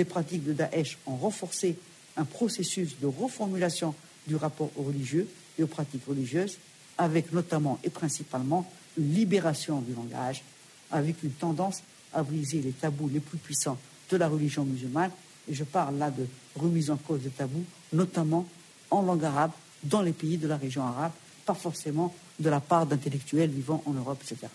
Les 0.00 0.06
pratiques 0.06 0.44
de 0.44 0.54
Daesh 0.54 0.96
ont 1.04 1.16
renforcé 1.16 1.76
un 2.16 2.24
processus 2.24 2.98
de 3.02 3.06
reformulation 3.06 3.94
du 4.26 4.34
rapport 4.34 4.70
aux 4.76 4.82
religieux 4.82 5.28
et 5.58 5.62
aux 5.62 5.66
pratiques 5.66 6.06
religieuses, 6.08 6.56
avec 6.96 7.34
notamment 7.34 7.78
et 7.84 7.90
principalement 7.90 8.66
une 8.96 9.12
libération 9.12 9.82
du 9.82 9.92
langage, 9.92 10.42
avec 10.90 11.22
une 11.22 11.32
tendance 11.32 11.82
à 12.14 12.22
briser 12.22 12.62
les 12.62 12.70
tabous 12.70 13.10
les 13.12 13.20
plus 13.20 13.36
puissants 13.36 13.76
de 14.10 14.16
la 14.16 14.26
religion 14.26 14.64
musulmane. 14.64 15.10
Et 15.50 15.54
je 15.54 15.64
parle 15.64 15.98
là 15.98 16.10
de 16.10 16.26
remise 16.56 16.90
en 16.90 16.96
cause 16.96 17.20
des 17.20 17.28
tabous, 17.28 17.66
notamment 17.92 18.48
en 18.90 19.02
langue 19.02 19.26
arabe, 19.26 19.52
dans 19.82 20.00
les 20.00 20.12
pays 20.12 20.38
de 20.38 20.48
la 20.48 20.56
région 20.56 20.82
arabe, 20.82 21.12
pas 21.44 21.52
forcément 21.52 22.14
de 22.38 22.48
la 22.48 22.60
part 22.60 22.86
d'intellectuels 22.86 23.50
vivant 23.50 23.82
en 23.84 23.92
Europe, 23.92 24.22
etc. 24.22 24.50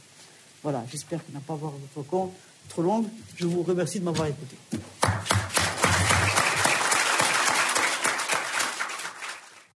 Voilà, 0.63 0.83
j'espère 0.91 1.23
qu'il 1.23 1.35
n'a 1.35 1.39
pas 1.39 1.53
avoir 1.53 1.73
votre 1.73 2.07
compte 2.07 2.33
trop 2.67 2.81
longue. 2.81 3.05
Je 3.35 3.45
vous 3.45 3.61
remercie 3.61 3.99
de 3.99 4.05
m'avoir 4.05 4.27
écouté. 4.27 4.55